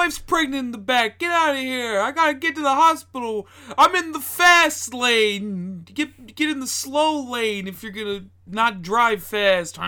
wife's 0.00 0.18
pregnant 0.18 0.66
in 0.66 0.70
the 0.72 0.78
back. 0.78 1.18
Get 1.18 1.30
out 1.30 1.54
of 1.54 1.60
here. 1.60 2.00
I 2.00 2.10
gotta 2.10 2.34
get 2.34 2.54
to 2.54 2.62
the 2.62 2.74
hospital. 2.74 3.46
I'm 3.76 3.94
in 3.94 4.12
the 4.12 4.20
fast 4.20 4.94
lane. 4.94 5.84
Get 5.92 6.34
get 6.34 6.48
in 6.48 6.60
the 6.60 6.66
slow 6.66 7.30
lane 7.30 7.68
if 7.68 7.82
you're 7.82 7.92
gonna 7.92 8.24
not 8.46 8.80
drive 8.80 9.22
fast. 9.22 9.78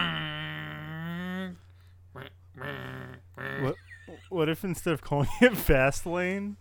What? 3.60 3.76
What 4.28 4.48
if 4.48 4.64
instead 4.64 4.92
of 4.92 5.00
calling 5.02 5.28
it 5.40 5.56
Fast 5.56 6.06
Lane, 6.06 6.56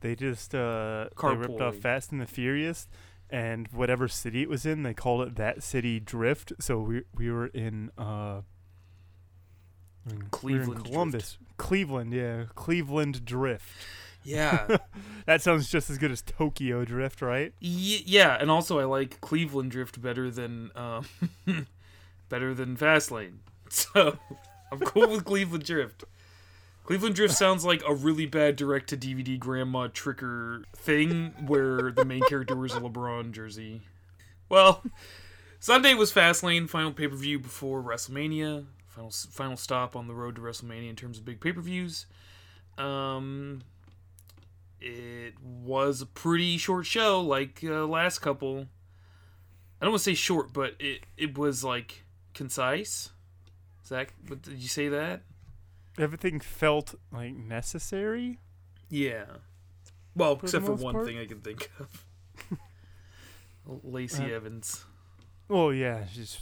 they 0.00 0.14
just 0.14 0.54
uh, 0.54 1.08
they 1.20 1.34
ripped 1.34 1.60
off 1.60 1.76
Fast 1.76 2.12
and 2.12 2.20
the 2.20 2.26
Furious, 2.26 2.88
and 3.30 3.68
whatever 3.68 4.06
city 4.08 4.42
it 4.42 4.48
was 4.48 4.64
in, 4.64 4.82
they 4.82 4.94
called 4.94 5.26
it 5.26 5.36
that 5.36 5.62
city 5.62 5.98
Drift. 5.98 6.52
So 6.60 6.80
we 6.80 7.02
we 7.14 7.30
were 7.30 7.46
in 7.48 7.90
uh, 7.98 8.42
we 10.06 10.12
were 10.14 10.20
in 10.22 10.28
Cleveland 10.30 10.74
Drift. 10.76 10.90
Columbus, 10.92 11.38
Cleveland, 11.56 12.12
yeah, 12.12 12.44
Cleveland 12.54 13.24
Drift. 13.24 13.68
Yeah. 14.24 14.76
That 15.24 15.40
sounds 15.40 15.70
just 15.70 15.88
as 15.88 15.98
good 15.98 16.10
as 16.10 16.20
Tokyo 16.20 16.84
Drift, 16.84 17.22
right? 17.22 17.52
Y- 17.62 18.02
yeah, 18.04 18.36
and 18.40 18.50
also 18.50 18.80
I 18.80 18.84
like 18.84 19.20
Cleveland 19.20 19.70
Drift 19.70 20.02
better 20.02 20.32
than 20.32 20.72
um, 20.74 21.06
better 22.28 22.52
than 22.54 22.76
Fastlane. 22.76 23.34
So 23.70 24.18
I'm 24.72 24.80
cool 24.80 25.08
with 25.08 25.24
Cleveland 25.24 25.64
Drift. 25.64 26.04
Cleveland 26.84 27.14
Drift 27.14 27.34
sounds 27.34 27.64
like 27.64 27.82
a 27.88 27.94
really 27.94 28.26
bad 28.26 28.56
direct 28.56 28.88
to 28.90 28.96
DVD 28.96 29.38
grandma 29.38 29.86
tricker 29.88 30.64
thing 30.76 31.32
where 31.46 31.92
the 31.92 32.04
main 32.04 32.22
character 32.22 32.54
wears 32.56 32.74
a 32.74 32.80
LeBron 32.80 33.30
jersey. 33.30 33.82
Well, 34.48 34.82
Sunday 35.60 35.94
was 35.94 36.12
Fastlane, 36.12 36.68
final 36.68 36.92
pay 36.92 37.06
per 37.08 37.14
view 37.16 37.38
before 37.38 37.80
WrestleMania. 37.80 38.66
Final 38.94 39.10
final 39.10 39.56
stop 39.56 39.96
on 39.96 40.06
the 40.06 40.14
road 40.14 40.36
to 40.36 40.42
WrestleMania 40.42 40.90
in 40.90 40.96
terms 40.96 41.18
of 41.18 41.24
big 41.24 41.40
pay 41.40 41.52
per 41.52 41.60
views. 41.62 42.06
Um, 42.76 43.62
it 44.80 45.34
was 45.40 46.02
a 46.02 46.06
pretty 46.06 46.58
short 46.58 46.84
show, 46.86 47.20
like 47.20 47.60
uh, 47.64 47.86
last 47.86 48.18
couple. 48.18 48.66
I 49.80 49.84
don't 49.84 49.92
want 49.92 50.00
to 50.00 50.10
say 50.10 50.14
short, 50.14 50.52
but 50.52 50.74
it 50.78 51.00
it 51.16 51.38
was 51.38 51.64
like 51.64 52.04
concise. 52.34 53.10
Zach, 53.86 54.12
what, 54.28 54.42
did 54.42 54.58
you 54.58 54.68
say 54.68 54.88
that? 54.88 55.22
Everything 55.98 56.38
felt 56.40 56.94
like 57.10 57.34
necessary. 57.34 58.38
Yeah. 58.90 59.24
Well, 60.14 60.36
For 60.36 60.46
except 60.46 60.66
for 60.66 60.74
one 60.74 60.94
part? 60.94 61.06
thing 61.06 61.18
I 61.18 61.26
can 61.26 61.40
think 61.40 61.70
of. 61.80 62.04
Lacey 63.84 64.24
Uh, 64.32 64.36
Evans. 64.36 64.84
Well, 65.48 65.72
yeah, 65.72 66.06
she's 66.12 66.38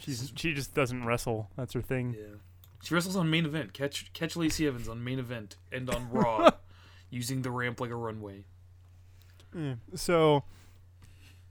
she's 0.00 0.32
she 0.36 0.52
just 0.54 0.74
doesn't 0.74 1.04
wrestle. 1.04 1.50
That's 1.56 1.72
her 1.74 1.82
thing. 1.82 2.14
Yeah. 2.18 2.36
She 2.82 2.94
wrestles 2.94 3.16
on 3.16 3.30
main 3.30 3.46
event. 3.46 3.72
Catch 3.72 4.12
catch 4.12 4.36
Lacey 4.36 4.66
Evans 4.66 4.88
on 4.88 5.02
main 5.02 5.18
event 5.18 5.56
and 5.72 5.88
on 5.88 6.10
Raw, 6.10 6.50
using 7.10 7.42
the 7.42 7.50
ramp 7.50 7.80
like 7.80 7.90
a 7.90 7.96
runway. 7.96 8.44
Yeah. 9.56 9.74
So, 9.94 10.44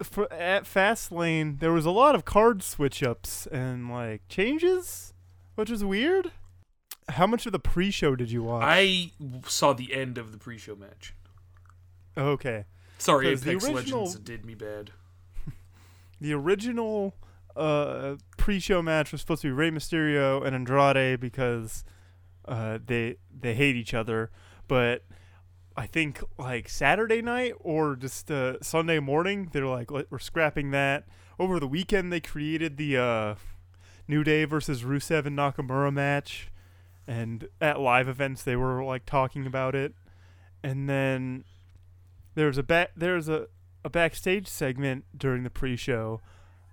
for, 0.03 0.31
at 0.31 0.65
Fastlane, 0.65 1.59
there 1.59 1.71
was 1.71 1.85
a 1.85 1.91
lot 1.91 2.13
of 2.15 2.25
card 2.25 2.61
switch 2.61 3.01
ups 3.01 3.47
and 3.47 3.89
like 3.89 4.27
changes, 4.27 5.13
which 5.55 5.69
was 5.69 5.83
weird. 5.83 6.31
How 7.09 7.25
much 7.27 7.45
of 7.45 7.51
the 7.51 7.59
pre-show 7.59 8.15
did 8.15 8.31
you 8.31 8.43
watch? 8.43 8.63
I 8.65 9.11
saw 9.47 9.73
the 9.73 9.93
end 9.93 10.17
of 10.17 10.31
the 10.31 10.37
pre-show 10.37 10.75
match. 10.75 11.13
okay. 12.17 12.65
Sorry, 12.97 13.29
'Cause 13.31 13.41
the 13.41 13.51
Apex 13.51 13.65
original- 13.67 13.99
Legends 14.05 14.19
did 14.23 14.45
me 14.45 14.53
bad. 14.55 14.91
The 16.21 16.31
original 16.33 17.15
uh, 17.55 18.15
pre-show 18.43 18.81
match 18.81 19.13
was 19.13 19.21
supposed 19.21 19.41
to 19.41 19.47
be 19.47 19.51
Rey 19.53 19.71
Mysterio 19.71 20.45
and 20.45 20.53
Andrade 20.53 21.17
because 21.17 21.85
uh, 22.45 22.77
they 22.85 23.15
they 23.33 23.53
hate 23.53 23.77
each 23.77 23.93
other, 23.93 24.31
but 24.67 25.05
I 25.77 25.85
think 25.85 26.21
like 26.37 26.67
Saturday 26.67 27.21
night 27.21 27.53
or 27.61 27.95
just 27.95 28.29
uh, 28.29 28.61
Sunday 28.61 28.99
morning 28.99 29.47
they're 29.53 29.65
like 29.65 29.89
we're 29.91 30.19
scrapping 30.19 30.71
that. 30.71 31.05
Over 31.39 31.57
the 31.57 31.69
weekend 31.69 32.11
they 32.11 32.19
created 32.19 32.75
the 32.75 32.97
uh, 32.97 33.35
New 34.09 34.25
Day 34.25 34.43
versus 34.43 34.83
Rusev 34.83 35.25
and 35.25 35.37
Nakamura 35.37 35.93
match, 35.93 36.51
and 37.07 37.47
at 37.61 37.79
live 37.79 38.09
events 38.09 38.43
they 38.43 38.57
were 38.57 38.83
like 38.83 39.05
talking 39.05 39.47
about 39.47 39.73
it, 39.73 39.93
and 40.61 40.89
then 40.89 41.45
there's 42.35 42.57
a 42.57 42.63
ba- 42.63 42.89
there's 42.93 43.29
a 43.29 43.47
a 43.85 43.89
backstage 43.89 44.49
segment 44.49 45.05
during 45.17 45.43
the 45.43 45.49
pre-show 45.49 46.19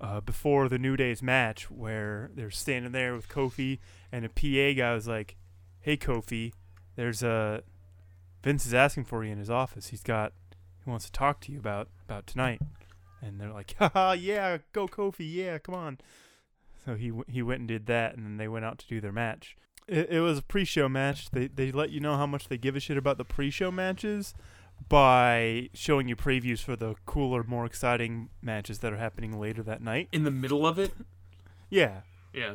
uh, 0.01 0.21
before 0.21 0.69
the 0.69 0.79
New 0.79 0.97
Day's 0.97 1.23
match 1.23 1.71
where 1.71 2.31
they're 2.35 2.51
standing 2.51 2.93
there 2.93 3.15
with 3.15 3.29
Kofi 3.29 3.79
and 4.11 4.25
a 4.25 4.29
PA 4.29 4.79
guy 4.79 4.95
was 4.95 5.07
like, 5.07 5.37
"Hey 5.81 5.97
Kofi, 5.97 6.53
there's 6.97 7.23
a 7.23 7.63
Vince 8.43 8.65
is 8.65 8.75
asking 8.75 9.05
for 9.05 9.25
you 9.25 9.33
in 9.33 9.39
his 9.39 9.51
office. 9.51 9.89
He's 9.89 10.03
got 10.03 10.33
he 10.85 10.91
wants 10.91 11.05
to 11.07 11.13
talk 11.13 11.41
to 11.43 11.53
you 11.53 11.59
about 11.59 11.89
about 12.05 12.27
tonight." 12.27 12.61
And 13.23 13.41
they're 13.41 13.53
like, 13.53 13.75
"Haha, 13.79 14.13
yeah, 14.13 14.59
go 14.73 14.89
Kofi, 14.89 15.31
yeah, 15.31 15.59
come 15.59 15.75
on." 15.75 15.99
So 16.85 16.95
he 16.95 17.13
he 17.29 17.43
went 17.43 17.61
and 17.61 17.69
did 17.69 17.87
that, 17.87 18.17
and 18.17 18.25
then 18.25 18.37
they 18.39 18.49
went 18.49 18.65
out 18.65 18.79
to 18.79 18.89
do 18.89 19.01
their 19.01 19.13
match. 19.13 19.57
It, 19.87 20.09
it 20.11 20.21
was 20.21 20.39
a 20.39 20.43
pre-show 20.43 20.89
match. 20.89 21.31
They 21.31 21.49
they 21.49 21.73
let 21.73 21.91
you 21.91 22.01
know 22.01 22.17
how 22.17 22.27
much 22.27 22.49
they 22.49 22.57
give 22.57 22.77
a 22.77 22.81
shit 22.81 22.97
about 22.97 23.19
the 23.19 23.25
pre-show 23.25 23.71
matches 23.71 24.35
by 24.89 25.69
showing 25.75 26.09
you 26.09 26.17
previews 26.17 26.61
for 26.61 26.77
the 26.77 26.95
cooler, 27.07 27.43
more 27.45 27.65
exciting 27.65 28.31
matches 28.43 28.79
that 28.79 28.93
are 28.93 28.97
happening 28.97 29.39
later 29.39 29.63
that 29.63 29.83
night. 29.83 30.09
In 30.13 30.25
the 30.25 30.31
middle 30.31 30.67
of 30.67 30.79
it, 30.79 30.93
Yeah, 31.69 32.01
yeah. 32.33 32.55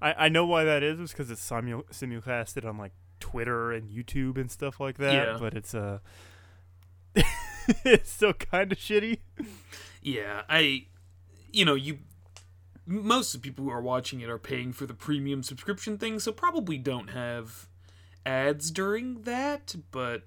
I, 0.00 0.26
I 0.26 0.28
know 0.28 0.46
why 0.46 0.64
that 0.64 0.82
is. 0.82 0.98
It's 0.98 1.12
because 1.12 1.30
it's 1.30 1.46
simu- 1.46 1.84
simulcasted 1.92 2.66
on 2.66 2.78
like 2.78 2.92
Twitter 3.18 3.70
and 3.72 3.90
YouTube 3.90 4.38
and 4.38 4.50
stuff 4.50 4.80
like 4.80 4.96
that. 4.98 5.12
Yeah. 5.12 5.36
But 5.38 5.54
it's 5.54 5.74
uh, 5.74 5.98
it's 7.14 8.10
still 8.10 8.32
kind 8.32 8.72
of 8.72 8.78
shitty. 8.78 9.18
Yeah, 10.02 10.42
I, 10.48 10.86
you 11.52 11.64
know, 11.66 11.74
you, 11.74 11.98
most 12.86 13.34
of 13.34 13.42
the 13.42 13.48
people 13.48 13.64
who 13.64 13.70
are 13.70 13.82
watching 13.82 14.20
it 14.20 14.30
are 14.30 14.38
paying 14.38 14.72
for 14.72 14.86
the 14.86 14.94
premium 14.94 15.42
subscription 15.42 15.98
thing, 15.98 16.18
so 16.18 16.32
probably 16.32 16.78
don't 16.78 17.08
have 17.08 17.68
ads 18.24 18.70
during 18.70 19.22
that. 19.22 19.74
But 19.90 20.22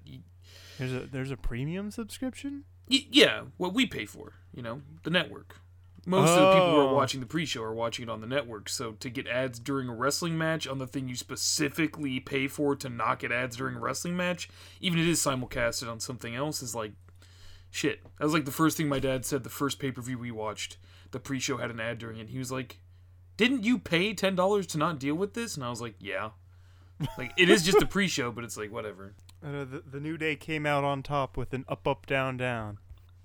There's 0.78 0.92
a 0.92 1.00
there's 1.00 1.30
a 1.30 1.36
premium 1.36 1.90
subscription. 1.90 2.64
y- 2.90 3.06
yeah, 3.10 3.42
what 3.56 3.72
we 3.74 3.86
pay 3.86 4.04
for, 4.06 4.34
you 4.52 4.62
know, 4.62 4.82
the 5.02 5.10
network. 5.10 5.56
Most 6.06 6.30
of 6.32 6.36
the 6.40 6.52
people 6.52 6.70
who 6.72 6.76
are 6.80 6.90
Oh. 6.90 6.94
watching 6.94 7.20
the 7.20 7.26
pre-show 7.26 7.62
are 7.62 7.72
watching 7.72 8.02
it 8.02 8.10
on 8.10 8.20
the 8.20 8.26
network. 8.26 8.68
So 8.68 8.92
to 8.92 9.08
get 9.08 9.26
ads 9.26 9.58
during 9.58 9.88
a 9.88 9.94
wrestling 9.94 10.36
match 10.36 10.66
on 10.66 10.76
the 10.76 10.86
thing 10.86 11.08
you 11.08 11.16
specifically 11.16 12.20
pay 12.20 12.46
for 12.46 12.76
to 12.76 12.90
not 12.90 13.20
get 13.20 13.32
ads 13.32 13.56
during 13.56 13.76
a 13.76 13.80
wrestling 13.80 14.14
match, 14.14 14.50
even 14.80 14.98
if 14.98 15.06
it 15.06 15.10
is 15.10 15.20
simulcasted 15.24 15.90
on 15.90 16.00
something 16.00 16.34
else, 16.34 16.60
is 16.60 16.74
like 16.74 16.92
shit. 17.70 18.02
That 18.18 18.24
was 18.24 18.34
like 18.34 18.44
the 18.44 18.50
first 18.50 18.76
thing 18.76 18.86
my 18.88 18.98
dad 18.98 19.24
said 19.24 19.44
the 19.44 19.48
first 19.50 19.78
pay-per-view 19.78 20.18
we 20.18 20.30
watched. 20.30 20.76
The 21.12 21.20
pre-show 21.20 21.56
had 21.56 21.70
an 21.70 21.80
ad 21.80 21.96
during 21.98 22.18
it. 22.18 22.28
He 22.28 22.38
was 22.38 22.52
like, 22.52 22.80
"Didn't 23.38 23.64
you 23.64 23.78
pay 23.78 24.12
ten 24.12 24.34
dollars 24.34 24.66
to 24.68 24.78
not 24.78 24.98
deal 25.00 25.14
with 25.14 25.32
this?" 25.32 25.54
And 25.56 25.64
I 25.64 25.70
was 25.70 25.80
like, 25.80 25.94
"Yeah." 26.00 26.30
Like 27.18 27.32
it 27.38 27.48
is 27.48 27.62
just 27.64 27.80
a 27.82 27.86
pre-show, 27.86 28.30
but 28.30 28.44
it's 28.44 28.56
like 28.58 28.70
whatever. 28.70 29.14
Uh, 29.44 29.64
the, 29.64 29.82
the 29.90 30.00
new 30.00 30.16
day 30.16 30.36
came 30.36 30.64
out 30.64 30.84
on 30.84 31.02
top 31.02 31.36
with 31.36 31.52
an 31.52 31.64
up 31.68 31.86
up 31.86 32.06
down 32.06 32.36
down. 32.36 32.78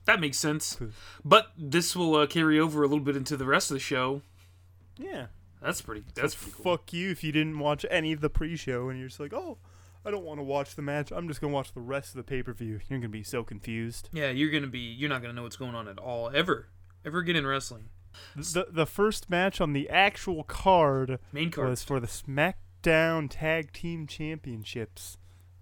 That 0.05 0.19
makes 0.19 0.37
sense. 0.37 0.77
But 1.23 1.51
this 1.57 1.95
will 1.95 2.15
uh, 2.15 2.27
carry 2.27 2.59
over 2.59 2.83
a 2.83 2.87
little 2.87 3.03
bit 3.03 3.15
into 3.15 3.37
the 3.37 3.45
rest 3.45 3.69
of 3.71 3.75
the 3.75 3.79
show. 3.79 4.21
Yeah. 4.97 5.27
That's 5.61 5.81
pretty. 5.81 6.03
That's 6.15 6.35
pretty 6.35 6.53
cool. 6.61 6.77
Fuck 6.77 6.93
you 6.93 7.11
if 7.11 7.23
you 7.23 7.31
didn't 7.31 7.59
watch 7.59 7.85
any 7.89 8.11
of 8.13 8.21
the 8.21 8.29
pre-show 8.29 8.89
and 8.89 8.97
you're 8.99 9.09
just 9.09 9.19
like, 9.19 9.33
oh, 9.33 9.57
I 10.05 10.11
don't 10.11 10.23
want 10.23 10.39
to 10.39 10.43
watch 10.43 10.75
the 10.75 10.81
match. 10.81 11.11
I'm 11.11 11.27
just 11.27 11.41
gonna 11.41 11.53
watch 11.53 11.73
the 11.73 11.81
rest 11.81 12.09
of 12.09 12.15
the 12.15 12.23
pay-per-view. 12.23 12.79
You're 12.89 12.99
gonna 12.99 13.09
be 13.09 13.23
so 13.23 13.43
confused. 13.43 14.09
Yeah, 14.13 14.29
you're 14.29 14.51
gonna 14.51 14.67
be. 14.67 14.79
You're 14.79 15.09
not 15.09 15.21
gonna 15.21 15.33
know 15.33 15.43
what's 15.43 15.57
going 15.57 15.75
on 15.75 15.87
at 15.87 15.99
all 15.99 16.31
ever, 16.33 16.69
ever 17.05 17.19
again 17.19 17.35
in 17.35 17.45
wrestling. 17.45 17.89
The 18.35 18.67
the 18.71 18.85
first 18.85 19.29
match 19.29 19.61
on 19.61 19.73
the 19.73 19.89
actual 19.89 20.43
card 20.43 21.19
Main 21.31 21.51
card. 21.51 21.69
was 21.69 21.83
for 21.83 21.99
the 21.99 22.07
SmackDown 22.07 23.27
Tag 23.29 23.73
Team 23.73 24.07
Championships. 24.07 25.17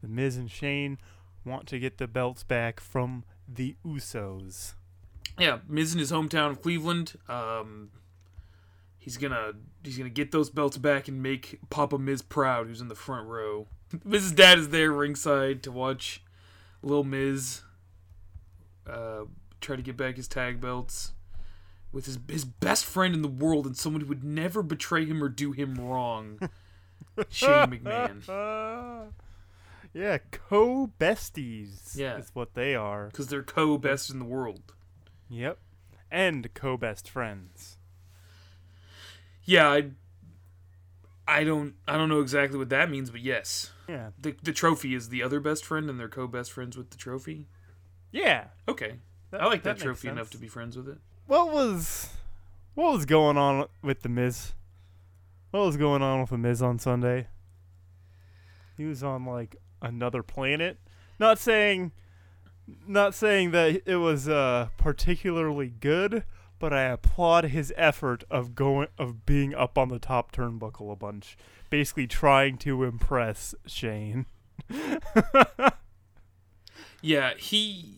The 0.07 0.13
Miz 0.13 0.37
and 0.37 0.49
Shane 0.49 0.97
want 1.43 1.67
to 1.67 1.79
get 1.79 1.97
the 1.97 2.07
belts 2.07 2.43
back 2.43 2.79
from 2.79 3.25
the 3.47 3.75
Usos. 3.85 4.73
Yeah, 5.37 5.59
Miz 5.67 5.93
in 5.93 5.99
his 5.99 6.11
hometown 6.11 6.51
of 6.51 6.61
Cleveland. 6.61 7.15
Um, 7.27 7.89
he's 8.97 9.17
gonna 9.17 9.51
he's 9.83 9.97
gonna 9.97 10.09
get 10.09 10.31
those 10.31 10.49
belts 10.49 10.77
back 10.77 11.07
and 11.07 11.21
make 11.21 11.59
Papa 11.69 11.97
Miz 11.97 12.21
proud, 12.21 12.67
who's 12.67 12.79
in 12.79 12.87
the 12.87 12.95
front 12.95 13.27
row. 13.27 13.67
Miz's 14.05 14.31
dad 14.31 14.57
is 14.57 14.69
there 14.69 14.91
ringside 14.91 15.61
to 15.63 15.71
watch 15.71 16.23
little 16.81 17.03
Miz 17.03 17.61
uh, 18.89 19.25
try 19.59 19.75
to 19.75 19.81
get 19.81 19.97
back 19.97 20.15
his 20.15 20.29
tag 20.29 20.61
belts 20.61 21.11
with 21.91 22.05
his 22.05 22.17
his 22.29 22.45
best 22.45 22.85
friend 22.85 23.13
in 23.13 23.21
the 23.21 23.27
world 23.27 23.65
and 23.65 23.75
someone 23.75 24.01
who 24.01 24.07
would 24.07 24.23
never 24.23 24.63
betray 24.63 25.05
him 25.05 25.21
or 25.21 25.27
do 25.27 25.51
him 25.51 25.75
wrong. 25.75 26.39
Shane 27.29 27.67
McMahon. 27.67 29.11
yeah, 29.93 30.17
co 30.31 30.91
besties. 30.99 31.95
Yeah. 31.95 32.17
is 32.17 32.31
what 32.33 32.53
they 32.53 32.75
are. 32.75 33.07
Because 33.07 33.27
they're 33.27 33.43
co 33.43 33.77
best 33.77 34.09
in 34.09 34.19
the 34.19 34.25
world. 34.25 34.73
Yep, 35.29 35.57
and 36.11 36.53
co 36.53 36.77
best 36.77 37.09
friends. 37.09 37.77
Yeah, 39.43 39.69
I 39.69 39.91
I 41.27 41.43
don't 41.43 41.75
I 41.87 41.97
don't 41.97 42.09
know 42.09 42.21
exactly 42.21 42.57
what 42.57 42.69
that 42.69 42.89
means, 42.89 43.09
but 43.09 43.21
yes. 43.21 43.71
Yeah. 43.87 44.11
The 44.19 44.35
the 44.41 44.53
trophy 44.53 44.95
is 44.95 45.09
the 45.09 45.21
other 45.21 45.39
best 45.39 45.65
friend 45.65 45.89
and 45.89 45.99
they're 45.99 46.09
co-best 46.09 46.51
friends 46.51 46.77
with 46.77 46.91
the 46.91 46.97
trophy. 46.97 47.47
Yeah. 48.11 48.45
Okay. 48.67 48.99
I 49.33 49.45
like 49.45 49.63
that, 49.63 49.71
makes 49.75 49.83
trophy 49.83 50.07
enough 50.07 50.29
to 50.31 50.37
be 50.37 50.47
friends 50.47 50.77
with 50.77 50.87
it. 50.87 50.97
What 51.25 51.51
was 51.51 52.09
what 52.75 52.93
was 52.93 53.05
going 53.05 53.37
on 53.37 53.67
with 53.81 54.01
the 54.01 54.09
Miz? 54.09 54.53
What 55.51 55.65
was 55.65 55.77
going 55.77 56.01
on 56.01 56.21
with 56.21 56.29
the 56.29 56.37
Miz 56.37 56.61
on 56.61 56.79
Sunday? 56.79 57.27
He 58.77 58.85
was 58.85 59.03
on 59.03 59.25
like 59.25 59.57
another 59.81 60.23
planet. 60.23 60.79
Not 61.19 61.39
saying 61.39 61.91
not 62.85 63.13
saying 63.15 63.51
that 63.51 63.81
it 63.85 63.95
was 63.97 64.27
uh 64.27 64.67
particularly 64.77 65.69
good, 65.79 66.23
but 66.59 66.73
I 66.73 66.83
applaud 66.83 67.45
his 67.45 67.73
effort 67.77 68.23
of 68.29 68.55
going 68.55 68.87
of 68.97 69.25
being 69.25 69.55
up 69.55 69.77
on 69.77 69.89
the 69.89 69.99
top 69.99 70.31
turnbuckle 70.31 70.91
a 70.91 70.95
bunch, 70.95 71.37
basically 71.69 72.07
trying 72.07 72.57
to 72.59 72.83
impress 72.83 73.55
Shane. 73.65 74.25
Yeah, 77.01 77.33
he 77.37 77.95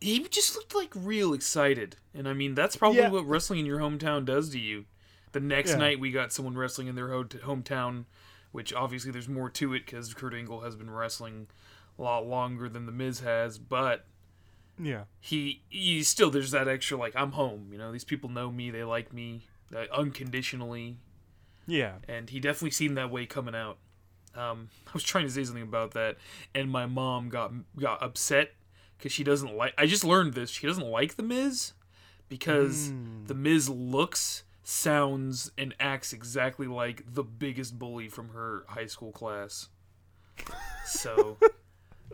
he 0.00 0.26
just 0.28 0.56
looked 0.56 0.74
like 0.74 0.90
real 0.94 1.32
excited. 1.34 1.96
And 2.14 2.28
I 2.28 2.32
mean, 2.32 2.54
that's 2.54 2.76
probably 2.76 3.00
Yeah. 3.00 3.10
what 3.10 3.26
wrestling 3.26 3.60
in 3.60 3.66
your 3.66 3.78
hometown 3.78 4.24
does 4.24 4.48
to 4.50 4.58
you. 4.58 4.86
The 5.32 5.40
next 5.40 5.72
Yeah. 5.72 5.76
night 5.76 6.00
we 6.00 6.10
got 6.10 6.32
someone 6.32 6.56
wrestling 6.56 6.88
in 6.88 6.94
their 6.94 7.08
ho- 7.10 7.24
hometown, 7.24 8.04
which 8.52 8.72
obviously 8.72 9.10
there's 9.10 9.28
more 9.28 9.50
to 9.50 9.74
it 9.74 9.86
cuz 9.86 10.14
Kurt 10.14 10.32
Angle 10.34 10.60
has 10.60 10.76
been 10.76 10.90
wrestling 10.90 11.48
a 11.98 12.02
lot 12.02 12.26
longer 12.26 12.68
than 12.68 12.86
the 12.86 12.92
Miz 12.92 13.20
has, 13.20 13.58
but 13.58 14.06
yeah. 14.80 15.04
he 15.20 15.62
he 15.68 16.02
still 16.02 16.30
there's 16.30 16.50
that 16.52 16.68
extra 16.68 16.96
like 16.96 17.14
I'm 17.16 17.32
home, 17.32 17.68
you 17.72 17.78
know. 17.78 17.92
These 17.92 18.04
people 18.04 18.30
know 18.30 18.50
me, 18.50 18.70
they 18.70 18.84
like 18.84 19.12
me 19.12 19.46
uh, 19.74 19.84
unconditionally, 19.92 20.96
Yeah. 21.66 21.96
and 22.08 22.30
he 22.30 22.40
definitely 22.40 22.70
seemed 22.70 22.96
that 22.96 23.10
way 23.10 23.26
coming 23.26 23.54
out. 23.54 23.78
Um, 24.34 24.70
I 24.86 24.90
was 24.94 25.02
trying 25.02 25.26
to 25.26 25.30
say 25.30 25.44
something 25.44 25.62
about 25.62 25.90
that, 25.92 26.16
and 26.54 26.70
my 26.70 26.86
mom 26.86 27.28
got 27.28 27.52
got 27.78 28.02
upset 28.02 28.52
because 28.96 29.12
she 29.12 29.24
doesn't 29.24 29.54
like. 29.56 29.74
I 29.76 29.86
just 29.86 30.04
learned 30.04 30.34
this. 30.34 30.50
She 30.50 30.66
doesn't 30.66 30.86
like 30.86 31.16
the 31.16 31.22
Miz 31.22 31.72
because 32.28 32.88
Mm. 32.90 33.26
the 33.26 33.34
Miz 33.34 33.68
looks, 33.68 34.44
sounds, 34.62 35.50
and 35.58 35.74
acts 35.80 36.12
exactly 36.12 36.66
like 36.66 37.02
the 37.06 37.22
biggest 37.24 37.78
bully 37.78 38.08
from 38.08 38.30
her 38.30 38.64
high 38.68 38.86
school 38.86 39.12
class. 39.12 39.68
So, 40.86 41.36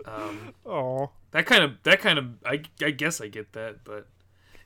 um, 0.05 0.55
Oh. 0.67 1.11
that 1.31 1.47
kind 1.47 1.63
of 1.65 1.83
that 1.85 2.01
kind 2.01 2.19
of 2.19 2.27
I, 2.45 2.63
I 2.83 2.91
guess 2.91 3.21
I 3.21 3.29
get 3.29 3.53
that, 3.53 3.85
but 3.85 4.07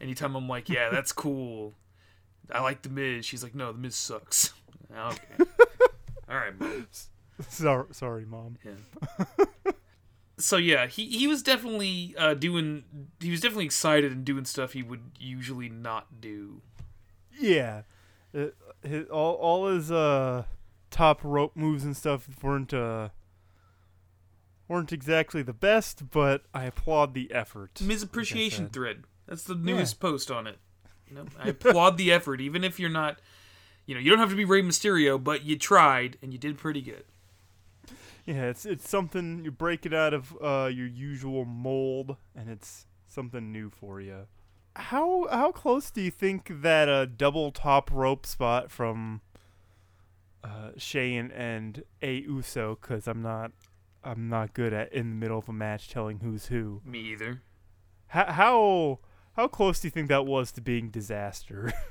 anytime 0.00 0.34
I'm 0.34 0.48
like, 0.48 0.68
yeah, 0.68 0.90
that's 0.90 1.12
cool. 1.12 1.74
I 2.50 2.60
like 2.60 2.82
the 2.82 2.88
Miz. 2.88 3.24
She's 3.24 3.42
like, 3.42 3.54
no, 3.54 3.72
the 3.72 3.78
Miz 3.78 3.94
sucks. 3.96 4.52
Okay. 4.94 5.50
All 6.28 6.36
right, 6.36 6.58
mom. 6.60 6.86
Sorry, 7.48 7.86
sorry, 7.92 8.26
mom. 8.26 8.58
Yeah. 8.62 9.44
so 10.36 10.58
yeah, 10.58 10.86
he 10.86 11.06
he 11.06 11.26
was 11.26 11.42
definitely 11.42 12.14
uh, 12.18 12.34
doing. 12.34 12.84
He 13.18 13.30
was 13.30 13.40
definitely 13.40 13.64
excited 13.64 14.12
and 14.12 14.22
doing 14.22 14.44
stuff 14.44 14.74
he 14.74 14.82
would 14.82 15.00
usually 15.18 15.70
not 15.70 16.20
do. 16.20 16.60
Yeah, 17.38 17.82
it, 18.32 18.54
his, 18.82 19.08
all 19.08 19.34
all 19.34 19.68
his 19.68 19.90
uh 19.90 20.44
top 20.90 21.20
rope 21.22 21.56
moves 21.56 21.84
and 21.84 21.96
stuff 21.96 22.28
weren't 22.42 22.72
uh 22.74 23.08
weren't 24.68 24.92
exactly 24.92 25.42
the 25.42 25.52
best, 25.52 26.10
but 26.10 26.44
I 26.54 26.64
applaud 26.64 27.14
the 27.14 27.32
effort. 27.32 27.80
Miz 27.80 28.02
appreciation 28.02 28.66
said. 28.66 28.72
thread. 28.72 29.04
That's 29.26 29.44
the 29.44 29.54
newest 29.54 30.00
post 30.00 30.30
on 30.30 30.46
it. 30.46 30.58
You 31.08 31.16
know, 31.16 31.24
I 31.38 31.48
applaud 31.50 31.96
the 31.98 32.12
effort, 32.12 32.40
even 32.40 32.64
if 32.64 32.80
you're 32.80 32.90
not. 32.90 33.20
You 33.84 33.96
know, 33.96 34.00
you 34.00 34.10
don't 34.10 34.20
have 34.20 34.30
to 34.30 34.36
be 34.36 34.44
Rey 34.44 34.62
Mysterio, 34.62 35.22
but 35.22 35.42
you 35.42 35.58
tried 35.58 36.16
and 36.22 36.32
you 36.32 36.38
did 36.38 36.56
pretty 36.56 36.80
good. 36.80 37.04
Yeah, 38.24 38.44
it's 38.44 38.64
it's 38.64 38.88
something 38.88 39.44
you 39.44 39.50
break 39.50 39.84
it 39.84 39.92
out 39.92 40.14
of 40.14 40.36
uh 40.40 40.70
your 40.72 40.86
usual 40.86 41.44
mold, 41.44 42.16
and 42.36 42.48
it's 42.48 42.86
something 43.08 43.50
new 43.52 43.70
for 43.70 44.00
you. 44.00 44.26
How 44.74 45.28
how 45.30 45.52
close 45.52 45.90
do 45.90 46.00
you 46.00 46.10
think 46.10 46.62
that 46.62 46.88
uh, 46.88 47.06
double 47.06 47.52
top 47.52 47.90
rope 47.90 48.24
spot 48.24 48.70
from 48.70 49.20
uh, 50.42 50.70
Shane 50.76 51.30
and 51.30 51.82
A 52.00 52.20
Uso? 52.20 52.78
Because 52.80 53.06
I'm 53.06 53.22
not 53.22 53.52
I'm 54.02 54.28
not 54.28 54.54
good 54.54 54.72
at 54.72 54.92
in 54.92 55.10
the 55.10 55.16
middle 55.16 55.38
of 55.38 55.48
a 55.48 55.52
match 55.52 55.88
telling 55.88 56.20
who's 56.20 56.46
who. 56.46 56.80
Me 56.84 57.00
either. 57.00 57.42
How 58.08 58.32
how 58.32 58.98
how 59.34 59.48
close 59.48 59.80
do 59.80 59.88
you 59.88 59.90
think 59.92 60.08
that 60.08 60.26
was 60.26 60.52
to 60.52 60.60
being 60.60 60.90
disaster? 60.90 61.72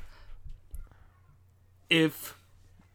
If 1.92 2.38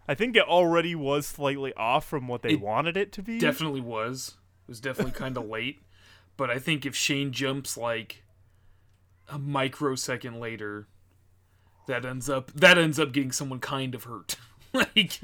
I 0.09 0.15
think 0.15 0.37
it 0.37 0.44
already 0.44 0.94
was 0.94 1.27
slightly 1.27 1.75
off 1.75 2.06
from 2.06 2.29
what 2.29 2.41
they 2.41 2.56
wanted 2.56 2.97
it 2.97 3.12
to 3.12 3.23
be. 3.23 3.39
definitely 3.39 3.82
was, 3.82 4.37
it 4.67 4.71
was 4.71 4.81
definitely 4.81 5.12
kind 5.12 5.37
of 5.37 5.47
late. 5.50 5.82
But 6.39 6.49
I 6.49 6.59
think 6.59 6.87
if 6.87 6.97
Shane 6.97 7.31
jumps 7.31 7.77
like 7.77 8.23
a 9.28 9.38
microsecond 9.38 10.40
later, 10.40 10.88
that 11.87 12.05
ends 12.05 12.28
up 12.31 12.52
that 12.52 12.78
ends 12.78 12.99
up 12.99 13.12
getting 13.12 13.32
someone 13.32 13.61
kind 13.61 13.94
of 13.94 14.05
hurt. 14.05 14.37
like 14.73 15.20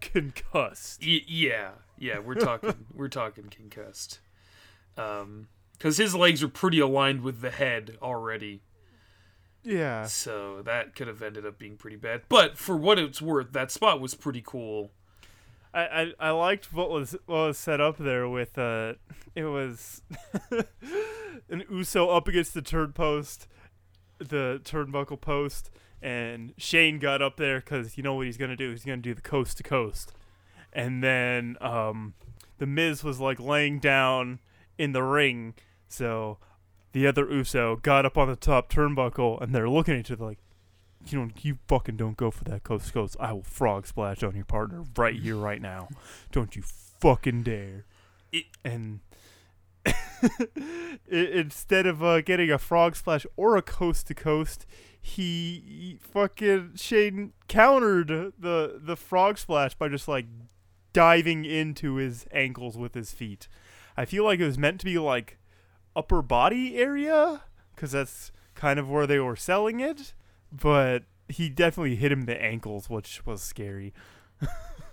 concussed. 0.00 1.00
Y- 1.04 1.20
yeah, 1.26 1.70
yeah, 1.98 2.18
we're 2.18 2.34
talking, 2.34 2.86
we're 2.94 3.08
talking 3.08 3.44
concussed. 3.50 4.20
Um, 4.96 5.48
because 5.72 5.98
his 5.98 6.14
legs 6.14 6.42
are 6.42 6.48
pretty 6.48 6.80
aligned 6.80 7.20
with 7.20 7.42
the 7.42 7.50
head 7.50 7.98
already, 8.00 8.62
Yeah. 9.62 10.06
so 10.06 10.62
that 10.62 10.94
could 10.96 11.06
have 11.06 11.20
ended 11.20 11.44
up 11.44 11.58
being 11.58 11.76
pretty 11.76 11.96
bad. 11.96 12.22
But 12.30 12.56
for 12.56 12.76
what 12.78 12.98
it's 12.98 13.20
worth, 13.20 13.52
that 13.52 13.70
spot 13.70 14.00
was 14.00 14.14
pretty 14.14 14.42
cool. 14.44 14.92
I, 15.76 16.12
I, 16.18 16.30
liked 16.30 16.72
what 16.72 16.90
was 16.90 17.16
what 17.26 17.48
was 17.48 17.58
set 17.58 17.80
up 17.80 17.98
there 17.98 18.26
with 18.28 18.56
uh 18.56 18.94
it 19.34 19.44
was 19.44 20.00
an 21.50 21.64
Uso 21.70 22.08
up 22.08 22.28
against 22.28 22.54
the 22.54 22.62
turn 22.62 22.92
post, 22.92 23.46
the 24.18 24.60
turnbuckle 24.64 25.20
post, 25.20 25.70
and 26.00 26.54
Shane 26.56 26.98
got 26.98 27.20
up 27.20 27.36
there 27.36 27.60
because 27.60 27.98
you 27.98 28.02
know 28.02 28.14
what 28.14 28.24
he's 28.24 28.38
gonna 28.38 28.56
do? 28.56 28.70
He's 28.70 28.84
gonna 28.84 28.98
do 28.98 29.14
the 29.14 29.20
coast 29.20 29.58
to 29.58 29.62
coast, 29.62 30.12
and 30.72 31.04
then 31.04 31.56
um 31.60 32.14
the 32.56 32.66
Miz 32.66 33.04
was 33.04 33.20
like 33.20 33.38
laying 33.38 33.78
down 33.78 34.40
in 34.78 34.92
the 34.92 35.02
ring, 35.02 35.54
so 35.88 36.38
the 36.92 37.06
other 37.06 37.30
Uso 37.30 37.76
got 37.76 38.06
up 38.06 38.16
on 38.16 38.28
the 38.28 38.36
top 38.36 38.72
turnbuckle, 38.72 39.42
and 39.42 39.54
they're 39.54 39.68
looking 39.68 39.94
at 39.94 40.00
each 40.00 40.10
other 40.10 40.24
like. 40.24 40.38
You 41.08 41.18
don't. 41.18 41.44
You 41.44 41.58
fucking 41.68 41.96
don't 41.96 42.16
go 42.16 42.30
for 42.30 42.44
that 42.44 42.62
coast 42.64 42.88
to 42.88 42.92
coast. 42.92 43.16
I 43.20 43.32
will 43.32 43.42
frog 43.42 43.86
splash 43.86 44.22
on 44.22 44.34
your 44.34 44.44
partner 44.44 44.84
right 44.96 45.14
here, 45.14 45.36
right 45.36 45.60
now. 45.62 45.88
Don't 46.32 46.56
you 46.56 46.62
fucking 46.62 47.42
dare. 47.44 47.84
It- 48.32 48.46
and 48.64 49.00
instead 51.08 51.86
of 51.86 52.02
uh, 52.02 52.20
getting 52.20 52.50
a 52.50 52.58
frog 52.58 52.96
splash 52.96 53.26
or 53.36 53.56
a 53.56 53.62
coast 53.62 54.06
to 54.08 54.14
coast, 54.14 54.66
he, 55.00 55.62
he 55.66 55.98
fucking 56.00 56.72
Shane 56.76 57.32
countered 57.48 58.08
the 58.38 58.80
the 58.82 58.96
frog 58.96 59.38
splash 59.38 59.74
by 59.74 59.88
just 59.88 60.08
like 60.08 60.26
diving 60.92 61.44
into 61.44 61.94
his 61.96 62.26
ankles 62.32 62.76
with 62.76 62.94
his 62.94 63.12
feet. 63.12 63.48
I 63.96 64.04
feel 64.04 64.24
like 64.24 64.40
it 64.40 64.46
was 64.46 64.58
meant 64.58 64.80
to 64.80 64.86
be 64.86 64.98
like 64.98 65.38
upper 65.94 66.22
body 66.22 66.76
area 66.76 67.42
because 67.74 67.92
that's 67.92 68.32
kind 68.54 68.78
of 68.78 68.88
where 68.90 69.06
they 69.06 69.18
were 69.18 69.36
selling 69.36 69.80
it, 69.80 70.12
but 70.52 71.04
he 71.28 71.48
definitely 71.48 71.96
hit 71.96 72.12
him 72.12 72.20
in 72.20 72.26
the 72.26 72.42
ankles, 72.42 72.88
which 72.88 73.24
was 73.26 73.42
scary. 73.42 73.92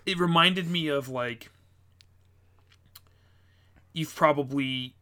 It 0.05 0.19
reminded 0.19 0.69
me 0.69 0.89
of 0.89 1.07
like 1.07 1.49
you've 3.93 4.13
probably 4.13 4.95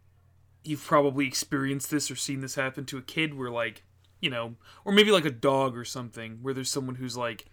you've 0.63 0.83
probably 0.85 1.25
experienced 1.25 1.89
this 1.89 2.11
or 2.11 2.15
seen 2.15 2.41
this 2.41 2.55
happen 2.55 2.85
to 2.85 2.97
a 2.99 3.01
kid 3.01 3.33
where 3.33 3.49
like 3.49 3.83
you 4.19 4.29
know 4.29 4.55
or 4.85 4.91
maybe 4.93 5.11
like 5.11 5.25
a 5.25 5.31
dog 5.31 5.75
or 5.75 5.83
something 5.85 6.39
where 6.41 6.53
there's 6.53 6.69
someone 6.69 6.95
who's 6.95 7.17
like 7.17 7.45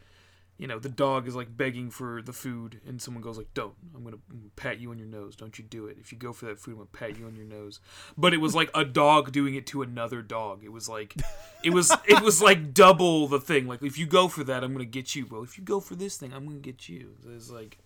you 0.58 0.66
know 0.66 0.80
the 0.80 0.88
dog 0.88 1.28
is 1.28 1.36
like 1.36 1.56
begging 1.56 1.88
for 1.88 2.20
the 2.20 2.32
food 2.32 2.80
and 2.84 3.00
someone 3.00 3.22
goes 3.22 3.38
like 3.38 3.54
don't. 3.54 3.74
I'm 3.94 4.02
gonna 4.02 4.18
pat 4.56 4.80
you 4.80 4.90
on 4.90 4.98
your 4.98 5.06
nose. 5.06 5.36
Don't 5.36 5.56
you 5.56 5.64
do 5.64 5.86
it. 5.86 5.98
If 6.00 6.10
you 6.10 6.18
go 6.18 6.32
for 6.32 6.46
that 6.46 6.58
food 6.58 6.72
i'm 6.72 6.78
gonna 6.78 6.88
pat 6.92 7.16
you 7.16 7.26
on 7.26 7.36
your 7.36 7.44
nose. 7.44 7.78
But 8.18 8.34
it 8.34 8.38
was 8.38 8.56
like 8.56 8.68
a 8.74 8.84
dog 8.84 9.30
doing 9.30 9.54
it 9.54 9.66
to 9.68 9.82
another 9.82 10.20
dog. 10.20 10.64
It 10.64 10.72
was 10.72 10.88
like 10.88 11.14
it 11.62 11.70
was 11.70 11.92
it 12.06 12.20
was 12.22 12.42
like 12.42 12.74
double 12.74 13.28
the 13.28 13.40
thing. 13.40 13.68
Like 13.68 13.82
if 13.82 13.96
you 13.96 14.06
go 14.06 14.26
for 14.26 14.42
that 14.44 14.64
i'm 14.64 14.72
gonna 14.72 14.84
get 14.84 15.14
you. 15.14 15.26
Well 15.30 15.44
if 15.44 15.56
you 15.56 15.64
go 15.64 15.78
for 15.78 15.94
this 15.94 16.16
thing 16.16 16.32
i'm 16.34 16.44
gonna 16.44 16.58
get 16.58 16.88
you. 16.88 17.14
So 17.22 17.30
it's 17.30 17.50
like 17.50 17.78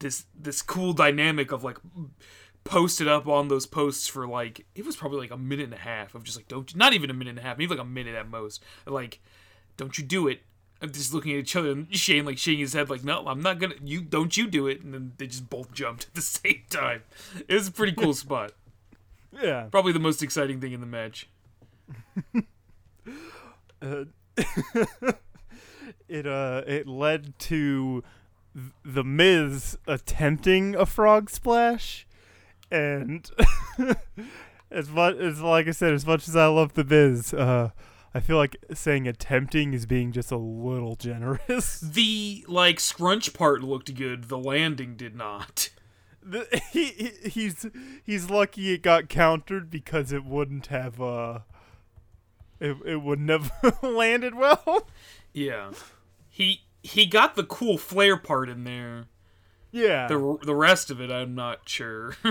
this 0.00 0.26
this 0.38 0.62
cool 0.62 0.94
dynamic 0.94 1.52
of 1.52 1.62
like 1.62 1.78
posted 2.64 3.06
up 3.06 3.28
on 3.28 3.46
those 3.46 3.66
posts 3.66 4.08
for 4.08 4.26
like 4.26 4.66
it 4.74 4.84
was 4.84 4.96
probably 4.96 5.20
like 5.20 5.30
a 5.30 5.38
minute 5.38 5.66
and 5.66 5.74
a 5.74 5.78
half 5.78 6.16
of 6.16 6.24
just 6.24 6.36
like 6.36 6.48
don't 6.48 6.74
not 6.74 6.92
even 6.92 7.08
a 7.08 7.14
minute 7.14 7.30
and 7.30 7.38
a 7.38 7.42
half 7.42 7.56
maybe 7.56 7.70
like 7.70 7.78
a 7.78 7.84
minute 7.84 8.16
at 8.16 8.28
most. 8.28 8.64
Like 8.84 9.20
don't 9.76 9.96
you 9.96 10.02
do 10.02 10.26
it 10.26 10.40
I'm 10.82 10.92
just 10.92 11.14
looking 11.14 11.32
at 11.32 11.38
each 11.38 11.56
other 11.56 11.70
and 11.70 11.94
Shane 11.94 12.24
like 12.24 12.36
shaking 12.38 12.60
his 12.60 12.74
head 12.74 12.90
like 12.90 13.04
no 13.04 13.24
I'm 13.26 13.40
not 13.40 13.58
gonna 13.58 13.74
you 13.82 14.00
don't 14.02 14.36
you 14.36 14.46
do 14.46 14.66
it. 14.66 14.82
And 14.82 14.92
then 14.92 15.12
they 15.16 15.26
just 15.26 15.48
both 15.48 15.72
jumped 15.72 16.06
at 16.06 16.14
the 16.14 16.20
same 16.22 16.62
time. 16.70 17.02
It 17.48 17.54
was 17.54 17.68
a 17.68 17.72
pretty 17.72 17.92
cool 17.92 18.14
spot. 18.24 18.52
Yeah. 19.32 19.64
probably 19.70 19.92
the 19.92 19.98
most 19.98 20.22
exciting 20.22 20.60
thing 20.60 20.72
in 20.72 20.80
the 20.80 20.86
match. 20.86 21.28
Uh, 23.82 24.04
it 26.08 26.26
uh 26.26 26.62
it 26.66 26.86
led 26.86 27.38
to 27.38 28.02
the 28.84 29.04
Miz 29.04 29.76
attempting 29.86 30.74
a 30.76 30.86
frog 30.86 31.28
splash, 31.28 32.06
and 32.70 33.28
as 34.70 34.88
much 34.88 35.16
as 35.16 35.40
like 35.40 35.66
I 35.68 35.72
said, 35.72 35.92
as 35.92 36.06
much 36.06 36.28
as 36.28 36.36
I 36.36 36.46
love 36.46 36.74
the 36.74 36.84
Miz, 36.84 37.34
uh, 37.34 37.70
I 38.16 38.20
feel 38.20 38.36
like 38.36 38.56
saying 38.72 39.08
attempting 39.08 39.74
is 39.74 39.86
being 39.86 40.12
just 40.12 40.30
a 40.30 40.36
little 40.36 40.94
generous. 40.94 41.80
The 41.94 42.44
like 42.46 42.78
scrunch 42.78 43.34
part 43.34 43.62
looked 43.62 43.92
good. 43.94 44.24
The 44.24 44.38
landing 44.38 44.96
did 44.96 45.16
not. 45.16 45.70
The, 46.22 46.46
he, 46.70 46.86
he 46.86 47.28
he's 47.28 47.66
he's 48.04 48.30
lucky 48.30 48.72
it 48.72 48.82
got 48.82 49.08
countered 49.08 49.68
because 49.68 50.12
it 50.12 50.24
wouldn't 50.24 50.68
have 50.68 51.00
uh 51.00 51.40
it, 52.60 52.76
it 52.86 53.02
wouldn't 53.02 53.30
have 53.30 53.50
landed 53.82 54.34
well. 54.34 54.86
Yeah, 55.32 55.72
he 56.30 56.62
he 56.82 57.06
got 57.06 57.34
the 57.34 57.44
cool 57.44 57.76
flare 57.76 58.16
part 58.16 58.48
in 58.48 58.64
there. 58.64 59.06
Yeah. 59.72 60.06
The 60.06 60.38
the 60.42 60.54
rest 60.54 60.90
of 60.90 61.00
it, 61.00 61.10
I'm 61.10 61.34
not 61.34 61.68
sure. 61.68 62.16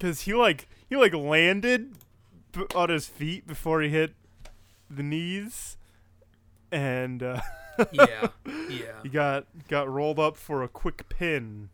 Cuz 0.00 0.22
he 0.22 0.32
like 0.32 0.66
he 0.88 0.96
like 0.96 1.14
landed 1.14 1.94
on 2.74 2.88
his 2.88 3.06
feet 3.06 3.46
before 3.46 3.82
he 3.82 3.88
hit 3.88 4.14
the 4.90 5.02
knees 5.02 5.76
and 6.70 7.22
uh 7.22 7.40
yeah, 7.92 8.28
yeah. 8.68 8.92
he 9.02 9.08
got 9.08 9.46
got 9.68 9.88
rolled 9.88 10.18
up 10.18 10.36
for 10.36 10.62
a 10.62 10.68
quick 10.68 11.08
pin. 11.08 11.70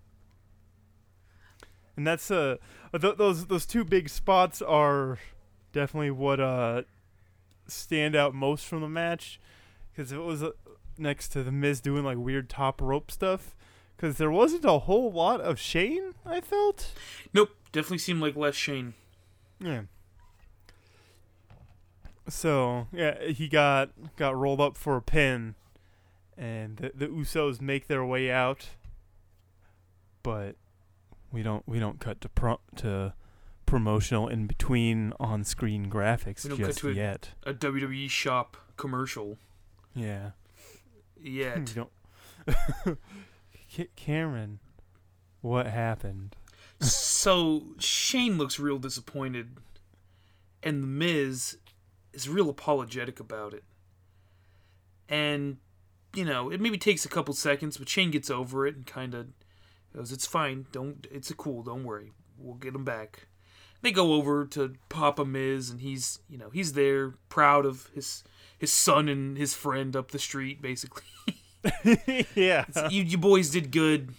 And 1.97 2.07
that's 2.07 2.31
uh 2.31 2.57
th- 2.99 3.17
those 3.17 3.47
those 3.47 3.67
two 3.67 3.85
big 3.85 4.09
spots 4.09 4.63
are 4.63 5.19
definitely 5.73 6.13
what 6.13 6.39
uh 6.41 6.83
stand 7.67 8.15
out 8.15 8.35
most 8.35 8.65
from 8.65 8.81
the 8.81 8.89
match 8.89 9.41
cuz 9.97 10.13
it 10.13 10.19
was 10.19 10.43
uh, 10.43 10.51
next 10.97 11.29
to 11.31 11.43
the 11.43 11.53
Miz 11.53 11.81
doing 11.81 12.05
like 12.05 12.19
weird 12.19 12.49
top 12.49 12.81
rope 12.81 13.11
stuff 13.11 13.57
cuz 13.97 14.17
there 14.19 14.31
wasn't 14.31 14.65
a 14.65 14.79
whole 14.81 15.11
lot 15.11 15.41
of 15.41 15.59
Shane, 15.59 16.15
I 16.25 16.41
felt. 16.41 16.93
Nope, 17.35 17.51
definitely 17.73 17.99
seemed 17.99 18.21
like 18.21 18.37
less 18.37 18.55
Shane. 18.55 18.95
Yeah. 19.61 19.83
So 22.29 22.87
yeah, 22.93 23.23
he 23.29 23.49
got 23.49 23.91
got 24.17 24.37
rolled 24.37 24.61
up 24.61 24.77
for 24.77 24.97
a 24.97 25.03
pin, 25.03 25.55
and 26.37 26.77
the, 26.77 26.93
the 26.95 27.07
Usos 27.09 27.61
make 27.61 27.87
their 27.87 28.05
way 28.05 28.31
out. 28.31 28.69
But 30.23 30.57
we 31.33 31.43
don't 31.43 31.67
we 31.67 31.79
don't 31.79 32.01
cut 32.01 32.21
to 32.23 32.29
pro- 32.29 32.61
to 32.77 33.15
promotional 33.67 34.29
in 34.29 34.47
between 34.47 35.13
on 35.21 35.45
screen 35.45 35.91
graphics 35.91 36.45
We 36.45 36.51
don't 36.51 36.59
cut 36.59 36.67
just 36.69 36.79
to 36.81 36.93
yet. 36.93 37.31
A 37.45 37.53
WWE 37.55 38.09
shop 38.11 38.57
commercial. 38.77 39.39
Yeah. 39.95 40.31
We 41.21 41.31
Yet. 41.31 41.75
don't. 41.75 41.91
Ca- 43.77 43.89
Cameron, 43.97 44.61
what 45.41 45.67
happened? 45.67 46.37
so 46.81 47.65
Shane 47.81 48.39
looks 48.39 48.61
real 48.61 48.79
disappointed, 48.79 49.57
and 50.63 50.81
the 50.81 50.87
Miz 50.87 51.57
is 52.19 52.29
real 52.29 52.51
apologetic 52.51 53.21
about 53.21 53.55
it. 53.55 53.65
And 55.09 55.59
you 56.15 56.25
know, 56.25 56.51
it 56.51 56.61
maybe 56.61 56.79
takes 56.79 57.05
a 57.05 57.09
couple 57.09 57.35
seconds, 57.35 57.77
but 57.77 57.89
Shane 57.89 58.11
gets 58.11 58.31
over 58.31 58.67
it 58.67 58.77
and 58.77 58.87
kind 58.87 59.15
of 59.15 59.29
goes, 59.95 60.13
"It's 60.13 60.27
fine. 60.27 60.67
Don't. 60.73 61.07
It's 61.11 61.31
a 61.31 61.35
cool. 61.35 61.63
Don't 61.63 61.85
worry. 61.85 62.13
We'll 62.37 62.57
get 62.57 62.75
him 62.75 62.85
back." 62.85 63.29
They 63.81 63.93
go 63.93 64.15
over 64.15 64.45
to 64.47 64.75
Papa 64.89 65.25
Miz, 65.25 65.71
and 65.71 65.81
he's 65.81 66.19
you 66.29 66.39
know 66.39 66.51
he's 66.51 66.73
there, 66.73 67.15
proud 67.29 67.65
of 67.65 67.89
his 67.95 68.25
his 68.59 68.73
son 68.73 69.09
and 69.09 69.39
his 69.39 69.55
friend 69.55 69.95
up 69.95 70.11
the 70.11 70.19
street, 70.19 70.61
basically. 70.61 71.05
yeah. 72.35 72.65
you 72.91 73.03
you 73.03 73.19
boys 73.19 73.51
did 73.51 73.71
good. 73.71 74.15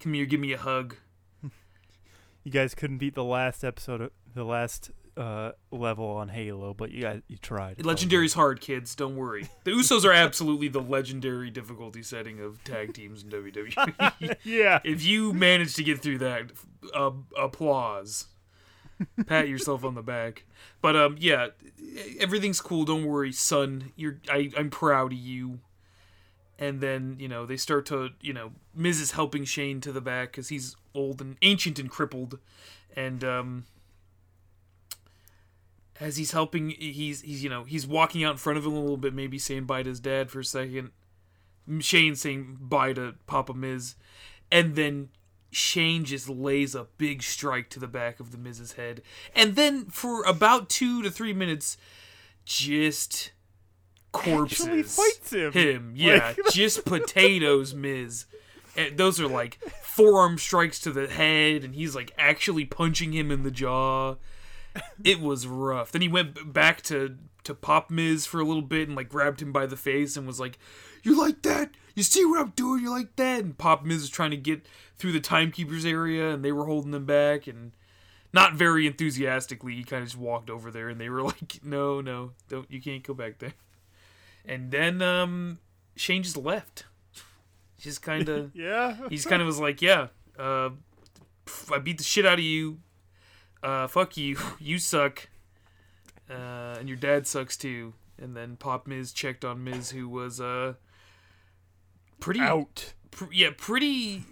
Come 0.00 0.14
here, 0.14 0.26
give 0.26 0.40
me 0.40 0.52
a 0.52 0.58
hug. 0.58 0.96
You 2.44 2.52
guys 2.52 2.76
couldn't 2.76 2.98
beat 2.98 3.16
the 3.16 3.24
last 3.24 3.64
episode, 3.64 4.00
of, 4.00 4.10
the 4.34 4.44
last 4.44 4.92
uh, 5.16 5.52
level 5.70 6.06
on 6.06 6.28
Halo, 6.28 6.74
but 6.74 6.90
you 6.90 7.02
guys 7.02 7.22
you 7.28 7.38
tried. 7.38 7.78
Legendary's 7.78 8.34
hard, 8.34 8.60
kids. 8.60 8.94
Don't 8.94 9.16
worry. 9.16 9.48
The 9.64 9.70
Usos 9.70 10.04
are 10.04 10.12
absolutely 10.12 10.68
the 10.68 10.80
legendary 10.80 11.50
difficulty 11.50 12.02
setting 12.02 12.40
of 12.40 12.62
tag 12.64 12.94
teams 12.94 13.22
in 13.22 13.30
WWE. 13.30 14.36
yeah. 14.44 14.80
if 14.84 15.04
you 15.04 15.32
manage 15.32 15.74
to 15.74 15.82
get 15.82 16.00
through 16.00 16.18
that, 16.18 16.52
uh, 16.94 17.10
applause. 17.36 18.26
Pat 19.26 19.48
yourself 19.48 19.84
on 19.84 19.94
the 19.94 20.02
back. 20.02 20.44
But 20.80 20.96
um, 20.96 21.16
yeah, 21.18 21.48
everything's 22.18 22.60
cool. 22.60 22.84
Don't 22.84 23.04
worry, 23.04 23.32
son. 23.32 23.92
You're 23.96 24.18
I, 24.30 24.50
I'm 24.56 24.70
proud 24.70 25.12
of 25.12 25.18
you. 25.18 25.60
And 26.58 26.80
then 26.80 27.16
you 27.18 27.28
know 27.28 27.44
they 27.44 27.58
start 27.58 27.84
to 27.86 28.10
you 28.22 28.32
know 28.32 28.52
Miz 28.74 29.00
is 29.00 29.12
helping 29.12 29.44
Shane 29.44 29.80
to 29.82 29.92
the 29.92 30.00
back 30.00 30.32
because 30.32 30.48
he's 30.48 30.74
old 30.94 31.20
and 31.20 31.36
ancient 31.42 31.78
and 31.78 31.90
crippled, 31.90 32.38
and 32.94 33.22
um, 33.22 33.64
as 36.00 36.16
he's 36.16 36.32
helping, 36.32 36.70
he's 36.70 37.22
he's 37.22 37.42
you 37.42 37.50
know 37.50 37.64
he's 37.64 37.86
walking 37.86 38.24
out 38.24 38.32
in 38.32 38.36
front 38.38 38.58
of 38.58 38.64
him 38.66 38.72
a 38.74 38.78
little 38.80 38.96
bit, 38.96 39.14
maybe 39.14 39.38
saying 39.38 39.64
bye 39.64 39.82
to 39.82 39.88
his 39.88 40.00
dad 40.00 40.30
for 40.30 40.40
a 40.40 40.44
second. 40.44 40.90
Shane 41.80 42.14
saying 42.14 42.58
bye 42.60 42.92
to 42.92 43.14
Papa 43.26 43.52
Miz, 43.54 43.96
and 44.52 44.76
then 44.76 45.08
Shane 45.50 46.04
just 46.04 46.28
lays 46.28 46.74
a 46.74 46.86
big 46.98 47.22
strike 47.22 47.70
to 47.70 47.80
the 47.80 47.88
back 47.88 48.20
of 48.20 48.30
the 48.30 48.38
Miz's 48.38 48.72
head, 48.74 49.02
and 49.34 49.56
then 49.56 49.86
for 49.86 50.22
about 50.24 50.68
two 50.68 51.02
to 51.02 51.10
three 51.10 51.32
minutes, 51.32 51.76
just 52.44 53.32
corpses 54.12 54.66
Actually 54.66 54.82
fights 54.84 55.32
him. 55.32 55.52
him. 55.52 55.92
Yeah, 55.96 56.34
Like- 56.36 56.52
just 56.52 56.84
potatoes, 56.86 57.74
Miz. 57.74 58.26
And 58.76 58.96
those 58.98 59.18
are 59.20 59.26
like 59.26 59.58
forearm 59.82 60.36
strikes 60.38 60.78
to 60.80 60.92
the 60.92 61.08
head, 61.08 61.64
and 61.64 61.74
he's 61.74 61.94
like 61.96 62.12
actually 62.18 62.64
punching 62.66 63.12
him 63.12 63.30
in 63.30 63.42
the 63.42 63.50
jaw. 63.50 64.16
It 65.04 65.20
was 65.20 65.46
rough. 65.46 65.92
Then 65.92 66.02
he 66.02 66.08
went 66.08 66.52
back 66.52 66.82
to 66.82 67.16
to 67.44 67.54
Pop 67.54 67.90
Miz 67.90 68.26
for 68.26 68.40
a 68.40 68.44
little 68.44 68.62
bit 68.62 68.88
and 68.88 68.96
like 68.96 69.08
grabbed 69.08 69.40
him 69.40 69.52
by 69.52 69.66
the 69.66 69.76
face 69.76 70.16
and 70.16 70.26
was 70.26 70.40
like, 70.40 70.58
"You 71.02 71.18
like 71.20 71.42
that? 71.42 71.70
You 71.94 72.02
see 72.02 72.24
what 72.24 72.40
I'm 72.40 72.50
doing? 72.56 72.82
You 72.82 72.90
like 72.90 73.14
that?" 73.16 73.44
And 73.44 73.56
Pop 73.56 73.84
Miz 73.84 74.00
was 74.00 74.10
trying 74.10 74.32
to 74.32 74.36
get 74.36 74.66
through 74.98 75.12
the 75.12 75.20
timekeepers 75.20 75.84
area, 75.84 76.30
and 76.30 76.44
they 76.44 76.52
were 76.52 76.66
holding 76.66 76.92
him 76.94 77.06
back 77.06 77.46
and 77.46 77.72
not 78.32 78.54
very 78.54 78.86
enthusiastically. 78.86 79.74
He 79.76 79.84
kind 79.84 80.02
of 80.02 80.08
just 80.08 80.18
walked 80.18 80.50
over 80.50 80.70
there, 80.70 80.88
and 80.88 81.00
they 81.00 81.08
were 81.08 81.22
like, 81.32 81.60
"No, 81.62 82.00
no, 82.00 82.32
don't. 82.48 82.70
You 82.70 82.80
can't 82.82 83.02
go 83.04 83.14
back 83.14 83.38
there." 83.38 83.54
And 84.44 84.70
then 84.70 85.02
um, 85.02 85.58
Shane 85.96 86.22
just 86.22 86.36
left. 86.36 86.84
Just 87.78 88.02
kind 88.02 88.28
of 88.28 88.50
Yeah. 88.54 88.96
he's 89.10 89.26
kind 89.26 89.42
of 89.42 89.46
was 89.46 89.60
like, 89.60 89.82
yeah, 89.82 90.08
uh, 90.38 90.70
I 91.72 91.78
beat 91.78 91.98
the 91.98 92.04
shit 92.04 92.24
out 92.26 92.38
of 92.38 92.44
you. 92.44 92.78
Uh, 93.62 93.86
fuck 93.86 94.16
you. 94.16 94.36
You 94.60 94.78
suck. 94.78 95.28
Uh, 96.30 96.76
and 96.78 96.88
your 96.88 96.96
dad 96.98 97.26
sucks 97.26 97.56
too. 97.56 97.94
And 98.18 98.36
then 98.36 98.56
Pop 98.56 98.86
Miz 98.86 99.12
checked 99.12 99.44
on 99.44 99.62
Miz, 99.62 99.90
who 99.90 100.08
was 100.08 100.40
uh 100.40 100.74
pretty 102.20 102.40
Out. 102.40 102.94
pr- 103.10 103.32
yeah, 103.32 103.50
pretty 103.56 104.24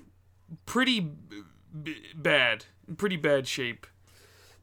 pretty 0.66 1.00
b- 1.00 1.42
b- 1.82 2.02
bad, 2.14 2.64
pretty 2.96 3.16
bad 3.16 3.46
shape. 3.46 3.86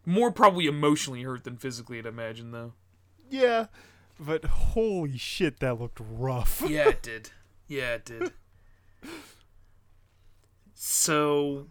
More 0.06 0.32
probably 0.32 0.66
emotionally 0.66 1.22
hurt 1.24 1.44
than 1.44 1.58
physically, 1.58 2.00
I'd 2.00 2.06
imagine, 2.08 2.52
though. 2.52 2.74
Yeah. 3.30 3.68
But 4.20 4.44
holy 4.46 5.18
shit, 5.18 5.60
that 5.60 5.80
looked 5.80 6.00
rough. 6.02 6.64
Yeah, 6.68 6.90
it 6.90 7.02
did. 7.04 7.30
Yeah, 7.68 7.94
it 7.96 8.06
did. 8.06 8.32
So, 10.74 11.68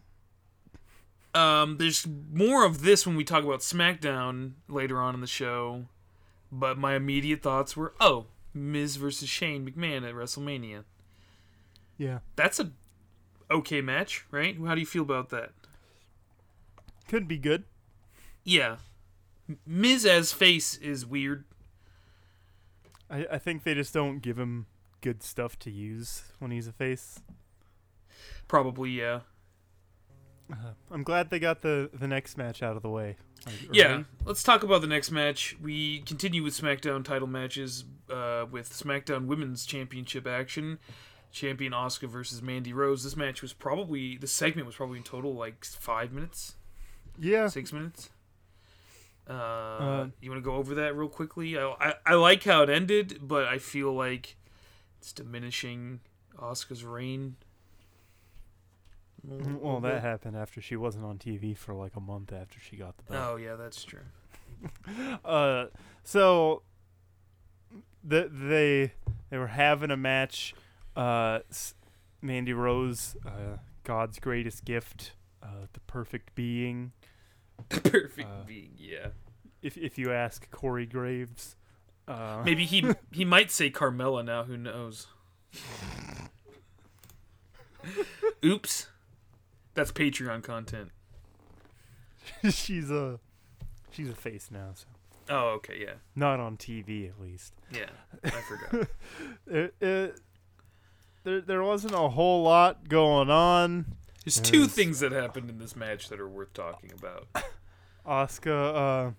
um, 1.35 1.79
there's 1.79 2.07
more 2.33 2.65
of 2.65 2.83
this 2.83 3.07
when 3.07 3.17
we 3.17 3.25
talk 3.25 3.45
about 3.45 3.61
SmackDown 3.61 4.53
later 4.69 5.01
on 5.01 5.15
in 5.15 5.21
the 5.21 5.27
show. 5.27 5.87
But 6.53 6.79
my 6.79 6.97
immediate 6.97 7.43
thoughts 7.43 7.77
were, 7.77 7.95
oh, 8.01 8.27
Miz 8.53 8.97
versus 8.97 9.29
Shane 9.29 9.69
McMahon 9.69 10.09
at 10.09 10.15
WrestleMania. 10.15 10.85
Yeah. 11.97 12.19
That's 12.35 12.59
a 12.59 12.73
okay 13.51 13.81
match, 13.81 14.25
right? 14.31 14.57
How 14.67 14.75
do 14.75 14.81
you 14.81 14.87
feel 14.87 15.03
about 15.03 15.31
that? 15.31 15.53
Could 17.09 17.29
be 17.29 17.39
good. 17.39 17.65
Yeah, 18.45 18.77
Miz 19.67 20.07
as 20.07 20.33
face 20.33 20.77
is 20.77 21.05
weird. 21.05 21.45
I, 23.11 23.27
I 23.33 23.39
think 23.39 23.65
they 23.65 23.75
just 23.75 23.93
don't 23.93 24.21
give 24.21 24.39
him 24.39 24.67
good 25.01 25.23
stuff 25.23 25.59
to 25.61 25.71
use 25.71 26.23
when 26.39 26.51
he's 26.51 26.69
a 26.69 26.73
face. 26.73 27.21
Probably, 28.49 28.91
yeah. 28.91 29.21
Uh, 30.51 30.55
I'm 30.91 31.03
glad 31.03 31.31
they 31.31 31.39
got 31.39 31.63
the, 31.63 31.91
the 31.93 32.09
next 32.09 32.37
match 32.37 32.63
out 32.63 32.77
of 32.77 32.83
the 32.83 32.91
way. 32.91 33.17
Yeah, 33.73 34.03
let's 34.27 34.43
talk 34.43 34.63
about 34.63 34.83
the 34.83 34.87
next 34.87 35.11
match. 35.11 35.57
We 35.63 36.01
continue 36.01 36.43
with 36.43 36.53
SmackDown 36.61 37.03
title 37.05 37.27
matches 37.29 37.85
uh, 38.11 38.45
with 38.51 38.71
SmackDown 38.71 39.27
Women's 39.27 39.65
Championship 39.65 40.27
action. 40.27 40.79
Champion 41.33 41.73
Asuka 41.73 42.09
versus 42.09 42.43
Mandy 42.43 42.73
Rose. 42.73 43.03
This 43.05 43.17
match 43.17 43.41
was 43.41 43.53
probably 43.53 44.17
the 44.19 44.27
segment 44.27 44.67
was 44.67 44.75
probably 44.77 44.99
in 44.99 45.05
total 45.05 45.33
like 45.33 45.65
five 45.65 46.13
minutes, 46.13 46.57
Yeah. 47.19 47.47
six 47.49 47.73
minutes. 47.73 48.11
Uh, 49.29 50.09
you 50.21 50.29
want 50.31 50.43
to 50.43 50.45
go 50.45 50.57
over 50.57 50.75
that 50.75 50.97
real 50.97 51.09
quickly? 51.09 51.57
I, 51.57 51.69
I 51.81 51.95
I 52.05 52.15
like 52.15 52.43
how 52.45 52.63
it 52.63 52.71
ended, 52.71 53.21
but 53.23 53.45
I 53.47 53.59
feel 53.59 53.93
like 53.93 54.37
it's 54.99 55.13
diminishing 55.13 56.01
Asuka's 56.37 56.85
reign. 56.85 57.37
Little- 59.25 59.59
Well, 59.61 59.81
that 59.81 60.03
happened 60.03 60.37
after 60.37 60.61
she 60.61 60.77
wasn't 60.77 61.05
on 61.05 61.19
TV 61.19 61.57
for 61.57 61.75
like 61.75 61.97
a 61.97 62.01
month 62.01 62.33
after 62.33 62.59
she 62.61 62.77
got 62.77 62.97
the 62.97 63.03
belt. 63.05 63.25
Oh 63.33 63.37
yeah, 63.37 63.57
that's 63.57 63.83
true. 63.85 64.01
Uh, 65.25 65.67
so 66.05 66.61
the, 68.05 68.29
they 68.31 68.93
they 69.31 69.39
were 69.39 69.47
having 69.47 69.91
a 69.91 69.97
match. 69.97 70.55
Uh, 70.95 71.39
Mandy 72.21 72.53
Rose, 72.53 73.17
uh, 73.25 73.57
God's 73.85 74.19
greatest 74.19 74.67
gift, 74.67 75.13
uh, 75.43 75.65
the 75.73 75.81
perfect 75.81 76.35
being. 76.35 76.93
The 77.71 77.81
perfect 77.81 78.29
Uh, 78.29 78.43
being, 78.47 78.73
yeah. 78.77 79.09
If 79.63 79.77
if 79.79 79.97
you 79.99 80.13
ask 80.13 80.51
Corey 80.51 80.85
Graves, 80.87 81.57
uh, 82.09 82.43
Maybe 82.45 82.65
he 82.67 82.85
he 83.13 83.25
might 83.25 83.51
say 83.51 83.71
Carmella 83.71 84.23
now. 84.25 84.43
Who 84.45 84.57
knows? 84.59 85.07
Oops, 88.45 88.89
that's 89.75 89.93
Patreon 89.93 90.43
content. 90.43 90.91
she's 92.51 92.91
a 92.91 93.19
she's 93.91 94.09
a 94.09 94.15
face 94.15 94.51
now, 94.51 94.71
so 94.75 94.87
Oh, 95.33 95.51
okay, 95.57 95.79
yeah, 95.81 95.95
not 96.17 96.41
on 96.41 96.57
TV 96.57 97.09
at 97.09 97.21
least. 97.21 97.55
yeah. 97.73 97.91
I 98.25 98.31
forgot. 98.31 98.89
It, 99.47 99.75
it, 99.81 100.21
there 101.25 101.41
there 101.41 101.63
wasn't 101.63 101.95
a 101.95 102.09
whole 102.09 102.43
lot 102.43 102.89
going 102.89 103.31
on. 103.31 103.97
There's 104.25 104.41
two 104.41 104.67
things 104.67 105.01
that 105.01 105.13
happened 105.13 105.49
in 105.51 105.59
this 105.59 105.75
match 105.77 106.09
that 106.09 106.21
are 106.21 106.29
worth 106.29 106.53
talking 106.53 106.93
about. 106.93 107.27
Asuka 108.07 109.09
uh, 109.09 109.11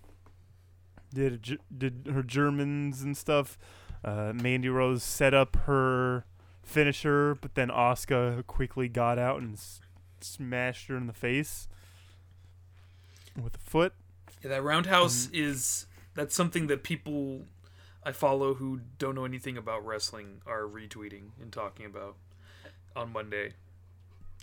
did 1.14 1.58
did 1.76 2.08
her 2.12 2.22
Germans 2.22 3.02
and 3.02 3.16
stuff. 3.16 3.58
Uh, 4.04 4.32
Mandy 4.34 4.68
Rose 4.68 5.02
set 5.02 5.32
up 5.32 5.56
her 5.66 6.24
finisher, 6.62 7.36
but 7.36 7.54
then 7.54 7.68
Asuka 7.68 8.46
quickly 8.46 8.88
got 8.88 9.18
out 9.18 9.40
and 9.40 9.58
smashed 10.24 10.88
her 10.88 10.96
in 10.96 11.06
the 11.06 11.12
face 11.12 11.68
with 13.40 13.54
a 13.56 13.58
foot. 13.58 13.94
Yeah, 14.42 14.50
that 14.50 14.62
roundhouse 14.62 15.26
um, 15.26 15.32
is 15.34 15.86
that's 16.14 16.34
something 16.34 16.66
that 16.66 16.82
people 16.82 17.42
I 18.04 18.12
follow 18.12 18.54
who 18.54 18.80
don't 18.98 19.14
know 19.14 19.24
anything 19.24 19.56
about 19.56 19.84
wrestling 19.86 20.42
are 20.46 20.62
retweeting 20.62 21.30
and 21.40 21.52
talking 21.52 21.86
about 21.86 22.16
on 22.96 23.12
Monday. 23.12 23.52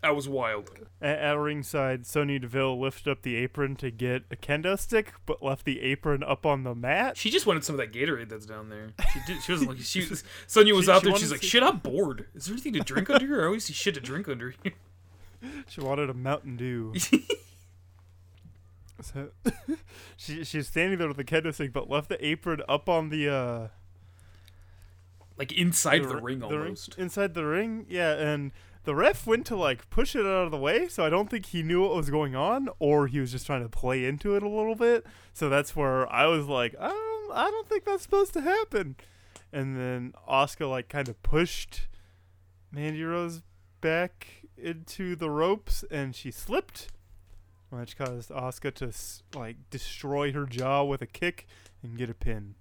That 0.02 0.16
was 0.16 0.30
wild. 0.30 0.72
At, 1.02 1.20
at 1.20 1.32
ringside, 1.38 2.06
Sonya 2.06 2.40
Deville 2.40 2.80
lifted 2.80 3.12
up 3.12 3.22
the 3.22 3.36
apron 3.36 3.76
to 3.78 3.92
get 3.92 4.24
a 4.32 4.38
kendo 4.38 4.80
stick, 4.80 5.12
but 5.26 5.44
left 5.44 5.66
the 5.66 5.82
apron 5.82 6.24
up 6.24 6.46
on 6.46 6.64
the 6.64 6.74
mat. 6.74 7.18
She 7.18 7.30
just 7.30 7.46
wanted 7.46 7.66
some 7.66 7.78
of 7.78 7.80
that 7.80 7.92
Gatorade 7.92 8.30
that's 8.30 8.46
down 8.46 8.70
there. 8.70 8.92
She 9.12 9.20
did. 9.28 9.44
She 9.44 9.52
wasn't 9.52 9.72
like 9.72 9.80
she. 9.80 10.08
Was, 10.08 10.24
Sonya 10.48 10.74
was 10.74 10.86
She- 10.86 10.92
out 10.92 11.02
she 11.02 11.10
there. 11.10 11.18
She's 11.18 11.32
like, 11.32 11.42
to- 11.42 11.46
"Shit, 11.48 11.64
I'm 11.64 11.80
bored. 11.80 12.28
Is 12.34 12.46
there 12.46 12.54
anything 12.54 12.74
to 12.74 12.80
drink 12.80 13.10
under 13.10 13.26
here? 13.28 13.42
I 13.42 13.46
always 13.48 13.66
see 13.66 13.74
shit 13.74 13.94
to 13.96 14.00
drink 14.00 14.30
under 14.30 14.54
here." 14.64 14.72
She 15.68 15.82
wanted 15.82 16.10
a 16.10 16.14
Mountain 16.14 16.58
Dew. 16.58 16.94
So 19.02 19.30
she 20.18 20.44
she's 20.44 20.68
standing 20.68 21.00
there 21.00 21.08
with 21.08 21.16
the 21.16 21.24
kendo 21.24 21.72
but 21.72 21.90
left 21.90 22.10
the 22.10 22.26
apron 22.26 22.62
up 22.68 22.90
on 22.90 23.08
the 23.08 23.30
uh 23.34 23.68
like 25.38 25.54
inside 25.54 26.04
the, 26.04 26.18
ring 26.18 26.42
ring- 26.42 26.44
almost. 26.44 26.98
inside 26.98 27.34
the 27.34 27.46
ring, 27.46 27.86
yeah. 27.88 28.12
And 28.12 28.52
the 28.84 28.94
ref 28.94 29.26
went 29.26 29.46
to 29.48 29.56
like 29.56 29.90
push 29.90 30.14
it 30.14 30.26
out 30.26 30.46
of 30.46 30.52
the 30.52 30.58
way, 30.58 30.90
so 30.90 31.06
I 31.06 31.10
don't 31.10 31.30
think 31.30 31.48
he 31.48 31.64
knew 31.64 31.82
what 31.82 31.96
was 31.96 32.10
going 32.10 32.36
on, 32.36 32.68
or 32.78 33.08
he 33.08 33.22
was 33.22 33.32
just 33.32 33.46
trying 33.46 33.64
to 33.64 33.70
play 33.70 34.04
into 34.06 34.36
it 34.36 34.44
a 34.44 34.50
little 34.50 34.76
bit. 34.76 35.06
So 35.34 35.48
that's 35.48 35.78
where 35.78 36.12
I 36.12 36.26
was 36.26 36.48
like, 36.48 36.76
um, 36.78 36.92
I 37.32 37.48
don't 37.50 37.70
think 37.70 37.86
that's 37.86 38.04
supposed 38.04 38.34
to 38.34 38.42
happen. 38.42 38.98
And 39.54 39.78
then 39.78 40.14
Asuka 40.30 40.70
like 40.70 40.90
kind 40.90 41.08
of 41.08 41.22
pushed 41.24 41.88
Mandy 42.70 43.04
Rose 43.04 43.42
back 43.80 44.39
into 44.62 45.16
the 45.16 45.30
ropes, 45.30 45.84
and 45.90 46.16
she 46.16 46.32
slipped, 46.32 46.90
which 47.70 47.98
caused 47.98 48.30
Asuka 48.30 48.74
to 48.76 49.38
like 49.38 49.58
destroy 49.70 50.32
her 50.34 50.46
jaw 50.46 50.84
with 50.84 51.02
a 51.02 51.08
kick 51.08 51.48
and 51.84 51.98
get 51.98 52.10
a 52.10 52.14
pin. 52.14 52.56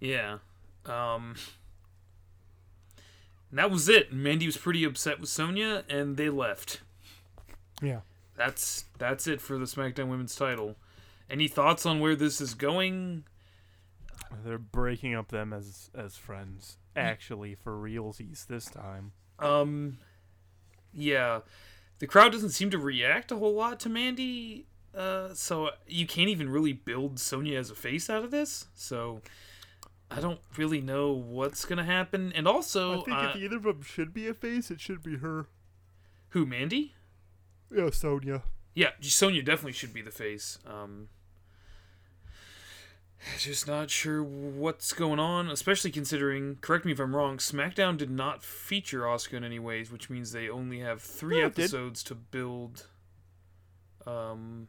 Yeah. 0.00 0.38
Um. 0.86 1.36
That 3.50 3.70
was 3.70 3.88
it. 3.88 4.12
Mandy 4.12 4.46
was 4.46 4.58
pretty 4.58 4.84
upset 4.84 5.20
with 5.20 5.30
Sonya, 5.30 5.84
and 5.88 6.16
they 6.16 6.28
left. 6.28 6.82
Yeah. 7.80 8.00
That's 8.36 8.84
that's 8.98 9.26
it 9.26 9.40
for 9.40 9.58
the 9.58 9.64
SmackDown 9.64 10.08
Women's 10.08 10.36
Title. 10.36 10.76
Any 11.30 11.48
thoughts 11.48 11.84
on 11.84 12.00
where 12.00 12.14
this 12.14 12.40
is 12.40 12.54
going? 12.54 13.24
They're 14.44 14.58
breaking 14.58 15.14
up 15.14 15.28
them 15.28 15.52
as 15.52 15.90
as 15.94 16.16
friends, 16.16 16.76
actually 16.94 17.54
for 17.54 17.72
realsies 17.72 18.46
this 18.46 18.66
time. 18.66 19.12
Um, 19.38 19.98
yeah, 20.92 21.40
the 21.98 22.06
crowd 22.06 22.32
doesn't 22.32 22.50
seem 22.50 22.70
to 22.70 22.78
react 22.78 23.32
a 23.32 23.36
whole 23.36 23.54
lot 23.54 23.80
to 23.80 23.88
Mandy. 23.88 24.66
Uh, 24.94 25.32
so 25.34 25.70
you 25.86 26.06
can't 26.06 26.28
even 26.28 26.48
really 26.48 26.72
build 26.72 27.20
Sonya 27.20 27.58
as 27.58 27.70
a 27.70 27.74
face 27.74 28.08
out 28.10 28.24
of 28.24 28.30
this. 28.30 28.66
So 28.74 29.20
I 30.10 30.20
don't 30.20 30.40
really 30.56 30.80
know 30.80 31.12
what's 31.12 31.64
gonna 31.64 31.84
happen. 31.84 32.32
And 32.34 32.48
also, 32.48 33.00
I 33.00 33.04
think 33.04 33.16
uh, 33.16 33.32
if 33.34 33.36
either 33.36 33.56
of 33.56 33.62
them 33.64 33.82
should 33.82 34.14
be 34.14 34.26
a 34.26 34.34
face, 34.34 34.70
it 34.70 34.80
should 34.80 35.02
be 35.02 35.16
her. 35.16 35.46
who 36.30 36.46
Mandy? 36.46 36.94
Yeah, 37.74 37.90
Sonya. 37.90 38.42
Yeah, 38.74 38.90
Sonya 39.00 39.42
definitely 39.42 39.72
should 39.72 39.92
be 39.92 40.02
the 40.02 40.10
face. 40.10 40.58
Um, 40.66 41.08
just 43.38 43.66
not 43.66 43.90
sure 43.90 44.22
what's 44.22 44.92
going 44.92 45.18
on, 45.18 45.50
especially 45.50 45.90
considering, 45.90 46.56
correct 46.60 46.84
me 46.84 46.92
if 46.92 47.00
I'm 47.00 47.14
wrong, 47.14 47.38
SmackDown 47.38 47.96
did 47.96 48.10
not 48.10 48.42
feature 48.42 49.00
Asuka 49.02 49.34
in 49.34 49.44
any 49.44 49.58
ways, 49.58 49.90
which 49.90 50.08
means 50.08 50.32
they 50.32 50.48
only 50.48 50.80
have 50.80 51.02
three 51.02 51.40
Yeah, 51.40 51.46
episodes 51.46 52.02
to 52.04 52.14
build 52.14 52.86
um, 54.06 54.68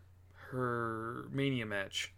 her 0.51 1.25
Mania 1.31 1.65
match. 1.65 2.13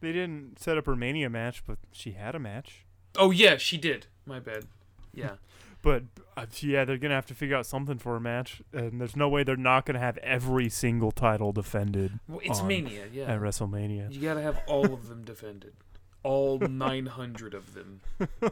They 0.00 0.12
didn't 0.12 0.58
set 0.58 0.76
up 0.76 0.86
her 0.86 0.96
Mania 0.96 1.30
match, 1.30 1.62
but 1.66 1.78
she 1.90 2.12
had 2.12 2.34
a 2.34 2.38
match. 2.38 2.84
Oh, 3.16 3.30
yeah, 3.30 3.56
she 3.56 3.78
did. 3.78 4.06
My 4.26 4.40
bad. 4.40 4.66
Yeah. 5.12 5.36
But 5.84 6.02
uh, 6.36 6.46
yeah, 6.60 6.84
they're 6.84 6.98
gonna 6.98 7.14
have 7.14 7.26
to 7.26 7.34
figure 7.34 7.54
out 7.56 7.66
something 7.66 7.98
for 7.98 8.16
a 8.16 8.20
match, 8.20 8.62
and 8.72 9.00
there's 9.00 9.14
no 9.14 9.28
way 9.28 9.44
they're 9.44 9.56
not 9.56 9.86
gonna 9.86 9.98
have 10.00 10.16
every 10.18 10.68
single 10.68 11.12
title 11.12 11.52
defended 11.52 12.18
Well, 12.26 12.40
it's 12.42 12.58
On 12.60 12.66
Mania, 12.66 13.04
yeah. 13.12 13.24
at 13.32 13.40
WrestleMania. 13.40 14.12
You 14.12 14.20
gotta 14.20 14.42
have 14.42 14.60
all 14.66 14.92
of 14.92 15.08
them 15.08 15.22
defended. 15.22 15.74
All 16.24 16.58
900 16.88 17.54
of 17.54 17.74
them. 17.74 18.00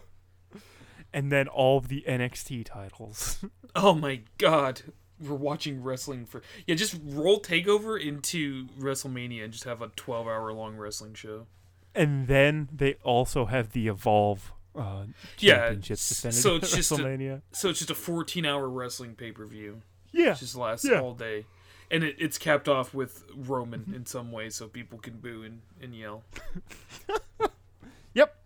And 1.14 1.31
then 1.31 1.47
all 1.47 1.77
of 1.77 1.88
the 1.88 2.05
NXT 2.09 2.64
titles. 2.64 3.45
Oh 3.75 3.95
my 3.95 4.21
god. 4.37 4.83
We're 5.18 5.35
watching 5.35 5.83
wrestling 5.83 6.27
for 6.27 6.42
Yeah, 6.66 6.75
just 6.75 6.99
roll 7.05 7.40
takeover 7.40 7.99
into 7.99 8.66
WrestleMania 8.79 9.45
and 9.45 9.53
just 9.53 9.64
have 9.64 9.81
a 9.81 9.88
12 9.88 10.27
hour 10.27 10.53
long 10.53 10.77
wrestling 10.77 11.14
show. 11.14 11.47
and 11.95 12.27
then 12.29 12.68
they 12.71 12.95
also 13.03 13.47
have 13.47 13.73
the 13.73 13.88
Evolve 13.88 14.53
uh, 14.74 15.04
Yeah, 15.38 15.54
championships 15.68 16.11
s- 16.12 16.16
defended 16.16 16.40
so 16.42 16.56
it's 16.56 16.74
just 16.74 16.92
a- 16.92 17.42
So 17.52 17.68
it's 17.68 17.78
just 17.78 17.90
a 17.90 17.94
14 17.94 18.44
hour 18.46 18.68
wrestling 18.68 19.14
pay 19.14 19.32
per 19.32 19.44
view. 19.46 19.82
yeah, 20.12 20.32
It 20.32 20.38
just 20.38 20.56
lasts 20.56 20.87
Yeah. 20.88 21.00
all 21.00 21.14
day. 21.14 21.44
And 21.90 22.02
it, 22.04 22.16
it's 22.18 22.38
capped 22.38 22.68
off 22.68 22.94
with 22.94 23.24
Roman 23.35 23.92
in 23.94 24.06
some 24.06 24.32
way 24.32 24.48
so 24.48 24.66
people 24.66 24.98
can 24.98 25.18
boo 25.18 25.42
and, 25.42 25.61
and 25.80 25.94
yell. 25.94 26.22
Yep. 28.14 28.37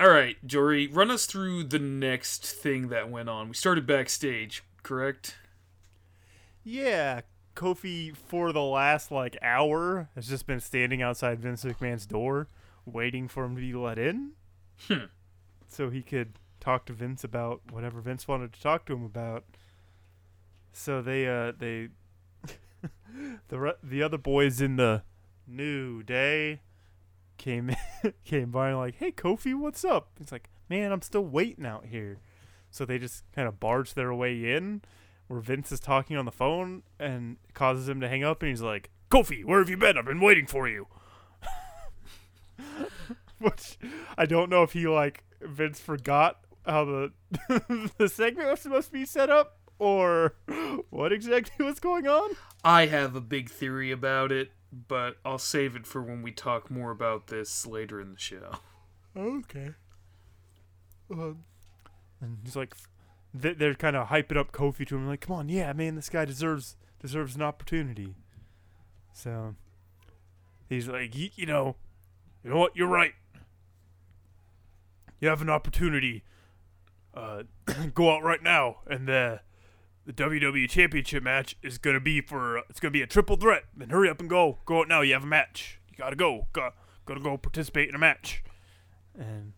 All 0.00 0.08
right, 0.08 0.36
Jory, 0.44 0.88
run 0.88 1.10
us 1.10 1.24
through 1.26 1.64
the 1.64 1.78
next 1.78 2.44
thing 2.46 2.88
that 2.88 3.08
went 3.10 3.28
on. 3.28 3.48
We 3.48 3.54
started 3.54 3.86
backstage, 3.86 4.64
correct? 4.82 5.36
Yeah, 6.64 7.20
Kofi 7.54 8.16
for 8.16 8.52
the 8.52 8.62
last 8.62 9.12
like 9.12 9.36
hour 9.40 10.08
has 10.16 10.26
just 10.28 10.46
been 10.48 10.58
standing 10.60 11.00
outside 11.00 11.38
Vince 11.38 11.64
McMahon's 11.64 12.06
door, 12.06 12.48
waiting 12.84 13.28
for 13.28 13.44
him 13.44 13.54
to 13.54 13.60
be 13.60 13.72
let 13.72 13.98
in, 13.98 14.32
Hmm. 14.88 15.04
so 15.68 15.90
he 15.90 16.02
could 16.02 16.34
talk 16.60 16.86
to 16.86 16.92
Vince 16.92 17.24
about 17.24 17.60
whatever 17.70 18.00
Vince 18.00 18.26
wanted 18.26 18.52
to 18.52 18.60
talk 18.60 18.86
to 18.86 18.94
him 18.94 19.04
about. 19.04 19.44
So 20.72 21.00
they 21.02 21.26
uh 21.26 21.52
they 21.56 21.88
the 23.48 23.58
re- 23.58 23.72
the 23.82 24.02
other 24.02 24.18
boys 24.18 24.60
in 24.60 24.76
the 24.76 25.02
New 25.46 26.02
Day 26.02 26.60
came 27.36 27.74
came 28.24 28.50
by 28.50 28.70
and 28.70 28.78
like, 28.78 28.96
hey 28.96 29.12
Kofi, 29.12 29.54
what's 29.54 29.84
up? 29.84 30.08
He's 30.18 30.32
like, 30.32 30.50
man, 30.68 30.92
I'm 30.92 31.02
still 31.02 31.24
waiting 31.24 31.66
out 31.66 31.86
here. 31.86 32.18
So 32.70 32.84
they 32.84 32.98
just 32.98 33.24
kind 33.32 33.46
of 33.46 33.60
barge 33.60 33.94
their 33.94 34.12
way 34.12 34.54
in 34.54 34.82
where 35.28 35.40
Vince 35.40 35.70
is 35.72 35.80
talking 35.80 36.16
on 36.16 36.24
the 36.24 36.32
phone 36.32 36.82
and 36.98 37.36
causes 37.54 37.88
him 37.88 38.00
to 38.00 38.08
hang 38.08 38.24
up 38.24 38.42
and 38.42 38.50
he's 38.50 38.62
like, 38.62 38.90
Kofi, 39.10 39.44
where 39.44 39.60
have 39.60 39.70
you 39.70 39.76
been? 39.76 39.96
I've 39.96 40.04
been 40.04 40.20
waiting 40.20 40.46
for 40.46 40.68
you. 40.68 40.86
Which 43.44 43.78
I 44.18 44.26
don't 44.26 44.48
know 44.50 44.62
if 44.62 44.72
he 44.72 44.86
like 44.88 45.24
Vince 45.40 45.78
forgot 45.80 46.40
how 46.66 46.84
the 46.84 47.12
the 47.98 48.08
segment 48.08 48.48
was 48.50 48.60
supposed 48.60 48.86
to 48.88 48.92
be 48.92 49.04
set 49.04 49.28
up 49.30 49.58
or 49.78 50.34
what 50.90 51.12
exactly 51.12 51.64
was 51.64 51.78
going 51.80 52.06
on. 52.06 52.30
I 52.64 52.86
have 52.86 53.14
a 53.14 53.20
big 53.20 53.50
theory 53.50 53.90
about 53.90 54.32
it. 54.32 54.52
but 54.88 55.16
I'll 55.24 55.38
save 55.38 55.76
it 55.76 55.86
for 55.86 56.02
when 56.02 56.22
we 56.22 56.32
talk 56.32 56.70
more 56.70 56.90
about 56.90 57.26
this 57.28 57.66
later 57.66 58.00
in 58.00 58.12
the 58.14 58.18
show. 58.18 58.56
Okay. 59.16 59.70
Uh, 61.14 61.34
and 62.20 62.38
he's 62.42 62.56
like, 62.56 62.74
they- 63.34 63.52
they're 63.54 63.74
kind 63.74 63.94
of 63.96 64.08
hyping 64.08 64.36
up 64.36 64.52
Kofi 64.52 64.86
to 64.88 64.96
him, 64.96 65.06
like, 65.06 65.20
come 65.20 65.36
on, 65.36 65.48
yeah, 65.48 65.72
man, 65.72 65.94
this 65.96 66.08
guy 66.08 66.24
deserves 66.24 66.76
deserves 67.00 67.36
an 67.36 67.42
opportunity. 67.42 68.14
So 69.12 69.54
he's 70.68 70.88
like, 70.88 71.12
"Y- 71.14 71.30
you 71.36 71.46
know, 71.46 71.76
you 72.42 72.50
know 72.50 72.56
what, 72.56 72.74
you're 72.74 72.88
right. 72.88 73.12
You 75.20 75.28
have 75.28 75.42
an 75.42 75.50
opportunity. 75.50 76.24
Uh, 77.14 77.44
go 77.94 78.10
out 78.10 78.22
right 78.22 78.42
now, 78.42 78.78
and 78.86 79.06
the 79.06 79.40
the 80.06 80.12
WWE 80.12 80.68
Championship 80.68 81.22
match 81.22 81.56
is 81.62 81.78
gonna 81.78 82.00
be 82.00 82.20
for 82.20 82.58
it's 82.68 82.80
gonna 82.80 82.92
be 82.92 83.02
a 83.02 83.06
triple 83.06 83.36
threat. 83.36 83.64
Then 83.76 83.90
hurry 83.90 84.08
up 84.08 84.20
and 84.20 84.28
go. 84.28 84.58
Go 84.66 84.80
out 84.80 84.88
now. 84.88 85.00
You 85.00 85.14
have 85.14 85.24
a 85.24 85.26
match. 85.26 85.80
You 85.90 85.96
gotta 85.96 86.16
go. 86.16 86.48
Got 86.52 86.74
gotta 87.06 87.20
go 87.20 87.36
participate 87.36 87.88
in 87.88 87.94
a 87.94 87.98
match. 87.98 88.42
And 89.18 89.52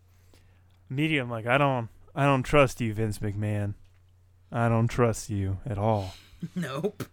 immediately 0.90 1.18
I'm 1.18 1.30
like, 1.30 1.46
I 1.46 1.58
don't 1.58 1.88
I 2.14 2.24
don't 2.24 2.42
trust 2.42 2.80
you, 2.80 2.94
Vince 2.94 3.18
McMahon. 3.18 3.74
I 4.52 4.68
don't 4.68 4.88
trust 4.88 5.30
you 5.30 5.58
at 5.66 5.78
all. 5.78 6.14
Nope. 6.54 7.04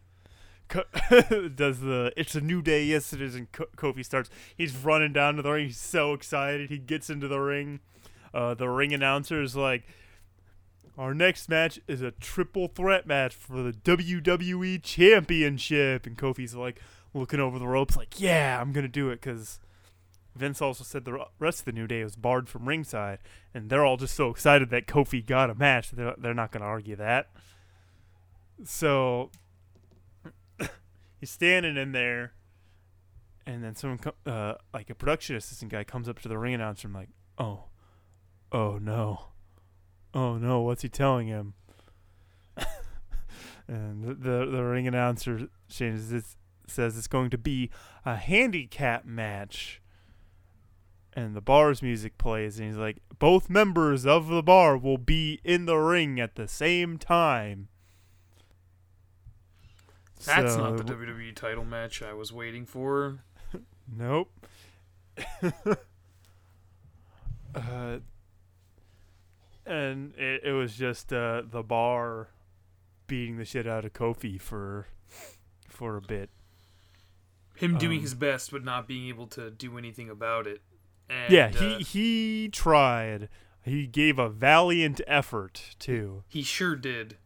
Does 1.56 1.80
the 1.80 2.12
it's 2.18 2.36
a 2.36 2.42
new 2.42 2.62
day 2.62 2.84
yes 2.84 3.14
it 3.14 3.22
is 3.22 3.36
and 3.36 3.52
kofi 3.52 4.04
starts 4.04 4.30
he's 4.58 4.76
running 4.76 5.14
down 5.14 5.36
to 5.36 5.42
the 5.42 5.52
ring 5.52 5.68
he's 5.68 5.78
so 5.78 6.14
excited 6.14 6.70
he 6.70 6.78
gets 6.78 7.10
into 7.10 7.28
the 7.28 7.40
ring 7.40 7.80
uh, 8.34 8.54
the 8.54 8.70
ring 8.70 8.94
announcer 8.94 9.42
is 9.42 9.56
like 9.56 9.84
our 10.98 11.14
next 11.14 11.50
match 11.50 11.80
is 11.88 12.02
a 12.02 12.12
triple 12.12 12.68
threat 12.68 13.08
match 13.08 13.34
for 13.34 13.62
the 13.62 13.72
wwe 13.72 14.82
championship. 14.82 16.06
And 16.06 16.18
kofi's 16.18 16.56
like 16.56 16.82
looking 17.14 17.40
over 17.40 17.60
the 17.60 17.68
ropes 17.68 17.96
like 17.96 18.20
yeah 18.20 18.60
i'm 18.60 18.72
gonna 18.72 18.88
do 18.88 19.10
it 19.10 19.22
because 19.22 19.60
vince 20.36 20.62
also 20.64 20.84
said 20.84 21.06
the 21.06 21.26
rest 21.38 21.60
of 21.60 21.66
the 21.66 21.72
new 21.72 21.86
day 21.86 22.04
was 22.04 22.16
barred 22.16 22.50
from 22.50 22.68
ringside 22.68 23.20
and 23.54 23.70
they're 23.70 23.86
all 23.86 23.98
just 23.98 24.16
so 24.16 24.30
excited 24.30 24.72
that 24.72 24.88
kofi 24.88 25.24
got 25.24 25.52
a 25.52 25.56
match 25.56 25.92
they're, 25.92 26.16
they're 26.18 26.34
not 26.34 26.52
gonna 26.52 26.66
argue 26.66 26.96
that. 26.96 27.30
So 28.64 29.32
he's 31.20 31.30
standing 31.30 31.78
in 31.78 31.92
there, 31.92 32.34
and 33.46 33.64
then 33.64 33.76
someone, 33.76 34.00
uh, 34.26 34.56
like 34.74 34.90
a 34.90 34.96
production 34.96 35.36
assistant 35.36 35.72
guy, 35.72 35.84
comes 35.84 36.08
up 36.08 36.20
to 36.20 36.28
the 36.28 36.38
ring 36.38 36.54
announcer 36.54 36.88
and 36.88 36.96
I'm 36.96 37.02
like, 37.02 37.10
oh, 37.38 37.66
oh 38.54 38.78
no, 38.78 39.26
oh 40.14 40.38
no, 40.38 40.62
what's 40.62 40.84
he 40.84 40.90
telling 40.90 41.28
him? 41.28 41.54
and 43.68 44.04
the, 44.04 44.14
the 44.14 44.46
the 44.46 44.64
ring 44.64 44.88
announcer 44.88 45.48
changes 45.70 46.12
it, 46.14 46.24
says 46.68 46.98
it's 46.98 47.08
going 47.08 47.30
to 47.32 47.38
be 47.38 47.70
a 48.06 48.16
handicap 48.16 49.06
match. 49.06 49.82
And 51.16 51.36
the 51.36 51.42
bar's 51.42 51.84
music 51.84 52.18
plays, 52.18 52.58
and 52.58 52.68
he's 52.70 52.78
like, 52.78 52.98
both 53.20 53.48
members 53.48 54.04
of 54.04 54.30
the 54.30 54.42
bar 54.42 54.76
will 54.76 54.98
be 54.98 55.40
in 55.44 55.66
the 55.66 55.78
ring 55.78 56.20
at 56.20 56.34
the 56.34 56.48
same 56.48 56.98
time. 56.98 57.68
That's 60.26 60.54
So- 60.56 60.72
not 60.72 60.78
the 60.78 60.84
WWE 60.92 61.36
title 61.36 61.66
match 61.66 62.02
I 62.02 62.14
was 62.14 62.32
waiting 62.34 62.66
for. 62.66 63.20
Nope. 63.96 64.32
uh, 67.54 67.98
and 69.66 70.14
it, 70.16 70.42
it 70.44 70.52
was 70.54 70.76
just 70.76 71.12
uh, 71.14 71.44
the 71.50 71.64
bar 71.64 72.30
beating 73.08 73.38
the 73.38 73.46
shit 73.46 73.68
out 73.68 73.86
of 73.86 73.94
Kofi 73.94 74.40
for 74.40 74.88
for 75.68 75.98
a 75.98 76.02
bit. 76.02 76.30
Him 77.56 77.78
doing 77.78 78.00
Um, 78.00 78.04
his 78.04 78.16
best, 78.16 78.52
but 78.52 78.64
not 78.64 78.88
being 78.88 79.08
able 79.08 79.28
to 79.28 79.52
do 79.52 79.78
anything 79.78 80.10
about 80.10 80.48
it. 80.48 80.62
And, 81.10 81.32
yeah, 81.32 81.52
uh, 81.54 81.60
he 81.60 81.84
he 81.84 82.50
tried. 82.50 83.30
He 83.62 83.88
gave 83.88 84.20
a 84.20 84.30
valiant 84.30 85.02
effort 85.08 85.76
too. 85.80 86.24
He 86.28 86.44
sure 86.44 86.76
did. 86.76 87.18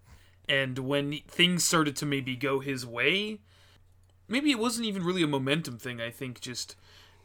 And 0.49 0.79
when 0.79 1.19
things 1.27 1.63
started 1.63 1.95
to 1.97 2.05
maybe 2.05 2.35
go 2.35 2.59
his 2.59 2.85
way, 2.85 3.39
maybe 4.27 4.51
it 4.51 4.59
wasn't 4.59 4.87
even 4.87 5.03
really 5.03 5.23
a 5.23 5.27
momentum 5.27 5.77
thing. 5.77 5.99
I 5.99 6.09
think 6.11 6.39
just 6.39 6.75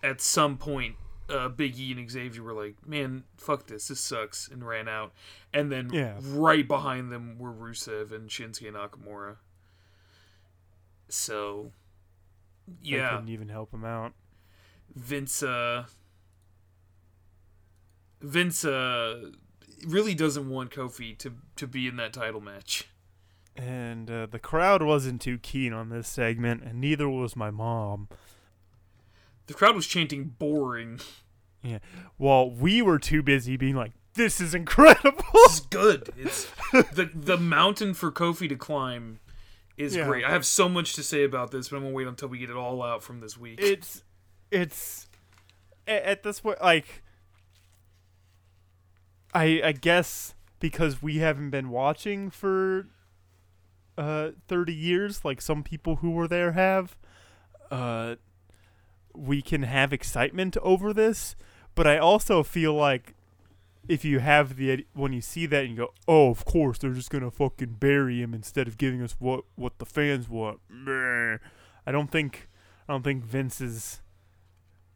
at 0.02 0.20
some 0.20 0.56
point, 0.56 0.96
uh, 1.32 1.48
Big 1.48 1.78
E 1.78 1.92
and 1.92 2.10
Xavier 2.10 2.42
were 2.42 2.52
like, 2.52 2.86
"Man, 2.86 3.24
fuck 3.36 3.66
this. 3.66 3.88
This 3.88 4.00
sucks," 4.00 4.48
and 4.48 4.66
ran 4.66 4.86
out. 4.88 5.12
And 5.52 5.72
then 5.72 5.90
Yeah. 5.92 6.18
right 6.22 6.66
behind 6.68 7.10
them 7.10 7.38
were 7.38 7.52
Rusev 7.52 8.12
and 8.12 8.28
Shinsuke 8.28 8.72
Nakamura. 8.72 9.36
So, 11.08 11.72
They 12.66 12.90
yeah, 12.90 13.10
couldn't 13.10 13.28
even 13.28 13.48
help 13.48 13.72
him 13.72 13.84
out. 13.84 14.12
Vince. 14.94 15.42
Uh, 15.42 15.86
Vince 18.20 18.64
uh, 18.64 19.30
really 19.86 20.14
doesn't 20.14 20.48
want 20.48 20.70
Kofi 20.70 21.16
to 21.18 21.34
to 21.56 21.66
be 21.66 21.86
in 21.88 21.96
that 21.96 22.12
title 22.12 22.40
match. 22.40 22.88
And 23.56 24.10
uh, 24.10 24.26
the 24.26 24.38
crowd 24.38 24.82
wasn't 24.82 25.20
too 25.20 25.38
keen 25.38 25.72
on 25.74 25.90
this 25.90 26.08
segment, 26.08 26.62
and 26.62 26.80
neither 26.80 27.08
was 27.08 27.36
my 27.36 27.50
mom. 27.50 28.08
The 29.46 29.54
crowd 29.54 29.74
was 29.74 29.86
chanting 29.86 30.34
boring. 30.38 31.00
Yeah, 31.62 31.78
while 32.16 32.50
we 32.50 32.82
were 32.82 32.98
too 32.98 33.22
busy 33.22 33.56
being 33.56 33.76
like, 33.76 33.92
"This 34.14 34.40
is 34.40 34.54
incredible." 34.54 35.22
This 35.34 35.54
is 35.54 35.60
good. 35.60 36.10
It's 36.16 36.50
the 36.72 37.10
the 37.14 37.36
mountain 37.36 37.94
for 37.94 38.10
Kofi 38.10 38.48
to 38.48 38.56
climb 38.56 39.20
is 39.76 39.94
Yeah. 39.96 40.06
great. 40.06 40.24
I 40.24 40.30
have 40.30 40.44
so 40.46 40.68
much 40.68 40.94
to 40.94 41.02
say 41.02 41.24
about 41.24 41.50
this, 41.50 41.68
but 41.68 41.76
I'm 41.76 41.82
gonna 41.84 41.94
wait 41.94 42.06
until 42.06 42.28
we 42.28 42.38
get 42.38 42.50
it 42.50 42.56
all 42.56 42.82
out 42.82 43.02
from 43.02 43.20
this 43.20 43.36
week. 43.38 43.58
it's 43.60 44.02
it's 44.50 45.08
at 45.86 46.22
this 46.22 46.40
point 46.40 46.60
like 46.62 47.02
I 49.34 49.60
I 49.64 49.72
guess 49.72 50.34
because 50.60 51.02
we 51.02 51.18
haven't 51.18 51.50
been 51.50 51.70
watching 51.70 52.30
for 52.30 52.86
uh 53.98 54.30
30 54.48 54.74
years 54.74 55.24
like 55.24 55.40
some 55.40 55.62
people 55.62 55.96
who 55.96 56.10
were 56.10 56.28
there 56.28 56.52
have 56.52 56.96
uh 57.70 58.16
we 59.14 59.42
can 59.42 59.62
have 59.62 59.92
excitement 59.92 60.56
over 60.58 60.92
this 60.92 61.36
but 61.74 61.86
I 61.86 61.98
also 61.98 62.42
feel 62.42 62.74
like 62.74 63.14
if 63.88 64.04
you 64.04 64.20
have 64.20 64.56
the 64.56 64.86
when 64.94 65.12
you 65.12 65.20
see 65.20 65.46
that 65.46 65.64
and 65.64 65.70
you 65.70 65.76
go 65.76 65.92
oh 66.06 66.30
of 66.30 66.44
course 66.44 66.78
they're 66.78 66.92
just 66.92 67.10
to 67.10 67.30
fucking 67.30 67.76
bury 67.80 68.22
him 68.22 68.34
instead 68.34 68.68
of 68.68 68.78
giving 68.78 69.02
us 69.02 69.16
what 69.18 69.44
what 69.56 69.78
the 69.78 69.86
fans 69.86 70.28
want 70.28 70.60
I 71.86 71.92
don't 71.92 72.10
think 72.10 72.48
I 72.88 72.92
don't 72.92 73.02
think 73.02 73.24
Vince's 73.24 74.02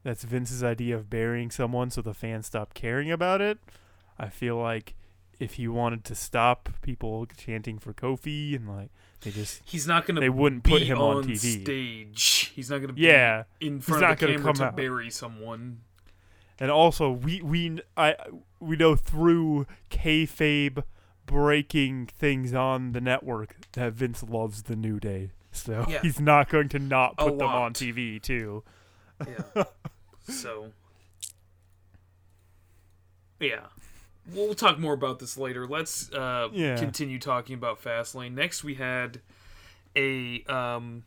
that's 0.06 0.22
Vince's 0.22 0.62
idea 0.62 0.94
of 0.94 1.10
burying 1.10 1.50
someone 1.50 1.90
so 1.90 2.00
the 2.00 2.14
fans 2.14 2.46
stop 2.46 2.74
caring 2.74 3.10
about 3.10 3.40
it. 3.40 3.58
I 4.16 4.28
feel 4.28 4.56
like 4.56 4.94
if 5.38 5.54
he 5.54 5.68
wanted 5.68 6.04
to 6.04 6.14
stop 6.14 6.68
people 6.82 7.26
chanting 7.36 7.78
for 7.78 7.92
Kofi 7.92 8.56
and 8.56 8.68
like 8.68 8.90
they 9.20 9.30
just 9.30 9.60
He's 9.64 9.86
not 9.86 10.06
gonna 10.06 10.20
they 10.20 10.28
wouldn't 10.30 10.64
put 10.64 10.82
him 10.82 10.98
on 10.98 11.18
on 11.18 11.24
TV. 11.24 11.62
stage. 11.62 12.52
He's 12.54 12.70
not 12.70 12.78
gonna 12.80 12.92
be 12.94 13.02
Yeah, 13.02 13.44
in 13.60 13.80
front 13.80 14.02
not 14.02 14.12
of 14.12 14.18
the 14.20 14.26
camera 14.26 14.42
come 14.42 14.54
to 14.54 14.64
out. 14.66 14.76
bury 14.76 15.10
someone. 15.10 15.80
and 16.58 16.70
also 16.70 17.10
we 17.10 17.42
we 17.42 17.80
I 17.96 18.16
we 18.60 18.76
know 18.76 18.96
through 18.96 19.66
kayfabe 19.90 20.82
breaking 21.26 22.06
things 22.06 22.54
on 22.54 22.92
the 22.92 23.00
network 23.00 23.56
that 23.72 23.92
Vince 23.94 24.22
loves 24.22 24.62
the 24.64 24.76
New 24.76 25.00
Day, 25.00 25.32
so 25.52 25.84
Yeah. 25.88 25.98
he's 26.02 26.20
not 26.20 26.48
going 26.48 26.68
to 26.70 26.78
not 26.78 27.16
put 27.18 27.38
them 27.38 27.48
on. 27.48 27.74
TV 27.74 28.22
too. 28.22 28.62
Yeah. 29.26 29.64
so. 30.28 30.72
Yeah. 33.40 33.66
We'll 34.32 34.54
talk 34.54 34.78
more 34.78 34.92
about 34.94 35.18
this 35.20 35.36
later. 35.38 35.66
Let's 35.66 36.12
uh, 36.12 36.48
Yeah. 36.52 36.76
continue 36.76 37.18
talking 37.18 37.54
about 37.54 37.82
Fastlane. 37.82 38.32
Next, 38.34 38.64
we 38.64 38.74
had 38.74 39.20
a 39.94 40.42
um, 40.44 41.04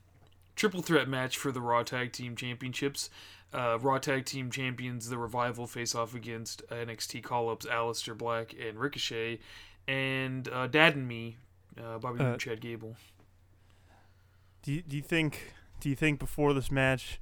triple 0.56 0.82
threat 0.82 1.08
match 1.10 1.38
for 1.38 1.52
the 1.52 1.62
Raw 1.62 1.84
Tag 1.84 2.12
Team 2.14 2.36
Championships. 2.36 3.10
Uh, 3.54 3.78
Raw 3.82 3.98
Tag 3.98 4.26
Team 4.26 4.52
Champions, 4.52 5.10
the 5.10 5.18
Revival, 5.18 5.68
face 5.68 5.96
off 5.96 6.14
against 6.16 6.62
NXT 6.70 7.24
call 7.24 7.50
ups 7.50 7.66
Aleister 7.66 8.16
Black 8.18 8.54
and 8.60 8.80
Ricochet, 8.80 9.40
and 9.88 10.48
uh, 10.50 10.68
Dad 10.68 10.96
and 10.96 11.08
Me, 11.08 11.38
uh, 11.78 11.98
Bobby 11.98 12.20
Uh, 12.20 12.24
Roode 12.24 12.32
and 12.34 12.40
Chad 12.42 12.62
Gable. 12.62 12.96
Do 14.62 14.74
you, 14.74 14.82
do 14.84 14.96
you 14.96 15.02
think 15.02 15.54
do 15.80 15.90
you 15.90 15.96
think 15.96 16.20
before 16.20 16.54
this 16.54 16.70
match, 16.70 17.20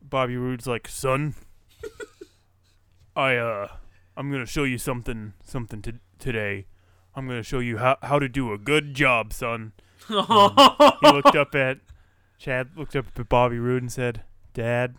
Bobby 0.00 0.36
Roode's 0.36 0.66
like, 0.66 0.88
son, 0.88 1.34
I 3.16 3.36
uh, 3.36 3.68
I'm 4.16 4.30
gonna 4.30 4.46
show 4.46 4.64
you 4.64 4.78
something 4.78 5.34
something 5.44 5.82
to, 5.82 5.94
today. 6.18 6.66
I'm 7.14 7.26
gonna 7.26 7.42
show 7.42 7.58
you 7.58 7.78
how 7.78 7.96
how 8.02 8.18
to 8.18 8.28
do 8.28 8.52
a 8.52 8.58
good 8.58 8.94
job, 8.94 9.32
son. 9.32 9.72
He 10.08 10.14
looked 10.14 11.36
up 11.36 11.54
at 11.54 11.78
Chad 12.38 12.70
looked 12.76 12.94
up 12.94 13.06
at 13.18 13.28
Bobby 13.28 13.58
Roode 13.58 13.82
and 13.82 13.92
said, 13.92 14.22
Dad, 14.54 14.96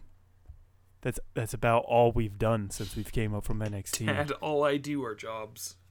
that's 1.01 1.19
that's 1.33 1.53
about 1.53 1.83
all 1.85 2.11
we've 2.11 2.37
done 2.37 2.69
since 2.69 2.95
we've 2.95 3.11
came 3.11 3.33
up 3.33 3.45
from 3.45 3.59
NXT. 3.59 4.05
Dad, 4.07 4.31
all 4.33 4.63
I 4.63 4.77
do 4.77 5.03
are 5.03 5.15
jobs. 5.15 5.75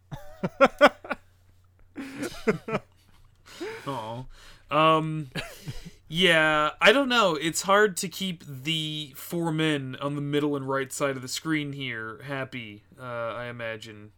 Oh, 3.87 4.27
um, 4.71 5.31
Yeah, 6.09 6.71
I 6.81 6.93
don't 6.93 7.09
know. 7.09 7.35
It's 7.35 7.63
hard 7.63 7.97
to 7.99 8.09
keep 8.09 8.45
the 8.47 9.13
four 9.17 9.51
men 9.51 9.97
on 10.01 10.15
the 10.15 10.21
middle 10.21 10.55
and 10.55 10.69
right 10.69 10.93
side 10.93 11.17
of 11.17 11.23
the 11.23 11.29
screen 11.29 11.73
here 11.73 12.21
happy. 12.25 12.85
Uh, 13.01 13.03
I 13.35 13.47
imagine, 13.47 14.13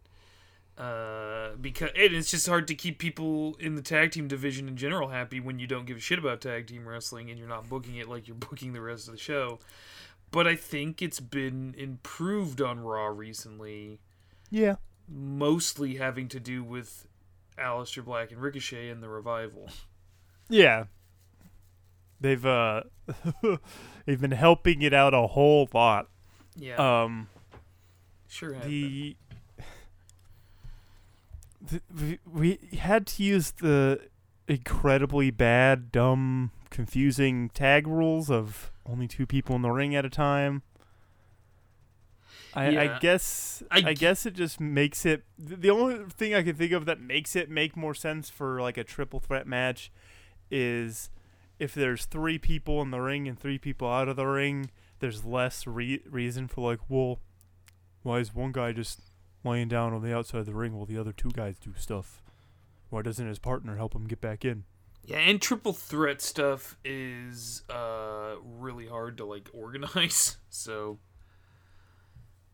uh, 0.77 1.51
because 1.61 1.89
and 1.97 2.15
it's 2.15 2.31
just 2.31 2.47
hard 2.47 2.69
to 2.69 2.75
keep 2.75 2.99
people 2.99 3.57
in 3.59 3.75
the 3.75 3.81
tag 3.83 4.11
team 4.13 4.29
division 4.29 4.69
in 4.69 4.77
general 4.77 5.09
happy 5.09 5.41
when 5.41 5.59
you 5.59 5.67
don't 5.67 5.87
give 5.87 5.97
a 5.97 6.01
shit 6.01 6.19
about 6.19 6.43
tag 6.43 6.67
team 6.67 6.87
wrestling 6.87 7.31
and 7.31 7.39
you're 7.39 7.49
not 7.49 7.69
booking 7.71 7.97
it 7.97 8.07
like 8.09 8.29
you're 8.29 8.37
booking 8.51 8.75
the 8.75 8.83
rest 8.83 9.09
of 9.09 9.13
the 9.15 9.19
show. 9.21 9.59
But 10.31 10.47
I 10.47 10.57
think 10.57 11.01
it's 11.01 11.21
been 11.21 11.75
improved 11.79 12.61
on 12.61 12.81
Raw 12.81 13.07
recently, 13.07 13.99
Yeah. 14.51 14.75
mostly 15.09 15.97
having 15.97 16.29
to 16.29 16.39
do 16.39 16.63
with 16.63 17.09
Aleister 17.59 18.05
Black 18.05 18.31
and 18.31 18.43
Ricochet 18.43 18.91
and 18.91 19.03
the 19.03 19.09
revival. 19.09 19.71
Yeah. 20.51 20.85
They've 22.21 22.45
uh 22.45 22.83
they've 24.07 24.21
been 24.21 24.33
helping 24.33 24.83
it 24.83 24.93
out 24.93 25.15
a 25.15 25.27
whole 25.29 25.69
lot. 25.73 26.09
Yeah, 26.57 27.03
Um 27.05 27.29
sure. 28.29 28.57
the, 28.65 29.17
the 31.61 31.81
we, 31.95 32.19
we 32.31 32.79
had 32.79 33.07
to 33.09 33.23
use 33.23 33.51
the 33.53 34.01
incredibly 34.47 35.31
bad, 35.31 35.93
dumb, 35.93 36.51
confusing 36.71 37.51
tag 37.51 37.87
rules 37.87 38.31
of 38.31 38.71
only 38.87 39.07
two 39.07 39.27
people 39.27 39.55
in 39.57 39.63
the 39.63 39.71
ring 39.71 39.95
at 39.95 40.05
a 40.05 40.11
time. 40.11 40.63
I, 42.55 42.71
Yeah. 42.71 42.81
I 42.81 42.99
guess 42.99 43.63
I 43.71 43.83
I, 43.91 43.93
guess 43.93 44.25
it 44.27 44.35
just 44.35 44.59
makes 44.59 45.05
it 45.05 45.25
the 45.39 45.71
only 45.71 46.05
thing 46.09 46.35
I 46.35 46.43
can 46.43 46.57
think 46.57 46.73
of 46.73 46.87
that 46.87 46.99
makes 47.01 47.37
it 47.37 47.51
make 47.51 47.77
more 47.77 47.95
sense 47.95 48.31
for 48.31 48.61
like 48.61 48.79
a 48.79 48.85
triple 48.85 49.21
threat 49.21 49.47
match 49.47 49.93
is 50.51 51.11
if 51.59 51.75
there's 51.75 52.05
three 52.05 52.39
people 52.39 52.81
in 52.83 52.91
the 52.91 53.01
ring 53.01 53.27
and 53.27 53.39
three 53.39 53.59
people 53.59 53.89
out 53.89 54.09
of 54.09 54.17
the 54.17 54.27
ring, 54.27 54.71
there's 55.01 55.25
less 55.25 55.67
re- 55.67 56.03
reason 56.09 56.49
for 56.49 56.71
like, 56.71 56.81
well, 56.89 57.21
why 58.03 58.19
is 58.19 58.35
one 58.35 58.53
guy 58.53 58.73
just 58.73 59.01
laying 59.45 59.69
down 59.69 59.93
on 59.93 60.03
the 60.03 60.15
outside 60.15 60.41
of 60.41 60.47
the 60.47 60.55
ring 60.55 60.77
while 60.77 60.87
the 60.87 60.99
other 60.99 61.13
two 61.13 61.31
guys 61.31 61.59
do 61.59 61.73
stuff? 61.77 62.23
Why 62.91 63.03
doesn't 63.03 63.27
his 63.27 63.39
partner 63.39 63.77
help 63.77 63.95
him 63.95 64.07
get 64.07 64.21
back 64.21 64.45
in? 64.45 64.65
Yeah, 65.05 65.19
and 65.19 65.41
triple 65.41 65.73
threat 65.73 66.21
stuff 66.21 66.77
is 66.85 67.63
uh 67.71 68.35
really 68.43 68.87
hard 68.87 69.17
to 69.19 69.25
like 69.25 69.49
organize. 69.55 70.37
So 70.51 70.99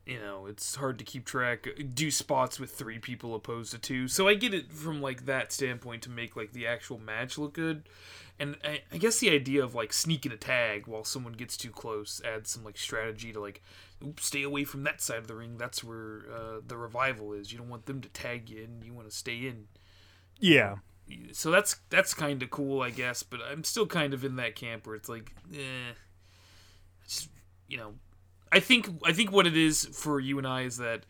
you 0.06 0.20
know, 0.20 0.46
it's 0.46 0.74
hard 0.74 0.98
to 0.98 1.04
keep 1.04 1.24
track 1.24 1.66
do 1.94 2.10
spots 2.10 2.60
with 2.60 2.70
3 2.70 2.98
people 2.98 3.34
opposed 3.34 3.72
to 3.72 3.78
2. 3.78 4.08
So 4.08 4.28
I 4.28 4.34
get 4.34 4.52
it 4.52 4.70
from 4.70 5.00
like 5.00 5.24
that 5.24 5.50
standpoint 5.50 6.02
to 6.02 6.10
make 6.10 6.36
like 6.36 6.52
the 6.52 6.66
actual 6.66 6.98
match 6.98 7.38
look 7.38 7.54
good. 7.54 7.88
And 8.38 8.56
I, 8.64 8.82
I 8.92 8.98
guess 8.98 9.20
the 9.20 9.30
idea 9.30 9.62
of 9.62 9.74
like 9.74 9.92
sneaking 9.92 10.32
a 10.32 10.36
tag 10.36 10.86
while 10.86 11.04
someone 11.04 11.34
gets 11.34 11.56
too 11.56 11.70
close 11.70 12.20
adds 12.24 12.50
some 12.50 12.64
like 12.64 12.76
strategy 12.76 13.32
to 13.32 13.40
like 13.40 13.62
oops, 14.04 14.26
stay 14.26 14.42
away 14.42 14.64
from 14.64 14.82
that 14.84 15.00
side 15.00 15.18
of 15.18 15.28
the 15.28 15.34
ring. 15.36 15.56
That's 15.56 15.84
where 15.84 16.22
uh, 16.32 16.60
the 16.66 16.76
revival 16.76 17.32
is. 17.32 17.52
You 17.52 17.58
don't 17.58 17.68
want 17.68 17.86
them 17.86 18.00
to 18.00 18.08
tag 18.08 18.50
you 18.50 18.62
in. 18.64 18.82
You 18.84 18.92
want 18.92 19.08
to 19.08 19.16
stay 19.16 19.46
in 19.46 19.66
Yeah, 21.06 21.32
so 21.32 21.50
that's 21.50 21.76
that's 21.90 22.14
kind 22.14 22.42
of 22.42 22.50
cool, 22.50 22.82
I 22.82 22.90
guess. 22.90 23.22
But 23.22 23.40
I'm 23.42 23.64
still 23.64 23.86
kind 23.86 24.14
of 24.14 24.24
in 24.24 24.36
that 24.36 24.56
camp 24.56 24.86
where 24.86 24.96
it's 24.96 25.08
like, 25.08 25.32
eh, 25.52 25.92
just 27.06 27.28
you 27.68 27.76
know, 27.76 27.94
I 28.52 28.60
think 28.60 28.88
I 29.04 29.12
think 29.12 29.32
what 29.32 29.46
it 29.46 29.56
is 29.56 29.84
for 29.86 30.20
you 30.20 30.38
and 30.38 30.46
I 30.46 30.62
is 30.62 30.78
that 30.78 31.04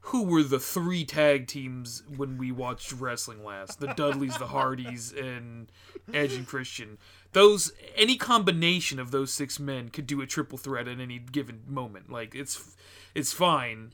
who 0.00 0.24
were 0.24 0.42
the 0.42 0.58
three 0.58 1.04
tag 1.04 1.46
teams 1.46 2.02
when 2.16 2.38
we 2.38 2.52
watched 2.52 2.92
wrestling 2.92 3.44
last? 3.44 3.80
The 3.80 3.88
Dudleys, 3.94 4.38
the 4.38 4.46
Hardys, 4.46 5.12
and 5.12 5.70
Edge 6.14 6.32
and 6.34 6.46
Christian. 6.46 6.98
Those 7.32 7.72
any 7.94 8.16
combination 8.16 8.98
of 8.98 9.10
those 9.10 9.32
six 9.32 9.58
men 9.58 9.90
could 9.90 10.06
do 10.06 10.20
a 10.22 10.26
triple 10.26 10.56
threat 10.56 10.88
at 10.88 10.98
any 10.98 11.18
given 11.18 11.62
moment. 11.66 12.10
Like 12.10 12.34
it's 12.34 12.76
it's 13.14 13.32
fine, 13.32 13.92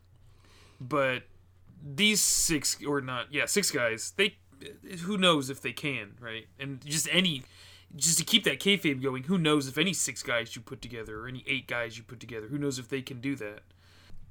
but 0.81 1.25
these 1.85 2.21
six 2.21 2.79
or 2.85 3.01
not, 3.01 3.33
yeah, 3.33 3.47
six 3.47 3.71
guys. 3.71 4.13
They 4.17 4.37
who 5.03 5.19
knows 5.19 5.51
if 5.51 5.61
they 5.61 5.73
can, 5.73 6.13
right? 6.21 6.47
And 6.59 6.85
just 6.85 7.09
any, 7.11 7.43
just 7.97 8.19
to 8.19 8.25
keep 8.25 8.45
that 8.45 8.61
kayfabe 8.61 9.03
going, 9.03 9.25
who 9.25 9.39
knows 9.39 9.69
if 9.69 9.79
any 9.79 9.93
six 9.93 10.23
guys 10.23 10.55
you 10.57 10.63
put 10.63 10.81
together 10.81 11.21
or 11.21 11.29
any 11.29 11.45
eight 11.47 11.67
guys 11.67 11.99
you 11.99 12.05
put 12.05 12.21
together, 12.21 12.47
who 12.49 12.59
knows 12.59 12.79
if 12.79 12.89
they 12.89 13.03
can 13.03 13.21
do 13.21 13.35
that? 13.37 13.61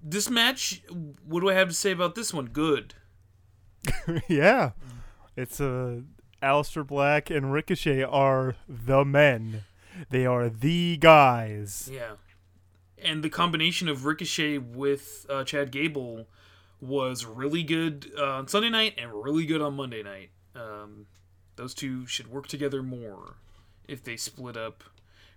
This 0.05 0.29
match, 0.29 0.83
what 1.25 1.39
do 1.39 1.49
I 1.49 1.53
have 1.53 1.69
to 1.69 1.73
say 1.73 1.91
about 1.91 2.15
this 2.15 2.33
one? 2.33 2.47
Good. 2.47 2.93
yeah. 4.27 4.71
It's 5.37 5.61
uh, 5.61 6.01
Aleister 6.41 6.85
Black 6.85 7.29
and 7.29 7.53
Ricochet 7.53 8.03
are 8.03 8.55
the 8.67 9.05
men. 9.05 9.63
They 10.09 10.25
are 10.25 10.49
the 10.49 10.97
guys. 10.97 11.89
Yeah. 11.91 12.15
And 13.01 13.23
the 13.23 13.29
combination 13.29 13.87
of 13.87 14.05
Ricochet 14.05 14.57
with 14.57 15.25
uh, 15.29 15.45
Chad 15.45 15.71
Gable 15.71 16.27
was 16.81 17.25
really 17.25 17.63
good 17.63 18.11
uh, 18.17 18.25
on 18.25 18.47
Sunday 18.49 18.69
night 18.69 18.95
and 18.97 19.13
really 19.13 19.45
good 19.45 19.61
on 19.61 19.75
Monday 19.75 20.03
night. 20.03 20.31
Um, 20.53 21.07
those 21.55 21.73
two 21.73 22.05
should 22.07 22.27
work 22.27 22.47
together 22.47 22.83
more 22.83 23.37
if 23.87 24.03
they 24.03 24.17
split 24.17 24.57
up 24.57 24.83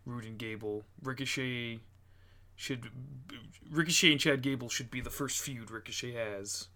Roode 0.04 0.24
and 0.24 0.38
Gable. 0.38 0.84
Ricochet 1.02 1.78
should 2.56 2.90
Ricochet 3.70 4.10
and 4.12 4.20
Chad 4.20 4.42
Gable 4.42 4.68
should 4.68 4.90
be 4.90 5.00
the 5.00 5.10
first 5.10 5.38
feud 5.40 5.70
Ricochet 5.70 6.12
has 6.12 6.68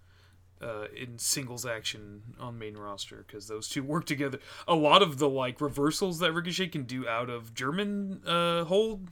uh, 0.63 0.87
in 0.95 1.19
singles 1.19 1.65
action 1.65 2.23
on 2.39 2.59
main 2.59 2.77
roster 2.77 3.25
because 3.27 3.49
those 3.49 3.69
two 3.69 3.83
work 3.83 4.05
together. 4.07 4.39
A 4.69 4.75
lot 4.75 5.03
of 5.03 5.19
the 5.19 5.29
like 5.29 5.61
reversals 5.61 6.19
that 6.19 6.33
Ricochet 6.33 6.69
can 6.69 6.83
do 6.85 7.09
out 7.09 7.31
of 7.31 7.55
German 7.55 8.21
uh, 8.27 8.65
hold, 8.65 9.09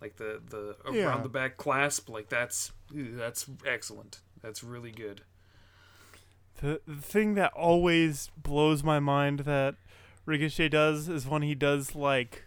like 0.00 0.16
the 0.16 0.40
the 0.50 0.76
around 0.84 0.94
Yeah. 0.96 1.20
the 1.22 1.28
back 1.28 1.56
clasp, 1.56 2.08
like 2.10 2.28
that's 2.28 2.72
that's 2.90 3.46
excellent. 3.66 4.20
That's 4.42 4.62
really 4.62 4.90
good. 4.90 5.22
The, 6.60 6.80
the 6.86 7.00
thing 7.00 7.34
that 7.34 7.52
always 7.54 8.30
blows 8.36 8.84
my 8.84 9.00
mind 9.00 9.40
that 9.40 9.74
Ricochet 10.26 10.68
does 10.68 11.08
is 11.08 11.26
when 11.26 11.42
he 11.42 11.54
does 11.54 11.94
like 11.94 12.44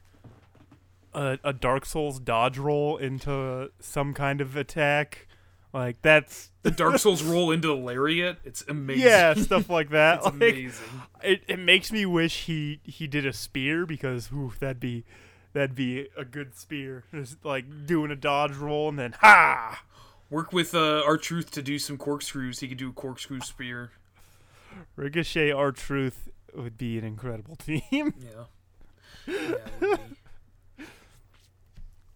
a, 1.14 1.40
a 1.44 1.54
Dark 1.54 1.86
Souls 1.86 2.20
dodge 2.20 2.58
roll 2.58 2.98
into 2.98 3.72
some 3.80 4.14
kind 4.14 4.42
of 4.42 4.56
attack. 4.56 5.28
Like 5.74 6.02
that's 6.02 6.52
The 6.64 6.72
Dark 6.72 6.98
Souls 7.00 7.24
roll 7.24 7.52
into 7.52 7.68
the 7.68 7.76
lariat. 7.76 8.38
It's 8.44 8.64
amazing. 8.68 9.06
yeah, 9.06 9.34
stuff 9.34 9.70
like 9.70 9.90
that. 9.90 10.16
it's 10.18 10.26
like, 10.26 10.34
amazing. 10.34 11.02
it, 11.24 11.42
it 11.48 11.60
makes 11.60 11.92
me 11.92 12.06
wish 12.06 12.46
he 12.46 12.80
he 12.84 13.08
did 13.08 13.26
a 13.26 13.34
spear 13.34 13.86
because 13.86 14.30
that'd 14.60 14.80
be 14.80 15.04
that'd 15.54 15.76
be 15.76 16.08
a 16.18 16.24
good 16.26 16.56
spear. 16.56 17.04
Just 17.14 17.44
like 17.44 17.66
doing 17.86 18.12
a 18.12 18.16
dodge 18.16 18.56
roll 18.56 18.90
and 18.90 18.98
then 18.98 19.14
ha. 19.22 19.84
Work 20.30 20.52
with 20.52 20.76
uh, 20.76 21.04
R-Truth 21.06 21.52
to 21.52 21.62
do 21.62 21.80
some 21.80 21.98
corkscrews. 21.98 22.60
He 22.60 22.68
could 22.68 22.78
do 22.78 22.90
a 22.90 22.94
corkscrew 22.94 23.40
spear. 23.40 23.92
Ricochet, 24.98 25.52
R-Truth 25.52 26.28
would 26.54 26.78
be 26.78 26.98
an 26.98 27.06
incredible 27.06 27.56
team. 27.58 27.82
Yeah. 27.92 28.44
yeah 29.26 29.36
it 29.36 29.82
would 29.82 30.00
be. 30.10 30.16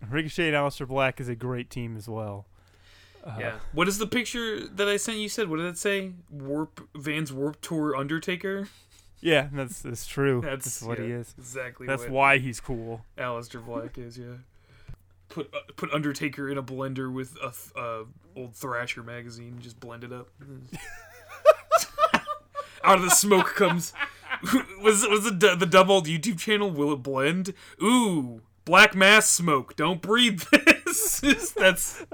Ricochet 0.10 0.48
and 0.48 0.56
Aleister 0.56 0.88
Black 0.88 1.20
is 1.20 1.30
a 1.30 1.36
great 1.36 1.70
team 1.70 1.96
as 1.98 2.08
well. 2.10 2.46
Uh, 3.24 3.36
Yeah. 3.40 3.54
What 3.72 3.88
is 3.88 3.98
the 4.00 4.08
picture 4.08 4.66
that 4.68 4.88
I 4.88 4.98
sent 4.98 5.18
you? 5.20 5.30
Said 5.30 5.50
what 5.50 5.58
did 5.58 5.68
it 5.68 5.78
say? 5.78 6.14
Warp 6.30 6.88
Van's 6.96 7.32
Warp 7.32 7.62
Tour 7.62 7.96
Undertaker. 7.96 8.68
yeah, 9.22 9.50
that's 9.54 9.82
that's 9.82 10.08
true. 10.08 10.42
That's, 10.44 10.66
That's, 10.66 10.82
what 10.84 10.98
he 11.00 11.06
is. 11.12 11.34
Exactly. 11.38 11.86
That's 11.88 12.08
why 12.08 12.40
he's 12.40 12.60
cool. 12.60 13.06
Aleister 13.18 13.64
Black 13.64 13.98
is. 13.98 14.18
Yeah. 14.18 14.38
Put 15.30 15.54
uh, 15.54 15.60
put 15.76 15.92
Undertaker 15.94 16.50
in 16.50 16.58
a 16.58 16.64
blender 16.64 17.14
with 17.14 17.36
a 17.38 17.52
th- 17.52 17.72
uh, 17.78 18.04
old 18.36 18.56
Thrasher 18.56 19.04
magazine. 19.04 19.60
Just 19.62 19.80
blend 19.80 20.04
it 20.04 20.12
up. 20.12 20.28
Out 22.84 22.98
of 22.98 23.04
the 23.04 23.12
smoke 23.12 23.54
comes. 23.56 23.94
Was 24.82 25.06
was 25.08 25.26
the 25.26 25.56
the 25.56 25.68
double 25.68 26.02
YouTube 26.02 26.40
channel? 26.40 26.72
Will 26.72 26.92
it 26.94 27.04
blend? 27.04 27.54
Ooh, 27.82 28.42
black 28.66 28.96
mass 28.96 29.30
smoke. 29.30 29.76
Don't 29.76 30.02
breathe 30.02 30.42
this. 30.52 31.52
That's 31.52 32.00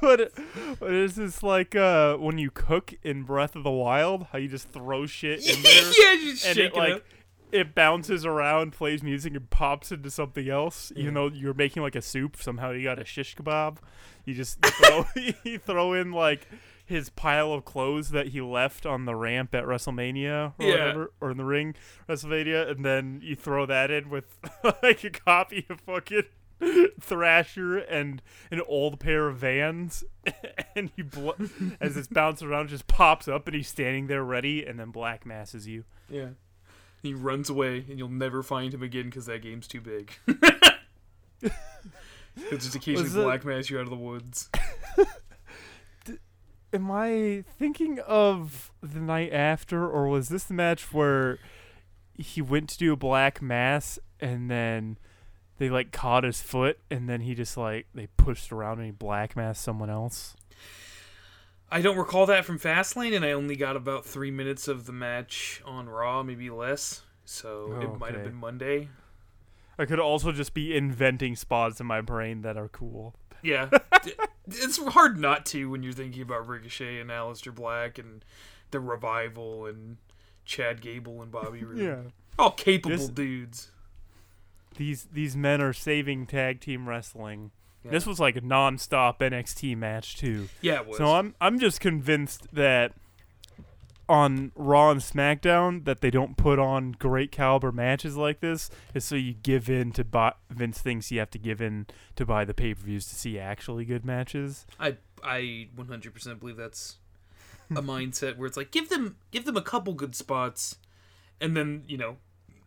what, 0.00 0.32
what 0.78 0.92
is 0.92 1.16
this 1.16 1.42
like 1.42 1.74
uh, 1.74 2.16
when 2.16 2.38
you 2.38 2.50
cook 2.50 2.94
in 3.02 3.22
Breath 3.22 3.56
of 3.56 3.64
the 3.64 3.70
Wild? 3.70 4.26
How 4.32 4.38
you 4.38 4.48
just 4.48 4.68
throw 4.70 5.06
shit 5.06 5.40
in 5.40 5.62
there 5.62 5.72
yeah, 5.72 6.30
just 6.30 6.46
and 6.46 6.58
it 6.58 6.64
it 6.66 6.74
like 6.74 6.94
up. 6.94 7.02
it 7.52 7.74
bounces 7.74 8.24
around, 8.24 8.72
plays 8.72 9.02
music, 9.02 9.34
and 9.34 9.48
pops 9.50 9.92
into 9.92 10.10
something 10.10 10.48
else. 10.48 10.92
Yeah. 10.94 11.04
You 11.04 11.10
know, 11.10 11.28
you're 11.28 11.54
making 11.54 11.82
like 11.82 11.96
a 11.96 12.02
soup. 12.02 12.36
Somehow 12.36 12.72
you 12.72 12.84
got 12.84 12.98
a 12.98 13.04
shish 13.04 13.36
kebab. 13.36 13.78
You 14.24 14.34
just 14.34 14.60
throw 14.64 15.04
you 15.44 15.58
throw 15.58 15.92
in 15.92 16.12
like 16.12 16.48
his 16.86 17.10
pile 17.10 17.52
of 17.52 17.64
clothes 17.64 18.10
that 18.10 18.28
he 18.28 18.40
left 18.40 18.86
on 18.86 19.04
the 19.04 19.14
ramp 19.16 19.54
at 19.54 19.64
WrestleMania 19.64 20.54
or 20.58 20.64
Yeah. 20.64 20.70
whatever, 20.70 21.12
or 21.20 21.30
in 21.32 21.36
the 21.36 21.44
ring 21.44 21.74
WrestleMania, 22.08 22.70
and 22.70 22.84
then 22.84 23.20
you 23.22 23.34
throw 23.36 23.66
that 23.66 23.90
in 23.90 24.08
with 24.08 24.38
like 24.82 25.02
a 25.04 25.10
copy 25.10 25.66
of 25.68 25.80
fucking 25.80 26.22
Thrasher 27.00 27.76
and 27.76 28.22
an 28.50 28.62
old 28.66 28.98
pair 29.00 29.28
of 29.28 29.36
Vans, 29.38 30.04
and 30.76 30.90
he 30.96 31.02
bl- 31.02 31.32
as 31.80 31.96
it's 31.98 32.08
bouncing 32.08 32.48
around, 32.48 32.68
just 32.68 32.86
pops 32.86 33.28
up, 33.28 33.46
and 33.46 33.54
he's 33.54 33.68
standing 33.68 34.06
there 34.06 34.24
ready, 34.24 34.64
and 34.64 34.80
then 34.80 34.90
black 34.90 35.26
masses 35.26 35.66
you. 35.68 35.84
Yeah. 36.08 36.28
He 37.02 37.12
runs 37.12 37.50
away, 37.50 37.84
and 37.90 37.98
you'll 37.98 38.08
never 38.08 38.42
find 38.42 38.72
him 38.72 38.82
again 38.82 39.04
because 39.04 39.26
that 39.26 39.42
game's 39.42 39.68
too 39.68 39.80
big. 39.82 40.12
He'll 41.42 42.58
just 42.58 42.74
occasionally 42.74 43.10
it- 43.10 43.24
black 43.24 43.44
mass 43.44 43.70
you 43.70 43.78
out 43.78 43.84
of 43.84 43.90
the 43.90 43.96
woods. 43.96 44.48
Am 46.72 46.90
I 46.90 47.44
thinking 47.58 48.00
of 48.00 48.70
the 48.82 49.00
night 49.00 49.32
after, 49.32 49.88
or 49.88 50.08
was 50.08 50.28
this 50.28 50.44
the 50.44 50.54
match 50.54 50.92
where 50.92 51.38
he 52.14 52.42
went 52.42 52.68
to 52.70 52.78
do 52.78 52.92
a 52.92 52.96
black 52.96 53.40
mass 53.40 53.98
and 54.20 54.50
then 54.50 54.98
they 55.58 55.70
like 55.70 55.92
caught 55.92 56.24
his 56.24 56.42
foot 56.42 56.78
and 56.90 57.08
then 57.08 57.20
he 57.20 57.34
just 57.34 57.56
like 57.56 57.86
they 57.94 58.08
pushed 58.16 58.52
around 58.52 58.78
and 58.78 58.86
he 58.86 58.92
black 58.92 59.36
massed 59.36 59.62
someone 59.62 59.90
else? 59.90 60.34
I 61.70 61.80
don't 61.80 61.96
recall 61.96 62.26
that 62.26 62.44
from 62.44 62.58
Fastlane, 62.60 63.14
and 63.14 63.24
I 63.24 63.32
only 63.32 63.56
got 63.56 63.74
about 63.74 64.04
three 64.04 64.30
minutes 64.30 64.68
of 64.68 64.86
the 64.86 64.92
match 64.92 65.60
on 65.64 65.88
Raw, 65.88 66.22
maybe 66.22 66.48
less. 66.48 67.02
So 67.24 67.72
Oh, 67.74 67.80
it 67.80 67.98
might 67.98 68.14
have 68.14 68.22
been 68.22 68.36
Monday. 68.36 68.88
I 69.78 69.84
could 69.84 69.98
also 69.98 70.30
just 70.32 70.54
be 70.54 70.76
inventing 70.76 71.36
spots 71.36 71.80
in 71.80 71.86
my 71.86 72.00
brain 72.00 72.42
that 72.42 72.56
are 72.56 72.68
cool. 72.68 73.14
Yeah, 73.46 73.70
it's 74.48 74.78
hard 74.78 75.18
not 75.18 75.46
to 75.46 75.70
when 75.70 75.82
you're 75.82 75.92
thinking 75.92 76.22
about 76.22 76.46
Ricochet 76.48 77.00
and 77.00 77.10
Aleister 77.10 77.54
Black 77.54 77.98
and 77.98 78.24
the 78.70 78.80
revival 78.80 79.66
and 79.66 79.96
Chad 80.44 80.80
Gable 80.80 81.22
and 81.22 81.30
Bobby 81.30 81.62
Roode. 81.64 81.78
Yeah. 81.78 82.10
all 82.38 82.50
capable 82.52 82.96
This- 82.96 83.08
dudes. 83.08 83.70
These 84.76 85.08
these 85.10 85.34
men 85.36 85.62
are 85.62 85.72
saving 85.72 86.26
tag 86.26 86.60
team 86.60 86.86
wrestling. 86.88 87.50
Yeah. 87.82 87.92
This 87.92 88.04
was 88.06 88.20
like 88.20 88.36
a 88.36 88.40
non-stop 88.42 89.20
NXT 89.20 89.74
match 89.76 90.18
too. 90.18 90.48
Yeah, 90.60 90.80
it 90.80 90.86
was. 90.86 90.98
So 90.98 91.06
I'm 91.14 91.34
I'm 91.40 91.58
just 91.58 91.80
convinced 91.80 92.46
that 92.52 92.92
on 94.08 94.52
Raw 94.54 94.90
and 94.90 95.00
SmackDown 95.00 95.84
that 95.84 96.00
they 96.00 96.10
don't 96.10 96.36
put 96.36 96.58
on 96.58 96.92
great 96.92 97.32
caliber 97.32 97.72
matches 97.72 98.16
like 98.16 98.40
this 98.40 98.70
is 98.94 99.04
so 99.04 99.16
you 99.16 99.34
give 99.34 99.68
in 99.68 99.92
to 99.92 100.04
buy 100.04 100.34
Vince 100.50 100.78
thinks 100.78 101.10
you 101.10 101.18
have 101.18 101.30
to 101.30 101.38
give 101.38 101.60
in 101.60 101.86
to 102.14 102.24
buy 102.24 102.44
the 102.44 102.54
pay-per-views 102.54 103.06
to 103.08 103.14
see 103.14 103.38
actually 103.38 103.84
good 103.84 104.04
matches. 104.04 104.66
I 104.78 104.96
I 105.22 105.68
100% 105.76 106.38
believe 106.38 106.56
that's 106.56 106.96
a 107.70 107.82
mindset 107.82 108.36
where 108.36 108.46
it's 108.46 108.56
like 108.56 108.70
give 108.70 108.88
them 108.88 109.16
give 109.30 109.44
them 109.44 109.56
a 109.56 109.62
couple 109.62 109.92
good 109.94 110.14
spots, 110.14 110.76
and 111.40 111.56
then 111.56 111.84
you 111.88 111.96
know 111.96 112.16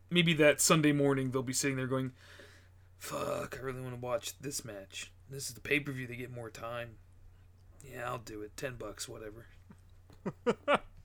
maybe 0.09 0.33
that 0.33 0.59
Sunday 0.59 0.91
morning 0.91 1.31
they'll 1.31 1.43
be 1.43 1.53
sitting 1.53 1.77
there 1.77 1.87
going, 1.87 2.11
"Fuck, 2.97 3.57
I 3.59 3.63
really 3.63 3.81
want 3.81 3.93
to 3.93 4.01
watch 4.01 4.37
this 4.39 4.65
match. 4.65 5.11
This 5.29 5.47
is 5.47 5.53
the 5.53 5.61
pay 5.61 5.79
per 5.79 5.91
view. 5.91 6.07
They 6.07 6.15
get 6.15 6.31
more 6.31 6.49
time. 6.49 6.97
Yeah, 7.83 8.09
I'll 8.09 8.17
do 8.17 8.41
it. 8.41 8.57
Ten 8.57 8.75
bucks, 8.75 9.07
whatever." 9.07 9.45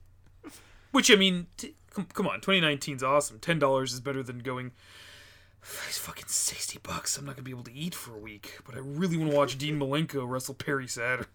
Which 0.91 1.11
I 1.11 1.15
mean, 1.15 1.47
t- 1.57 1.75
come, 2.13 2.27
on, 2.27 2.39
2019's 2.41 3.03
awesome. 3.03 3.39
Ten 3.39 3.59
dollars 3.59 3.93
is 3.93 3.99
better 3.99 4.23
than 4.23 4.39
going. 4.39 4.71
It's 5.87 5.97
fucking 5.97 6.27
sixty 6.27 6.79
bucks. 6.81 7.17
I'm 7.17 7.25
not 7.25 7.35
gonna 7.35 7.43
be 7.43 7.51
able 7.51 7.63
to 7.63 7.73
eat 7.73 7.95
for 7.95 8.13
a 8.13 8.19
week, 8.19 8.59
but 8.65 8.75
I 8.75 8.79
really 8.79 9.17
want 9.17 9.31
to 9.31 9.37
watch 9.37 9.57
Dean 9.57 9.79
Malenko 9.79 10.23
wrestle 10.29 10.53
Perry 10.55 10.87
Saturn. 10.87 11.25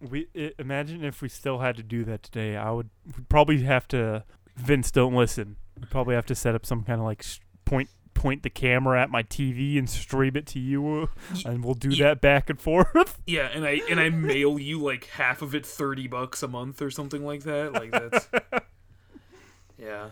We 0.00 0.28
i 0.36 0.52
imagine 0.60 1.02
if 1.02 1.20
we 1.22 1.28
still 1.28 1.58
had 1.58 1.76
to 1.76 1.82
do 1.82 2.04
that 2.04 2.22
today, 2.22 2.56
I 2.56 2.70
would 2.70 2.88
probably 3.28 3.62
have 3.62 3.88
to 3.88 4.22
Vince 4.56 4.92
don't 4.92 5.14
listen. 5.14 5.56
We'd 5.76 5.90
probably 5.90 6.14
have 6.14 6.26
to 6.26 6.36
set 6.36 6.54
up 6.54 6.64
some 6.64 6.84
kind 6.84 7.00
of 7.00 7.04
like 7.04 7.20
s- 7.24 7.40
point 7.64 7.88
point 8.18 8.42
the 8.42 8.50
camera 8.50 9.00
at 9.00 9.10
my 9.10 9.22
TV 9.22 9.78
and 9.78 9.88
stream 9.88 10.36
it 10.36 10.46
to 10.48 10.58
you, 10.58 11.08
and 11.46 11.64
we'll 11.64 11.74
do 11.74 11.90
Yeah. 11.90 12.08
that 12.08 12.20
back 12.20 12.50
and 12.50 12.60
forth. 12.60 13.18
Yeah, 13.26 13.48
and 13.52 13.64
I 13.64 13.80
and 13.90 14.00
I 14.00 14.08
mail 14.10 14.58
you 14.58 14.80
like 14.80 15.04
half 15.06 15.40
of 15.42 15.54
it 15.54 15.64
thirty 15.64 16.06
bucks 16.08 16.42
a 16.42 16.48
month 16.48 16.80
or 16.82 16.90
something 16.90 17.24
like 17.24 17.42
that. 17.44 17.72
Like 17.72 17.90
that's 17.92 18.28
Yeah. 19.78 20.10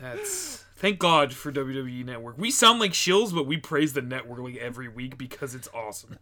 That's 0.00 0.64
thank 0.76 0.98
God 0.98 1.32
for 1.32 1.50
WWE 1.52 2.04
Network. 2.04 2.38
We 2.38 2.50
sound 2.50 2.78
like 2.80 2.92
shills, 2.92 3.34
but 3.34 3.46
we 3.46 3.56
praise 3.56 3.92
the 3.94 4.02
network 4.02 4.38
like 4.40 4.56
every 4.56 4.88
week 4.88 5.18
because 5.18 5.54
it's 5.54 5.68
awesome. 5.74 6.18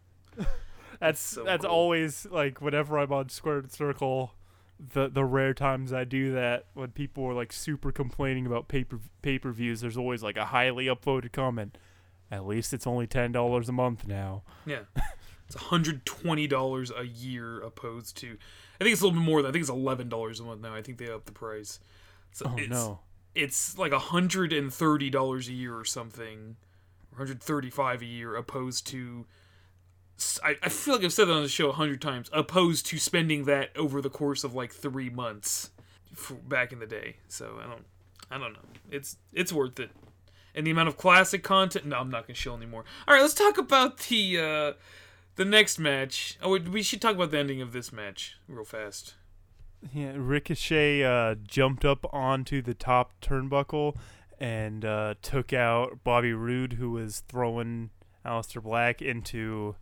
That's 0.99 1.21
so 1.21 1.45
that's 1.45 1.65
cool. 1.65 1.75
always 1.75 2.27
like 2.31 2.61
whenever 2.63 2.99
I'm 2.99 3.13
on 3.13 3.29
Squared 3.29 3.71
Circle, 3.71 4.33
the 4.79 5.09
the 5.09 5.25
rare 5.25 5.55
times 5.55 5.93
I 5.93 6.05
do 6.05 6.33
that 6.33 6.67
when 6.75 6.91
people 6.91 7.25
are 7.25 7.35
like 7.35 7.53
super 7.53 7.93
complaining 7.93 8.47
about 8.47 8.69
paper 8.69 8.99
pay 9.23 9.39
per 9.39 9.51
views, 9.51 9.81
there's 9.81 9.97
always 9.97 10.23
like 10.23 10.37
a 10.37 10.47
highly 10.47 10.87
upvoted 10.87 11.33
comment. 11.33 11.79
At 12.31 12.47
least 12.47 12.73
it's 12.73 12.87
only 12.87 13.07
ten 13.07 13.33
dollars 13.33 13.69
a 13.69 13.73
month 13.73 14.07
now. 14.07 14.43
Yeah. 14.67 14.81
It's 15.47 15.55
hundred 15.55 16.05
twenty 16.05 16.47
dollars 16.47 16.91
a 16.95 17.05
year 17.05 17.61
opposed 17.61 18.17
to 18.19 18.37
I 18.81 18.85
think 18.85 18.93
it's 18.93 19.01
a 19.01 19.05
little 19.07 19.21
bit 19.21 19.25
more 19.25 19.43
than 19.43 19.49
I 19.49 19.53
think 19.53 19.63
it's 19.63 19.71
eleven 19.71 20.09
dollars 20.09 20.41
a 20.41 20.43
month 20.45 20.61
now. 20.61 20.75
I 20.75 20.83
think 20.83 20.99
they 20.99 21.09
upped 21.11 21.27
the 21.27 21.33
price. 21.33 21.79
So 22.33 22.47
Oh 22.51 22.57
it's, 22.59 22.69
no. 22.69 22.99
it's 23.35 23.79
like 23.79 23.93
hundred 23.93 24.53
and 24.53 24.75
thirty 24.75 25.09
dollars 25.09 25.49
a 25.49 25.53
year 25.53 25.77
or 25.79 25.85
something, 25.85 26.57
or 27.13 27.19
hundred 27.19 27.41
thirty-five 27.43 28.03
a 28.03 28.07
year, 28.07 28.35
opposed 28.37 28.87
to. 28.89 29.27
I, 30.43 30.57
I 30.63 30.69
feel 30.69 30.95
like 30.95 31.05
I've 31.05 31.13
said 31.13 31.27
that 31.27 31.35
on 31.35 31.43
the 31.43 31.49
show 31.49 31.71
a 31.71 31.73
hundred 31.73 32.01
times. 32.01 32.31
Opposed 32.33 32.87
to 32.87 32.99
spending 32.99 33.45
that 33.45 33.77
over 33.77 34.01
the 34.01 34.11
course 34.11 34.45
of 34.45 34.55
like 34.55 34.73
three 34.73 35.11
months, 35.11 35.71
back 36.49 36.73
in 36.73 36.79
the 36.79 36.87
day. 36.87 37.17
So 37.29 37.59
I 37.63 37.67
don't, 37.67 37.85
I 38.31 38.39
don't 38.39 38.53
know. 38.53 38.61
It's 38.91 39.17
it's 39.33 39.53
worth 39.53 39.79
it, 39.79 39.91
and 40.55 40.67
the 40.67 40.71
amount 40.71 40.89
of 40.89 40.97
classic 40.97 41.43
content. 41.43 41.87
No, 41.87 41.99
I'm 41.99 42.11
not 42.11 42.27
gonna 42.27 42.35
show 42.35 42.55
anymore. 42.57 42.85
All 43.07 43.15
right, 43.15 43.21
let's 43.21 43.35
talk 43.35 43.59
about 43.59 43.99
the 43.99 44.39
uh, 44.39 44.73
the 45.37 45.45
next 45.45 45.79
match. 45.79 46.39
Oh, 46.43 46.59
we 46.59 46.83
should 46.83 47.03
talk 47.03 47.15
about 47.15 47.31
the 47.31 47.39
ending 47.39 47.61
of 47.61 47.73
this 47.73 47.93
match 47.93 48.37
real 48.49 48.65
fast. 48.65 49.15
Yeah, 49.93 50.13
Ricochet 50.17 51.05
uh, 51.05 51.35
jumped 51.47 51.85
up 51.85 52.13
onto 52.13 52.63
the 52.63 52.75
top 52.75 53.13
turnbuckle 53.21 53.97
and 54.41 54.85
uh, 54.85 55.15
took 55.23 55.53
out 55.53 56.03
Bobby 56.03 56.33
Roode, 56.33 56.75
who 56.75 56.91
was 56.93 57.21
throwing 57.29 57.91
Aleister 58.25 58.63
Black 58.63 59.01
into 59.01 59.77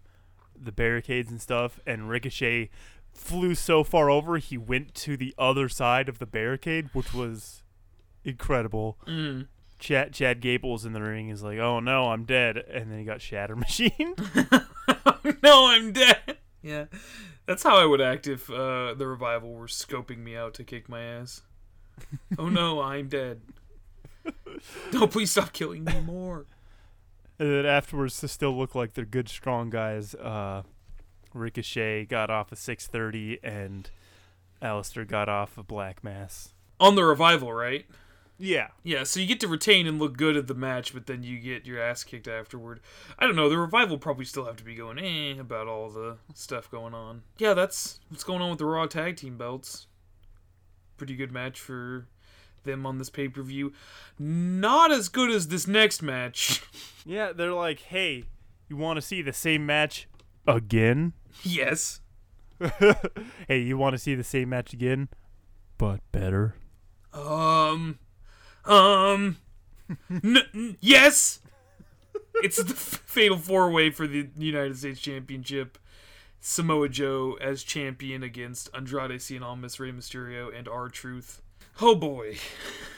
the 0.60 0.72
barricades 0.72 1.30
and 1.30 1.40
stuff. 1.40 1.80
And 1.86 2.08
Ricochet 2.08 2.70
flew 3.12 3.54
so 3.54 3.84
far 3.84 4.10
over, 4.10 4.38
he 4.38 4.58
went 4.58 4.94
to 4.94 5.16
the 5.16 5.34
other 5.38 5.68
side 5.68 6.08
of 6.08 6.18
the 6.18 6.26
barricade, 6.26 6.90
which 6.92 7.14
was 7.14 7.62
incredible. 8.24 8.98
Mm. 9.06 9.48
Chad 9.78 10.12
Chad 10.12 10.40
Gable's 10.40 10.84
in 10.84 10.92
the 10.92 11.02
ring. 11.02 11.28
Is 11.28 11.42
like, 11.42 11.58
"Oh 11.58 11.80
no, 11.80 12.10
I'm 12.10 12.24
dead," 12.24 12.56
and 12.56 12.90
then 12.90 12.98
he 12.98 13.04
got 13.04 13.20
Shatter 13.20 13.56
Machine. 13.56 14.14
no, 15.42 15.66
I'm 15.66 15.92
dead. 15.92 16.38
Yeah, 16.62 16.86
that's 17.46 17.62
how 17.62 17.76
I 17.76 17.84
would 17.84 18.00
act 18.00 18.26
if 18.26 18.48
uh, 18.50 18.94
the 18.94 19.06
revival 19.06 19.52
were 19.52 19.66
scoping 19.66 20.18
me 20.18 20.36
out 20.36 20.54
to 20.54 20.64
kick 20.64 20.88
my 20.88 21.02
ass. 21.02 21.42
oh 22.38 22.48
no, 22.48 22.80
I'm 22.80 23.08
dead. 23.08 23.40
No, 24.92 25.06
please 25.06 25.30
stop 25.32 25.52
killing 25.52 25.84
me 25.84 26.00
more. 26.00 26.46
And 27.38 27.50
then 27.50 27.66
afterwards, 27.66 28.20
to 28.20 28.28
still 28.28 28.56
look 28.56 28.74
like 28.74 28.94
they're 28.94 29.04
good, 29.04 29.28
strong 29.28 29.70
guys, 29.70 30.14
uh, 30.14 30.62
Ricochet 31.32 32.06
got 32.06 32.30
off 32.30 32.52
a 32.52 32.56
630 32.56 33.40
and 33.42 33.90
Aleister 34.62 35.06
got 35.06 35.28
off 35.28 35.58
a 35.58 35.62
Black 35.62 36.04
Mass. 36.04 36.54
On 36.78 36.94
the 36.94 37.04
revival, 37.04 37.52
right? 37.52 37.86
Yeah. 38.38 38.68
Yeah, 38.82 39.04
so 39.04 39.20
you 39.20 39.26
get 39.26 39.40
to 39.40 39.48
retain 39.48 39.86
and 39.86 39.98
look 39.98 40.16
good 40.16 40.36
at 40.36 40.46
the 40.46 40.54
match, 40.54 40.92
but 40.92 41.06
then 41.06 41.22
you 41.22 41.38
get 41.38 41.66
your 41.66 41.80
ass 41.80 42.02
kicked 42.04 42.26
afterward. 42.28 42.80
I 43.18 43.26
don't 43.26 43.36
know. 43.36 43.48
The 43.48 43.58
revival 43.58 43.98
probably 43.98 44.24
still 44.24 44.44
have 44.44 44.56
to 44.56 44.64
be 44.64 44.74
going 44.74 44.98
eh 44.98 45.38
about 45.38 45.68
all 45.68 45.90
the 45.90 46.18
stuff 46.34 46.70
going 46.70 46.94
on. 46.94 47.22
Yeah, 47.38 47.54
that's 47.54 48.00
what's 48.08 48.24
going 48.24 48.42
on 48.42 48.50
with 48.50 48.58
the 48.58 48.66
Raw 48.66 48.86
tag 48.86 49.16
team 49.16 49.36
belts. 49.36 49.86
Pretty 50.96 51.16
good 51.16 51.32
match 51.32 51.60
for 51.60 52.06
them 52.64 52.84
on 52.86 52.98
this 52.98 53.10
pay 53.10 53.28
per 53.28 53.42
view. 53.42 53.72
Not 54.18 54.90
as 54.92 55.08
good 55.08 55.30
as 55.30 55.48
this 55.48 55.66
next 55.66 56.02
match. 56.02 56.62
Yeah, 57.06 57.32
they're 57.34 57.52
like, 57.52 57.80
hey, 57.80 58.24
you 58.66 58.78
want 58.78 58.96
to 58.96 59.02
see 59.02 59.20
the 59.20 59.34
same 59.34 59.66
match 59.66 60.08
again? 60.46 61.12
yes. 61.42 62.00
hey, 63.46 63.58
you 63.60 63.76
want 63.76 63.92
to 63.92 63.98
see 63.98 64.14
the 64.14 64.24
same 64.24 64.48
match 64.48 64.72
again, 64.72 65.08
but 65.76 66.00
better? 66.12 66.54
Um. 67.12 67.98
Um. 68.64 69.36
N- 70.10 70.38
n- 70.54 70.76
yes. 70.80 71.40
It's 72.36 72.56
the 72.56 72.72
f- 72.72 73.02
fatal 73.04 73.36
four 73.36 73.70
way 73.70 73.90
for 73.90 74.06
the 74.06 74.30
United 74.38 74.78
States 74.78 74.98
Championship. 75.00 75.76
Samoa 76.40 76.88
Joe 76.88 77.36
as 77.40 77.62
champion 77.62 78.22
against 78.22 78.70
Andrade 78.74 79.20
Cien 79.20 79.42
Almas, 79.42 79.78
Rey 79.78 79.92
Mysterio, 79.92 80.48
and 80.56 80.68
R 80.68 80.88
Truth. 80.88 81.42
Oh 81.80 81.94
boy. 81.94 82.36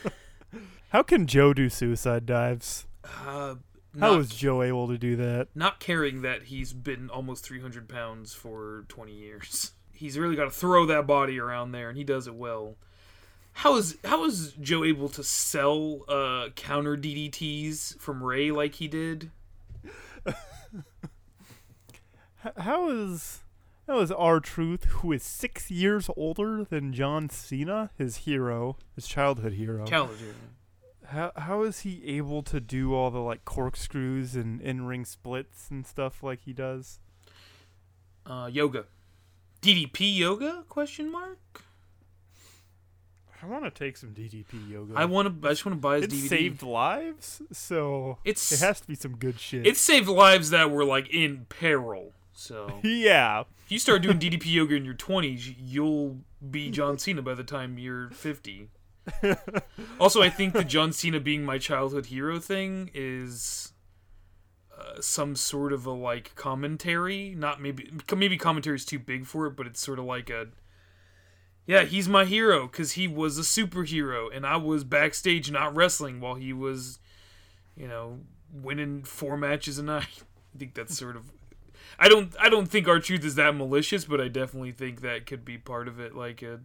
How 0.89 1.03
can 1.03 1.27
Joe 1.27 1.53
do 1.53 1.69
suicide 1.69 2.25
dives? 2.25 2.85
Uh, 3.03 3.55
How 3.99 4.11
not, 4.11 4.17
was 4.17 4.29
Joe 4.29 4.61
able 4.61 4.87
to 4.87 4.97
do 4.97 5.15
that? 5.15 5.49
not 5.55 5.79
caring 5.79 6.21
that 6.21 6.43
he's 6.43 6.73
been 6.73 7.09
almost 7.09 7.43
300 7.45 7.89
pounds 7.89 8.33
for 8.33 8.85
20 8.87 9.13
years. 9.13 9.71
He's 9.97 10.15
really 10.19 10.35
got 10.35 10.43
to 10.45 10.51
throw 10.51 10.85
that 10.85 11.07
body 11.07 11.39
around 11.39 11.71
there, 11.71 11.89
and 11.89 11.97
he 11.97 12.03
does 12.03 12.27
it 12.27 12.35
well. 12.35 12.75
How 13.53 13.77
is 13.77 13.97
how 14.03 14.25
is 14.25 14.53
Joe 14.61 14.83
able 14.83 15.09
to 15.09 15.23
sell 15.23 16.01
uh, 16.07 16.49
counter 16.55 16.95
DDTs 16.95 17.97
from 17.99 18.23
Rey 18.23 18.51
like 18.51 18.75
he 18.75 18.87
did? 18.87 19.31
How 22.57 22.89
is 22.89 23.39
That 23.87 23.95
was 23.95 24.11
R 24.11 24.39
Truth, 24.41 24.83
who 24.85 25.11
is 25.13 25.23
six 25.23 25.71
years 25.71 26.09
older 26.17 26.63
than 26.65 26.91
John 26.93 27.29
Cena, 27.29 27.89
his 27.97 28.17
hero, 28.17 28.77
his 28.95 29.07
childhood 29.07 29.53
hero. 29.53 29.85
Challenge. 29.85 30.19
How 31.05 31.31
how 31.37 31.63
is 31.63 31.79
he 31.79 32.03
able 32.05 32.43
to 32.43 32.59
do 32.59 32.93
all 32.93 33.09
the 33.11 33.19
like 33.19 33.45
corkscrews 33.45 34.35
and 34.35 34.61
in 34.61 34.85
ring 34.85 35.05
splits 35.05 35.69
and 35.71 35.87
stuff 35.87 36.21
like 36.21 36.41
he 36.41 36.51
does? 36.51 36.99
Uh, 38.25 38.49
yoga. 38.51 38.85
DDP 39.61 40.17
yoga? 40.17 40.65
Question 40.67 41.09
mark. 41.09 41.63
I 43.41 43.45
want 43.45 43.63
to 43.63 43.71
take 43.71 43.95
some 43.95 44.09
DDP 44.09 44.69
yoga. 44.69 44.95
I 44.97 45.05
want 45.05 45.41
to. 45.41 45.47
I 45.47 45.51
just 45.51 45.65
want 45.65 45.77
to 45.77 45.81
buy 45.81 45.95
his 46.01 46.05
it 46.05 46.11
DVD. 46.11 46.27
saved 46.27 46.63
lives, 46.63 47.41
so 47.53 48.17
It's 48.25 48.51
it 48.51 48.59
has 48.59 48.81
to 48.81 48.87
be 48.87 48.95
some 48.95 49.15
good 49.15 49.39
shit. 49.39 49.65
it 49.65 49.77
saved 49.77 50.09
lives 50.09 50.49
that 50.49 50.71
were 50.71 50.83
like 50.83 51.07
in 51.09 51.45
peril. 51.47 52.11
So 52.37 52.79
yeah, 52.83 53.41
if 53.65 53.71
you 53.71 53.79
start 53.79 54.03
doing 54.03 54.19
DDP 54.19 54.53
yoga 54.53 54.75
in 54.75 54.85
your 54.85 54.93
twenties, 54.93 55.49
you'll 55.57 56.19
be 56.49 56.69
John 56.69 56.99
Cena 56.99 57.23
by 57.23 57.33
the 57.33 57.43
time 57.43 57.79
you're 57.79 58.11
fifty. 58.11 58.69
also, 59.99 60.21
I 60.21 60.29
think 60.29 60.53
the 60.53 60.63
John 60.63 60.91
Cena 60.91 61.19
being 61.19 61.43
my 61.43 61.57
childhood 61.57 62.07
hero 62.07 62.39
thing 62.39 62.91
is 62.93 63.73
uh, 64.77 65.01
some 65.01 65.35
sort 65.35 65.73
of 65.73 65.85
a 65.85 65.91
like 65.91 66.35
commentary. 66.35 67.33
Not 67.35 67.59
maybe 67.59 67.91
maybe 68.15 68.37
commentary 68.37 68.75
is 68.75 68.85
too 68.85 68.99
big 68.99 69.25
for 69.25 69.47
it, 69.47 69.55
but 69.55 69.65
it's 69.65 69.81
sort 69.81 69.97
of 69.97 70.05
like 70.05 70.29
a 70.29 70.47
yeah, 71.65 71.83
he's 71.83 72.07
my 72.07 72.25
hero 72.25 72.67
because 72.67 72.93
he 72.93 73.07
was 73.07 73.39
a 73.39 73.41
superhero, 73.41 74.29
and 74.33 74.45
I 74.45 74.57
was 74.57 74.83
backstage 74.83 75.51
not 75.51 75.75
wrestling 75.75 76.21
while 76.21 76.35
he 76.35 76.53
was, 76.53 76.99
you 77.75 77.87
know, 77.87 78.19
winning 78.53 79.03
four 79.03 79.37
matches 79.37 79.79
a 79.79 79.83
night. 79.83 80.23
I 80.55 80.59
think 80.59 80.75
that's 80.75 80.95
sort 80.95 81.15
of. 81.15 81.31
I 81.99 82.09
don't. 82.09 82.33
I 82.39 82.49
don't 82.49 82.67
think 82.67 82.87
R-Truth 82.87 83.25
is 83.25 83.35
that 83.35 83.55
malicious, 83.55 84.05
but 84.05 84.21
I 84.21 84.27
definitely 84.27 84.71
think 84.71 85.01
that 85.01 85.25
could 85.25 85.43
be 85.43 85.57
part 85.57 85.87
of 85.87 85.99
it. 85.99 86.15
Like 86.15 86.41
a, 86.43 86.59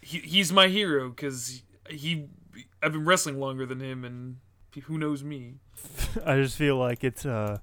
he, 0.00 0.18
he's 0.18 0.52
my 0.52 0.68
hero 0.68 1.08
because 1.10 1.62
he. 1.88 2.26
I've 2.82 2.92
been 2.92 3.04
wrestling 3.04 3.38
longer 3.40 3.64
than 3.64 3.80
him, 3.80 4.04
and 4.04 4.36
who 4.84 4.98
knows 4.98 5.22
me. 5.24 5.54
I 6.26 6.36
just 6.36 6.56
feel 6.56 6.76
like 6.76 7.02
it's 7.02 7.24
uh, 7.24 7.58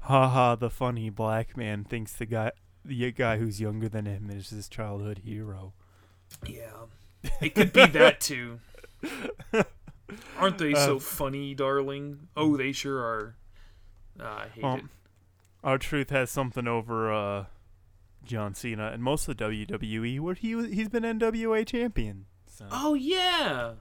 haha, 0.00 0.54
the 0.54 0.70
funny 0.70 1.10
black 1.10 1.56
man 1.56 1.84
thinks 1.84 2.12
the 2.14 2.26
guy 2.26 2.52
the 2.84 3.10
guy 3.12 3.36
who's 3.36 3.60
younger 3.60 3.88
than 3.88 4.06
him 4.06 4.30
is 4.30 4.50
his 4.50 4.68
childhood 4.68 5.18
hero. 5.24 5.74
Yeah, 6.46 6.86
it 7.40 7.54
could 7.54 7.72
be 7.72 7.86
that 7.86 8.20
too. 8.20 8.60
Aren't 10.38 10.58
they 10.58 10.74
so 10.74 10.96
Uh, 10.96 11.00
funny, 11.00 11.54
darling? 11.54 12.28
Oh, 12.36 12.56
they 12.56 12.72
sure 12.72 12.98
are. 13.00 13.36
Ah, 14.18 14.44
I 14.44 14.48
hate 14.48 14.62
Well, 14.64 14.76
it. 14.76 14.84
R-Truth 15.62 16.10
has 16.10 16.30
something 16.30 16.66
over 16.66 17.12
uh, 17.12 17.44
John 18.24 18.54
Cena 18.54 18.88
and 18.92 19.02
most 19.02 19.28
of 19.28 19.36
the 19.36 19.44
WWE, 19.44 20.20
where 20.20 20.34
he 20.34 20.50
he's 20.74 20.88
been 20.88 21.02
NWA 21.02 21.66
champion. 21.66 22.26
So. 22.46 22.66
Oh 22.70 22.94
yeah. 22.94 23.72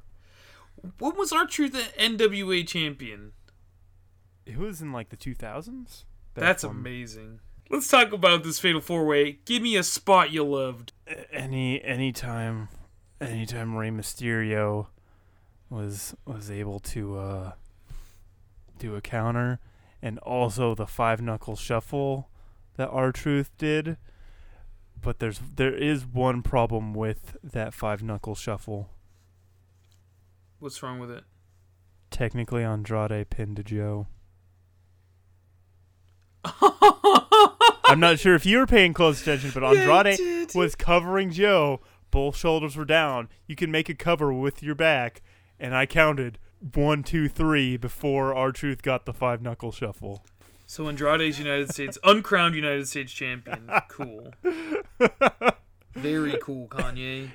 When 0.97 1.15
was 1.17 1.31
R-Truth 1.33 1.75
an 1.97 2.17
NWA 2.17 2.65
champion? 2.67 3.33
It 4.45 4.57
was 4.57 4.81
in 4.81 4.91
like 4.91 5.09
the 5.09 5.17
2000s. 5.17 6.03
Back 6.33 6.43
That's 6.43 6.63
when- 6.63 6.71
amazing. 6.77 7.39
Let's 7.71 7.87
talk 7.87 8.11
about 8.13 8.43
this 8.43 8.57
fatal 8.59 8.81
four 8.81 9.05
way. 9.05 9.39
Give 9.45 9.61
me 9.61 9.75
a 9.77 9.83
spot 9.83 10.31
you 10.31 10.43
loved. 10.43 10.91
any 11.31 11.79
anytime 11.83 12.67
anytime 13.21 13.75
Rey 13.75 13.91
Mysterio 13.91 14.87
was 15.69 16.15
was 16.25 16.49
able 16.49 16.79
to 16.79 17.17
uh 17.19 17.51
do 18.79 18.95
a 18.95 19.01
counter 19.01 19.59
and 20.01 20.19
also 20.19 20.75
the 20.75 20.87
five 20.87 21.21
knuckle 21.21 21.55
shuffle 21.55 22.29
that 22.77 22.89
R-Truth 22.89 23.51
did. 23.57 23.97
But 25.01 25.19
there's 25.19 25.39
there 25.55 25.75
is 25.75 26.05
one 26.05 26.41
problem 26.41 26.93
with 26.93 27.37
that 27.43 27.73
five 27.73 28.03
knuckle 28.03 28.35
shuffle. 28.35 28.89
What's 30.59 30.83
wrong 30.83 30.99
with 30.99 31.09
it? 31.09 31.23
Technically 32.11 32.63
Andrade 32.63 33.29
pinned 33.29 33.57
to 33.57 33.63
Joe. 33.63 34.07
I'm 37.89 37.99
not 37.99 38.19
sure 38.19 38.35
if 38.35 38.45
you 38.45 38.57
were 38.57 38.67
paying 38.67 38.93
close 38.93 39.21
attention, 39.21 39.51
but 39.53 39.63
Andrade 39.63 40.53
was 40.53 40.75
covering 40.75 41.31
Joe. 41.31 41.81
Both 42.11 42.37
shoulders 42.37 42.75
were 42.75 42.85
down. 42.85 43.29
You 43.47 43.55
can 43.55 43.71
make 43.71 43.89
a 43.89 43.95
cover 43.95 44.33
with 44.33 44.61
your 44.63 44.75
back, 44.75 45.21
and 45.59 45.75
I 45.75 45.85
counted 45.85 46.39
one, 46.73 47.03
two, 47.03 47.27
three 47.27 47.77
before 47.77 48.33
R-Truth 48.33 48.81
got 48.81 49.05
the 49.05 49.13
five 49.13 49.41
knuckle 49.41 49.71
shuffle. 49.71 50.25
So 50.65 50.87
Andrade's 50.87 51.39
United 51.39 51.71
States 51.71 51.97
uncrowned 52.03 52.55
United 52.55 52.87
States 52.87 53.11
champion. 53.11 53.69
Cool. 53.87 54.33
Very 55.93 56.37
cool, 56.41 56.67
Kanye. 56.67 57.31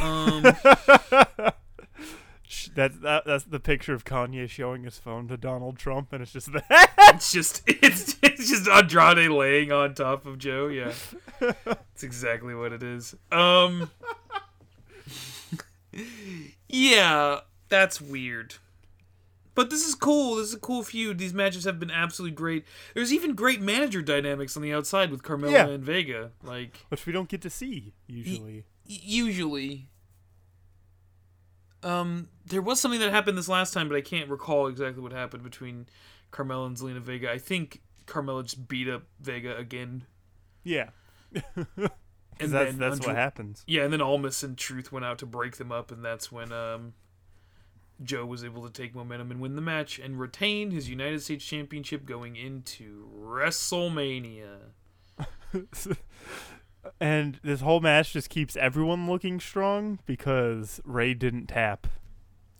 Um, 0.00 0.44
That's 2.74 2.98
that, 2.98 3.24
that's 3.26 3.44
the 3.44 3.60
picture 3.60 3.94
of 3.94 4.04
Kanye 4.04 4.48
showing 4.48 4.82
his 4.84 4.98
phone 4.98 5.28
to 5.28 5.36
Donald 5.36 5.78
Trump, 5.78 6.12
and 6.12 6.22
it's 6.22 6.32
just 6.32 6.52
that. 6.52 6.92
it's 6.98 7.32
just 7.32 7.62
it's 7.66 8.16
it's 8.22 8.48
just 8.48 8.68
Andrade 8.68 9.30
laying 9.30 9.70
on 9.70 9.94
top 9.94 10.26
of 10.26 10.38
Joe. 10.38 10.66
Yeah, 10.68 10.92
that's 11.38 12.02
exactly 12.02 12.54
what 12.54 12.72
it 12.72 12.82
is. 12.82 13.14
Um, 13.30 13.90
yeah, 16.68 17.40
that's 17.70 18.00
weird. 18.00 18.56
But 19.54 19.68
this 19.70 19.86
is 19.86 19.94
cool. 19.94 20.36
This 20.36 20.48
is 20.48 20.54
a 20.54 20.58
cool 20.60 20.82
feud. 20.82 21.18
These 21.18 21.34
matches 21.34 21.64
have 21.64 21.80
been 21.80 21.90
absolutely 21.90 22.34
great. 22.36 22.64
There's 22.94 23.12
even 23.12 23.34
great 23.34 23.60
manager 23.60 24.00
dynamics 24.00 24.56
on 24.56 24.62
the 24.62 24.72
outside 24.72 25.10
with 25.10 25.22
Carmella 25.22 25.52
Yeah. 25.52 25.66
and 25.68 25.84
Vega. 25.84 26.30
Like 26.42 26.84
Which 26.88 27.04
we 27.06 27.12
don't 27.12 27.28
get 27.28 27.42
to 27.42 27.50
see 27.50 27.94
usually. 28.06 28.64
y- 28.88 28.98
usually. 29.02 29.88
Um, 31.82 32.28
there 32.44 32.60
was 32.62 32.78
something 32.80 33.00
that 33.00 33.10
happened 33.10 33.38
this 33.38 33.48
last 33.48 33.72
time, 33.72 33.88
but 33.88 33.96
I 33.96 34.02
can't 34.02 34.28
recall 34.28 34.66
exactly 34.66 35.02
what 35.02 35.12
happened 35.12 35.42
between 35.42 35.86
Carmella 36.30 36.66
and 36.66 36.76
Zelina 36.76 37.00
Vega. 37.00 37.30
I 37.30 37.38
think 37.38 37.80
Carmella 38.06 38.42
just 38.44 38.68
beat 38.68 38.88
up 38.88 39.04
Vega 39.20 39.56
again, 39.56 40.04
Yeah, 40.62 40.90
and 41.34 41.40
that's 42.38 42.50
then 42.50 42.78
that's 42.78 42.96
Andr- 42.96 43.06
what 43.08 43.16
happens. 43.16 43.64
Yeah, 43.66 43.84
and 43.84 43.92
then 43.92 44.02
Almas 44.02 44.42
and 44.42 44.58
Truth 44.58 44.92
went 44.92 45.06
out 45.06 45.18
to 45.20 45.26
break 45.26 45.56
them 45.56 45.72
up, 45.72 45.90
and 45.90 46.04
that's 46.04 46.30
when 46.30 46.52
um, 46.52 46.92
Joe 48.02 48.24
was 48.26 48.44
able 48.44 48.62
to 48.66 48.70
take 48.70 48.94
momentum 48.94 49.30
and 49.30 49.40
win 49.40 49.56
the 49.56 49.62
match 49.62 49.98
and 49.98 50.18
retain 50.18 50.70
his 50.70 50.88
United 50.88 51.22
States 51.22 51.44
Championship 51.44 52.06
going 52.06 52.36
into 52.36 53.08
WrestleMania. 53.16 54.56
and 57.00 57.38
this 57.42 57.60
whole 57.60 57.80
match 57.80 58.12
just 58.12 58.30
keeps 58.30 58.56
everyone 58.56 59.08
looking 59.08 59.40
strong 59.40 59.98
because 60.06 60.80
Rey 60.84 61.14
didn't 61.14 61.46
tap. 61.48 61.86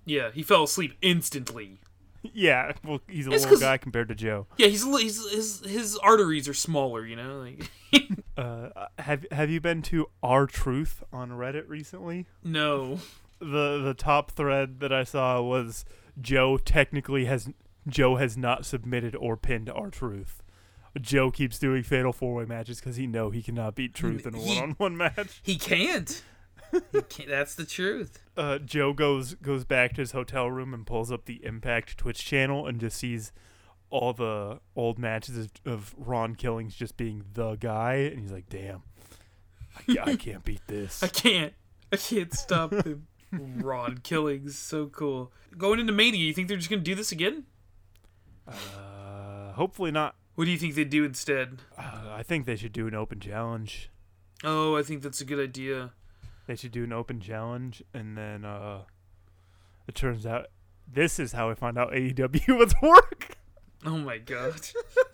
Yeah, 0.04 0.30
he 0.32 0.42
fell 0.42 0.64
asleep 0.64 0.96
instantly. 1.02 1.80
Yeah, 2.22 2.72
well, 2.84 3.00
he's 3.08 3.26
a 3.26 3.32
It's 3.32 3.44
little 3.44 3.60
guy 3.60 3.78
compared 3.78 4.08
to 4.08 4.14
Joe. 4.14 4.46
Yeah, 4.58 4.66
he's, 4.66 4.84
he's 4.84 5.30
his 5.30 5.60
his 5.64 5.96
arteries 5.98 6.48
are 6.48 6.54
smaller, 6.54 7.06
you 7.06 7.16
know. 7.16 7.38
Like, 7.38 7.70
Uh, 8.36 8.86
have 8.98 9.26
have 9.32 9.50
you 9.50 9.60
been 9.60 9.82
to 9.82 10.06
R 10.22 10.46
Truth 10.46 11.02
on 11.12 11.30
Reddit 11.30 11.64
recently? 11.68 12.26
no, 12.42 12.98
The 13.40 13.80
the 13.82 13.94
top 13.94 14.30
thread 14.32 14.80
that 14.80 14.92
I 14.92 15.04
saw 15.04 15.40
was 15.40 15.84
Joe 16.20 16.56
technically 16.58 17.24
has 17.24 17.48
Joe 17.88 18.16
has 18.16 18.36
not 18.36 18.66
submitted 18.66 19.16
or 19.16 19.36
pinned 19.36 19.70
R 19.70 19.90
Truth. 19.90 20.42
Joe 21.00 21.30
keeps 21.30 21.58
doing 21.58 21.82
fatal 21.82 22.12
four 22.12 22.34
way 22.34 22.44
matches 22.44 22.80
because 22.80 22.96
he 22.96 23.06
know 23.06 23.30
he 23.30 23.42
cannot 23.42 23.74
beat 23.76 23.94
Truth 23.94 24.26
in 24.26 24.34
a 24.34 24.38
one 24.38 24.58
on 24.58 24.70
one 24.72 24.96
match. 24.96 25.40
he 25.42 25.56
can't. 25.56 26.22
He 26.92 27.00
can't. 27.08 27.28
That's 27.28 27.54
the 27.54 27.64
truth. 27.64 28.22
Uh, 28.36 28.58
Joe 28.58 28.92
goes 28.92 29.34
goes 29.34 29.64
back 29.64 29.94
to 29.94 30.00
his 30.02 30.12
hotel 30.12 30.50
room 30.50 30.74
and 30.74 30.86
pulls 30.86 31.10
up 31.10 31.24
the 31.24 31.44
Impact 31.44 31.96
Twitch 31.96 32.24
channel 32.24 32.66
and 32.66 32.80
just 32.80 32.98
sees 32.98 33.32
all 33.88 34.12
the 34.12 34.60
old 34.76 34.98
matches 34.98 35.36
of, 35.36 35.50
of 35.64 35.94
Ron 35.96 36.34
Killings 36.36 36.74
just 36.76 36.96
being 36.96 37.24
the 37.32 37.56
guy, 37.56 37.94
and 37.94 38.20
he's 38.20 38.32
like, 38.32 38.48
"Damn, 38.48 38.82
I, 39.88 40.10
I 40.12 40.16
can't 40.16 40.44
beat 40.44 40.66
this." 40.66 41.02
I 41.02 41.08
can't. 41.08 41.54
I 41.92 41.96
can't 41.96 42.32
stop 42.32 42.72
him. 42.72 43.06
Ron 43.62 43.98
Killings, 43.98 44.58
so 44.58 44.86
cool. 44.86 45.32
Going 45.56 45.80
into 45.80 45.92
Mania, 45.92 46.20
you 46.20 46.32
think 46.32 46.48
they're 46.48 46.56
just 46.56 46.70
gonna 46.70 46.82
do 46.82 46.94
this 46.94 47.12
again? 47.12 47.44
Uh, 48.46 49.52
hopefully 49.52 49.90
not. 49.90 50.16
What 50.34 50.46
do 50.46 50.50
you 50.50 50.58
think 50.58 50.74
they 50.74 50.84
do 50.84 51.04
instead? 51.04 51.58
Uh, 51.76 52.10
I 52.10 52.22
think 52.22 52.46
they 52.46 52.56
should 52.56 52.72
do 52.72 52.86
an 52.86 52.94
open 52.94 53.20
challenge. 53.20 53.90
Oh, 54.42 54.76
I 54.76 54.82
think 54.82 55.02
that's 55.02 55.20
a 55.20 55.24
good 55.24 55.38
idea. 55.38 55.92
They 56.46 56.56
should 56.56 56.72
do 56.72 56.84
an 56.84 56.92
open 56.92 57.20
challenge, 57.20 57.82
and 57.92 58.16
then 58.16 58.44
uh, 58.44 58.82
it 59.86 59.94
turns 59.94 60.26
out 60.26 60.46
this 60.92 61.18
is 61.18 61.32
how 61.32 61.50
I 61.50 61.54
found 61.54 61.78
out 61.78 61.92
AEW 61.92 62.48
was 62.58 62.74
work. 62.82 63.36
Oh 63.84 63.98
my 63.98 64.18
god. 64.18 64.60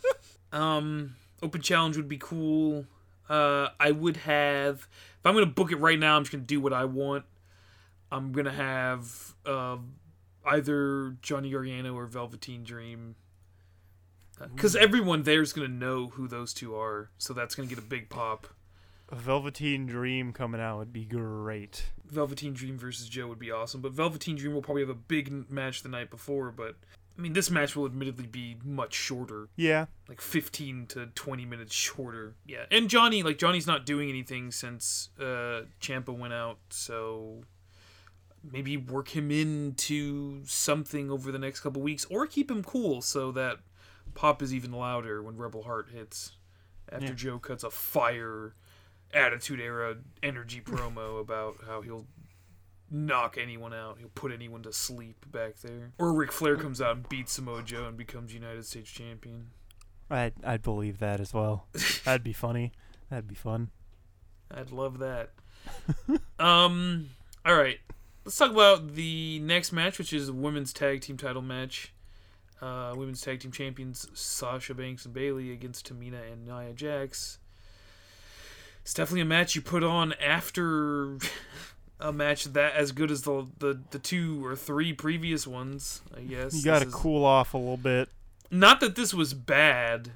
um, 0.52 1.16
open 1.42 1.60
challenge 1.60 1.96
would 1.96 2.08
be 2.08 2.18
cool. 2.18 2.86
Uh, 3.28 3.68
I 3.80 3.90
would 3.90 4.18
have 4.18 4.86
if 5.18 5.26
I'm 5.26 5.34
gonna 5.34 5.46
book 5.46 5.72
it 5.72 5.76
right 5.76 5.98
now. 5.98 6.16
I'm 6.16 6.22
just 6.22 6.32
gonna 6.32 6.44
do 6.44 6.60
what 6.60 6.72
I 6.72 6.84
want. 6.84 7.24
I'm 8.16 8.32
gonna 8.32 8.52
have 8.52 9.34
uh, 9.44 9.76
either 10.44 11.16
Johnny 11.20 11.50
Gargano 11.50 11.94
or 11.94 12.06
Velveteen 12.06 12.64
Dream 12.64 13.16
because 14.54 14.76
everyone 14.76 15.22
there 15.22 15.42
is 15.42 15.52
gonna 15.52 15.68
know 15.68 16.08
who 16.08 16.28
those 16.28 16.52
two 16.54 16.74
are, 16.74 17.10
so 17.18 17.32
that's 17.34 17.54
gonna 17.54 17.68
get 17.68 17.78
a 17.78 17.82
big 17.82 18.08
pop. 18.08 18.46
A 19.10 19.16
Velveteen 19.16 19.86
Dream 19.86 20.32
coming 20.32 20.60
out 20.60 20.78
would 20.78 20.92
be 20.92 21.04
great. 21.04 21.86
Velveteen 22.06 22.54
Dream 22.54 22.78
versus 22.78 23.08
Joe 23.08 23.28
would 23.28 23.38
be 23.38 23.50
awesome, 23.50 23.80
but 23.80 23.92
Velveteen 23.92 24.36
Dream 24.36 24.52
will 24.54 24.62
probably 24.62 24.82
have 24.82 24.88
a 24.90 24.94
big 24.94 25.50
match 25.50 25.82
the 25.82 25.88
night 25.88 26.10
before. 26.10 26.50
But 26.50 26.76
I 27.16 27.20
mean, 27.20 27.32
this 27.34 27.50
match 27.50 27.76
will 27.76 27.86
admittedly 27.86 28.26
be 28.26 28.56
much 28.64 28.94
shorter, 28.94 29.48
Yeah, 29.56 29.86
like 30.08 30.20
15 30.20 30.86
to 30.88 31.06
20 31.14 31.44
minutes 31.44 31.74
shorter. 31.74 32.34
Yeah, 32.46 32.64
and 32.70 32.88
Johnny, 32.90 33.22
like 33.22 33.38
Johnny's 33.38 33.66
not 33.66 33.86
doing 33.86 34.08
anything 34.08 34.50
since 34.50 35.10
uh 35.20 35.62
Ciampa 35.80 36.16
went 36.16 36.32
out, 36.32 36.58
so 36.70 37.42
maybe 38.52 38.76
work 38.76 39.08
him 39.14 39.30
into 39.30 40.44
something 40.44 41.10
over 41.10 41.30
the 41.32 41.38
next 41.38 41.60
couple 41.60 41.82
weeks, 41.82 42.04
or 42.06 42.26
keep 42.26 42.50
him 42.50 42.62
cool 42.62 43.00
so 43.02 43.32
that 43.32 43.58
pop 44.14 44.42
is 44.42 44.54
even 44.54 44.72
louder 44.72 45.22
when 45.22 45.36
Rebel 45.36 45.62
Heart 45.64 45.88
hits. 45.92 46.32
After 46.90 47.06
Yeah. 47.06 47.12
Joe 47.14 47.38
cuts 47.38 47.64
a 47.64 47.70
fire 47.70 48.54
Attitude 49.12 49.60
Era 49.60 49.96
energy 50.22 50.60
promo 50.60 51.20
about 51.20 51.56
how 51.66 51.80
he'll 51.82 52.06
knock 52.90 53.36
anyone 53.40 53.74
out, 53.74 53.98
he'll 53.98 54.08
put 54.14 54.32
anyone 54.32 54.62
to 54.62 54.72
sleep 54.72 55.26
back 55.30 55.56
there. 55.60 55.92
Or 55.98 56.12
Ric 56.12 56.30
Flair 56.32 56.56
comes 56.56 56.80
out 56.80 56.96
and 56.96 57.08
beats 57.08 57.32
Samoa 57.32 57.62
Joe 57.62 57.86
and 57.86 57.96
becomes 57.96 58.32
United 58.32 58.64
States 58.64 58.90
Champion. 58.90 59.48
I'd 60.08 60.34
I'd 60.44 60.62
believe 60.62 60.98
that 61.00 61.18
as 61.20 61.34
well. 61.34 61.66
That'd 62.04 62.22
be 62.22 62.32
funny. 62.32 62.70
That'd 63.10 63.26
be 63.26 63.34
fun. 63.34 63.70
I'd 64.50 64.70
love 64.70 64.98
that. 64.98 65.30
um, 66.38 67.10
all 67.44 67.56
right, 67.56 67.78
let's 68.26 68.36
talk 68.36 68.50
about 68.50 68.94
the 68.94 69.38
next 69.38 69.72
match, 69.72 69.98
which 69.98 70.12
is 70.12 70.28
a 70.28 70.32
women's 70.32 70.72
tag 70.72 71.00
team 71.00 71.16
title 71.16 71.42
match. 71.42 71.92
Uh, 72.60 72.92
women's 72.96 73.20
tag 73.20 73.38
team 73.38 73.52
champions 73.52 74.08
Sasha 74.14 74.74
Banks 74.74 75.04
and 75.04 75.14
Bayley 75.14 75.52
against 75.52 75.88
Tamina 75.88 76.20
and 76.32 76.44
Nia 76.44 76.72
Jax. 76.72 77.38
It's 78.82 78.92
definitely 78.92 79.20
a 79.20 79.26
match 79.26 79.54
you 79.54 79.62
put 79.62 79.84
on 79.84 80.12
after 80.14 81.18
a 82.00 82.12
match 82.12 82.44
that 82.44 82.74
as 82.74 82.90
good 82.90 83.10
as 83.12 83.22
the 83.22 83.46
the, 83.58 83.80
the 83.90 83.98
two 84.00 84.44
or 84.44 84.56
three 84.56 84.92
previous 84.92 85.46
ones. 85.46 86.02
I 86.16 86.20
guess 86.22 86.52
You 86.54 86.64
got 86.64 86.80
to 86.80 86.86
cool 86.86 87.24
off 87.24 87.54
a 87.54 87.58
little 87.58 87.76
bit. 87.76 88.08
not 88.50 88.80
that 88.80 88.96
this 88.96 89.14
was 89.14 89.34
bad 89.34 90.10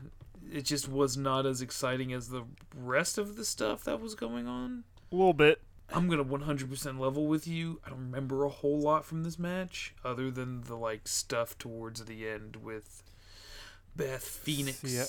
it 0.53 0.65
just 0.65 0.89
was 0.89 1.17
not 1.17 1.47
as 1.47 1.63
exciting 1.63 2.13
as 2.13 2.29
the 2.29 2.43
rest 2.77 3.19
of 3.19 3.37
the 3.37 3.45
stuff 3.45 3.85
that 3.85 4.01
was 4.01 4.17
going 4.17 4.49
on 4.49 4.83
A 5.13 5.15
little 5.15 5.33
bit. 5.33 5.61
I'm 5.93 6.09
gonna 6.09 6.25
100% 6.25 6.99
level 6.99 7.27
with 7.27 7.47
you 7.47 7.81
i 7.85 7.89
don't 7.91 7.99
remember 7.99 8.45
a 8.45 8.49
whole 8.49 8.79
lot 8.81 9.05
from 9.05 9.23
this 9.25 9.39
match 9.39 9.95
other 10.05 10.31
than 10.31 10.63
the 10.63 10.77
like 10.77 11.07
stuff 11.09 11.57
towards 11.59 12.05
the 12.05 12.29
end 12.29 12.57
with 12.57 13.03
beth 13.97 14.25
phoenix 14.25 14.83
Yeah. 14.85 15.05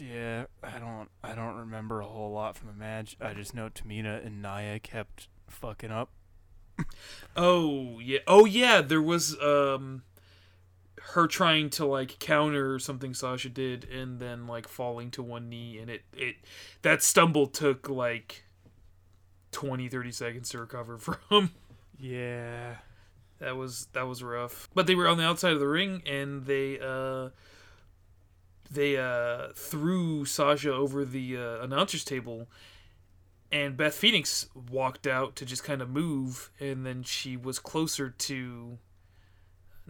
Yeah, 0.00 0.46
I 0.60 0.80
don't 0.80 1.08
I 1.22 1.36
don't 1.36 1.54
remember 1.54 2.00
a 2.00 2.04
whole 2.06 2.32
lot 2.32 2.56
from 2.56 2.66
the 2.66 2.74
match. 2.74 3.16
I 3.20 3.32
just 3.32 3.54
know 3.54 3.68
Tamina 3.68 4.26
and 4.26 4.42
Nia 4.42 4.80
kept 4.80 5.28
fucking 5.48 5.92
up. 5.92 6.10
oh 7.36 8.00
yeah 8.00 8.18
oh 8.26 8.44
yeah 8.44 8.80
there 8.80 9.00
was 9.00 9.40
um 9.40 10.02
her 11.14 11.28
trying 11.28 11.70
to 11.70 11.86
like 11.86 12.18
counter 12.18 12.80
something 12.80 13.14
Sasha 13.14 13.48
did 13.48 13.84
and 13.88 14.18
then 14.18 14.48
like 14.48 14.66
falling 14.66 15.12
to 15.12 15.22
one 15.22 15.48
knee 15.48 15.78
and 15.78 15.88
it 15.88 16.02
it 16.12 16.34
that 16.82 17.00
stumble 17.02 17.46
took 17.46 17.88
like 17.88 18.44
20 19.52 19.88
30 19.88 20.12
seconds 20.12 20.48
to 20.50 20.58
recover 20.58 20.98
from 20.98 21.50
Yeah. 21.98 22.76
that 23.38 23.56
was 23.56 23.86
that 23.92 24.06
was 24.06 24.22
rough 24.22 24.68
but 24.74 24.86
they 24.86 24.94
were 24.94 25.08
on 25.08 25.16
the 25.18 25.24
outside 25.24 25.52
of 25.52 25.60
the 25.60 25.68
ring 25.68 26.02
and 26.06 26.44
they 26.46 26.78
uh 26.80 27.30
they 28.70 28.96
uh 28.96 29.48
threw 29.54 30.24
Sasha 30.24 30.72
over 30.72 31.04
the 31.04 31.36
uh, 31.36 31.62
announcers 31.62 32.04
table 32.04 32.48
and 33.50 33.76
Beth 33.78 33.94
Phoenix 33.94 34.46
walked 34.70 35.06
out 35.06 35.34
to 35.36 35.46
just 35.46 35.64
kind 35.64 35.80
of 35.80 35.88
move 35.88 36.50
and 36.60 36.84
then 36.84 37.02
she 37.02 37.36
was 37.36 37.58
closer 37.58 38.10
to 38.10 38.78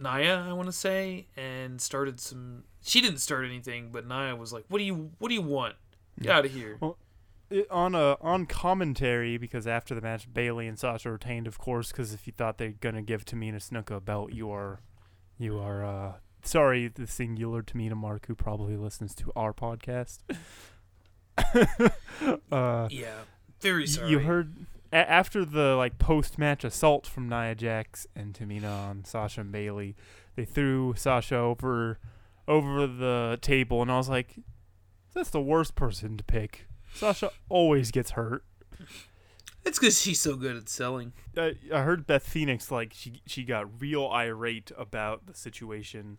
Nia, 0.01 0.45
I 0.47 0.53
want 0.53 0.67
to 0.67 0.71
say, 0.71 1.27
and 1.35 1.81
started 1.81 2.21
some. 2.21 2.63
She 2.81 3.01
didn't 3.01 3.17
start 3.19 3.43
anything, 3.43 3.89
but 3.91 4.07
Nia 4.07 4.33
was 4.33 4.53
like, 4.53 4.63
"What 4.69 4.77
do 4.77 4.85
you 4.85 5.11
What 5.19 5.27
do 5.27 5.33
you 5.33 5.41
want? 5.41 5.75
Get 6.21 6.31
out 6.31 6.45
of 6.45 6.53
here!" 6.53 6.77
It, 6.81 6.95
on 7.71 7.95
a 7.95 8.15
on 8.21 8.45
commentary 8.45 9.37
because 9.37 9.65
after 9.65 9.95
the 9.95 10.01
match 10.01 10.31
Bayley 10.33 10.67
and 10.67 10.77
Sasha 10.77 11.11
retained 11.11 11.47
of 11.47 11.57
course 11.57 11.91
because 11.91 12.13
if 12.13 12.27
you 12.27 12.33
thought 12.35 12.57
they're 12.57 12.69
gonna 12.79 13.01
give 13.01 13.25
Tamina 13.25 13.55
Snuka 13.55 13.95
a 13.97 13.99
belt 13.99 14.31
you 14.33 14.51
are 14.51 14.79
you 15.37 15.57
are 15.57 15.83
uh 15.83 16.13
sorry 16.43 16.87
the 16.87 17.07
singular 17.07 17.63
Tamina 17.63 17.95
Mark 17.95 18.27
who 18.27 18.35
probably 18.35 18.77
listens 18.77 19.15
to 19.15 19.31
our 19.35 19.53
podcast 19.53 20.19
uh 22.51 22.87
Yeah, 22.91 23.21
very 23.61 23.87
sorry. 23.87 24.09
you 24.11 24.19
heard 24.19 24.53
a- 24.91 25.09
after 25.09 25.45
the 25.45 25.75
like 25.75 25.97
post 25.97 26.37
match 26.37 26.63
assault 26.63 27.07
from 27.07 27.27
Nia 27.29 27.55
Jax 27.55 28.05
and 28.15 28.33
Tamina 28.33 28.89
on 28.89 29.05
Sasha 29.05 29.41
and 29.41 29.51
Bayley 29.51 29.95
they 30.35 30.45
threw 30.45 30.93
Sasha 30.95 31.37
over 31.37 31.99
over 32.47 32.87
the 32.87 33.37
table 33.41 33.81
and 33.81 33.91
I 33.91 33.97
was 33.97 34.09
like 34.09 34.35
that's 35.13 35.29
the 35.31 35.41
worst 35.41 35.75
person 35.75 36.17
to 36.17 36.23
pick 36.23 36.67
Sasha 36.93 37.31
always 37.49 37.91
gets 37.91 38.11
hurt 38.11 38.43
It's 39.65 39.77
because 39.77 39.99
she's 40.01 40.19
so 40.19 40.35
good 40.35 40.55
at 40.55 40.69
selling. 40.69 41.13
I, 41.37 41.55
I 41.73 41.81
heard 41.81 42.07
Beth 42.07 42.23
Phoenix 42.23 42.71
like 42.71 42.93
she 42.93 43.21
she 43.25 43.43
got 43.43 43.81
real 43.81 44.07
irate 44.07 44.71
about 44.77 45.25
the 45.27 45.33
situation 45.33 46.17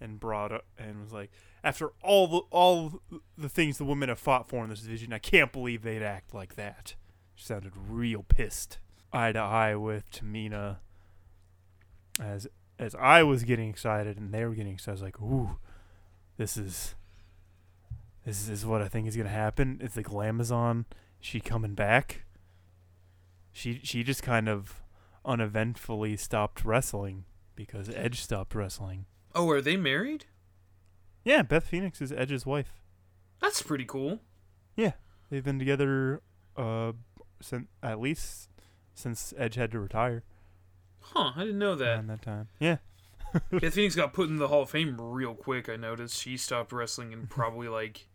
and 0.00 0.20
brought 0.20 0.52
up 0.52 0.64
and 0.78 1.00
was 1.00 1.12
like 1.12 1.30
after 1.64 1.90
all 2.02 2.26
the 2.28 2.38
all 2.50 3.00
the 3.38 3.48
things 3.48 3.78
the 3.78 3.84
women 3.84 4.08
have 4.08 4.18
fought 4.18 4.48
for 4.48 4.62
in 4.62 4.70
this 4.70 4.80
division 4.82 5.12
I 5.12 5.18
can't 5.18 5.52
believe 5.52 5.82
they'd 5.82 6.02
act 6.02 6.34
like 6.34 6.54
that. 6.56 6.94
She 7.34 7.46
sounded 7.46 7.72
real 7.76 8.22
pissed. 8.22 8.78
Eye 9.12 9.32
to 9.32 9.38
eye 9.38 9.74
with 9.74 10.10
Tamina 10.10 10.78
as 12.20 12.46
as 12.78 12.94
I 12.94 13.22
was 13.22 13.44
getting 13.44 13.68
excited 13.70 14.18
and 14.18 14.32
they 14.32 14.44
were 14.44 14.54
getting 14.54 14.74
excited. 14.74 14.90
I 14.90 14.94
was 14.94 15.02
like, 15.02 15.20
"Ooh, 15.20 15.56
this 16.36 16.56
is 16.56 16.94
this 18.24 18.48
is 18.48 18.64
what 18.64 18.82
I 18.82 18.88
think 18.88 19.06
is 19.08 19.16
gonna 19.16 19.28
happen. 19.28 19.78
It's 19.82 19.96
like 19.96 20.06
Glamazon. 20.06 20.84
She 21.20 21.40
coming 21.40 21.74
back." 21.74 22.24
she 23.54 23.80
she 23.82 24.02
just 24.02 24.22
kind 24.22 24.48
of 24.48 24.82
uneventfully 25.24 26.16
stopped 26.16 26.64
wrestling 26.64 27.24
because 27.54 27.90
Edge 27.90 28.20
stopped 28.20 28.54
wrestling. 28.54 29.04
Oh, 29.34 29.48
are 29.50 29.60
they 29.60 29.76
married? 29.76 30.24
Yeah, 31.24 31.42
Beth 31.42 31.66
Phoenix 31.66 32.00
is 32.00 32.12
Edge's 32.12 32.44
wife. 32.46 32.82
That's 33.40 33.62
pretty 33.62 33.84
cool. 33.84 34.20
Yeah, 34.74 34.92
they've 35.30 35.44
been 35.44 35.58
together 35.58 36.22
uh 36.56 36.92
since 37.40 37.66
at 37.82 38.00
least 38.00 38.48
since 38.94 39.32
Edge 39.36 39.54
had 39.56 39.70
to 39.72 39.80
retire 39.80 40.22
Huh? 41.00 41.32
I 41.36 41.40
didn't 41.40 41.58
know 41.58 41.74
that. 41.74 41.96
around 41.96 42.06
that 42.08 42.22
time. 42.22 42.48
Yeah. 42.60 42.76
Beth 43.50 43.74
Phoenix 43.74 43.96
got 43.96 44.12
put 44.12 44.28
in 44.28 44.36
the 44.36 44.48
Hall 44.48 44.62
of 44.62 44.70
Fame 44.70 44.96
real 45.00 45.34
quick. 45.34 45.68
I 45.68 45.76
noticed 45.76 46.20
she 46.20 46.36
stopped 46.36 46.72
wrestling 46.72 47.12
in 47.12 47.26
probably 47.26 47.68
like 47.68 48.06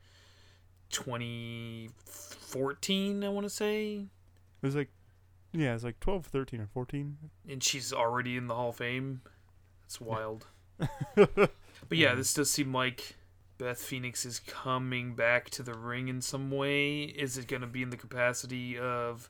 2014. 0.90 3.24
I 3.24 3.30
want 3.30 3.46
to 3.46 3.50
say, 3.50 3.94
It 3.96 4.08
was 4.66 4.76
like 4.76 4.90
yeah, 5.54 5.70
it 5.72 5.76
was 5.76 5.84
like 5.86 6.00
12, 6.02 6.26
13 6.28 6.60
or 6.62 6.68
14. 6.74 7.18
and 7.50 7.64
she's 7.64 7.92
already 7.94 8.36
in 8.38 8.48
the 8.48 8.54
Hall 8.56 8.70
of 8.70 8.76
Fame. 8.76 9.22
It's 9.86 10.00
wild. 10.02 10.48
But 11.90 11.98
yeah, 12.00 12.16
this 12.16 12.34
does 12.34 12.50
seem 12.52 12.74
like 12.74 13.16
Beth 13.60 13.78
Phoenix 13.80 14.26
is 14.26 14.40
coming 14.40 15.14
back 15.16 15.50
to 15.52 15.62
the 15.64 15.74
ring 15.76 16.08
in 16.10 16.22
some 16.22 16.50
way. 16.52 17.04
Is 17.04 17.38
it 17.38 17.48
going 17.48 17.62
to 17.62 17.68
be 17.68 17.82
in 17.84 17.92
the 17.92 17.98
capacity 17.98 18.78
of 18.78 19.30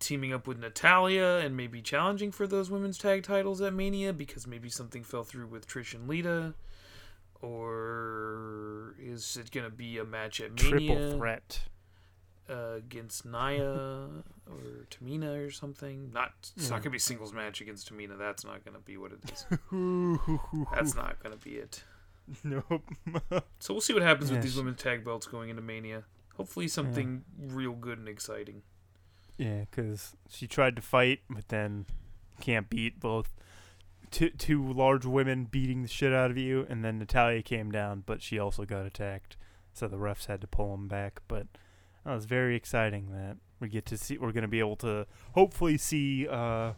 teaming 0.00 0.32
up 0.32 0.46
with 0.48 0.58
Natalya 0.58 1.40
and 1.44 1.56
maybe 1.56 1.80
challenging 1.82 2.32
for 2.32 2.46
those 2.46 2.70
women's 2.70 2.98
tag 2.98 3.22
titles 3.22 3.60
at 3.60 3.74
Mania 3.74 4.12
because 4.12 4.46
maybe 4.46 4.68
something 4.70 5.04
fell 5.04 5.22
through 5.24 5.46
with 5.46 5.68
Trish 5.68 5.94
and 5.94 6.08
Lita? 6.08 6.54
Or 7.44 8.94
is 8.98 9.36
it 9.36 9.50
going 9.50 9.64
to 9.68 9.74
be 9.74 9.98
a 9.98 10.04
match 10.04 10.40
at 10.40 10.52
Mania 10.62 10.94
Triple 10.96 11.18
threat. 11.18 11.60
uh, 12.48 12.74
against 12.76 13.24
Nia 13.24 14.08
or 14.46 14.86
Tamina 14.90 15.46
or 15.46 15.50
something? 15.50 16.10
Not. 16.12 16.32
It's 16.56 16.70
not 16.70 16.76
going 16.76 16.84
to 16.84 16.90
be 16.90 16.98
singles 16.98 17.32
match 17.32 17.60
against 17.60 17.92
Tamina. 17.92 18.18
That's 18.18 18.44
not 18.44 18.64
going 18.64 18.74
to 18.74 18.80
be 18.82 18.96
what 18.96 19.12
it 19.12 19.20
is. 19.32 19.46
That's 20.74 20.94
not 20.94 21.22
going 21.22 21.36
to 21.38 21.42
be 21.44 21.56
it. 21.56 21.84
nope. 22.42 22.82
So 23.58 23.74
we'll 23.74 23.80
see 23.80 23.92
what 23.94 24.02
happens 24.02 24.30
with 24.30 24.42
these 24.42 24.56
women's 24.56 24.80
tag 24.80 25.04
belts 25.04 25.26
going 25.26 25.48
into 25.50 25.62
Mania. 25.62 26.04
Hopefully 26.36 26.68
something 26.68 27.24
real 27.38 27.72
good 27.72 27.98
and 27.98 28.08
exciting. 28.08 28.62
Yeah, 29.38 29.64
because 29.70 30.14
she 30.28 30.46
tried 30.46 30.76
to 30.76 30.82
fight, 30.82 31.20
but 31.30 31.48
then 31.48 31.86
can't 32.40 32.68
beat 32.68 32.98
both 33.00 33.34
two, 34.14 34.30
two 34.30 34.72
large 34.72 35.04
women 35.04 35.44
beating 35.44 35.82
the 35.82 35.88
shit 35.88 36.12
out 36.12 36.30
of 36.30 36.38
you, 36.38 36.64
and 36.70 36.84
then 36.84 36.98
Natalya 36.98 37.42
came 37.42 37.72
down, 37.72 38.04
but 38.06 38.22
she 38.22 38.38
also 38.38 38.64
got 38.64 38.86
attacked, 38.86 39.36
so 39.72 39.88
the 39.88 39.96
refs 39.96 40.26
had 40.26 40.40
to 40.40 40.46
pull 40.46 40.70
them 40.70 40.86
back. 40.86 41.20
But 41.26 41.48
that 42.04 42.14
was 42.14 42.24
very 42.24 42.54
exciting 42.54 43.10
that 43.10 43.36
we 43.58 43.68
get 43.68 43.86
to 43.86 43.98
see. 43.98 44.16
We're 44.16 44.32
gonna 44.32 44.46
be 44.46 44.60
able 44.60 44.76
to 44.76 45.06
hopefully 45.32 45.76
see 45.76 46.28
uh, 46.28 46.74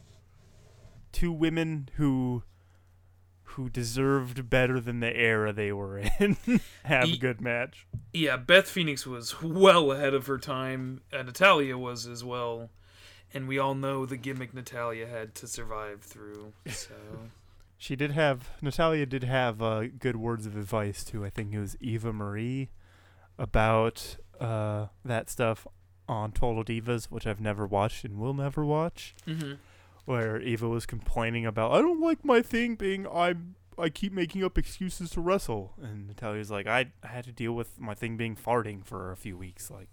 two 1.13 1.31
women 1.31 1.91
who 1.97 2.43
who 3.51 3.69
deserved 3.69 4.51
better 4.51 4.81
than 4.81 5.01
the 5.01 5.15
era 5.15 5.53
they 5.53 5.73
were 5.73 5.99
in 6.19 6.37
have 6.85 7.11
a 7.11 7.17
good 7.19 7.41
match. 7.43 7.87
Yeah, 8.15 8.39
Beth 8.39 8.67
Phoenix 8.67 9.07
was 9.07 9.43
well 9.43 9.93
ahead 9.93 10.15
of 10.15 10.27
her 10.27 10.39
time, 10.39 11.03
and 11.13 11.27
Natalya 11.27 11.77
was 11.77 12.07
as 12.07 12.25
well. 12.25 12.71
And 13.35 13.49
we 13.49 13.59
all 13.59 13.75
know 13.75 14.07
the 14.07 14.17
gimmick 14.17 14.55
Natalya 14.55 15.07
had 15.07 15.35
to 15.37 15.47
survive 15.47 16.03
through. 16.03 16.53
So 16.71 16.95
She 17.79 17.97
did 17.97 18.13
have 18.13 18.51
Natalya 18.63 19.05
did 19.07 19.25
have 19.25 19.61
uh, 19.61 19.85
good 19.99 20.17
words 20.17 20.47
of 20.47 20.57
advice 20.57 21.05
too. 21.05 21.25
I 21.25 21.31
think 21.31 21.53
it 21.53 21.59
was 21.61 21.77
Eva 21.81 22.13
Marie 22.13 22.71
about 23.39 24.17
uh, 24.41 24.87
that 25.05 25.29
stuff 25.31 25.67
on 26.09 26.33
Total 26.33 26.65
Divas, 26.65 27.07
which 27.07 27.27
I've 27.27 27.41
never 27.41 27.67
watched 27.67 28.05
and 28.05 28.19
will 28.19 28.35
never 28.35 28.65
watch. 28.65 29.15
hmm 29.27 29.55
Where 30.05 30.41
Eva 30.41 30.69
was 30.69 30.87
complaining 30.87 31.45
about 31.45 31.73
I 31.73 31.81
don't 31.83 32.01
like 32.01 32.25
my 32.25 32.41
thing 32.43 32.77
being 32.77 33.07
I'm 33.13 33.57
I 33.79 33.91
keep 33.91 34.11
making 34.13 34.43
up 34.43 34.57
excuses 34.57 35.11
to 35.11 35.21
wrestle, 35.21 35.75
and 35.83 36.07
Natalya's 36.07 36.51
like 36.51 36.67
I 36.67 36.87
I 37.03 37.09
had 37.09 37.25
to 37.25 37.33
deal 37.33 37.53
with 37.53 37.79
my 37.79 37.95
thing 37.95 38.17
being 38.17 38.37
farting 38.37 38.85
for 38.85 39.13
a 39.13 39.17
few 39.17 39.37
weeks. 39.37 39.71
Like 39.71 39.89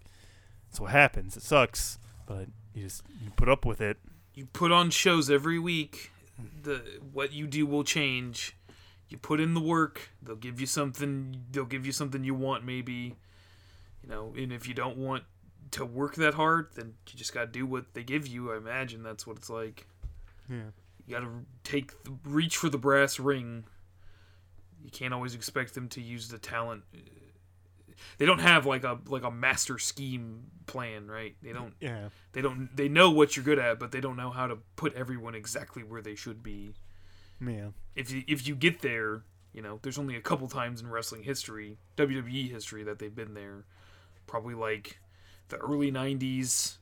that's 0.69 0.79
what 0.79 0.91
happens. 0.91 1.35
It 1.35 1.43
sucks, 1.43 1.97
but 2.25 2.47
you 2.73 2.83
just 2.83 3.03
you 3.23 3.31
put 3.35 3.49
up 3.49 3.65
with 3.65 3.81
it. 3.81 3.97
you 4.33 4.45
put 4.47 4.71
on 4.71 4.89
shows 4.89 5.29
every 5.29 5.59
week. 5.59 6.11
The 6.63 6.81
what 7.11 7.31
you 7.33 7.47
do 7.47 7.65
will 7.65 7.83
change. 7.83 8.55
You 9.09 9.17
put 9.17 9.39
in 9.39 9.53
the 9.53 9.61
work. 9.61 10.09
They'll 10.21 10.35
give 10.35 10.59
you 10.59 10.65
something. 10.65 11.43
They'll 11.51 11.65
give 11.65 11.85
you 11.85 11.91
something 11.91 12.23
you 12.23 12.33
want, 12.33 12.65
maybe. 12.65 13.15
You 14.01 14.09
know, 14.09 14.33
and 14.35 14.51
if 14.51 14.67
you 14.67 14.73
don't 14.73 14.97
want 14.97 15.23
to 15.71 15.85
work 15.85 16.15
that 16.15 16.33
hard, 16.33 16.69
then 16.75 16.93
you 17.09 17.17
just 17.17 17.33
gotta 17.33 17.47
do 17.47 17.65
what 17.65 17.93
they 17.93 18.03
give 18.03 18.27
you. 18.27 18.51
I 18.51 18.57
imagine 18.57 19.03
that's 19.03 19.25
what 19.27 19.37
it's 19.37 19.49
like. 19.49 19.87
Yeah. 20.49 20.71
You 21.05 21.15
gotta 21.15 21.29
take, 21.63 21.91
reach 22.25 22.57
for 22.57 22.69
the 22.69 22.77
brass 22.77 23.19
ring. 23.19 23.65
You 24.83 24.89
can't 24.91 25.13
always 25.13 25.35
expect 25.35 25.73
them 25.75 25.87
to 25.89 26.01
use 26.01 26.27
the 26.27 26.37
talent. 26.37 26.83
They 28.17 28.25
don't 28.25 28.39
have 28.39 28.65
like 28.65 28.83
a 28.83 28.99
like 29.07 29.23
a 29.23 29.31
master 29.31 29.77
scheme 29.77 30.45
plan, 30.65 31.07
right? 31.07 31.35
They 31.41 31.53
don't. 31.53 31.73
Yeah. 31.79 32.09
They 32.33 32.41
don't. 32.41 32.69
They 32.75 32.89
know 32.89 33.11
what 33.11 33.35
you're 33.35 33.45
good 33.45 33.59
at, 33.59 33.79
but 33.79 33.91
they 33.91 34.01
don't 34.01 34.17
know 34.17 34.29
how 34.29 34.47
to 34.47 34.57
put 34.75 34.93
everyone 34.93 35.35
exactly 35.35 35.83
where 35.83 36.01
they 36.01 36.15
should 36.15 36.43
be. 36.43 36.73
Yeah. 37.41 37.67
If 37.95 38.11
you 38.11 38.23
if 38.27 38.47
you 38.47 38.55
get 38.55 38.81
there, 38.81 39.23
you 39.53 39.61
know, 39.61 39.79
there's 39.81 39.97
only 39.97 40.15
a 40.15 40.21
couple 40.21 40.47
times 40.47 40.81
in 40.81 40.89
wrestling 40.89 41.23
history, 41.23 41.77
WWE 41.97 42.49
history, 42.49 42.83
that 42.83 42.99
they've 42.99 43.13
been 43.13 43.33
there. 43.33 43.65
Probably 44.25 44.55
like 44.55 44.99
the 45.49 45.57
early 45.57 45.91
'90s, 45.91 46.77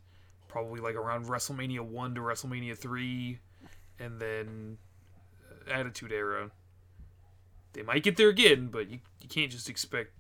probably 0.48 0.80
like 0.80 0.96
around 0.96 1.26
WrestleMania 1.26 1.82
one 1.82 2.16
to 2.16 2.22
WrestleMania 2.22 2.78
three, 2.78 3.40
and 4.00 4.20
then 4.20 4.78
uh, 5.50 5.72
Attitude 5.72 6.12
Era. 6.12 6.52
They 7.74 7.84
might 7.84 8.04
get 8.04 8.18
there 8.18 8.30
again, 8.30 8.68
but 8.68 8.90
you 8.90 9.00
you 9.22 9.28
can't 9.28 9.52
just 9.52 9.70
expect. 9.70 10.12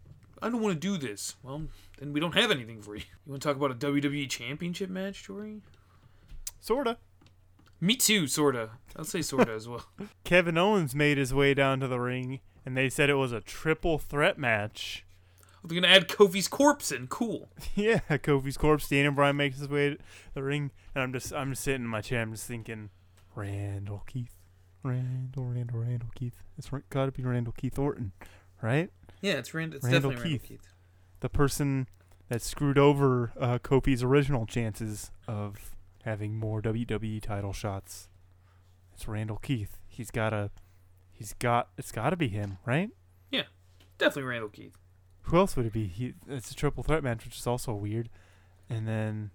I 0.42 0.50
don't 0.50 0.62
want 0.62 0.80
to 0.80 0.80
do 0.80 0.98
this. 0.98 1.36
Well, 1.44 1.64
then 2.00 2.14
we 2.14 2.20
don't 2.20 2.36
have 2.36 2.52
anything 2.52 2.82
for 2.82 2.96
you. 2.96 3.04
You 3.26 3.32
want 3.32 3.42
to 3.42 3.48
talk 3.48 3.58
about 3.58 3.72
a 3.72 3.76
WWE 3.76 4.30
Championship 4.30 4.89
match, 4.89 5.24
Jory? 5.24 5.62
Sorta. 6.60 6.98
Me 7.80 7.96
too, 7.96 8.28
sorta. 8.28 8.70
I'll 8.96 9.04
say 9.04 9.22
sorta 9.22 9.54
as 9.54 9.68
well. 9.68 9.86
Kevin 10.24 10.58
Owens 10.58 10.94
made 10.94 11.18
his 11.18 11.34
way 11.34 11.56
down 11.56 11.80
to 11.80 11.88
the 11.88 12.00
ring, 12.00 12.39
and 12.64 12.78
they 12.78 12.89
said 12.89 13.10
it 13.10 13.16
was 13.16 13.32
a 13.32 13.42
triple 13.42 13.98
threat 13.98 14.38
match. 14.38 15.04
Oh, 15.64 15.68
they're 15.68 15.82
gonna 15.82 15.94
add 15.94 16.08
Kofi's 16.08 16.48
corpse 16.48 16.92
in. 16.92 17.08
Cool. 17.08 17.50
yeah, 17.76 18.00
Kofi's 18.10 18.58
corpse. 18.58 18.88
Daniel 18.88 19.14
Bryan 19.14 19.36
makes 19.36 19.58
his 19.58 19.68
way 19.68 19.92
to 19.92 19.98
the 20.36 20.44
ring, 20.44 20.70
and 20.94 21.04
I'm 21.04 21.14
just 21.14 21.34
I'm 21.34 21.52
just 21.52 21.64
sitting 21.64 21.82
in 21.82 21.88
my 21.88 22.02
chair. 22.02 22.22
I'm 22.22 22.32
just 22.32 22.48
thinking, 22.48 22.92
Randall 23.36 24.04
Keith, 24.06 24.38
Randall, 24.84 25.46
Randall, 25.46 25.80
Randall 25.80 26.10
Keith. 26.14 26.34
It's 26.60 26.70
got 26.92 27.06
to 27.06 27.12
be 27.12 27.24
Randall 27.24 27.54
Keith 27.58 27.80
Orton, 27.80 28.12
right? 28.62 28.92
Yeah, 29.22 29.34
it's, 29.34 29.54
Rand- 29.54 29.74
it's 29.76 29.84
Randall 29.86 30.12
definitely 30.12 30.32
Keith. 30.40 30.42
Randall 30.42 30.58
Keith. 30.66 30.74
The 31.20 31.30
person 31.30 31.88
that 32.30 32.42
screwed 32.42 32.78
over 32.78 33.32
uh, 33.40 33.60
Kofi's 33.60 34.04
original 34.04 34.46
chances 34.46 35.12
of 35.28 35.76
having 36.04 36.36
more 36.38 36.62
WWE 36.62 37.22
title 37.22 37.54
shots. 37.54 38.08
It's 38.94 39.08
Randall 39.08 39.38
Keith. 39.38 39.78
He's 39.88 40.12
got 40.12 40.34
a, 40.34 40.50
he's 41.12 41.34
got. 41.34 41.70
It's 41.78 41.92
got 41.92 42.10
to 42.12 42.16
be 42.16 42.28
him, 42.30 42.58
right? 42.66 42.90
Yeah, 43.30 43.44
definitely 43.98 44.24
Randall 44.30 44.50
Keith. 44.50 44.78
Who 45.24 45.38
else 45.38 45.56
would 45.56 45.68
it 45.68 45.74
be? 45.74 45.86
He, 45.88 46.14
it's 46.28 46.50
a 46.52 46.56
triple 46.56 46.84
threat 46.84 47.04
match, 47.04 47.24
which 47.26 47.38
is 47.38 47.46
also 47.46 47.74
weird. 47.74 48.10
And 48.70 48.88
then 48.88 49.32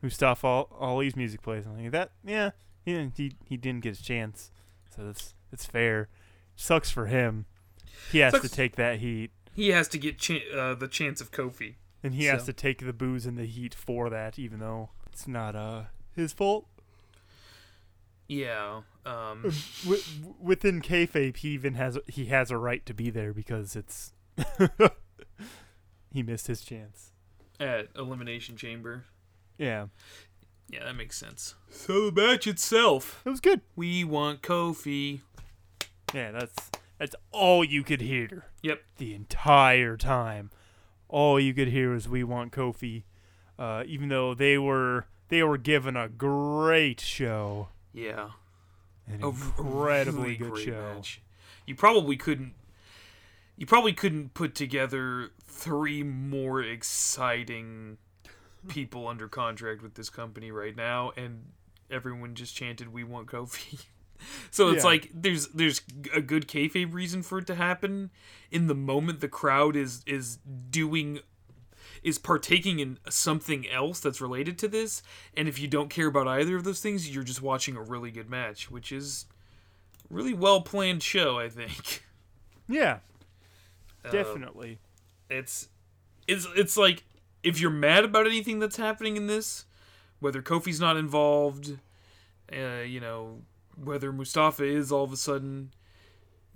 Mustafa 0.00 0.46
Al- 0.46 0.68
Ali's 0.78 1.16
music 1.16 1.42
plays. 1.42 1.66
I'm 1.66 1.82
like, 1.82 1.92
that, 1.92 2.12
yeah, 2.24 2.50
he 2.84 2.92
didn't, 2.94 3.16
he, 3.16 3.32
he 3.44 3.56
didn't 3.56 3.82
get 3.82 3.90
his 3.90 4.00
chance. 4.00 4.50
So 4.94 5.04
that's 5.04 5.34
that's 5.50 5.66
fair. 5.66 6.08
Sucks 6.56 6.90
for 6.90 7.06
him. 7.06 7.46
He 8.12 8.18
has 8.18 8.32
to 8.40 8.48
take 8.48 8.76
that 8.76 8.98
heat, 9.00 9.30
He 9.54 9.68
has 9.70 9.88
to 9.88 9.98
get 9.98 10.18
ch- 10.18 10.42
uh, 10.54 10.74
the 10.74 10.88
chance 10.88 11.20
of 11.20 11.30
Kofi. 11.30 11.74
and 12.02 12.14
he 12.14 12.24
has 12.26 12.44
to 12.46 12.52
take 12.52 12.78
the 12.84 12.92
boos 12.92 13.26
and 13.26 13.36
the 13.38 13.46
heat 13.46 13.74
for 13.74 14.08
that, 14.10 14.38
even 14.38 14.58
though 14.60 14.90
it's 15.12 15.26
not 15.28 15.54
uh 15.56 15.82
his 16.14 16.32
fault. 16.32 16.66
Yeah. 18.28 18.82
Um, 19.04 19.50
W- 19.84 20.02
within 20.40 20.80
kayfabe, 20.82 21.36
he 21.38 21.48
even 21.50 21.74
has 21.74 21.98
he 22.06 22.26
has 22.26 22.50
a 22.50 22.56
right 22.56 22.84
to 22.86 22.94
be 22.94 23.10
there 23.10 23.32
because 23.32 23.74
it's 23.76 24.12
he 26.12 26.22
missed 26.22 26.46
his 26.46 26.60
chance. 26.62 27.12
at 27.58 27.88
Elimination 27.96 28.56
Chamber. 28.56 29.04
Yeah, 29.58 29.86
Yeah, 30.70 30.84
that 30.84 30.96
makes 30.96 31.18
sense. 31.18 31.54
So 31.70 32.08
the 32.10 32.12
match 32.22 32.46
itself, 32.46 33.20
it 33.26 33.28
was 33.30 33.40
good. 33.40 33.60
we 33.76 34.04
want 34.04 34.40
Kofi. 34.42 35.20
Yeah, 36.14 36.30
that's 36.30 36.70
that's 37.00 37.16
all 37.32 37.64
you 37.64 37.82
could 37.82 38.00
hear 38.02 38.44
Yep. 38.62 38.82
the 38.98 39.14
entire 39.14 39.96
time. 39.96 40.50
All 41.08 41.40
you 41.40 41.52
could 41.54 41.68
hear 41.68 41.90
was 41.92 42.08
"We 42.08 42.22
want 42.22 42.52
Kofi," 42.52 43.02
uh, 43.58 43.82
even 43.86 44.08
though 44.10 44.34
they 44.34 44.56
were 44.58 45.06
they 45.28 45.42
were 45.42 45.58
given 45.58 45.96
a 45.96 46.08
great 46.08 47.00
show, 47.00 47.68
Yeah. 47.92 48.30
an 49.08 49.22
A 49.24 49.28
incredibly 49.30 50.22
really 50.22 50.36
good 50.36 50.50
great 50.52 50.64
show. 50.66 50.94
match. 50.94 51.20
You 51.66 51.74
probably 51.74 52.16
couldn't. 52.16 52.54
You 53.56 53.66
probably 53.66 53.92
couldn't 53.92 54.34
put 54.34 54.54
together 54.54 55.30
three 55.44 56.02
more 56.02 56.62
exciting 56.62 57.98
people 58.68 59.06
under 59.08 59.28
contract 59.28 59.82
with 59.82 59.94
this 59.94 60.10
company 60.10 60.50
right 60.50 60.76
now, 60.76 61.12
and 61.16 61.52
everyone 61.90 62.34
just 62.34 62.54
chanted, 62.54 62.88
"We 62.92 63.04
want 63.04 63.26
Kofi." 63.28 63.86
so 64.50 64.68
it's 64.68 64.84
Yeah. 64.84 64.90
like 64.90 65.10
there's 65.14 65.48
there's 65.48 65.80
a 66.14 66.20
good 66.20 66.48
kayfabe 66.48 66.92
reason 66.92 67.22
for 67.22 67.38
it 67.38 67.46
to 67.48 67.54
happen. 67.54 68.10
In 68.50 68.66
the 68.66 68.74
moment, 68.74 69.20
the 69.20 69.28
crowd 69.28 69.76
is 69.76 70.02
is 70.06 70.38
doing 70.70 71.20
is 72.02 72.18
partaking 72.18 72.78
in 72.80 72.98
something 73.10 73.68
else 73.68 74.00
that's 74.00 74.20
related 74.22 74.56
to 74.58 74.66
this 74.68 75.02
and 75.36 75.46
if 75.48 75.58
you 75.60 75.68
don't 75.68 75.90
care 75.90 76.06
about 76.06 76.26
either 76.26 76.56
of 76.56 76.64
those 76.64 76.80
things 76.80 77.14
you're 77.14 77.22
just 77.22 77.42
watching 77.42 77.76
a 77.76 77.82
really 77.82 78.10
good 78.10 78.30
match 78.30 78.70
which 78.70 78.90
is 78.90 79.26
really 80.08 80.32
well 80.32 80.62
planned 80.62 81.02
show 81.02 81.38
i 81.38 81.46
think 81.46 82.02
Yeah, 82.66 83.00
Uh, 84.02 84.10
definitely. 84.12 84.78
it's 85.28 85.68
it's 86.26 86.46
it's 86.56 86.78
like 86.78 87.04
if 87.42 87.60
you're 87.60 87.70
mad 87.70 88.04
about 88.06 88.26
anything 88.26 88.60
that's 88.60 88.76
happening 88.78 89.18
in 89.18 89.26
this 89.26 89.66
whether 90.20 90.40
kofi's 90.40 90.80
not 90.80 90.96
involved 90.96 91.76
uh, 92.50 92.80
you 92.80 93.00
know 93.00 93.42
whether 93.76 94.12
mustafa 94.12 94.64
is 94.64 94.90
all 94.92 95.04
of 95.04 95.12
a 95.12 95.16
sudden 95.16 95.70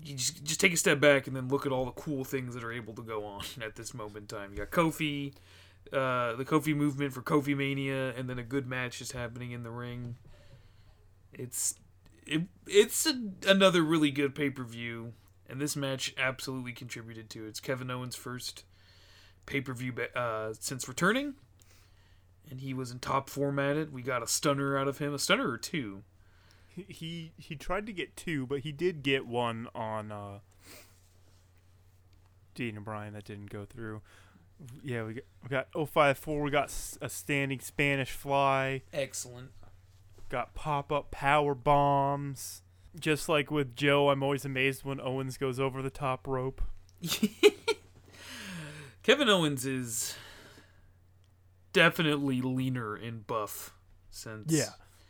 you 0.02 0.16
just, 0.16 0.44
just 0.44 0.60
take 0.60 0.72
a 0.72 0.76
step 0.76 1.00
back 1.00 1.26
and 1.26 1.36
then 1.36 1.48
look 1.48 1.66
at 1.66 1.72
all 1.72 1.84
the 1.84 1.92
cool 1.92 2.24
things 2.24 2.54
that 2.54 2.64
are 2.64 2.72
able 2.72 2.94
to 2.94 3.02
go 3.02 3.24
on 3.24 3.42
at 3.62 3.76
this 3.76 3.94
moment 3.94 4.32
in 4.32 4.38
time 4.38 4.50
you 4.52 4.58
got 4.58 4.70
kofi 4.70 5.32
uh, 5.92 6.34
the 6.36 6.44
kofi 6.44 6.74
movement 6.74 7.12
for 7.12 7.22
kofi 7.22 7.56
mania 7.56 8.12
and 8.16 8.28
then 8.28 8.38
a 8.38 8.42
good 8.42 8.66
match 8.66 8.98
just 8.98 9.12
happening 9.12 9.52
in 9.52 9.62
the 9.62 9.70
ring 9.70 10.16
it's 11.32 11.74
it, 12.26 12.42
it's 12.66 13.06
a, 13.06 13.20
another 13.46 13.82
really 13.82 14.10
good 14.10 14.34
pay-per-view 14.34 15.12
and 15.48 15.60
this 15.60 15.76
match 15.76 16.14
absolutely 16.18 16.72
contributed 16.72 17.28
to 17.30 17.44
it. 17.44 17.48
It's 17.48 17.60
Kevin 17.60 17.90
Owens' 17.90 18.16
first 18.16 18.64
pay 19.46 19.60
per 19.60 19.72
view 19.72 19.94
uh, 20.14 20.52
since 20.58 20.88
returning, 20.88 21.34
and 22.50 22.60
he 22.60 22.72
was 22.72 22.90
in 22.90 22.98
top 22.98 23.28
form 23.28 23.58
at 23.58 23.76
it. 23.76 23.92
We 23.92 24.02
got 24.02 24.22
a 24.22 24.26
stunner 24.26 24.78
out 24.78 24.88
of 24.88 24.98
him, 24.98 25.14
a 25.14 25.18
stunner 25.18 25.48
or 25.48 25.58
two. 25.58 26.02
He, 26.74 27.32
he 27.36 27.54
tried 27.56 27.86
to 27.86 27.92
get 27.92 28.16
two, 28.16 28.46
but 28.46 28.60
he 28.60 28.72
did 28.72 29.02
get 29.02 29.26
one 29.26 29.68
on 29.74 30.10
uh, 30.10 30.38
Dean 32.54 32.76
and 32.76 32.84
Bryan 32.84 33.14
that 33.14 33.24
didn't 33.24 33.50
go 33.50 33.64
through. 33.64 34.00
Yeah, 34.82 35.04
we 35.04 35.14
got, 35.14 35.24
we 35.42 35.48
got 35.48 35.88
054, 35.88 36.42
we 36.42 36.50
got 36.50 36.72
a 37.00 37.08
standing 37.08 37.60
Spanish 37.60 38.10
fly. 38.10 38.82
Excellent. 38.92 39.50
got 40.28 40.54
pop 40.54 40.90
up 40.92 41.10
power 41.10 41.54
bombs. 41.54 42.62
Just 42.98 43.28
like 43.28 43.50
with 43.50 43.74
Joe, 43.74 44.10
I'm 44.10 44.22
always 44.22 44.44
amazed 44.44 44.84
when 44.84 45.00
Owens 45.00 45.36
goes 45.36 45.58
over 45.58 45.82
the 45.82 45.90
top 45.90 46.28
rope. 46.28 46.62
Kevin 49.02 49.28
Owens 49.28 49.66
is 49.66 50.14
definitely 51.72 52.40
leaner 52.40 52.94
and 52.94 53.26
buff 53.26 53.74
since 54.10 54.52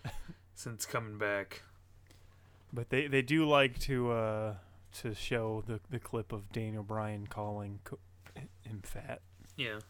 since 0.55 0.87
coming 0.87 1.19
back. 1.19 1.63
But 2.73 2.91
they, 2.91 3.07
they 3.07 3.23
do 3.23 3.47
like 3.47 3.79
to 3.81 4.11
uh, 4.11 4.55
to 5.01 5.15
show 5.15 5.63
the 5.67 5.81
the 5.91 5.99
clip 5.99 6.33
of 6.33 6.53
Daniel 6.53 6.83
Bryan 6.83 7.27
calling 7.27 7.81
co- 7.85 7.99
him 8.63 8.81
fat. 8.83 9.21
Yeah. 9.57 9.81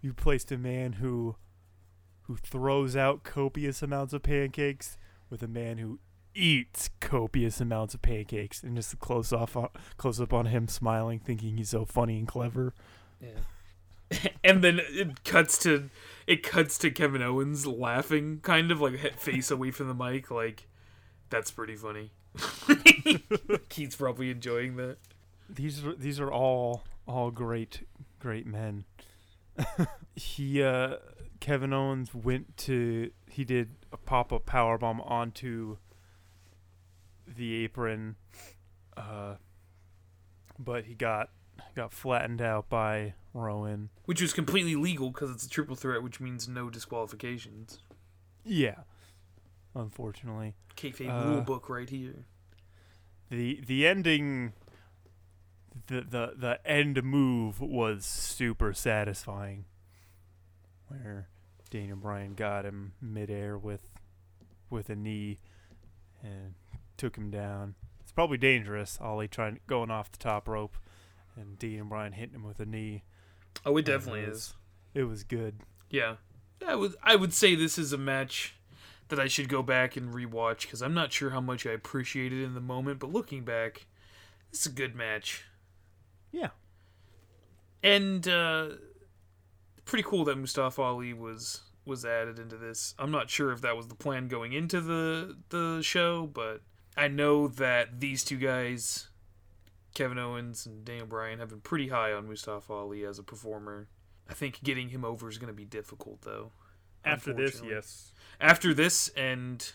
You 0.00 0.12
placed 0.12 0.52
a 0.52 0.58
man 0.58 0.94
who 0.94 1.36
who 2.22 2.36
throws 2.36 2.96
out 2.96 3.22
copious 3.22 3.82
amounts 3.82 4.12
of 4.12 4.22
pancakes 4.22 4.96
with 5.28 5.42
a 5.42 5.48
man 5.48 5.78
who 5.78 5.98
eats 6.34 6.90
copious 7.00 7.60
amounts 7.60 7.94
of 7.94 8.02
pancakes, 8.02 8.62
and 8.62 8.76
just 8.76 8.98
close 8.98 9.32
off 9.32 9.56
on, 9.56 9.68
close 9.96 10.20
up 10.20 10.32
on 10.32 10.46
him 10.46 10.66
smiling, 10.68 11.18
thinking 11.18 11.56
he's 11.56 11.70
so 11.70 11.84
funny 11.84 12.18
and 12.18 12.26
clever. 12.26 12.74
Yeah. 13.20 13.40
and 14.44 14.62
then 14.62 14.80
it 14.82 15.24
cuts 15.24 15.58
to 15.58 15.90
it 16.26 16.42
cuts 16.42 16.78
to 16.78 16.90
Kevin 16.90 17.22
Owens 17.22 17.66
laughing, 17.66 18.40
kind 18.42 18.70
of 18.70 18.80
like 18.80 19.18
face 19.18 19.50
away 19.50 19.70
from 19.70 19.88
the 19.88 19.94
mic, 19.94 20.30
like 20.30 20.68
that's 21.30 21.50
pretty 21.50 21.76
funny. 21.76 22.12
Keith's 23.68 23.96
probably 23.96 24.30
enjoying 24.30 24.76
that. 24.76 24.96
These 25.48 25.84
are 25.84 25.94
these 25.94 26.20
are 26.20 26.32
all 26.32 26.84
all 27.06 27.30
great 27.30 27.86
great 28.18 28.46
men. 28.46 28.84
he 30.16 30.62
uh 30.62 30.96
Kevin 31.40 31.72
Owens 31.72 32.14
went 32.14 32.56
to 32.58 33.10
he 33.28 33.44
did 33.44 33.70
a 33.92 33.96
pop 33.96 34.32
up 34.32 34.46
power 34.46 34.78
bomb 34.78 35.00
onto 35.02 35.76
the 37.26 37.64
apron, 37.64 38.16
uh, 38.96 39.34
but 40.58 40.84
he 40.84 40.94
got 40.94 41.30
got 41.74 41.92
flattened 41.92 42.40
out 42.42 42.68
by 42.68 43.14
Rowan. 43.32 43.90
Which 44.04 44.20
was 44.22 44.32
completely 44.32 44.76
legal 44.76 45.10
because 45.10 45.30
it's 45.30 45.44
a 45.46 45.48
triple 45.48 45.76
threat, 45.76 46.02
which 46.02 46.20
means 46.20 46.48
no 46.48 46.70
disqualifications. 46.70 47.78
Yeah, 48.44 48.80
unfortunately, 49.74 50.54
Kayfabe 50.76 51.08
Uh, 51.08 51.28
rule 51.28 51.40
book 51.40 51.68
right 51.68 51.88
here. 51.88 52.26
the 53.30 53.60
the 53.66 53.86
ending. 53.86 54.52
The, 55.86 56.00
the 56.02 56.32
the 56.36 56.66
end 56.66 57.02
move 57.02 57.60
was 57.60 58.04
super 58.06 58.72
satisfying, 58.72 59.64
where 60.88 61.28
Daniel 61.68 61.96
Bryan 61.96 62.34
got 62.34 62.64
him 62.64 62.92
midair 63.00 63.58
with 63.58 63.88
with 64.70 64.88
a 64.88 64.96
knee 64.96 65.38
and 66.22 66.54
took 66.96 67.16
him 67.16 67.30
down. 67.30 67.74
It's 68.00 68.12
probably 68.12 68.38
dangerous. 68.38 68.98
Ali 69.00 69.26
trying 69.28 69.60
going 69.66 69.90
off 69.90 70.12
the 70.12 70.18
top 70.18 70.48
rope, 70.48 70.76
and 71.36 71.58
Daniel 71.58 71.86
Bryan 71.86 72.12
hitting 72.12 72.34
him 72.34 72.44
with 72.44 72.60
a 72.60 72.66
knee. 72.66 73.04
Oh, 73.64 73.76
it 73.76 73.84
definitely 73.84 74.20
it 74.20 74.28
is. 74.28 74.32
was- 74.34 74.54
It 74.94 75.02
was 75.04 75.22
good. 75.24 75.60
Yeah, 75.90 76.16
I 76.66 76.74
would 76.74 76.94
I 77.02 77.16
would 77.16 77.32
say 77.32 77.54
this 77.54 77.78
is 77.78 77.92
a 77.92 77.98
match 77.98 78.54
that 79.08 79.20
I 79.20 79.28
should 79.28 79.48
go 79.48 79.62
back 79.62 79.96
and 79.96 80.12
rewatch 80.14 80.62
because 80.62 80.80
I'm 80.82 80.94
not 80.94 81.12
sure 81.12 81.30
how 81.30 81.40
much 81.40 81.66
I 81.66 81.70
appreciated 81.72 82.40
it 82.40 82.44
in 82.44 82.54
the 82.54 82.60
moment, 82.60 82.98
but 83.00 83.10
looking 83.12 83.44
back, 83.44 83.86
this 84.50 84.60
is 84.60 84.66
a 84.66 84.70
good 84.74 84.94
match 84.96 85.44
Yeah. 86.32 86.50
and 87.82 88.26
uh, 88.26 88.68
pretty 89.84 90.02
cool 90.04 90.24
that 90.24 90.36
Mustafa 90.38 90.80
Ali 90.82 91.12
was 91.12 91.62
was 91.84 92.04
added 92.04 92.38
into 92.38 92.56
this. 92.56 92.94
I'm 92.98 93.10
not 93.10 93.28
sure 93.28 93.52
if 93.52 93.60
that 93.60 93.76
was 93.76 93.88
the 93.88 93.94
plan 93.94 94.26
going 94.28 94.52
into 94.52 94.80
the 94.80 95.36
the 95.50 95.80
show, 95.82 96.26
but 96.26 96.62
I 96.96 97.08
know 97.08 97.46
that 97.48 98.00
these 98.00 98.24
two 98.24 98.38
guys, 98.38 99.08
Kevin 99.94 100.18
Owens 100.18 100.66
and 100.66 100.84
Daniel 100.84 101.06
Bryan, 101.06 101.38
have 101.38 101.50
been 101.50 101.60
pretty 101.60 101.88
high 101.88 102.12
on 102.12 102.28
Mustafa 102.28 102.72
Ali 102.72 103.04
as 103.04 103.18
a 103.18 103.22
performer. 103.22 103.88
I 104.28 104.34
think 104.34 104.62
getting 104.62 104.88
him 104.88 105.04
over 105.04 105.28
is 105.28 105.38
going 105.38 105.52
to 105.52 105.56
be 105.56 105.64
difficult, 105.64 106.22
though. 106.22 106.52
After 107.04 107.32
this, 107.32 107.62
yes. 107.64 108.12
After 108.40 108.72
this 108.72 109.08
and 109.10 109.70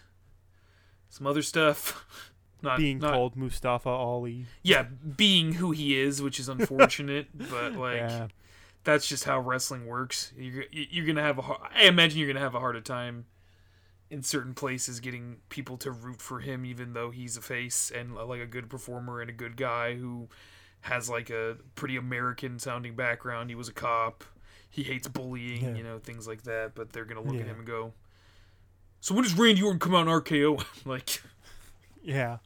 some 1.10 1.28
other 1.28 1.42
stuff, 1.42 2.06
not 2.62 2.78
Being 2.78 3.00
not, 3.00 3.14
called 3.14 3.36
Mustafa 3.36 3.90
Ali. 3.90 4.46
yeah, 4.64 4.84
being 5.16 5.54
who 5.54 5.72
he 5.72 5.98
is, 6.00 6.22
which 6.22 6.40
is 6.40 6.50
unfortunate, 6.50 7.28
but 7.52 7.74
like 7.74 7.98
yeah. 7.98 8.28
that's 8.84 9.08
just 9.08 9.24
how 9.26 9.40
wrestling 9.40 9.86
works. 9.86 10.34
You're 10.38 10.66
you're 10.72 11.06
gonna 11.06 11.22
have 11.24 11.38
a 11.38 11.44
har- 11.44 11.70
I 11.74 11.84
imagine 11.84 12.20
you're 12.20 12.28
gonna 12.28 12.40
have 12.44 12.56
a 12.56 12.60
harder 12.60 12.82
time 12.82 13.26
in 14.12 14.24
certain 14.24 14.54
places 14.56 15.00
getting 15.00 15.38
people 15.50 15.78
to 15.78 15.92
root 15.92 16.22
for 16.22 16.40
him, 16.40 16.66
even 16.66 16.94
though 16.94 17.12
he's 17.12 17.38
a 17.38 17.42
face 17.42 17.92
and 17.96 18.18
uh, 18.18 18.26
like 18.26 18.42
a 18.42 18.46
good 18.48 18.70
performer 18.70 19.22
and 19.22 19.30
a 19.30 19.34
good 19.34 19.56
guy 19.56 19.96
who 19.96 20.28
has 20.82 21.10
like 21.10 21.30
a 21.30 21.58
pretty 21.76 21.96
American 21.96 22.58
sounding 22.58 22.96
background. 22.96 23.50
He 23.50 23.56
was 23.56 23.68
a 23.70 23.74
cop. 23.74 24.24
He 24.70 24.84
hates 24.84 25.08
bullying, 25.08 25.64
Yeah. 25.64 25.76
you 25.76 25.84
know, 25.84 26.00
things 26.00 26.28
like 26.28 26.44
that. 26.44 26.74
But 26.76 26.92
they're 26.94 27.06
gonna 27.06 27.22
look 27.22 27.36
Yeah. 27.36 27.42
at 27.42 27.48
him 27.48 27.58
and 27.58 27.68
go, 27.68 27.94
"So 29.02 29.14
when 29.14 29.24
does 29.24 29.34
Randy 29.38 29.62
Orton 29.62 29.80
come 29.80 29.94
out 29.96 30.02
in 30.02 30.08
RKO?" 30.08 30.64
like 30.86 31.22
Yeah. 32.02 32.38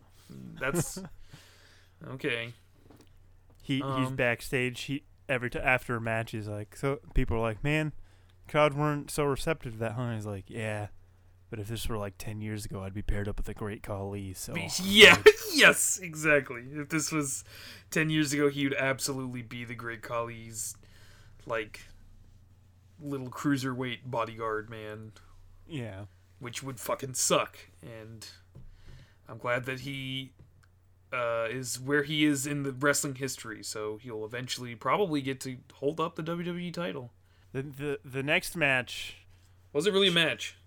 that's 0.59 0.99
okay. 2.11 2.53
He 3.61 3.75
he's 3.75 3.83
Um, 3.83 4.15
backstage. 4.15 4.81
He 4.81 5.03
every 5.29 5.49
t- 5.49 5.59
after 5.59 5.95
a 5.95 6.01
match, 6.01 6.31
he's 6.31 6.47
like, 6.47 6.75
so 6.75 6.99
people 7.13 7.37
are 7.37 7.41
like, 7.41 7.63
man, 7.63 7.93
crowd 8.49 8.73
weren't 8.73 9.09
so 9.09 9.23
receptive 9.23 9.73
to 9.73 9.79
that. 9.79 9.93
Huh? 9.93 10.13
He's 10.13 10.25
like, 10.25 10.49
yeah, 10.49 10.87
but 11.53 11.59
if 11.59 11.67
this 11.67 11.87
were 11.87 11.99
like 11.99 12.17
ten 12.17 12.41
years 12.41 12.65
ago, 12.65 12.81
I'd 12.81 12.95
be 12.95 13.03
paired 13.03 13.27
up 13.27 13.37
with 13.37 13.45
the 13.45 13.53
Great 13.53 13.83
Khali. 13.83 14.33
So 14.33 14.55
Yeah, 14.83 15.21
yes, 15.53 15.99
exactly. 16.01 16.63
If 16.73 16.89
this 16.89 17.11
was 17.11 17.43
10 17.91 18.09
years 18.09 18.33
ago, 18.33 18.49
he 18.49 18.63
would 18.63 18.73
absolutely 18.73 19.43
be 19.43 19.63
the 19.63 19.75
Great 19.75 20.01
Khali's, 20.01 20.75
like, 21.45 21.81
little 22.99 23.29
cruiserweight 23.29 23.99
bodyguard 24.05 24.67
man, 24.67 25.11
yeah, 25.67 26.05
which 26.39 26.63
would 26.63 26.79
fucking 26.79 27.13
suck. 27.13 27.59
And 27.83 28.27
I'm 29.29 29.37
glad 29.37 29.65
that 29.65 29.81
he 29.81 30.31
uh, 31.13 31.49
is 31.51 31.79
where 31.79 32.01
he 32.01 32.25
is 32.25 32.47
in 32.47 32.63
the 32.63 32.71
wrestling 32.71 33.13
history, 33.13 33.61
so 33.61 33.99
he'll 34.01 34.25
eventually 34.25 34.73
probably 34.73 35.21
get 35.21 35.39
to 35.41 35.57
hold 35.73 35.99
up 35.99 36.15
the 36.15 36.23
WWE 36.23 36.73
title. 36.73 37.11
the 37.51 37.61
the 37.61 37.99
the 38.03 38.23
next 38.23 38.55
match. 38.55 39.17
Was 39.71 39.85
it 39.85 39.93
really 39.93 40.07
a 40.07 40.11
match? 40.11 40.57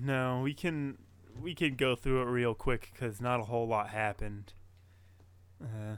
No, 0.00 0.40
we 0.42 0.54
can 0.54 0.98
we 1.40 1.54
can 1.54 1.74
go 1.74 1.94
through 1.94 2.22
it 2.22 2.26
real 2.26 2.54
quick 2.54 2.90
because 2.92 3.20
not 3.20 3.40
a 3.40 3.44
whole 3.44 3.66
lot 3.68 3.88
happened. 3.90 4.54
Uh, 5.62 5.96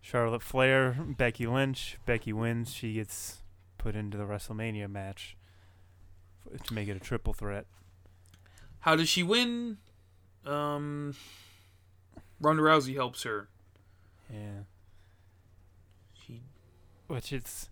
Charlotte 0.00 0.42
Flair, 0.42 0.96
Becky 1.16 1.46
Lynch. 1.46 1.98
Becky 2.06 2.32
wins. 2.32 2.72
She 2.72 2.94
gets 2.94 3.42
put 3.78 3.94
into 3.96 4.16
the 4.18 4.24
WrestleMania 4.24 4.90
match 4.90 5.36
f- 6.52 6.62
to 6.64 6.74
make 6.74 6.88
it 6.88 6.96
a 6.96 7.00
triple 7.00 7.32
threat. 7.32 7.66
How 8.80 8.94
does 8.96 9.08
she 9.08 9.22
win? 9.22 9.78
Um, 10.44 11.14
Ronda 12.40 12.62
Rousey 12.62 12.94
helps 12.94 13.22
her. 13.24 13.48
Yeah, 14.32 14.60
She 16.12 16.42
which 17.06 17.32
it's 17.32 17.70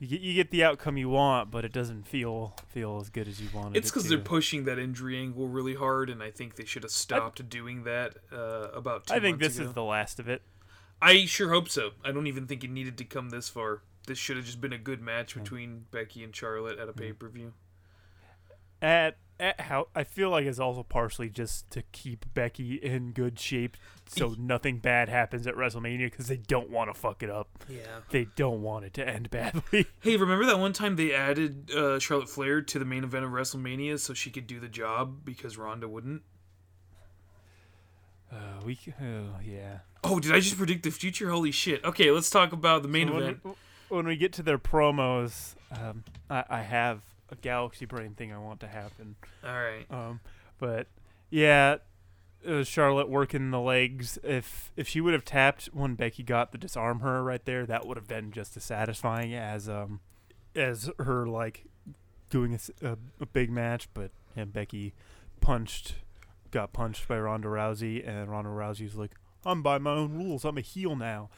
you 0.00 0.08
get 0.08 0.20
you 0.22 0.34
get 0.34 0.50
the 0.50 0.64
outcome 0.64 0.96
you 0.96 1.10
want, 1.10 1.50
but 1.50 1.64
it 1.64 1.72
doesn't 1.72 2.06
feel 2.06 2.56
feel 2.68 2.98
as 3.00 3.10
good 3.10 3.28
as 3.28 3.40
you 3.40 3.48
wanted. 3.54 3.76
It's 3.76 3.90
because 3.90 4.04
to. 4.04 4.08
they're 4.08 4.18
pushing 4.18 4.64
that 4.64 4.78
injury 4.78 5.18
angle 5.18 5.46
really 5.46 5.74
hard, 5.74 6.08
and 6.08 6.22
I 6.22 6.30
think 6.30 6.56
they 6.56 6.64
should 6.64 6.82
have 6.84 6.90
stopped 6.90 7.46
doing 7.50 7.84
that 7.84 8.16
uh, 8.32 8.68
about. 8.72 9.06
Two 9.06 9.14
I 9.14 9.20
think 9.20 9.38
this 9.38 9.58
ago. 9.58 9.68
is 9.68 9.74
the 9.74 9.84
last 9.84 10.18
of 10.18 10.28
it. 10.28 10.40
I 11.02 11.26
sure 11.26 11.50
hope 11.50 11.68
so. 11.68 11.90
I 12.02 12.12
don't 12.12 12.26
even 12.26 12.46
think 12.46 12.64
it 12.64 12.70
needed 12.70 12.96
to 12.98 13.04
come 13.04 13.28
this 13.28 13.50
far. 13.50 13.82
This 14.06 14.18
should 14.18 14.36
have 14.36 14.46
just 14.46 14.60
been 14.60 14.72
a 14.72 14.78
good 14.78 15.02
match 15.02 15.34
between 15.34 15.84
Becky 15.90 16.24
and 16.24 16.34
Charlotte 16.34 16.78
at 16.78 16.88
a 16.88 16.92
pay 16.94 17.12
per 17.12 17.28
view. 17.28 17.52
At 18.82 19.16
at 19.38 19.58
how 19.58 19.88
I 19.94 20.04
feel 20.04 20.28
like 20.30 20.44
it's 20.44 20.58
also 20.58 20.82
partially 20.82 21.30
just 21.30 21.70
to 21.70 21.82
keep 21.92 22.26
Becky 22.34 22.74
in 22.74 23.12
good 23.12 23.38
shape, 23.38 23.76
so 24.06 24.34
nothing 24.38 24.78
bad 24.78 25.08
happens 25.08 25.46
at 25.46 25.54
WrestleMania 25.54 26.10
because 26.10 26.26
they 26.28 26.36
don't 26.36 26.68
want 26.68 26.92
to 26.92 26.98
fuck 27.00 27.22
it 27.22 27.30
up. 27.30 27.48
Yeah. 27.68 27.80
They 28.10 28.26
don't 28.36 28.60
want 28.60 28.84
it 28.84 28.92
to 28.94 29.08
end 29.08 29.30
badly. 29.30 29.86
Hey, 30.00 30.16
remember 30.18 30.44
that 30.46 30.58
one 30.58 30.74
time 30.74 30.96
they 30.96 31.14
added 31.14 31.70
uh, 31.74 31.98
Charlotte 31.98 32.28
Flair 32.28 32.60
to 32.60 32.78
the 32.78 32.84
main 32.84 33.02
event 33.02 33.24
of 33.24 33.30
WrestleMania 33.30 33.98
so 33.98 34.12
she 34.12 34.30
could 34.30 34.46
do 34.46 34.60
the 34.60 34.68
job 34.68 35.24
because 35.24 35.56
Ronda 35.56 35.88
wouldn't? 35.88 36.22
Uh, 38.32 38.36
we 38.64 38.78
oh 39.02 39.38
yeah. 39.44 39.78
Oh, 40.04 40.20
did 40.20 40.32
I 40.32 40.40
just 40.40 40.56
predict 40.56 40.84
the 40.84 40.90
future? 40.90 41.30
Holy 41.30 41.50
shit! 41.50 41.84
Okay, 41.84 42.10
let's 42.10 42.30
talk 42.30 42.52
about 42.52 42.82
the 42.82 42.88
main 42.88 43.08
So 43.08 43.14
when 43.14 43.22
event. 43.22 43.40
we- 43.44 43.52
when 43.88 44.06
we 44.06 44.16
get 44.16 44.32
to 44.34 44.42
their 44.44 44.56
promos, 44.58 45.56
um, 45.72 46.04
I, 46.30 46.44
I 46.48 46.60
have 46.62 47.00
a 47.30 47.36
Galaxy 47.36 47.84
Brain 47.86 48.14
thing 48.14 48.32
I 48.32 48.38
want 48.38 48.60
to 48.60 48.68
happen. 48.68 49.16
All 49.44 49.52
right. 49.52 49.86
Um, 49.90 50.20
but 50.58 50.88
yeah, 51.30 51.76
uh, 52.46 52.64
Charlotte 52.64 53.08
working 53.08 53.50
the 53.50 53.60
legs. 53.60 54.18
If 54.22 54.72
if 54.76 54.88
she 54.88 55.00
would 55.00 55.14
have 55.14 55.24
tapped 55.24 55.66
when 55.72 55.94
Becky 55.94 56.22
got 56.22 56.52
the 56.52 56.58
disarm 56.58 57.00
her 57.00 57.22
right 57.22 57.44
there, 57.44 57.66
that 57.66 57.86
would 57.86 57.96
have 57.96 58.08
been 58.08 58.32
just 58.32 58.56
as 58.56 58.64
satisfying 58.64 59.34
as 59.34 59.68
um 59.68 60.00
as 60.54 60.90
her 60.98 61.26
like 61.26 61.64
doing 62.30 62.58
a 62.82 63.26
big 63.26 63.50
match. 63.50 63.88
But 63.94 64.10
yeah, 64.36 64.44
Becky 64.44 64.94
punched, 65.40 65.96
got 66.50 66.72
punched 66.72 67.06
by 67.08 67.18
Ronda 67.18 67.48
Rousey, 67.48 68.06
and 68.06 68.30
Ronda 68.30 68.50
Rousey's 68.50 68.94
like, 68.94 69.12
"I'm 69.44 69.62
by 69.62 69.78
my 69.78 69.92
own 69.92 70.14
rules. 70.14 70.44
I'm 70.44 70.58
a 70.58 70.62
heel 70.62 70.96
now." 70.96 71.30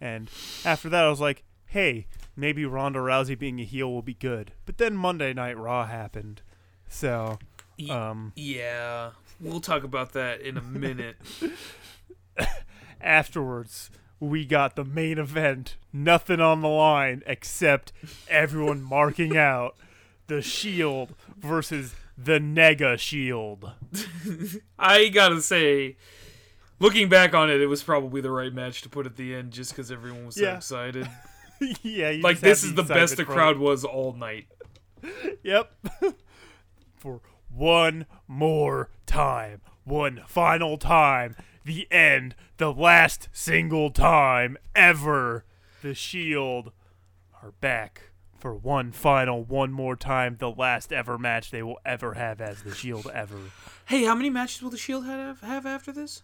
And 0.00 0.30
after 0.64 0.88
that, 0.88 1.04
I 1.04 1.08
was 1.08 1.20
like, 1.20 1.42
"Hey, 1.68 2.06
maybe 2.36 2.64
Ronda 2.64 2.98
Rousey 2.98 3.38
being 3.38 3.60
a 3.60 3.64
heel 3.64 3.90
will 3.92 4.02
be 4.02 4.14
good." 4.14 4.52
But 4.66 4.78
then 4.78 4.96
Monday 4.96 5.32
Night 5.32 5.56
Raw 5.56 5.86
happened, 5.86 6.42
so. 6.88 7.38
Um, 7.88 8.32
yeah, 8.34 9.10
we'll 9.40 9.60
talk 9.60 9.84
about 9.84 10.12
that 10.14 10.40
in 10.40 10.56
a 10.56 10.62
minute. 10.62 11.16
afterwards, 13.00 13.90
we 14.20 14.44
got 14.44 14.76
the 14.76 14.84
main 14.84 15.18
event. 15.18 15.76
Nothing 15.92 16.40
on 16.40 16.60
the 16.60 16.68
line 16.68 17.22
except 17.26 17.92
everyone 18.28 18.82
marking 18.82 19.36
out 19.36 19.76
the 20.26 20.42
Shield 20.42 21.14
versus 21.38 21.94
the 22.16 22.38
Nega 22.40 22.98
Shield. 22.98 23.70
I 24.78 25.08
gotta 25.08 25.40
say, 25.40 25.96
looking 26.80 27.08
back 27.08 27.32
on 27.34 27.48
it, 27.50 27.60
it 27.60 27.66
was 27.66 27.82
probably 27.82 28.20
the 28.20 28.30
right 28.30 28.52
match 28.52 28.82
to 28.82 28.88
put 28.88 29.06
at 29.06 29.16
the 29.16 29.34
end, 29.34 29.52
just 29.52 29.70
because 29.72 29.90
everyone 29.92 30.26
was 30.26 30.34
so 30.34 30.42
Yeah. 30.42 30.56
excited. 30.56 31.08
yeah, 31.82 32.10
you 32.10 32.22
Like 32.22 32.40
this 32.40 32.64
is 32.64 32.74
the 32.74 32.82
best 32.82 33.16
the 33.16 33.22
excitement 33.22 33.26
from 33.26 33.34
crowd 33.34 33.58
was 33.58 33.84
all 33.84 34.12
night. 34.12 34.46
Yep. 35.44 35.72
For 36.96 37.20
one 37.48 38.06
more 38.26 38.90
time, 39.06 39.60
one 39.84 40.22
final 40.26 40.76
time, 40.76 41.36
the 41.64 41.86
end, 41.92 42.34
the 42.56 42.72
last 42.72 43.28
single 43.32 43.90
time 43.90 44.58
ever, 44.74 45.44
the 45.82 45.94
Shield 45.94 46.72
are 47.40 47.52
back 47.60 48.10
for 48.38 48.54
one 48.54 48.92
final, 48.92 49.42
one 49.42 49.72
more 49.72 49.96
time, 49.96 50.36
the 50.38 50.50
last 50.50 50.92
ever 50.92 51.18
match 51.18 51.50
they 51.50 51.62
will 51.62 51.78
ever 51.84 52.14
have 52.14 52.40
as 52.40 52.62
the 52.62 52.74
Shield 52.74 53.10
ever. 53.12 53.38
Hey, 53.86 54.04
how 54.04 54.14
many 54.14 54.30
matches 54.30 54.62
will 54.62 54.70
the 54.70 54.78
Shield 54.78 55.04
have 55.06 55.40
have 55.40 55.66
after 55.66 55.92
this? 55.92 56.22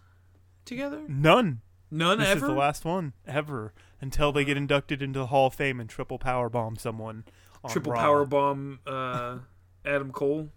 Together? 0.64 1.02
None. 1.08 1.60
None 1.90 2.18
This 2.18 2.28
ever. 2.28 2.40
This 2.40 2.42
is 2.42 2.48
the 2.48 2.54
last 2.54 2.84
one 2.84 3.12
ever 3.26 3.72
until 4.04 4.32
they 4.32 4.44
get 4.44 4.58
inducted 4.58 5.00
into 5.02 5.18
the 5.18 5.26
Hall 5.28 5.46
of 5.46 5.54
Fame 5.54 5.80
and 5.80 5.88
triple 5.88 6.18
power 6.18 6.50
bomb 6.50 6.76
someone. 6.76 7.24
On 7.64 7.70
Triple 7.70 7.92
Raw. 7.92 8.00
power 8.00 8.26
bomb. 8.26 8.78
Uh, 8.86 9.38
Adam 9.84 10.12
Cole. 10.12 10.50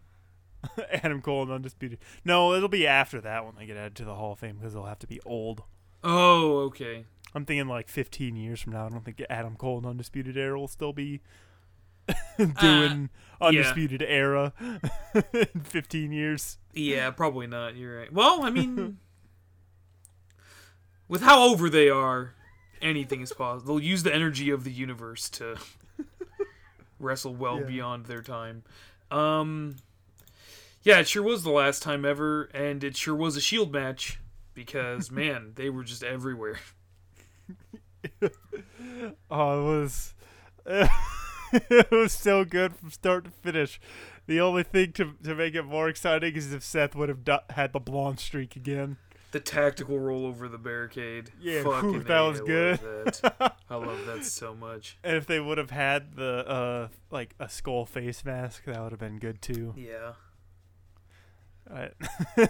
Adam 0.91 1.21
Cole 1.21 1.43
and 1.43 1.51
Undisputed. 1.51 1.99
No, 2.25 2.53
it'll 2.53 2.67
be 2.67 2.85
after 2.85 3.21
that 3.21 3.45
when 3.45 3.55
they 3.55 3.65
get 3.65 3.77
added 3.77 3.95
to 3.95 4.05
the 4.05 4.15
Hall 4.15 4.33
of 4.33 4.39
Fame 4.39 4.57
because 4.57 4.73
they'll 4.73 4.83
have 4.83 4.99
to 4.99 5.07
be 5.07 5.21
old. 5.25 5.63
Oh, 6.03 6.59
okay. 6.65 7.05
I'm 7.33 7.45
thinking 7.45 7.67
like 7.69 7.87
15 7.87 8.35
years 8.35 8.59
from 8.59 8.73
now. 8.73 8.85
I 8.85 8.89
don't 8.89 9.05
think 9.05 9.23
Adam 9.29 9.55
Cole 9.55 9.77
and 9.77 9.85
Undisputed 9.85 10.35
Era 10.37 10.59
will 10.59 10.67
still 10.67 10.91
be 10.93 11.21
doing 12.59 13.09
Undisputed 13.39 14.01
Era 14.01 14.53
in 15.33 15.61
15 15.63 16.11
years. 16.11 16.57
Yeah, 16.73 17.11
probably 17.11 17.47
not. 17.47 17.77
You're 17.77 17.97
right. 17.99 18.11
Well, 18.11 18.43
I 18.43 18.49
mean, 18.49 18.97
with 21.07 21.21
how 21.21 21.43
over 21.43 21.69
they 21.69 21.89
are, 21.89 22.33
anything 22.81 23.21
is 23.21 23.33
possible. 23.33 23.75
They'll 23.75 23.85
use 23.85 24.03
the 24.03 24.13
energy 24.13 24.49
of 24.49 24.63
the 24.63 24.71
universe 24.71 25.29
to 25.31 25.57
wrestle 26.99 27.35
well 27.35 27.59
Yeah. 27.59 27.65
beyond 27.67 28.05
their 28.05 28.21
time. 28.21 28.63
Um, 29.11 29.77
yeah, 30.83 30.99
it 30.99 31.07
sure 31.07 31.23
was 31.23 31.43
the 31.43 31.51
last 31.51 31.81
time 31.83 32.05
ever, 32.05 32.43
and 32.53 32.83
it 32.83 32.95
sure 32.97 33.15
was 33.15 33.35
a 33.37 33.41
Shield 33.41 33.71
match 33.73 34.19
because 34.53 35.11
man, 35.11 35.51
they 35.55 35.69
were 35.69 35.83
just 35.83 36.03
everywhere. 36.03 36.59
Oh, 39.29 39.59
it 39.75 39.79
was. 39.81 40.13
it 40.65 41.91
was 41.91 42.13
so 42.13 42.45
good 42.45 42.75
from 42.75 42.91
start 42.91 43.25
to 43.25 43.31
finish. 43.31 43.79
The 44.27 44.39
only 44.39 44.63
thing 44.63 44.91
to, 44.93 45.13
to 45.23 45.35
make 45.35 45.55
it 45.55 45.63
more 45.63 45.89
exciting 45.89 46.35
is 46.35 46.53
if 46.53 46.63
Seth 46.63 46.95
would 46.95 47.09
have 47.09 47.23
do- 47.25 47.37
had 47.51 47.73
the 47.73 47.79
blonde 47.79 48.19
streak 48.19 48.55
again. 48.55 48.97
The 49.31 49.39
tactical 49.41 49.99
roll 49.99 50.25
over 50.25 50.47
the 50.47 50.57
barricade. 50.57 51.31
Yeah, 51.39 51.63
Fucking 51.63 51.91
whew, 51.91 52.03
that 52.03 52.19
was 52.21 52.39
good. 52.41 52.79
that. 52.79 53.55
I 53.69 53.75
love 53.75 54.05
that 54.05 54.23
so 54.23 54.55
much. 54.59 54.97
And 55.03 55.17
if 55.17 55.27
they 55.27 55.39
would 55.39 55.57
have 55.57 55.71
had 55.71 56.15
the 56.15 56.47
uh 56.47 56.87
like 57.11 57.35
a 57.39 57.49
skull 57.49 57.85
face 57.85 58.23
mask, 58.23 58.63
that 58.65 58.81
would 58.81 58.91
have 58.93 58.99
been 58.99 59.19
good 59.19 59.41
too. 59.41 59.73
Yeah. 59.77 60.13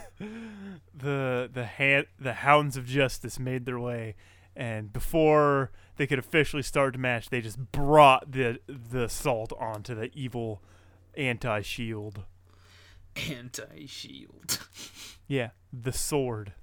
The 0.94 1.50
the 1.52 1.64
hand 1.64 2.06
the 2.18 2.32
hounds 2.34 2.76
of 2.76 2.84
justice 2.86 3.38
made 3.38 3.66
their 3.66 3.78
way, 3.78 4.14
and 4.56 4.92
before 4.92 5.70
they 5.96 6.06
could 6.06 6.18
officially 6.18 6.62
start 6.62 6.92
the 6.94 6.98
match, 6.98 7.30
they 7.30 7.40
just 7.40 7.58
brought 7.72 8.30
the 8.32 8.60
the 8.68 9.04
assault 9.04 9.52
onto 9.58 9.94
the 9.94 10.10
evil 10.14 10.62
anti 11.16 11.60
shield. 11.62 12.24
Anti 13.16 13.86
Shield. 13.86 14.60
Yeah, 15.30 15.50
the 15.72 15.92
sword. 15.92 16.54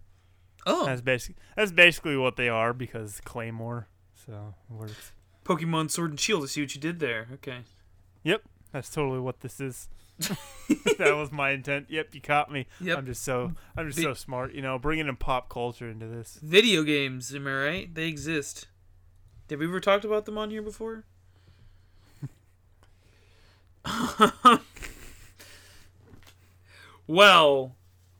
Oh, 0.65 0.85
That's 0.85 1.01
basically 1.01 1.41
that's 1.55 1.71
basically 1.71 2.17
what 2.17 2.37
they 2.37 2.49
are 2.49 2.73
because 2.73 3.21
Claymore. 3.23 3.87
So 4.25 4.55
it 4.69 4.73
works. 4.73 5.11
Pokemon 5.43 5.91
Sword 5.91 6.11
and 6.11 6.19
Shield. 6.19 6.43
I 6.43 6.47
see 6.47 6.61
what 6.61 6.73
you 6.73 6.81
did 6.81 6.99
there. 6.99 7.27
Okay. 7.35 7.59
Yep, 8.23 8.41
that's 8.71 8.89
totally 8.89 9.19
what 9.19 9.41
this 9.41 9.59
is. 9.59 9.87
that 10.97 11.15
was 11.15 11.31
my 11.31 11.51
intent. 11.51 11.87
Yep, 11.89 12.15
you 12.15 12.21
caught 12.21 12.51
me. 12.51 12.65
Yep. 12.81 12.97
I'm 12.97 13.05
just 13.05 13.23
so 13.23 13.51
I'm 13.77 13.87
just 13.87 13.99
Vi- 13.99 14.03
so 14.05 14.13
smart. 14.13 14.53
You 14.53 14.61
know, 14.61 14.79
bringing 14.79 15.07
in 15.07 15.15
pop 15.17 15.49
culture 15.49 15.89
into 15.89 16.07
this. 16.07 16.39
Video 16.41 16.81
games, 16.83 17.35
am 17.35 17.45
I 17.47 17.53
right? 17.53 17.93
They 17.93 18.07
exist. 18.07 18.67
Have 19.49 19.59
we 19.59 19.67
ever 19.67 19.79
talked 19.79 20.05
about 20.05 20.25
them 20.25 20.37
on 20.39 20.49
here 20.49 20.63
before? 20.63 21.03
well, 27.07 27.75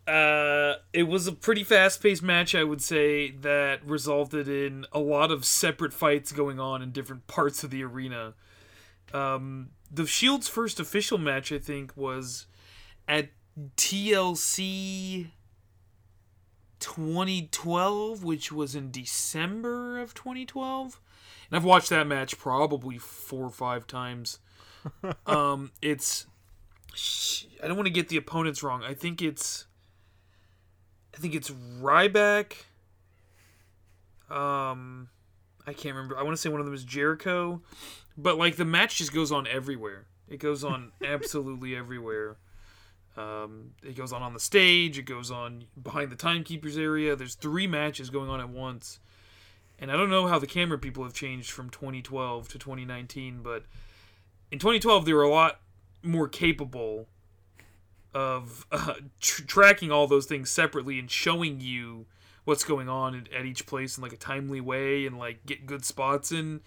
uh, 0.08 0.76
it 0.94 1.04
was 1.04 1.28
a 1.28 1.32
pretty 1.32 1.64
fast-paced 1.64 2.22
match, 2.22 2.54
I 2.54 2.64
would 2.64 2.82
say, 2.82 3.32
that 3.32 3.86
resulted 3.86 4.48
in 4.48 4.86
a 4.92 5.00
lot 5.00 5.32
of 5.32 5.46
separate 5.46 5.94
fights 5.94 6.32
going 6.32 6.60
on 6.60 6.82
in 6.82 6.92
different 6.92 7.28
parts 7.28 7.64
of 7.64 7.72
the 7.72 7.84
arena. 7.84 8.34
Um, 9.14 9.70
the 9.92 10.06
Shield's 10.06 10.48
first 10.48 10.80
official 10.80 11.18
match, 11.18 11.52
I 11.52 11.58
think, 11.58 11.96
was 11.96 12.46
at 13.08 13.30
TLC 13.78 15.28
2012, 16.80 18.24
which 18.24 18.52
was 18.52 18.76
in 18.76 18.92
December 18.92 20.00
of 20.00 20.14
2012. 20.14 21.00
And 21.50 21.58
I've 21.58 21.64
watched 21.64 21.90
that 21.90 22.06
match 22.06 22.38
probably 22.38 22.98
four 22.98 23.46
or 23.46 23.50
five 23.50 23.88
times. 23.88 24.40
um, 25.26 25.72
it's 25.82 26.28
I 27.64 27.68
don't 27.68 27.76
want 27.76 27.88
to 27.88 27.94
get 27.94 28.10
the 28.10 28.18
opponents 28.18 28.64
wrong. 28.64 28.84
I 28.84 28.94
think 28.94 29.22
it's 29.22 29.66
I 31.16 31.18
think 31.18 31.34
it's 31.34 31.50
Ryback. 31.50 32.54
Um, 34.30 35.10
I 35.66 35.74
can't 35.74 35.96
remember. 35.96 36.18
I 36.18 36.24
want 36.24 36.36
to 36.36 36.42
say 36.42 36.50
one 36.50 36.60
of 36.60 36.66
them 36.66 36.76
is 36.76 36.84
Jericho, 36.84 37.62
but 38.18 38.38
like 38.38 38.58
the 38.58 38.66
match 38.66 38.98
just 38.98 39.14
goes 39.14 39.32
on 39.32 39.48
everywhere. 39.48 40.08
It 40.28 40.38
goes 40.40 40.64
on 40.64 40.92
absolutely 41.04 41.76
everywhere. 41.76 42.38
Um, 43.16 43.72
it 43.82 43.96
goes 43.96 44.12
on 44.12 44.22
on 44.22 44.34
the 44.34 44.42
stage. 44.42 44.98
It 44.98 45.04
goes 45.04 45.32
on 45.32 45.66
behind 45.82 46.12
the 46.12 46.18
timekeepers 46.18 46.78
area. 46.78 47.16
There's 47.16 47.36
three 47.36 47.66
matches 47.66 48.10
going 48.10 48.30
on 48.30 48.42
at 48.42 48.50
once, 48.50 49.00
and 49.80 49.90
I 49.90 49.96
don't 49.96 50.10
know 50.10 50.28
how 50.28 50.38
the 50.38 50.48
camera 50.48 50.78
people 50.78 51.04
have 51.04 51.14
changed 51.14 51.52
from 51.52 51.70
2012 51.70 52.50
to 52.50 52.60
2019, 52.60 53.42
but 53.42 53.64
in 54.52 54.60
2012 54.60 55.06
they 55.06 55.14
were 55.14 55.24
a 55.24 55.30
lot 55.30 55.62
more 56.04 56.28
capable 56.28 57.08
of 58.16 58.66
uh, 58.72 58.94
tr- 59.20 59.44
tracking 59.44 59.92
all 59.92 60.08
those 60.08 60.26
things 60.26 60.50
separately 60.50 60.98
and 60.98 61.12
showing 61.12 61.60
you 61.60 62.08
what's 62.46 62.64
going 62.64 62.88
on 62.88 63.28
at, 63.36 63.46
each 63.46 63.68
place 63.68 63.98
in 63.98 64.04
like 64.04 64.14
a 64.14 64.18
timely 64.18 64.62
way 64.62 65.06
and 65.06 65.20
like 65.20 65.46
get 65.46 65.66
good 65.66 65.84
spots 65.84 66.32
in. 66.32 66.62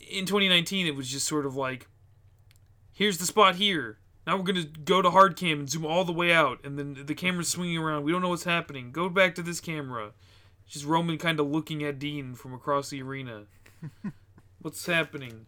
In 0.00 0.24
2019 0.24 0.86
it 0.86 0.96
was 0.96 1.08
just 1.08 1.28
sort 1.28 1.44
of 1.44 1.54
like 1.54 1.86
here's 2.92 3.18
the 3.18 3.26
spot 3.26 3.56
here. 3.56 3.98
Now 4.26 4.36
we're 4.36 4.44
gonna 4.44 4.64
go 4.64 5.02
to 5.02 5.10
hard 5.10 5.36
cam 5.36 5.60
and 5.60 5.70
zoom 5.70 5.84
all 5.84 6.04
the 6.04 6.12
way 6.12 6.32
out. 6.32 6.60
And 6.64 6.78
then 6.78 7.04
the 7.04 7.14
camera's 7.14 7.48
swinging 7.48 7.78
around. 7.78 8.04
We 8.04 8.12
don't 8.12 8.22
know 8.22 8.30
what's 8.30 8.44
happening. 8.44 8.90
Go 8.90 9.10
back 9.10 9.34
to 9.34 9.42
this 9.42 9.60
camera. 9.60 10.12
Just 10.66 10.86
roman 10.86 11.18
kind 11.18 11.38
of 11.40 11.50
looking 11.50 11.84
at 11.84 11.98
dean 11.98 12.34
from 12.34 12.54
across 12.54 12.90
the 12.90 13.02
arena. 13.02 13.42
What's 14.62 14.86
happening? 14.86 15.46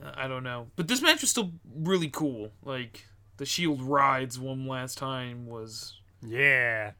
Uh, 0.00 0.12
i 0.16 0.28
don't 0.28 0.44
know. 0.44 0.68
But 0.76 0.86
this 0.86 1.02
match 1.02 1.22
was 1.22 1.30
still 1.30 1.50
really 1.74 2.08
cool. 2.08 2.52
Like 2.62 3.06
the 3.36 3.46
shield 3.46 3.82
rides 3.82 4.38
one 4.38 4.66
last 4.66 4.96
time 4.98 5.46
was 5.46 6.00
Yeah. 6.22 6.92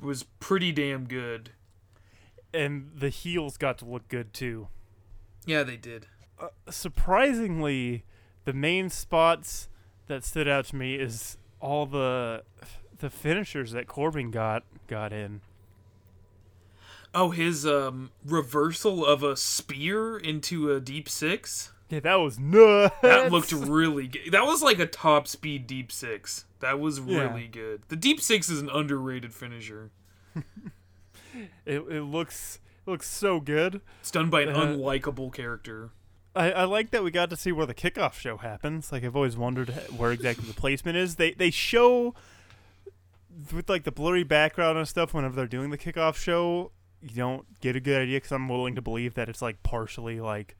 was 0.00 0.22
pretty 0.40 0.72
damn 0.72 1.06
good 1.06 1.50
And 2.52 2.90
the 2.94 3.08
heels 3.08 3.56
got 3.56 3.78
to 3.78 3.84
look 3.84 4.08
good 4.08 4.32
too. 4.32 4.68
yeah 5.46 5.62
they 5.62 5.76
did 5.76 6.06
Uh, 6.38 6.48
surprisingly, 6.70 8.04
the 8.44 8.52
main 8.52 8.90
spots 8.90 9.68
that 10.06 10.24
stood 10.24 10.48
out 10.48 10.64
to 10.66 10.76
me 10.76 10.94
is 10.96 11.38
all 11.60 11.86
the 11.86 12.42
the 12.98 13.10
finishers 13.10 13.72
that 13.72 13.86
Corbin 13.86 14.30
got 14.30 14.62
got 14.88 15.12
in. 15.12 15.40
oh 17.14 17.30
his 17.30 17.64
um 17.66 18.10
reversal 18.24 19.04
of 19.06 19.22
a 19.22 19.36
spear 19.36 20.16
into 20.18 20.72
a 20.72 20.80
deep 20.80 21.08
six 21.08 21.72
Yeah, 21.90 22.00
that 22.00 22.14
was 22.16 22.38
nuts. 22.38 22.94
That 23.02 23.30
looked 23.30 23.52
really 23.52 24.06
good. 24.08 24.32
That 24.32 24.44
was 24.46 24.62
like 24.62 24.78
a 24.78 24.86
top 24.86 25.28
speed 25.28 25.66
deep 25.66 25.92
six. 25.92 26.44
That 26.60 26.80
was 26.80 26.98
Yeah. 26.98 27.28
really 27.28 27.46
good. 27.46 27.82
The 27.88 27.96
deep 27.96 28.20
six 28.20 28.48
is 28.48 28.60
an 28.60 28.70
underrated 28.70 29.34
finisher. 29.34 29.90
It, 31.66 31.80
it 31.90 32.02
looks 32.02 32.60
it 32.86 32.90
looks 32.90 33.08
so 33.08 33.40
good. 33.40 33.80
It's 34.00 34.10
done 34.12 34.30
by 34.30 34.42
an 34.42 34.50
Uh, 34.50 34.66
unlikable 34.66 35.32
character. 35.32 35.90
I, 36.36 36.52
I 36.52 36.64
like 36.64 36.90
that 36.92 37.02
we 37.02 37.10
got 37.10 37.28
to 37.30 37.36
see 37.36 37.50
where 37.50 37.66
the 37.66 37.74
kickoff 37.74 38.14
show 38.14 38.36
happens. 38.36 38.92
Like 38.92 39.02
I've 39.04 39.16
always 39.16 39.36
wondered 39.36 39.70
where 39.96 40.12
exactly 40.12 40.46
the 40.46 40.54
placement 40.54 40.96
is. 40.96 41.16
They 41.16 41.32
they 41.32 41.50
show 41.50 42.14
with 43.52 43.68
like 43.68 43.82
the 43.82 43.90
blurry 43.90 44.22
background 44.22 44.78
and 44.78 44.86
stuff 44.86 45.12
whenever 45.12 45.34
they're 45.34 45.46
doing 45.48 45.70
the 45.70 45.78
kickoff 45.78 46.14
show. 46.14 46.70
you 47.02 47.16
don't 47.16 47.60
get 47.60 47.74
a 47.74 47.80
good 47.80 48.02
idea 48.02 48.18
because 48.18 48.30
I'm 48.32 48.48
willing 48.48 48.76
to 48.76 48.82
believe 48.82 49.14
that 49.14 49.28
it's 49.28 49.42
like 49.42 49.60
partially 49.64 50.20
like 50.20 50.56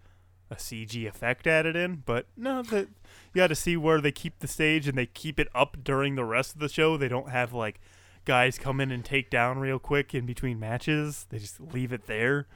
a 0.50 0.56
CG 0.56 1.06
effect 1.06 1.46
added 1.46 1.76
in. 1.76 2.02
But 2.04 2.26
no, 2.36 2.62
that 2.62 2.88
you 3.32 3.36
got 3.36 3.48
to 3.48 3.54
see 3.54 3.76
where 3.76 4.00
they 4.00 4.12
keep 4.12 4.38
the 4.38 4.48
stage 4.48 4.86
and 4.88 4.96
they 4.96 5.06
keep 5.06 5.40
it 5.40 5.48
up 5.54 5.78
during 5.82 6.14
the 6.14 6.24
rest 6.24 6.54
of 6.54 6.60
the 6.60 6.68
show. 6.68 6.96
They 6.96 7.08
don't 7.08 7.30
have 7.30 7.52
like 7.52 7.80
guys 8.24 8.58
come 8.58 8.80
in 8.80 8.90
and 8.90 9.04
take 9.04 9.30
down 9.30 9.58
real 9.58 9.78
quick 9.78 10.14
in 10.14 10.26
between 10.26 10.58
matches. 10.58 11.26
They 11.28 11.38
just 11.38 11.60
leave 11.60 11.92
it 11.92 12.06
there. 12.06 12.46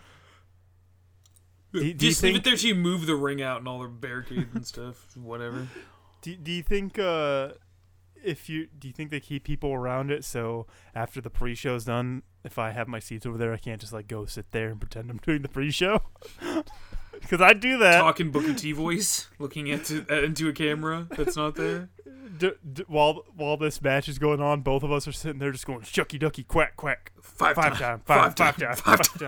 Do- 1.72 1.80
do 1.80 1.86
you 1.86 1.94
Just 1.94 2.22
leave 2.22 2.36
it 2.36 2.44
there 2.44 2.56
till 2.56 2.68
you 2.68 2.74
move 2.74 3.06
the 3.06 3.14
ring 3.14 3.42
out 3.42 3.58
and 3.58 3.68
all 3.68 3.80
the 3.82 3.88
barricades 3.88 4.54
and 4.54 4.66
stuff. 4.66 5.16
Whatever. 5.16 5.68
Do, 6.20 6.34
do 6.34 6.50
you 6.50 6.64
think 6.64 6.98
uh 6.98 7.50
if 8.24 8.48
you 8.48 8.66
do 8.76 8.88
you 8.88 8.92
think 8.92 9.10
they 9.10 9.20
keep 9.20 9.44
people 9.44 9.72
around 9.72 10.10
it 10.10 10.24
so 10.24 10.66
after 10.92 11.20
the 11.20 11.30
pre-show's 11.30 11.84
done 11.84 12.24
if 12.42 12.58
I 12.58 12.72
have 12.72 12.88
my 12.88 12.98
seats 12.98 13.24
over 13.24 13.38
there 13.38 13.52
I 13.52 13.56
can't 13.56 13.80
just 13.80 13.92
like 13.92 14.08
go 14.08 14.24
sit 14.24 14.50
there 14.50 14.70
and 14.70 14.80
pretend 14.80 15.10
I'm 15.10 15.18
doing 15.18 15.42
the 15.42 15.48
pre-show? 15.48 16.02
Cuz 17.28 17.40
I 17.40 17.52
do 17.52 17.78
that 17.78 18.00
Talking 18.00 18.30
Booker 18.30 18.54
T 18.54 18.72
voice, 18.72 19.28
looking 19.38 19.66
into 19.66 20.04
uh, 20.10 20.22
into 20.22 20.48
a 20.48 20.52
camera 20.52 21.06
that's 21.10 21.36
not 21.36 21.54
there. 21.56 21.88
d- 22.38 22.52
d- 22.72 22.84
while 22.86 23.24
while 23.34 23.56
this 23.56 23.80
match 23.82 24.08
is 24.08 24.18
going 24.18 24.40
on 24.40 24.60
both 24.62 24.82
of 24.82 24.92
us 24.92 25.08
are 25.08 25.12
sitting 25.12 25.38
there 25.38 25.50
just 25.52 25.66
going 25.66 25.80
shucky 25.80 26.18
ducky 26.18 26.42
quack 26.44 26.76
quack 26.76 27.12
Five, 27.20 27.56
five 27.56 27.78
time, 27.78 28.00
time 28.00 28.00
five 28.04 28.34
five 28.36 28.56
time, 28.56 28.76
time 28.76 28.76
five 28.76 29.00
five 29.06 29.18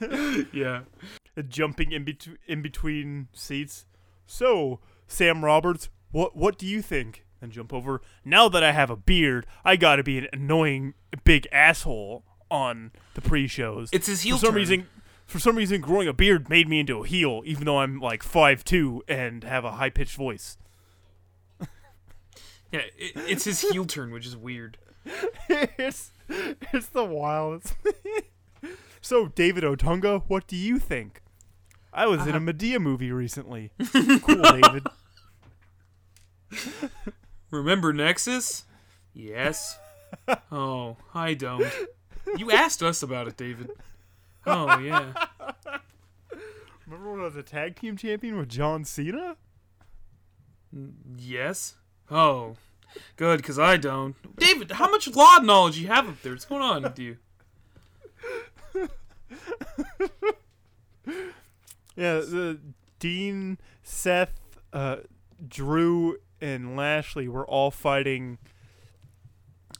time 0.00 0.46
Yeah. 0.52 0.82
jumping 1.48 1.92
in 1.92 2.04
between 2.04 2.38
in 2.46 2.62
between 2.62 3.28
seats. 3.32 3.86
So, 4.26 4.80
Sam 5.06 5.44
Roberts, 5.44 5.88
what 6.10 6.36
what 6.36 6.58
do 6.58 6.66
you 6.66 6.82
think? 6.82 7.24
And 7.42 7.50
jump 7.52 7.72
over. 7.72 8.00
Now 8.24 8.48
that 8.50 8.62
I 8.62 8.72
have 8.72 8.90
a 8.90 8.96
beard, 8.96 9.46
I 9.64 9.76
got 9.76 9.96
to 9.96 10.02
be 10.02 10.18
an 10.18 10.28
annoying 10.32 10.92
big 11.24 11.46
asshole 11.50 12.24
on 12.50 12.90
the 13.14 13.22
pre-shows. 13.22 13.88
It's 13.92 14.06
his 14.08 14.22
heel 14.22 14.36
for 14.36 14.40
some 14.46 14.50
turn. 14.52 14.56
reason. 14.56 14.88
For 15.30 15.38
some 15.38 15.54
reason, 15.54 15.80
growing 15.80 16.08
a 16.08 16.12
beard 16.12 16.50
made 16.50 16.68
me 16.68 16.80
into 16.80 17.04
a 17.04 17.06
heel, 17.06 17.42
even 17.44 17.64
though 17.64 17.78
I'm 17.78 18.00
like 18.00 18.24
five 18.24 18.64
two 18.64 19.04
and 19.06 19.44
have 19.44 19.64
a 19.64 19.70
high 19.72 19.90
pitched 19.90 20.16
voice. 20.16 20.58
Yeah, 22.72 22.82
it, 22.96 23.12
it's 23.16 23.44
his 23.46 23.60
heel 23.62 23.84
turn, 23.84 24.12
which 24.12 24.24
is 24.24 24.36
weird. 24.36 24.78
it's 25.48 26.12
it's 26.28 26.86
the 26.86 27.04
wildest. 27.04 27.74
so, 29.00 29.26
David 29.26 29.64
Otunga, 29.64 30.22
what 30.28 30.46
do 30.46 30.54
you 30.54 30.78
think? 30.78 31.20
I 31.92 32.06
was 32.06 32.22
in 32.22 32.28
a 32.28 32.36
uh-huh. 32.36 32.38
Madea 32.38 32.80
movie 32.80 33.10
recently. 33.10 33.72
cool, 34.22 34.42
David. 34.42 34.86
Remember 37.50 37.92
Nexus? 37.92 38.66
Yes. 39.12 39.76
Oh, 40.52 40.96
I 41.12 41.34
don't. 41.34 41.66
You 42.36 42.52
asked 42.52 42.84
us 42.84 43.02
about 43.02 43.26
it, 43.26 43.36
David. 43.36 43.70
Oh 44.46 44.78
yeah. 44.78 45.12
Remember 46.86 47.12
when 47.12 47.20
I 47.20 47.24
was 47.24 47.36
a 47.36 47.42
tag 47.42 47.76
team 47.76 47.96
champion 47.96 48.36
with 48.36 48.48
John 48.48 48.84
Cena? 48.84 49.36
Yes. 51.16 51.74
Oh, 52.10 52.56
good, 53.16 53.36
because 53.38 53.58
I 53.58 53.76
don't. 53.76 54.16
David, 54.36 54.72
how 54.72 54.90
much 54.90 55.06
law 55.08 55.38
knowledge 55.38 55.78
you 55.78 55.86
have 55.88 56.08
up 56.08 56.20
there? 56.22 56.32
What's 56.32 56.44
going 56.44 56.62
on 56.62 56.82
with 56.82 56.98
you? 56.98 57.18
Yeah, 61.96 62.20
the 62.20 62.58
Dean, 62.98 63.58
Seth, 63.82 64.40
uh, 64.72 64.98
Drew, 65.46 66.16
and 66.40 66.74
Lashley 66.74 67.28
were 67.28 67.46
all 67.46 67.70
fighting 67.70 68.38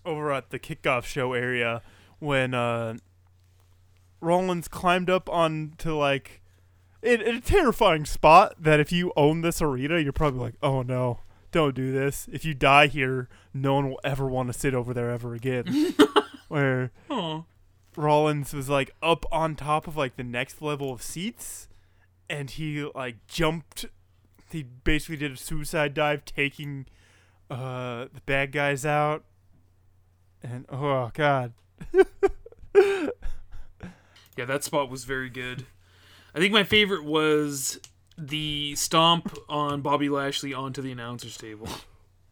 over 0.05 0.31
at 0.31 0.51
the 0.51 0.59
kickoff 0.59 1.05
show 1.05 1.33
area 1.33 1.81
when 2.19 2.53
uh, 2.53 2.97
Rollins 4.21 4.69
climbed 4.69 5.09
up 5.11 5.29
onto 5.31 5.95
like 5.97 6.41
in, 7.03 7.21
in 7.21 7.37
a 7.37 7.41
terrifying 7.41 8.05
spot 8.05 8.55
that 8.59 8.81
if 8.81 8.93
you 8.93 9.13
own 9.17 9.41
this 9.41 9.63
arena, 9.63 9.99
you're 9.99 10.13
probably 10.13 10.41
like, 10.41 10.55
oh 10.63 10.83
no, 10.83 11.21
don't 11.51 11.75
do 11.75 11.93
this. 11.93 12.29
If 12.33 12.45
you 12.45 12.55
die 12.55 12.87
here, 12.87 13.29
no 13.55 13.75
one 13.75 13.89
will 13.91 14.01
ever 14.05 14.27
want 14.27 14.53
to 14.53 14.59
sit 14.59 14.75
over 14.75 14.93
there 14.93 15.11
ever 15.11 15.35
again. 15.35 15.95
Where 16.49 16.91
Oh, 17.09 17.45
Rollins 17.97 18.53
was 18.53 18.69
like 18.69 18.91
up 19.03 19.25
on 19.33 19.55
top 19.57 19.87
of 19.87 19.97
like 19.97 20.17
the 20.17 20.25
next 20.25 20.61
level 20.63 20.93
of 20.93 21.03
seats 21.03 21.69
and 22.29 22.51
he 22.51 22.89
like 22.95 23.27
jumped 23.27 23.87
he 24.51 24.63
basically 24.63 25.17
did 25.17 25.33
a 25.33 25.37
suicide 25.37 25.95
dive 25.95 26.25
taking 26.25 26.87
uh 27.51 28.07
the 28.13 28.21
bad 28.27 28.53
guys 28.53 28.87
out 28.87 29.25
and 30.43 30.65
oh 30.71 31.11
god 31.15 31.53
yeah, 34.41 34.47
that 34.47 34.65
spot 34.65 34.89
was 34.89 35.05
very 35.05 35.29
good. 35.29 35.67
I 36.35 36.39
think 36.39 36.55
my 36.55 36.65
favorite 36.65 37.05
was 37.05 37.79
the 38.17 38.75
stomp 38.75 39.37
on 39.51 39.83
Bobby 39.83 40.09
Lashley 40.09 40.55
onto 40.55 40.81
the 40.81 40.91
announcer's 40.93 41.37
table. 41.37 41.69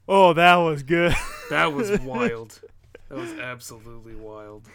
oh 0.09 0.33
that 0.33 0.57
was 0.57 0.83
good 0.83 1.15
That 1.51 1.75
was 1.75 2.01
wild. 2.01 2.63
That 3.11 3.19
was 3.19 3.33
absolutely 3.33 4.15
wild. 4.15 4.69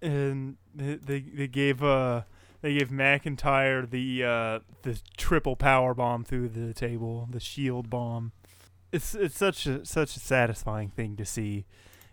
and 0.00 0.56
they 0.74 1.20
they, 1.20 1.46
gave 1.46 1.82
uh 1.82 2.22
they 2.62 2.78
gave 2.78 2.88
McIntyre 2.88 3.88
the 3.90 4.24
uh 4.24 4.60
the 4.82 4.98
triple 5.18 5.56
power 5.56 5.92
bomb 5.92 6.24
through 6.24 6.48
the 6.48 6.72
table, 6.72 7.28
the 7.30 7.40
shield 7.40 7.90
bomb. 7.90 8.32
It's 8.92 9.14
it's 9.14 9.36
such 9.36 9.66
a 9.66 9.84
such 9.84 10.16
a 10.16 10.20
satisfying 10.20 10.88
thing 10.88 11.16
to 11.16 11.26
see. 11.26 11.66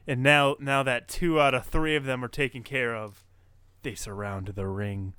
And 0.05 0.21
now 0.21 0.57
now 0.59 0.83
that 0.83 1.07
two 1.07 1.39
out 1.39 1.53
of 1.53 1.65
three 1.65 1.95
of 1.95 2.03
them 2.03 2.25
are 2.25 2.29
taken 2.29 2.63
care 2.63 2.93
of, 2.93 3.23
they 3.83 3.95
surround 3.95 4.47
the 4.47 4.67
ring. 4.67 5.13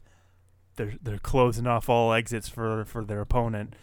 They're 0.77 0.95
they're 1.03 1.19
closing 1.19 1.67
off 1.67 1.89
all 1.89 2.13
exits 2.13 2.49
for 2.49 2.85
for 2.85 3.05
their 3.05 3.21
opponent. 3.21 3.75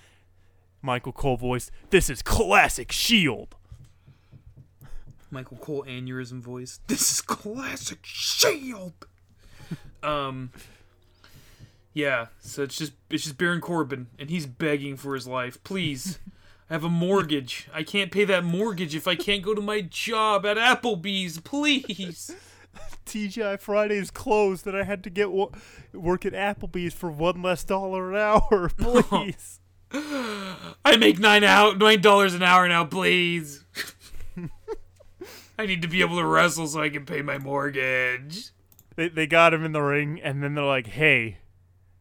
Michael 0.82 1.12
Cole 1.12 1.38
voice. 1.38 1.72
"This 1.90 2.10
is 2.10 2.22
classic 2.22 2.92
Shield." 2.92 3.56
Michael 5.32 5.58
Cole 5.58 5.84
aneurysm 5.88 6.40
voice. 6.42 6.80
This 6.88 7.12
is 7.12 7.22
classic 7.22 8.00
Shield. 8.04 9.08
um. 10.04 10.52
Yeah, 11.94 12.28
so 12.42 12.64
it's 12.64 12.78
just 12.78 12.92
it's 13.10 13.24
just 13.24 13.38
Baron 13.38 13.62
Corbin, 13.62 14.08
and 14.20 14.30
he's 14.30 14.46
begging 14.46 14.98
for 14.98 15.16
his 15.16 15.28
life. 15.28 15.64
Please, 15.64 16.20
I 16.70 16.74
have 16.74 16.84
a 16.84 16.90
mortgage. 16.90 17.70
I 17.74 17.84
can't 17.84 18.12
pay 18.12 18.26
that 18.26 18.44
mortgage 18.44 18.96
if 18.96 19.08
I 19.08 19.16
can't 19.16 19.42
go 19.42 19.54
to 19.54 19.62
my 19.62 19.80
job 19.80 20.46
at 20.46 20.58
Applebee's. 20.58 21.40
Please. 21.40 22.36
TGI 23.06 23.60
Fridays 23.60 24.12
closed, 24.12 24.66
and 24.68 24.76
I 24.76 24.84
had 24.84 25.04
to 25.04 25.10
get 25.10 25.32
wo- 25.32 25.52
work 25.94 26.26
at 26.26 26.34
Applebee's 26.34 26.94
for 26.94 27.12
one 27.12 27.42
less 27.42 27.64
dollar 27.64 28.12
an 28.12 28.18
hour. 28.18 28.70
Please. 28.78 29.60
I 29.94 30.98
make 30.98 31.20
nine 31.20 31.44
out 31.44 31.78
nine 31.78 32.02
dollars 32.02 32.34
an 32.34 32.44
hour 32.44 32.68
now. 32.68 32.84
Please. 32.86 33.64
I 35.58 35.66
need 35.66 35.82
to 35.84 35.88
be 35.88 36.02
able 36.02 36.18
to 36.18 36.26
wrestle 36.26 36.68
so 36.68 36.82
I 36.82 36.90
can 36.90 37.06
pay 37.06 37.22
my 37.22 37.38
mortgage. 37.38 38.50
they 38.96 39.08
they 39.08 39.26
got 39.28 39.54
him 39.54 39.64
in 39.64 39.72
the 39.72 39.82
ring, 39.82 40.20
and 40.22 40.44
then 40.44 40.54
they're 40.56 40.66
like, 40.66 40.88
"Hey, 40.88 41.38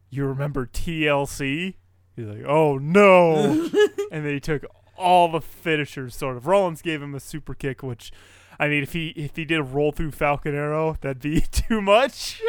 you 0.09 0.25
remember 0.25 0.65
TLC?" 0.65 1.75
He's 2.15 2.25
like, 2.25 2.43
"Oh 2.45 2.77
no!" 2.77 3.69
and 4.11 4.25
then 4.25 4.33
he 4.33 4.39
took 4.41 4.65
all 4.97 5.31
the 5.31 5.39
finishers. 5.41 6.15
Sort 6.15 6.35
of. 6.35 6.47
Rollins 6.47 6.81
gave 6.81 7.01
him 7.01 7.15
a 7.15 7.19
super 7.21 7.53
kick, 7.53 7.81
which, 7.81 8.11
I 8.59 8.67
mean, 8.67 8.83
if 8.83 8.93
he 8.93 9.09
if 9.09 9.35
he 9.35 9.45
did 9.45 9.59
a 9.59 9.63
roll 9.63 9.91
through 9.91 10.11
Falcon 10.11 10.55
Arrow, 10.55 10.97
that'd 11.01 11.21
be 11.21 11.41
too 11.51 11.81
much. 11.81 12.41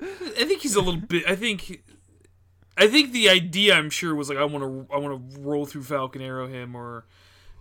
I 0.00 0.44
think 0.44 0.62
he's 0.62 0.74
a 0.76 0.80
little 0.80 1.00
bit. 1.00 1.24
I 1.28 1.34
think. 1.36 1.82
I 2.76 2.88
think 2.88 3.12
the 3.12 3.28
idea, 3.28 3.74
I'm 3.76 3.88
sure, 3.88 4.16
was 4.16 4.28
like 4.28 4.36
I 4.38 4.44
want 4.44 4.64
to, 4.88 4.92
I 4.92 4.98
want 4.98 5.32
to 5.34 5.40
roll 5.40 5.64
through 5.64 5.84
Falcon 5.84 6.20
Arrow 6.20 6.48
him, 6.48 6.74
or, 6.74 7.04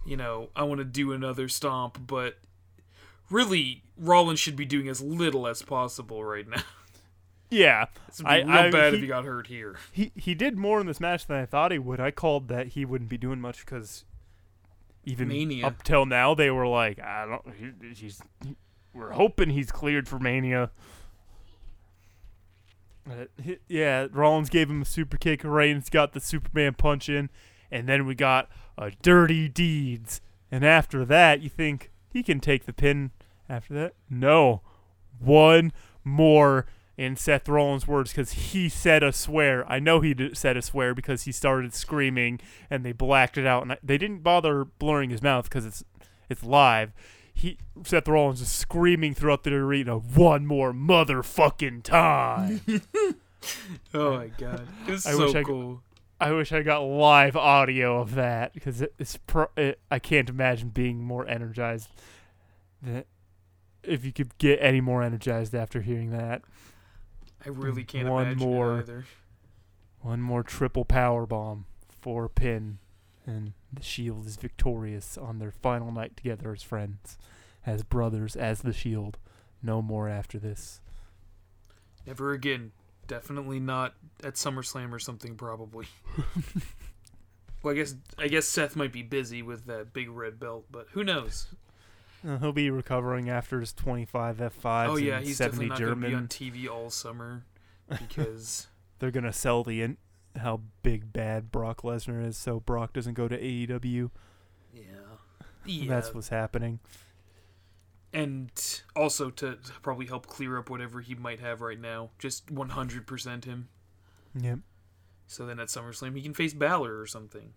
you 0.08 0.18
know, 0.18 0.50
I 0.56 0.64
want 0.64 0.80
to 0.80 0.86
do 0.86 1.12
another 1.14 1.48
stomp. 1.48 2.08
But 2.08 2.40
really, 3.30 3.84
Rollins 3.96 4.40
should 4.40 4.56
be 4.56 4.66
doing 4.66 4.88
as 4.90 5.02
little 5.02 5.46
as 5.48 5.62
possible 5.62 6.24
right 6.26 6.48
now. 6.50 6.64
yeah, 7.52 7.86
It's 8.08 8.24
I- 8.26 8.40
real 8.40 8.50
I- 8.50 8.72
bad 8.72 8.94
he- 8.94 8.98
if 8.98 9.02
he 9.04 9.08
got 9.08 9.24
hurt 9.26 9.46
here. 9.48 9.76
he 9.92 10.12
he 10.16 10.34
did 10.34 10.58
more 10.58 10.82
in 10.82 10.88
this 10.88 11.00
match 11.00 11.28
than 11.28 11.38
I 11.38 11.46
thought 11.46 11.72
he 11.72 11.78
would. 11.78 12.00
I 12.00 12.10
called 12.10 12.48
that 12.48 12.70
he 12.70 12.84
wouldn't 12.84 13.10
be 13.12 13.18
doing 13.20 13.40
much 13.40 13.60
because 13.64 14.06
even 15.06 15.28
Mania. 15.28 15.68
up 15.68 15.84
till 15.84 16.06
now 16.06 16.34
they 16.34 16.50
were 16.50 16.68
like, 16.68 17.00
I 17.00 17.26
don't. 17.26 17.56
He, 17.56 17.94
he's 17.94 18.22
we're 18.94 19.12
hoping 19.12 19.50
he's 19.50 19.72
cleared 19.72 20.08
for 20.08 20.20
Mania. 20.20 20.72
Uh, 23.10 23.26
he- 23.42 23.60
yeah, 23.68 24.08
Rollins 24.12 24.50
gave 24.50 24.70
him 24.70 24.82
a 24.82 24.86
super 24.86 25.18
kick. 25.18 25.42
Reigns 25.44 25.90
got 25.90 26.14
the 26.14 26.20
Superman 26.20 26.76
punch 26.76 27.10
in, 27.10 27.30
and 27.72 27.88
then 27.88 28.06
we 28.06 28.16
got 28.16 28.50
a 28.78 28.92
dirty 29.02 29.50
deeds. 29.50 30.22
And 30.52 30.64
after 30.64 31.04
that, 31.06 31.42
you 31.42 31.50
think 31.50 31.92
he 32.12 32.24
can 32.24 32.40
take 32.40 32.66
the 32.66 32.74
pin. 32.74 33.12
After 33.50 33.74
that, 33.74 33.94
no, 34.10 34.62
one 35.20 35.74
more 36.04 36.66
in 36.98 37.16
Seth 37.16 37.50
Rollins' 37.50 37.88
words 37.88 38.12
because 38.12 38.32
he 38.34 38.70
said 38.70 39.02
a 39.04 39.12
swear. 39.12 39.70
I 39.72 39.80
know 39.80 40.00
he 40.02 40.14
did, 40.14 40.38
said 40.38 40.58
a 40.58 40.62
swear 40.62 40.94
because 40.94 41.24
he 41.24 41.32
started 41.32 41.74
screaming 41.74 42.40
and 42.70 42.86
they 42.86 42.92
blacked 42.92 43.38
it 43.38 43.46
out. 43.48 43.64
And 43.64 43.72
I, 43.74 43.78
they 43.84 43.98
didn't 43.98 44.20
bother 44.24 44.64
blurring 44.66 45.10
his 45.10 45.22
mouth 45.22 45.46
because 45.46 45.66
it's 45.66 45.84
it's 46.30 46.44
live. 46.44 46.92
he 47.34 47.58
Seth 47.84 48.08
Rollins 48.08 48.42
is 48.42 48.52
screaming 48.52 49.14
throughout 49.14 49.44
the 49.44 49.54
arena, 49.54 49.98
"One 49.98 50.46
more 50.46 50.72
motherfucking 50.74 51.84
time!" 51.84 52.62
Oh 53.94 54.16
my 54.18 54.28
god, 54.28 54.66
it's 54.88 55.06
I 55.06 55.12
so 55.12 55.26
wish 55.26 55.36
I- 55.36 55.44
cool. 55.44 55.82
I 56.22 56.32
wish 56.32 56.54
I 56.54 56.62
got 56.62 56.80
live 56.84 57.36
audio 57.36 58.00
of 58.00 58.16
that 58.16 58.54
because 58.54 58.82
it, 58.82 58.94
it's 58.98 59.18
pro- 59.18 59.50
it, 59.58 59.82
I 59.92 60.00
can't 60.00 60.30
imagine 60.30 60.70
being 60.70 61.04
more 61.04 61.28
energized. 61.28 61.90
Than, 62.82 63.04
if 63.84 64.06
you 64.06 64.14
could 64.14 64.38
get 64.38 64.60
any 64.62 64.80
more 64.80 65.04
energized 65.04 65.54
after 65.54 65.82
hearing 65.82 66.12
that, 66.12 66.44
I 67.46 67.50
really 67.50 67.84
mm, 67.84 67.88
can't 67.88 68.10
one 68.10 68.28
imagine 68.28 68.50
more. 68.50 68.76
it 68.78 68.84
either. 68.84 69.06
one 70.02 70.22
more 70.22 70.44
triple 70.44 70.86
power 70.86 71.26
bomb 71.26 71.66
for 72.02 72.30
pin, 72.30 72.80
and 73.26 73.54
the 73.72 73.84
Shield 73.84 74.26
is 74.28 74.36
victorious 74.36 75.18
on 75.18 75.40
their 75.40 75.52
final 75.52 75.92
night 75.92 76.16
together 76.18 76.52
as 76.54 76.62
friends, 76.64 77.18
as 77.66 77.84
brothers, 77.84 78.36
as 78.36 78.62
the 78.62 78.74
Shield. 78.74 79.18
No 79.62 79.82
more 79.82 80.10
after 80.10 80.38
this. 80.38 80.82
Never 82.06 82.34
again. 82.34 82.72
Definitely 83.08 83.60
not 83.60 83.96
at 84.24 84.36
SummerSlam 84.36 84.92
or 84.94 85.00
something. 85.00 85.36
Probably. 85.36 85.88
well, 87.64 87.74
I 87.74 87.78
guess 87.78 87.96
I 88.18 88.28
guess 88.28 88.46
Seth 88.46 88.76
might 88.76 88.92
be 88.94 89.04
busy 89.04 89.42
with 89.42 89.66
that 89.66 89.94
big 89.94 90.10
red 90.10 90.40
belt, 90.40 90.66
but 90.72 90.88
who 90.92 91.04
knows? 91.04 91.48
Uh, 92.26 92.38
he'll 92.38 92.54
be 92.54 92.70
recovering 92.70 93.30
after 93.30 93.60
his 93.60 93.74
25 93.74 94.38
F5s 94.38 94.88
oh 94.90 94.96
yeah, 94.96 95.18
and 95.18 95.26
he's 95.26 95.38
70 95.38 95.68
definitely 95.68 95.68
not 95.68 95.80
going 95.80 95.90
to 96.02 96.08
be 96.08 96.16
on 96.16 96.28
German. 96.30 96.64
TV 96.64 96.70
all 96.74 96.90
summer 96.90 97.44
because 97.90 98.68
They're 99.00 99.12
gonna 99.12 99.34
sell 99.34 99.64
the 99.64 99.82
in- 99.82 99.98
how 100.38 100.62
big 100.84 101.12
bad 101.14 101.52
Brock 101.52 101.82
Lesnar 101.82 102.26
is, 102.26 102.38
so 102.38 102.60
Brock 102.62 102.94
doesn't 102.94 103.14
go 103.16 103.28
to 103.28 103.38
AEW. 103.38 104.10
yeah, 104.74 104.82
yeah. 105.66 105.90
That's 105.90 106.14
what's 106.14 106.30
happening. 106.30 106.80
and 108.14 108.52
also 108.96 109.30
to 109.32 109.58
probably 109.82 110.06
help 110.06 110.28
clear 110.28 110.58
up 110.58 110.70
whatever 110.70 111.02
he 111.02 111.16
might 111.16 111.40
have 111.40 111.62
right 111.62 111.80
now. 111.80 112.12
Just 112.20 112.48
100% 112.48 113.46
him. 113.46 113.68
Yep. 114.40 114.60
So 115.28 115.46
then 115.46 115.60
at 115.60 115.68
SummerSlam 115.68 116.16
he 116.16 116.22
can 116.22 116.34
face 116.34 116.54
Balor 116.54 117.00
or 117.00 117.06
something. 117.08 117.54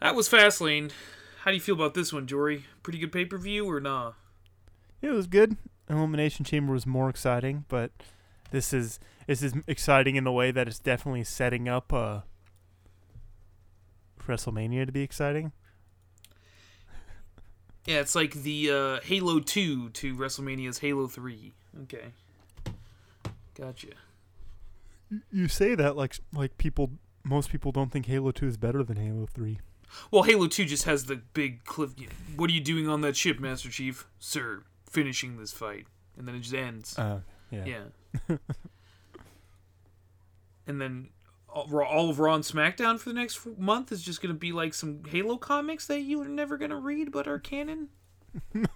That 0.00 0.14
was 0.14 0.28
Fastlane. 0.28 0.90
How 1.40 1.50
do 1.50 1.54
you 1.54 1.60
feel 1.60 1.74
about 1.74 1.94
this 1.94 2.12
one, 2.12 2.26
Jory? 2.26 2.64
Pretty 2.82 2.98
good 2.98 3.12
pay 3.12 3.24
per 3.24 3.38
view 3.38 3.68
or 3.68 3.80
nah? 3.80 4.12
It 5.00 5.08
was 5.08 5.26
good. 5.26 5.56
Elimination 5.88 6.44
Chamber 6.44 6.74
was 6.74 6.86
more 6.86 7.08
exciting, 7.08 7.64
but 7.68 7.92
this 8.50 8.74
is 8.74 9.00
this 9.26 9.42
is 9.42 9.54
exciting 9.66 10.16
in 10.16 10.24
the 10.24 10.32
way 10.32 10.50
that 10.50 10.68
it's 10.68 10.78
definitely 10.78 11.24
setting 11.24 11.66
up 11.66 11.92
uh, 11.94 12.20
WrestleMania 14.26 14.84
to 14.86 14.92
be 14.92 15.02
exciting. 15.02 15.52
Yeah, 17.86 18.00
it's 18.00 18.14
like 18.14 18.34
the 18.34 18.70
uh, 18.70 19.00
Halo 19.02 19.40
2 19.40 19.88
to 19.88 20.14
WrestleMania's 20.14 20.78
Halo 20.80 21.08
3. 21.08 21.54
Okay. 21.84 22.12
Gotcha. 23.58 23.88
You 25.32 25.48
say 25.48 25.74
that 25.74 25.96
like 25.96 26.18
like 26.32 26.58
people 26.58 26.90
most 27.24 27.50
people 27.50 27.72
don't 27.72 27.90
think 27.90 28.04
Halo 28.04 28.32
2 28.32 28.46
is 28.46 28.58
better 28.58 28.84
than 28.84 28.98
Halo 28.98 29.26
3. 29.32 29.58
Well, 30.10 30.22
Halo 30.22 30.46
2 30.46 30.64
just 30.64 30.84
has 30.84 31.06
the 31.06 31.16
big 31.16 31.64
cliff. 31.64 31.94
What 32.36 32.50
are 32.50 32.52
you 32.52 32.60
doing 32.60 32.88
on 32.88 33.00
that 33.02 33.16
ship, 33.16 33.40
Master 33.40 33.68
Chief? 33.68 34.06
Sir, 34.18 34.62
finishing 34.88 35.38
this 35.38 35.52
fight. 35.52 35.86
And 36.16 36.26
then 36.26 36.34
it 36.34 36.40
just 36.40 36.54
ends. 36.54 36.98
Uh, 36.98 37.20
yeah. 37.50 37.64
Yeah. 37.64 38.36
and 40.66 40.80
then 40.80 41.08
all, 41.48 42.10
of 42.10 42.18
Raw 42.20 42.34
and 42.34 42.44
SmackDown 42.44 42.98
for 42.98 43.08
the 43.08 43.14
next 43.14 43.46
month 43.58 43.90
is 43.92 44.02
just 44.02 44.22
going 44.22 44.34
to 44.34 44.38
be 44.38 44.52
like 44.52 44.74
some 44.74 45.02
Halo 45.08 45.36
comics 45.36 45.86
that 45.86 46.00
you 46.00 46.20
are 46.22 46.28
never 46.28 46.56
going 46.56 46.70
to 46.70 46.76
read 46.76 47.10
but 47.12 47.26
are 47.26 47.38
canon. 47.38 47.88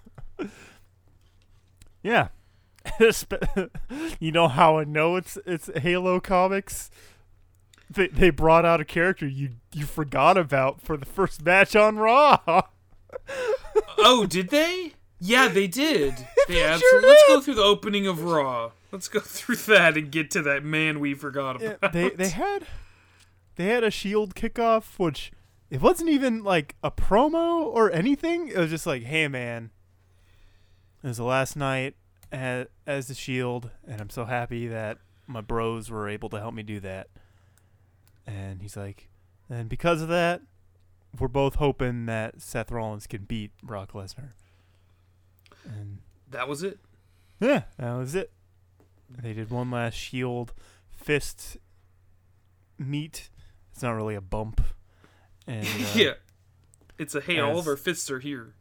Yeah. 2.05 2.27
You 4.19 4.31
know 4.31 4.47
how 4.47 4.77
I 4.77 4.83
know 4.83 5.15
it's 5.15 5.39
it's 5.45 5.69
Halo 5.75 6.19
comics? 6.19 6.91
They 7.95 8.07
they 8.07 8.29
brought 8.29 8.65
out 8.65 8.79
a 8.81 8.85
character 8.85 9.27
you 9.27 9.51
you 9.73 9.85
forgot 9.85 10.37
about 10.37 10.81
for 10.81 10.97
the 10.97 11.05
first 11.05 11.43
match 11.43 11.75
on 11.75 11.97
Raw. 11.97 12.37
oh, 13.97 14.25
did 14.25 14.49
they? 14.49 14.93
Yeah, 15.19 15.47
they 15.47 15.67
did. 15.67 16.13
They 16.47 16.55
sure 16.57 16.67
absolutely. 16.67 17.09
Let's 17.09 17.27
go 17.27 17.41
through 17.41 17.55
the 17.55 17.63
opening 17.63 18.05
of 18.05 18.21
Raw. 18.23 18.69
Let's 18.91 19.07
go 19.07 19.19
through 19.19 19.55
that 19.75 19.97
and 19.97 20.11
get 20.11 20.29
to 20.31 20.43
that 20.43 20.63
man 20.63 20.99
we 20.99 21.15
forgot 21.15 21.59
Yeah, 21.59 21.69
about. 21.71 21.91
they 21.91 22.09
they 22.11 22.29
had 22.29 22.67
they 23.55 23.65
had 23.65 23.83
a 23.83 23.89
Shield 23.89 24.35
kickoff, 24.35 24.99
which 24.99 25.31
it 25.71 25.81
wasn't 25.81 26.11
even 26.11 26.43
like 26.43 26.75
a 26.83 26.91
promo 26.91 27.63
or 27.65 27.91
anything. 27.91 28.49
It 28.49 28.57
was 28.57 28.69
just 28.69 28.85
like, 28.85 29.01
hey 29.03 29.27
man, 29.27 29.71
it 31.03 31.07
was 31.07 31.17
the 31.17 31.23
last 31.23 31.55
night 31.55 31.95
as, 32.31 32.67
as 32.85 33.07
the 33.07 33.15
Shield, 33.15 33.71
and 33.87 33.99
I'm 33.99 34.11
so 34.11 34.25
happy 34.25 34.67
that 34.67 34.99
my 35.25 35.41
bros 35.41 35.89
were 35.89 36.07
able 36.07 36.29
to 36.29 36.37
help 36.37 36.53
me 36.53 36.61
do 36.61 36.79
that. 36.81 37.07
And 38.27 38.61
he's 38.61 38.75
like, 38.75 39.09
and 39.49 39.69
because 39.69 40.01
of 40.01 40.07
that, 40.09 40.41
we're 41.19 41.27
both 41.27 41.55
hoping 41.55 42.05
that 42.07 42.41
Seth 42.41 42.71
Rollins 42.71 43.07
can 43.07 43.23
beat 43.23 43.51
Brock 43.63 43.93
Lesnar. 43.93 44.31
And 45.63 45.99
that 46.29 46.47
was 46.47 46.63
it. 46.63 46.79
yeah, 47.39 47.63
that 47.77 47.93
was 47.93 48.15
it. 48.15 48.31
They 49.09 49.33
did 49.33 49.49
one 49.49 49.71
last 49.71 49.95
Shield 49.95 50.53
fist 50.89 51.57
meet. 52.77 53.29
It's 53.71 53.83
not 53.83 53.91
really 53.91 54.15
a 54.15 54.21
bump. 54.21 54.61
And 55.47 55.65
uh, 55.65 55.87
yeah. 55.93 56.13
It's 56.97 57.13
a 57.13 57.21
hey, 57.21 57.39
all 57.39 57.59
of 57.59 57.67
our 57.67 57.75
fists 57.75 58.09
are 58.09 58.19
here. 58.19 58.53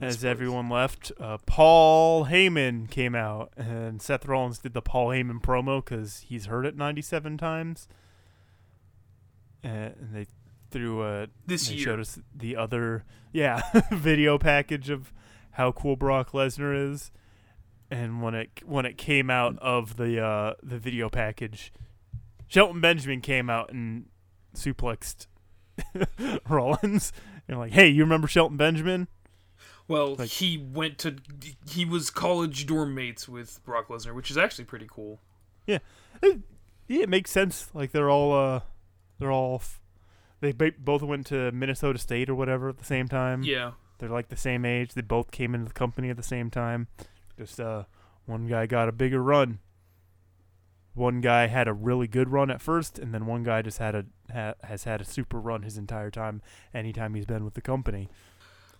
as 0.00 0.16
place. 0.16 0.24
everyone 0.24 0.70
left, 0.70 1.12
uh, 1.20 1.36
Paul 1.44 2.26
Heyman 2.26 2.90
came 2.90 3.14
out, 3.14 3.52
and 3.58 4.00
Seth 4.00 4.24
Rollins 4.24 4.58
did 4.58 4.72
the 4.72 4.80
Paul 4.80 5.08
Heyman 5.08 5.42
promo 5.42 5.84
because 5.84 6.24
he's 6.28 6.46
heard 6.46 6.64
it 6.64 6.76
97 6.76 7.36
times. 7.36 7.86
And 9.64 9.94
they 10.12 10.26
threw 10.70 11.02
a 11.02 11.26
This 11.46 11.68
they 11.68 11.74
year. 11.74 11.84
showed 11.84 12.00
us 12.00 12.18
the 12.34 12.54
other 12.56 13.04
yeah 13.32 13.62
video 13.92 14.38
package 14.38 14.90
of 14.90 15.12
how 15.52 15.72
cool 15.72 15.96
Brock 15.96 16.32
Lesnar 16.32 16.92
is, 16.92 17.10
and 17.90 18.22
when 18.22 18.34
it 18.34 18.50
when 18.64 18.84
it 18.86 18.98
came 18.98 19.30
out 19.30 19.58
of 19.60 19.96
the 19.96 20.20
uh, 20.22 20.54
the 20.62 20.78
video 20.78 21.08
package, 21.08 21.72
Shelton 22.46 22.80
Benjamin 22.80 23.20
came 23.20 23.48
out 23.48 23.72
and 23.72 24.06
suplexed 24.54 25.26
Rollins. 26.48 27.12
And 27.48 27.58
like, 27.58 27.72
hey, 27.72 27.88
you 27.88 28.02
remember 28.02 28.26
Shelton 28.26 28.56
Benjamin? 28.56 29.08
Well, 29.86 30.14
Like- 30.16 30.28
he 30.30 30.56
went 30.58 30.98
to 30.98 31.16
he 31.70 31.84
was 31.84 32.10
college 32.10 32.66
dorm 32.66 32.94
mates 32.94 33.28
with 33.28 33.62
Brock 33.64 33.88
Lesnar, 33.88 34.14
which 34.14 34.30
is 34.30 34.38
actually 34.38 34.64
pretty 34.64 34.86
cool. 34.90 35.20
Yeah, 35.66 35.78
It, 36.22 36.40
yeah, 36.88 37.02
it 37.02 37.08
makes 37.08 37.30
sense. 37.30 37.70
Like 37.74 37.92
they're 37.92 38.10
all 38.10 38.32
uh, 38.32 38.60
they're 39.24 39.32
all 39.32 39.54
f- 39.56 39.80
they 40.42 40.52
ba- 40.52 40.72
both 40.78 41.00
went 41.02 41.24
to 41.28 41.50
Minnesota 41.52 41.98
State 41.98 42.28
or 42.28 42.34
whatever 42.34 42.68
at 42.68 42.76
the 42.76 42.84
same 42.84 43.08
time. 43.08 43.42
Yeah. 43.42 43.72
They're 43.98 44.10
like 44.10 44.28
the 44.28 44.36
same 44.36 44.66
age. 44.66 44.92
They 44.92 45.00
both 45.00 45.30
came 45.30 45.54
into 45.54 45.68
the 45.68 45.72
company 45.72 46.10
at 46.10 46.18
the 46.18 46.22
same 46.22 46.50
time. 46.50 46.88
Just 47.38 47.58
uh, 47.58 47.84
one 48.26 48.46
guy 48.46 48.66
got 48.66 48.88
a 48.90 48.92
bigger 48.92 49.22
run. 49.22 49.60
One 50.92 51.20
guy 51.22 51.46
had 51.46 51.66
a 51.66 51.72
really 51.72 52.06
good 52.06 52.28
run 52.28 52.50
at 52.50 52.60
first, 52.60 52.98
and 52.98 53.14
then 53.14 53.24
one 53.26 53.42
guy 53.42 53.62
just 53.62 53.78
had 53.78 53.94
a 53.94 54.04
ha- 54.32 54.54
has 54.64 54.84
had 54.84 55.00
a 55.00 55.04
super 55.04 55.40
run 55.40 55.62
his 55.62 55.76
entire 55.78 56.10
time. 56.10 56.42
Anytime 56.74 57.14
he's 57.14 57.24
been 57.26 57.44
with 57.44 57.54
the 57.54 57.60
company. 57.62 58.08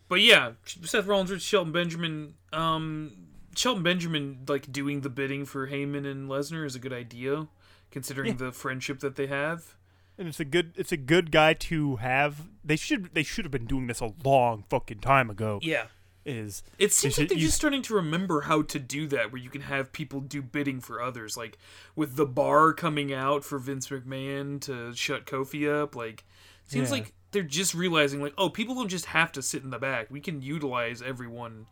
But 0.08 0.20
yeah, 0.20 0.52
Seth 0.66 1.06
Rollins 1.06 1.30
versus 1.30 1.42
Shelton 1.44 1.72
Benjamin. 1.72 2.34
Um, 2.52 3.12
Shelton 3.56 3.82
Benjamin 3.82 4.40
like 4.46 4.70
doing 4.70 5.00
the 5.00 5.08
bidding 5.10 5.44
for 5.46 5.68
Heyman 5.68 6.06
and 6.06 6.28
Lesnar 6.28 6.66
is 6.66 6.76
a 6.76 6.78
good 6.78 6.92
idea, 6.92 7.48
considering 7.90 8.32
Yeah. 8.32 8.46
the 8.46 8.52
friendship 8.52 9.00
that 9.00 9.16
they 9.16 9.26
have. 9.28 9.74
And 10.16 10.28
it's 10.28 10.38
a 10.40 10.44
good 10.44 10.72
it's 10.76 10.92
a 10.92 10.96
good 10.96 11.30
guy 11.30 11.54
to 11.54 11.96
have. 11.96 12.46
They 12.64 12.76
should 12.76 13.12
they 13.14 13.22
should 13.24 13.44
have 13.44 13.52
been 13.52 13.66
doing 13.66 13.86
this 13.88 14.00
a 14.00 14.12
long 14.24 14.64
fucking 14.70 15.00
time 15.00 15.28
ago. 15.30 15.58
Yeah. 15.62 15.86
Is 16.26 16.62
It 16.78 16.92
seems 16.92 17.14
should- 17.14 17.22
like 17.22 17.28
they're 17.30 17.38
you- 17.38 17.46
just 17.46 17.56
starting 17.56 17.82
to 17.82 17.94
remember 17.94 18.42
how 18.42 18.62
to 18.62 18.78
do 18.78 19.06
that, 19.08 19.30
where 19.30 19.42
you 19.42 19.50
can 19.50 19.62
have 19.62 19.92
people 19.92 20.20
do 20.20 20.40
bidding 20.40 20.80
for 20.80 21.02
others, 21.02 21.36
like 21.36 21.58
with 21.96 22.16
the 22.16 22.24
bar 22.26 22.72
coming 22.72 23.12
out 23.12 23.44
for 23.44 23.58
Vince 23.58 23.88
McMahon 23.88 24.60
to 24.62 24.94
shut 24.94 25.26
Kofi 25.26 25.68
up. 25.70 25.94
Like, 25.94 26.24
seems 26.64 26.88
Yeah. 26.88 26.92
like 26.96 27.12
they're 27.32 27.42
just 27.42 27.74
realizing, 27.74 28.22
like, 28.22 28.32
oh, 28.38 28.48
people 28.48 28.74
don't 28.76 28.88
just 28.88 29.06
have 29.06 29.32
to 29.32 29.42
sit 29.42 29.64
in 29.64 29.70
the 29.70 29.78
back. 29.78 30.08
We 30.10 30.20
can 30.20 30.40
utilize 30.40 31.02
everyone 31.02 31.66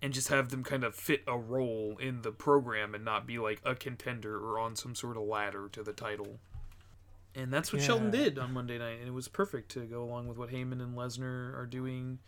and 0.00 0.12
just 0.12 0.28
have 0.28 0.48
them 0.48 0.64
kind 0.64 0.82
of 0.82 0.96
fit 0.96 1.22
a 1.28 1.38
role 1.38 1.96
in 2.00 2.22
the 2.22 2.32
program 2.32 2.94
and 2.96 3.04
not 3.04 3.24
be 3.26 3.38
like 3.38 3.60
a 3.64 3.74
contender 3.76 4.36
or 4.36 4.58
on 4.58 4.74
some 4.74 4.96
sort 4.96 5.16
of 5.16 5.22
ladder 5.24 5.68
to 5.70 5.82
the 5.84 5.92
title. 5.92 6.40
And 7.34 7.52
that's 7.52 7.72
what 7.72 7.80
Shelton 7.80 8.10
did 8.10 8.38
on 8.38 8.52
Monday 8.52 8.76
night, 8.78 8.98
and 8.98 9.08
it 9.08 9.12
was 9.14 9.26
perfect 9.28 9.70
to 9.72 9.80
go 9.86 10.02
along 10.02 10.28
with 10.28 10.36
what 10.36 10.50
Heyman 10.50 10.82
and 10.82 10.94
Lesnar 10.96 11.56
are 11.56 11.66
doing 11.66 12.18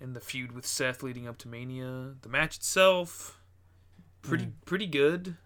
and 0.00 0.14
the 0.14 0.20
feud 0.20 0.52
with 0.52 0.66
Seth 0.66 1.02
leading 1.02 1.26
up 1.26 1.38
to 1.38 1.48
Mania. 1.48 2.14
The 2.20 2.28
match 2.28 2.56
itself, 2.56 3.40
pretty 4.22 4.46
Mm. 4.46 4.52
pretty 4.66 4.86
good. 4.86 5.36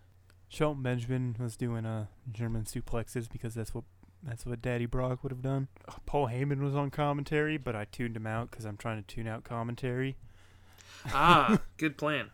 Shelton 0.49 0.83
Benjamin 0.83 1.37
was 1.39 1.57
doing 1.57 1.87
uh, 1.87 2.07
German 2.33 2.65
suplexes 2.65 3.31
because 3.31 3.55
that's 3.55 3.73
what 3.73 3.85
that's 4.21 4.45
what 4.45 4.61
Daddy 4.61 4.87
Brock 4.87 5.23
would 5.23 5.31
have 5.31 5.43
done. 5.43 5.69
Paul 6.05 6.27
Heyman 6.29 6.59
was 6.61 6.75
on 6.75 6.91
commentary, 6.91 7.57
but 7.57 7.77
I 7.77 7.85
tuned 7.85 8.17
him 8.17 8.27
out 8.27 8.51
because 8.51 8.65
I'm 8.65 8.77
trying 8.77 8.97
to 9.01 9.07
tune 9.07 9.29
out 9.29 9.45
commentary. 9.45 10.17
Ah, 11.07 11.61
good 11.77 11.97
plan. 11.97 12.31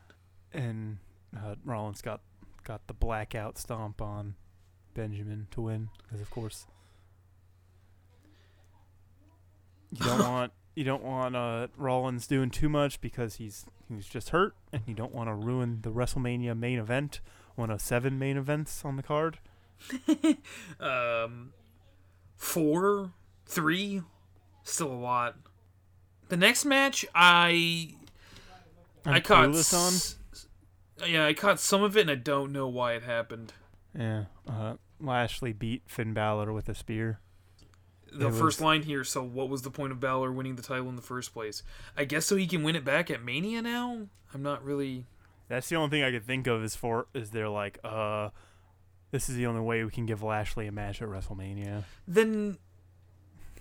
and 0.53 0.97
uh, 1.37 1.57
Rollins 1.65 2.01
got 2.01 2.21
got 2.63 2.87
the 2.87 2.95
blackout 2.95 3.59
stomp 3.59 4.01
on 4.01 4.37
Benjamin 4.95 5.47
to 5.51 5.61
win 5.63 5.89
because 6.03 6.21
of 6.21 6.31
course 6.31 6.67
you 9.93 10.05
don't 10.05 10.19
want 10.29 10.53
you 10.75 10.85
don't 10.85 11.03
want 11.05 11.37
uh, 11.37 11.69
Rollins 11.77 12.27
doing 12.27 12.51
too 12.51 12.69
much 12.69 13.01
because 13.01 13.37
he's 13.37 13.65
he's 13.89 14.07
just 14.07 14.31
hurt 14.31 14.55
and 14.73 14.83
you 14.87 14.95
don't 14.95 15.15
want 15.15 15.29
to 15.29 15.35
ruin 15.35 15.81
the 15.83 15.91
WrestleMania 15.91 16.59
main 16.59 16.79
event 16.79 17.21
one 17.55 17.71
of 17.71 17.81
seven 17.81 18.19
main 18.19 18.37
events 18.37 18.85
on 18.85 18.97
the 18.97 19.03
card 19.03 19.39
um, 20.81 21.53
four, 22.37 23.11
three, 23.45 24.03
still 24.63 24.91
a 24.91 24.95
lot. 24.95 25.37
The 26.29 26.37
next 26.37 26.65
match, 26.65 27.05
I 27.15 27.95
I'm 29.05 29.15
I 29.15 29.21
caught 29.21 29.55
s- 29.55 30.17
yeah, 31.07 31.27
I 31.27 31.35
caught 31.35 31.61
some 31.61 31.83
of 31.83 31.97
it, 31.97 32.03
and 32.03 32.11
I 32.11 32.15
don't 32.15 32.53
know 32.53 32.69
why 32.69 32.95
it 32.95 33.03
happened. 33.03 33.53
yeah 33.99 34.25
uh, 34.49 34.75
Lashley 35.07 35.53
beat 35.53 35.83
Finn 35.87 36.13
Balor 36.15 36.53
with 36.53 36.69
a 36.69 36.75
spear 36.75 37.21
The 38.13 38.29
It 38.29 38.33
first 38.33 38.59
was- 38.59 38.61
line 38.61 38.83
here. 38.85 39.03
So, 39.05 39.23
what 39.25 39.49
was 39.49 39.63
the 39.63 39.71
point 39.71 39.91
of 39.93 39.99
Balor 40.01 40.31
winning 40.33 40.55
the 40.57 40.63
title 40.63 40.89
in 40.89 40.97
the 40.97 41.03
first 41.03 41.33
place? 41.33 41.63
I 41.97 42.05
guess 42.05 42.27
so 42.27 42.37
he 42.37 42.47
can 42.47 42.63
win 42.63 42.77
it 42.77 42.85
back 42.85 43.11
at 43.11 43.23
Mania 43.25 43.61
now. 43.63 44.07
I'm 44.33 44.43
not 44.43 44.65
really. 44.65 45.07
That's 45.49 45.69
the 45.69 45.77
only 45.77 45.91
thing 45.91 46.03
I 46.05 46.11
could 46.13 46.25
think 46.25 46.47
of 46.47 46.63
is 46.63 46.75
for 46.77 47.07
is 47.13 47.31
they're 47.31 47.49
like, 47.49 47.79
uh, 47.85 48.31
this 49.11 49.29
is 49.29 49.37
the 49.37 49.47
only 49.47 49.61
way 49.61 49.83
we 49.85 49.91
can 49.91 50.07
give 50.07 50.23
Lashley 50.23 50.67
a 50.67 50.73
match 50.73 51.03
at 51.03 51.09
WrestleMania. 51.09 51.85
Then, 52.07 52.59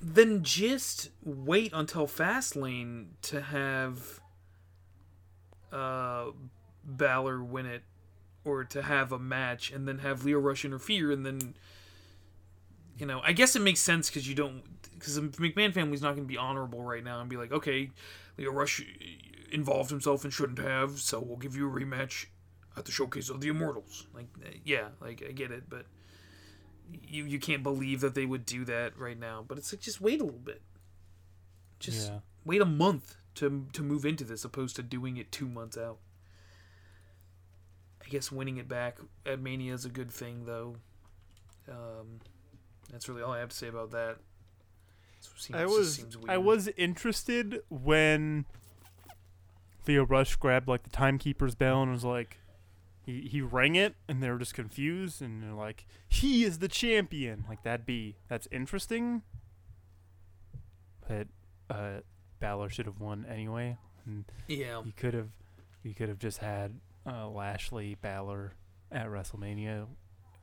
then 0.01 0.43
just 0.43 1.09
wait 1.23 1.71
until 1.73 2.07
Fastlane 2.07 3.07
to 3.23 3.41
have 3.41 4.19
uh, 5.71 6.27
Balor 6.85 7.43
win 7.43 7.65
it, 7.65 7.83
or 8.45 8.63
to 8.63 8.81
have 8.81 9.11
a 9.11 9.19
match, 9.19 9.71
and 9.71 9.87
then 9.87 9.99
have 9.99 10.25
Lio 10.25 10.39
Rush 10.39 10.65
interfere, 10.65 11.11
and 11.11 11.25
then, 11.25 11.55
you 12.97 13.05
know, 13.05 13.21
I 13.23 13.31
guess 13.31 13.55
it 13.55 13.61
makes 13.61 13.79
sense 13.79 14.09
because 14.09 14.27
you 14.27 14.35
don't, 14.35 14.63
because 14.93 15.15
the 15.15 15.21
McMahon 15.21 15.73
family's 15.73 16.01
not 16.01 16.15
going 16.15 16.23
to 16.23 16.31
be 16.31 16.37
honorable 16.37 16.83
right 16.83 17.03
now 17.03 17.21
and 17.21 17.29
be 17.29 17.37
like, 17.37 17.51
okay, 17.51 17.89
Lio 18.37 18.51
Rush 18.51 18.83
involved 19.51 19.89
himself 19.89 20.23
and 20.23 20.33
shouldn't 20.33 20.59
have, 20.59 20.99
so 20.99 21.19
we'll 21.19 21.37
give 21.37 21.55
you 21.55 21.69
a 21.69 21.71
rematch 21.71 22.25
at 22.75 22.85
the 22.85 22.91
Showcase 22.91 23.29
of 23.29 23.39
the 23.39 23.49
Immortals. 23.49 24.07
Like, 24.13 24.27
uh, 24.43 24.49
yeah, 24.65 24.87
like 24.99 25.23
I 25.27 25.31
get 25.31 25.51
it, 25.51 25.69
but 25.69 25.85
you 26.91 27.25
you 27.25 27.39
can't 27.39 27.63
believe 27.63 28.01
that 28.01 28.15
they 28.15 28.25
would 28.25 28.45
do 28.45 28.65
that 28.65 28.97
right 28.97 29.19
now. 29.19 29.45
But 29.47 29.57
it's 29.57 29.71
like 29.71 29.81
just 29.81 30.01
wait 30.01 30.21
a 30.21 30.23
little 30.23 30.39
bit. 30.39 30.61
Just 31.79 32.11
yeah, 32.11 32.19
wait 32.45 32.61
a 32.61 32.65
month 32.65 33.15
to 33.35 33.67
to 33.73 33.81
move 33.81 34.05
into 34.05 34.23
this, 34.23 34.43
opposed 34.43 34.75
to 34.77 34.83
doing 34.83 35.17
it 35.17 35.31
two 35.31 35.47
months 35.47 35.77
out. 35.77 35.99
Guess 38.13 38.31
winning 38.31 38.57
it 38.57 38.67
back 38.67 38.99
at 39.25 39.39
Mania 39.39 39.73
is 39.73 39.85
a 39.85 39.89
good 39.89 40.11
thing, 40.11 40.45
though. 40.45 40.75
Um, 41.67 42.19
that's 42.91 43.09
really 43.09 43.23
all 43.23 43.31
I 43.31 43.39
have 43.39 43.49
to 43.49 43.55
say 43.55 43.67
about 43.67 43.89
that. 43.89 44.17
Seems, 45.35 45.57
I 45.59 45.65
was 45.65 45.95
seems 45.95 46.15
I 46.29 46.37
was 46.37 46.67
interested 46.77 47.63
when 47.69 48.45
Lio 49.87 50.05
Rush 50.05 50.35
grabbed 50.35 50.67
like 50.67 50.83
the 50.83 50.91
timekeeper's 50.91 51.55
bell 51.55 51.81
and 51.81 51.91
was 51.91 52.03
like, 52.03 52.37
he 53.01 53.21
he 53.21 53.41
rang 53.41 53.73
it 53.73 53.95
and 54.07 54.21
they 54.21 54.29
were 54.29 54.37
just 54.37 54.53
confused 54.53 55.19
and 55.19 55.41
they're 55.41 55.51
like, 55.51 55.87
he 56.07 56.43
is 56.43 56.59
the 56.59 56.67
champion. 56.67 57.45
Like 57.49 57.63
that'd 57.63 57.87
be 57.87 58.17
that's 58.27 58.47
interesting. 58.51 59.23
But 61.07 61.29
uh, 61.67 62.01
Balor 62.39 62.69
should 62.69 62.85
have 62.85 62.99
won 62.99 63.25
anyway. 63.27 63.77
And 64.05 64.25
yeah. 64.47 64.83
You 64.85 64.93
could 64.95 65.15
have, 65.15 65.29
you 65.81 65.95
could 65.95 66.09
have 66.09 66.19
just 66.19 66.37
had 66.37 66.75
uh, 67.05 67.27
Lashley 67.29 67.95
Balor 67.95 68.53
at 68.91 69.07
WrestleMania, 69.07 69.87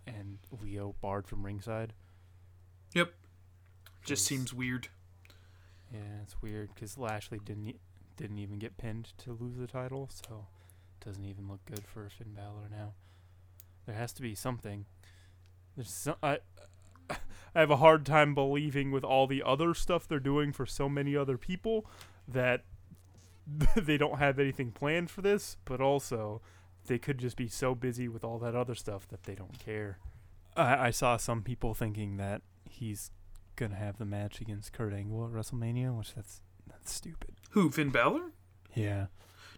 and 0.07 0.39
Lio 0.62 0.95
barred 1.01 1.27
from 1.27 1.45
ringside. 1.45 1.93
Yep. 2.95 3.12
Just 4.05 4.24
seems 4.24 4.53
weird. 4.53 4.89
Yeah, 5.93 6.23
it's 6.23 6.41
weird 6.41 6.74
because 6.74 6.99
Lashley 6.99 7.39
didn't 7.45 7.77
didn't 8.16 8.39
even 8.39 8.59
get 8.59 8.77
pinned 8.77 9.12
to 9.19 9.32
lose 9.32 9.57
the 9.57 9.66
title, 9.66 10.11
so 10.12 10.47
it 11.01 11.05
doesn't 11.05 11.24
even 11.24 11.49
look 11.49 11.65
good 11.65 11.85
for 11.87 12.09
Finn 12.09 12.35
Balor 12.35 12.69
now. 12.70 12.93
There 13.87 13.95
has 13.95 14.12
to 14.15 14.23
be 14.23 14.35
something. 14.35 14.85
There's 15.77 15.91
some, 15.91 16.16
I 16.23 16.39
I 17.55 17.61
have 17.61 17.70
a 17.70 17.77
hard 17.77 18.07
time 18.07 18.35
believing 18.35 18.91
with 18.91 19.05
all 19.05 19.27
the 19.27 19.43
other 19.43 19.74
stuff 19.74 20.07
they're 20.07 20.20
doing 20.20 20.53
for 20.53 20.66
so 20.66 20.89
many 20.89 21.16
other 21.16 21.37
people 21.37 21.87
that 22.28 22.65
they 23.77 23.97
don't 23.97 24.18
have 24.18 24.39
anything 24.39 24.72
planned 24.72 25.10
for 25.10 25.22
this, 25.22 25.56
but 25.64 25.81
also 25.81 26.40
they 26.86 26.98
could 26.98 27.18
just 27.18 27.36
be 27.36 27.48
so 27.48 27.74
busy 27.74 28.09
with 28.09 28.24
all 28.24 28.39
that 28.39 28.55
other 28.55 28.74
stuff 28.74 29.09
that 29.09 29.24
they 29.24 29.35
don't 29.35 29.59
care. 29.59 29.98
I, 30.56 30.89
I 30.89 30.90
saw 30.90 31.16
some 31.16 31.43
people 31.43 31.74
thinking 31.74 32.16
that 32.16 32.43
he's 32.68 33.10
gonna 33.56 33.77
have 33.77 33.98
the 33.98 34.05
match 34.05 34.40
against 34.40 34.72
Kurt 34.72 34.93
Angle 34.93 35.27
at 35.27 35.32
WrestleMania, 35.32 35.97
which 35.97 36.14
that's 36.14 36.43
that's 36.66 36.93
stupid. 36.93 37.35
Who? 37.51 37.70
Finn 37.70 37.90
Balor? 37.90 38.32
Yeah. 38.74 39.06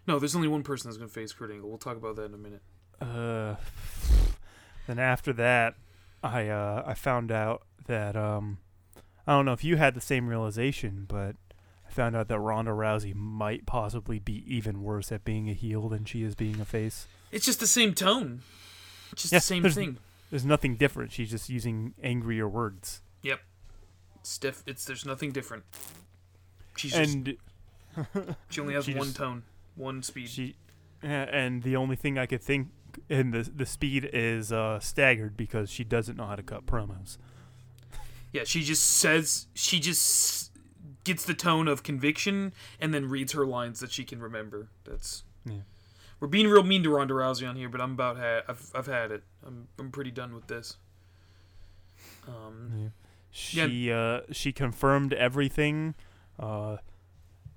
No, 0.07 0.19
there's 0.19 0.35
only 0.35 0.47
one 0.47 0.63
person 0.63 0.89
that's 0.89 0.97
gonna 0.97 1.09
face 1.09 1.31
Kurt 1.33 1.51
Angle. 1.51 1.69
We'll 1.69 1.77
talk 1.77 1.97
about 1.97 2.15
that 2.17 2.25
in 2.25 2.33
a 2.33 2.37
minute. 2.37 2.61
Uh, 3.01 3.55
then 4.87 4.99
after 4.99 5.33
that, 5.33 5.75
I 6.23 6.47
uh 6.47 6.83
I 6.85 6.93
found 6.93 7.31
out 7.31 7.63
that 7.87 8.15
um 8.15 8.59
I 9.25 9.31
don't 9.33 9.45
know 9.45 9.53
if 9.53 9.63
you 9.63 9.77
had 9.77 9.93
the 9.93 10.01
same 10.01 10.27
realization, 10.27 11.05
but 11.07 11.35
I 11.42 11.42
found 11.93 12.15
out 12.15 12.27
that 12.27 12.39
Ronda 12.39 12.71
Rousey 12.71 13.15
might 13.15 13.65
possibly 13.65 14.19
be 14.19 14.43
even 14.53 14.83
worse 14.83 15.11
at 15.11 15.23
being 15.23 15.49
a 15.49 15.53
heel 15.53 15.87
than 15.89 16.03
she 16.05 16.23
is 16.23 16.35
being 16.35 16.59
a 16.59 16.65
face. 16.65 17.07
It's 17.31 17.45
just 17.45 17.59
the 17.61 17.67
same 17.67 17.93
tone. 17.93 18.41
It's 19.13 19.21
just 19.23 19.31
Yeah, 19.33 19.39
the 19.39 19.43
same 19.43 19.61
there's- 19.63 19.75
thing. 19.75 19.97
There's 20.29 20.45
nothing 20.45 20.75
different. 20.75 21.11
She's 21.11 21.29
just 21.29 21.47
using 21.49 21.93
angrier 22.03 22.49
words. 22.49 23.01
It's 23.23 24.37
diff- 24.37 24.63
It's 24.65 24.85
there's 24.85 25.05
nothing 25.05 25.31
different. 25.33 25.63
She's 26.77 26.93
just 26.93 27.17
she 28.49 28.61
only 28.61 28.73
has 28.73 28.85
she 28.85 28.93
one 28.95 29.07
just- 29.07 29.17
tone, 29.17 29.43
one 29.75 30.01
speed. 30.01 30.29
she 30.29 30.55
and 31.01 31.61
the 31.63 31.75
only 31.75 31.97
thing 31.97 32.17
I 32.17 32.25
could 32.25 32.41
think 32.41 32.69
and 33.09 33.33
the 33.33 33.43
the 33.53 33.65
speed 33.65 34.09
is 34.13 34.53
uh 34.53 34.79
staggered 34.79 35.35
because 35.35 35.69
she 35.69 35.83
doesn't 35.83 36.15
know 36.15 36.25
how 36.25 36.35
to 36.37 36.41
cut 36.43 36.65
promos. 36.65 37.17
yeah, 38.31 38.43
she 38.45 38.63
just 38.63 38.83
says 38.83 39.47
she 39.53 39.81
just 39.81 40.52
gets 41.03 41.25
the 41.25 41.33
tone 41.33 41.67
of 41.67 41.83
conviction 41.83 42.53
and 42.79 42.93
then 42.93 43.09
reads 43.09 43.33
her 43.33 43.45
lines 43.45 43.79
that 43.79 43.91
she 43.91 44.03
can 44.03 44.21
remember. 44.21 44.69
That's 44.85 45.23
Yeah. 45.45 45.61
we're 46.19 46.27
being 46.27 46.47
real 46.47 46.63
mean 46.63 46.83
to 46.83 46.89
Ronda 46.89 47.13
Rousey 47.13 47.47
on 47.47 47.55
here, 47.55 47.69
but 47.69 47.81
I'm 47.81 47.91
about 47.93 48.17
ha- 48.17 48.41
I've 48.47 48.71
I've 48.73 48.87
had 48.87 49.11
it. 49.11 49.23
I'm 49.45 49.67
I'm 49.77 49.91
pretty 49.91 50.11
done 50.11 50.33
with 50.33 50.47
this. 50.47 50.77
Um, 52.27 52.71
Yeah. 52.77 52.87
She 53.31 53.91
uh 53.91 54.21
she 54.31 54.51
confirmed 54.51 55.11
everything 55.13 55.95
uh 56.39 56.77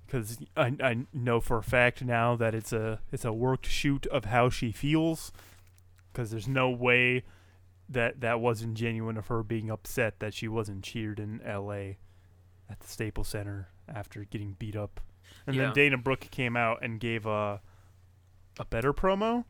cuz 0.07 0.39
I 0.55 0.75
I 0.81 1.05
know 1.13 1.39
for 1.39 1.57
a 1.59 1.63
fact 1.63 2.03
now 2.03 2.35
that 2.35 2.55
it's 2.55 2.73
a 2.73 2.99
it's 3.11 3.23
a 3.25 3.31
worked 3.33 3.67
shoot 3.67 4.07
of 4.07 4.25
how 4.25 4.49
she 4.49 4.71
feels 4.71 5.31
cuz 6.13 6.31
there's 6.31 6.47
no 6.47 6.69
way 6.71 7.23
that 7.87 8.21
that 8.21 8.39
wasn't 8.39 8.73
genuine 8.75 9.17
of 9.17 9.27
her 9.27 9.43
being 9.43 9.69
upset 9.69 10.19
that 10.19 10.33
she 10.33 10.47
wasn't 10.47 10.83
cheered 10.83 11.19
in 11.19 11.41
LA 11.45 11.93
at 12.69 12.79
the 12.79 12.87
Staples 12.87 13.27
Center 13.29 13.69
after 13.87 14.23
getting 14.25 14.53
beat 14.59 14.75
up. 14.75 14.99
And 15.45 15.55
Yeah. 15.55 15.65
then 15.65 15.73
Dana 15.73 15.97
Brooke 15.97 16.27
came 16.31 16.55
out 16.57 16.79
and 16.81 16.99
gave 16.99 17.25
a 17.25 17.61
a 18.59 18.65
better 18.65 18.91
promo 18.93 19.45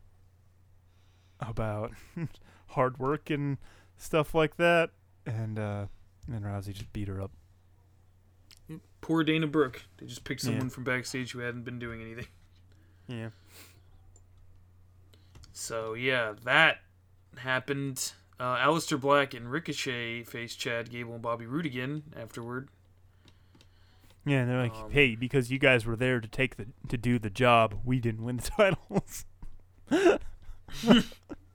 about 1.40 1.92
hard 2.68 2.98
work 2.98 3.30
and 3.30 3.56
stuff 3.96 4.34
like 4.34 4.56
that 4.56 4.90
and 5.24 5.58
uh 5.58 5.86
and 6.30 6.44
Rousey 6.44 6.74
just 6.74 6.92
beat 6.92 7.08
her 7.08 7.20
up. 7.22 7.30
poor 9.00 9.24
Dana 9.24 9.46
Brooke. 9.46 9.84
They 9.96 10.06
just 10.06 10.24
picked 10.24 10.42
Yeah. 10.44 10.50
someone 10.50 10.68
from 10.70 10.84
backstage 10.84 11.32
who 11.32 11.38
hadn't 11.38 11.62
been 11.64 11.78
doing 11.78 12.02
anything. 12.02 12.26
Yeah. 13.06 13.30
So 15.52 15.94
yeah, 15.94 16.34
that 16.44 16.78
happened. 17.38 18.12
Uh, 18.38 18.56
Aleister 18.58 19.00
Black 19.00 19.34
and 19.34 19.50
Ricochet 19.50 20.22
faced 20.24 20.60
Chad 20.60 20.90
Gable 20.90 21.14
and 21.14 21.22
Bobby 21.22 21.46
Roode 21.46 21.66
again 21.66 22.02
afterward. 22.16 22.68
Yeah, 24.26 24.40
and 24.40 24.50
they're 24.50 24.60
like, 24.62 24.74
Um, 24.74 24.90
"Hey, 24.90 25.14
because 25.14 25.50
you 25.50 25.58
guys 25.58 25.86
were 25.86 25.96
there 25.96 26.20
to 26.20 26.28
take 26.28 26.56
the 26.56 26.66
to 26.88 26.96
do 26.98 27.18
the 27.18 27.30
job, 27.30 27.80
we 27.84 27.98
didn't 28.00 28.24
win 28.24 28.36
the 28.38 28.50
titles." 28.90 29.24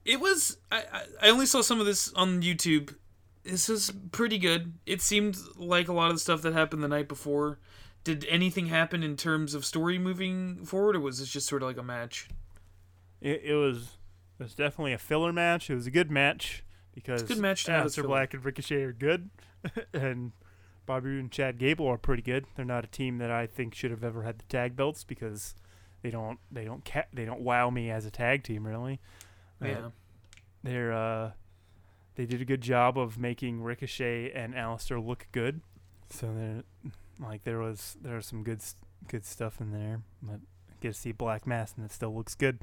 It 0.04 0.20
was. 0.20 0.58
I, 0.70 0.82
I 1.22 1.30
only 1.30 1.46
saw 1.46 1.62
some 1.62 1.80
of 1.80 1.86
this 1.86 2.12
on 2.12 2.42
YouTube. 2.42 2.94
This 3.42 3.70
is 3.70 3.90
pretty 4.12 4.36
good. 4.38 4.74
It 4.84 5.00
seemed 5.00 5.38
like 5.56 5.88
a 5.88 5.94
lot 5.94 6.08
of 6.08 6.16
the 6.16 6.20
stuff 6.20 6.42
that 6.42 6.52
happened 6.52 6.82
the 6.82 6.88
night 6.88 7.08
before. 7.08 7.58
Did 8.04 8.26
anything 8.28 8.66
happen 8.66 9.02
in 9.02 9.16
terms 9.16 9.54
of 9.54 9.64
story 9.64 9.98
moving 9.98 10.64
forward, 10.66 10.96
or 10.96 11.00
was 11.00 11.20
this 11.20 11.28
just 11.30 11.46
sort 11.46 11.62
of 11.62 11.68
like 11.68 11.78
a 11.78 11.82
match? 11.82 12.28
it, 13.22 13.40
it 13.44 13.54
was 13.54 13.96
it 14.38 14.42
was 14.42 14.54
definitely 14.54 14.92
a 14.92 14.98
filler 14.98 15.32
match. 15.32 15.70
It 15.70 15.74
was 15.74 15.86
a 15.86 15.90
good 15.90 16.10
match 16.10 16.64
because 16.94 17.22
good 17.22 17.38
match 17.38 17.64
to 17.64 17.72
have 17.72 17.86
as 17.86 17.96
Aleister. 17.96 18.06
Black 18.06 18.34
and 18.34 18.44
Ricochet 18.44 18.82
are 18.82 18.92
good, 18.92 19.30
and 19.94 20.32
Bobby 20.86 21.08
Roode 21.10 21.20
and 21.20 21.32
Chad 21.32 21.58
Gable 21.58 21.86
are 21.86 21.96
pretty 21.98 22.22
good. 22.22 22.44
They're 22.56 22.64
not 22.64 22.84
a 22.84 22.88
team 22.88 23.18
that 23.18 23.30
I 23.30 23.46
think 23.46 23.74
should 23.74 23.90
have 23.90 24.04
ever 24.04 24.22
had 24.22 24.38
the 24.38 24.44
tag 24.44 24.76
belts 24.76 25.02
because 25.04 25.54
they 26.02 26.10
don't 26.10 26.38
they 26.52 26.64
don't 26.64 26.84
ca- 26.84 27.06
they 27.12 27.24
don't 27.24 27.40
wow 27.40 27.70
me 27.70 27.90
as 27.90 28.04
a 28.06 28.10
tag 28.10 28.42
team 28.42 28.66
really. 28.66 29.00
Uh, 29.62 29.66
Yeah. 29.66 29.88
they're 30.62 30.92
uh, 30.92 31.30
they 32.16 32.26
did 32.26 32.40
a 32.40 32.44
good 32.44 32.60
job 32.60 32.98
of 32.98 33.18
making 33.18 33.62
Ricochet 33.62 34.30
and 34.32 34.54
Aleister 34.54 35.04
look 35.04 35.26
good. 35.32 35.60
So 36.10 36.32
there, 36.34 36.62
like 37.18 37.44
there 37.44 37.58
was 37.58 37.96
there 38.00 38.16
was 38.16 38.26
some 38.26 38.42
good 38.44 38.60
good 39.08 39.24
stuff 39.24 39.60
in 39.60 39.72
there, 39.72 40.02
but 40.22 40.34
I 40.70 40.74
get 40.80 40.94
to 40.94 41.00
see 41.00 41.12
Black 41.12 41.46
Mass 41.46 41.74
and 41.76 41.84
it 41.86 41.92
still 41.92 42.14
looks 42.14 42.34
good. 42.34 42.58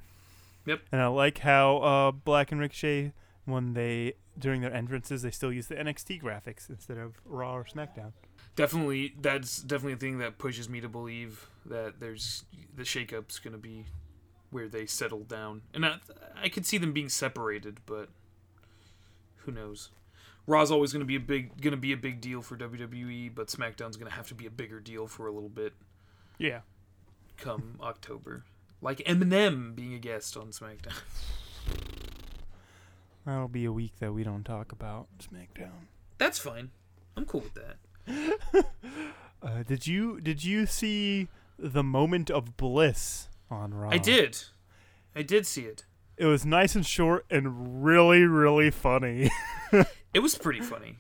Yep. 0.68 0.82
And 0.92 1.02
I 1.02 1.08
like 1.08 1.40
how 1.40 1.78
uh, 1.78 2.12
Black 2.12 2.52
and 2.52 2.62
Ricochet 2.62 3.14
when 3.46 3.74
they 3.74 4.14
during 4.42 4.62
their 4.62 4.74
entrances 4.74 5.22
they 5.22 5.32
still 5.32 5.52
use 5.54 5.68
the 5.68 5.76
NXT 5.76 6.22
graphics 6.22 6.70
instead 6.70 6.98
of 6.98 7.16
Raw 7.26 7.56
or 7.56 7.64
SmackDown. 7.64 8.12
Definitely, 8.56 9.14
that's 9.22 9.62
definitely 9.62 9.94
a 9.94 9.98
thing 9.98 10.18
that 10.18 10.38
pushes 10.38 10.68
me 10.68 10.82
to 10.82 10.90
believe 10.90 11.48
that 11.66 12.00
there's 12.00 12.44
the 12.76 12.84
shakeup's 12.84 13.40
gonna 13.40 13.58
be 13.58 13.86
where 14.50 14.68
they 14.68 14.86
settle 14.86 15.24
down, 15.24 15.62
and 15.74 15.86
I, 15.86 15.96
I 16.44 16.50
could 16.50 16.66
see 16.66 16.78
them 16.78 16.92
being 16.92 17.08
separated, 17.08 17.80
but 17.86 18.10
who 19.38 19.52
knows? 19.54 19.90
Raw's 20.48 20.72
always 20.72 20.92
gonna 20.92 21.06
be 21.06 21.16
a 21.16 21.20
big 21.22 21.62
gonna 21.62 21.78
be 21.78 21.94
a 21.94 21.98
big 21.98 22.20
deal 22.20 22.42
for 22.42 22.58
WWE, 22.58 23.34
but 23.34 23.48
SmackDown's 23.48 23.96
gonna 23.96 24.12
have 24.12 24.28
to 24.28 24.36
be 24.36 24.46
a 24.46 24.52
bigger 24.52 24.80
deal 24.82 25.08
for 25.08 25.28
a 25.28 25.32
little 25.32 25.48
bit 25.50 25.74
Yeah. 26.38 26.62
come 27.38 27.78
October, 27.82 28.44
like 28.82 28.98
Eminem 29.00 29.74
being 29.76 29.94
a 29.94 30.00
guest 30.00 30.36
on 30.36 30.48
SmackDown. 30.48 31.00
That'll 33.26 33.48
be 33.48 33.66
a 33.66 33.72
week 33.72 33.94
that 34.00 34.14
we 34.14 34.24
don't 34.24 34.44
talk 34.44 34.72
about 34.72 35.08
SmackDown. 35.20 35.88
That's 36.18 36.40
fine. 36.40 36.72
I'm 37.16 37.26
cool 37.26 37.42
with 37.42 37.54
that. 37.56 38.66
Uh, 39.44 39.64
did 39.64 39.88
you 39.88 40.22
did 40.22 40.44
you 40.44 40.68
see 40.68 41.28
the 41.58 41.82
moment 41.82 42.30
of 42.30 42.58
bliss 42.58 43.28
on 43.50 43.74
Raw? 43.74 43.90
I 43.90 43.98
did. 43.98 44.38
I 45.16 45.24
did 45.24 45.48
see 45.48 45.64
it. 45.64 45.84
It 46.16 46.28
was 46.28 46.46
nice 46.46 46.76
and 46.76 46.86
short 46.86 47.26
and 47.32 47.84
really 47.84 48.22
really 48.22 48.70
funny. 48.70 49.32
It 50.14 50.20
was 50.20 50.36
pretty 50.36 50.60
funny. 50.60 50.98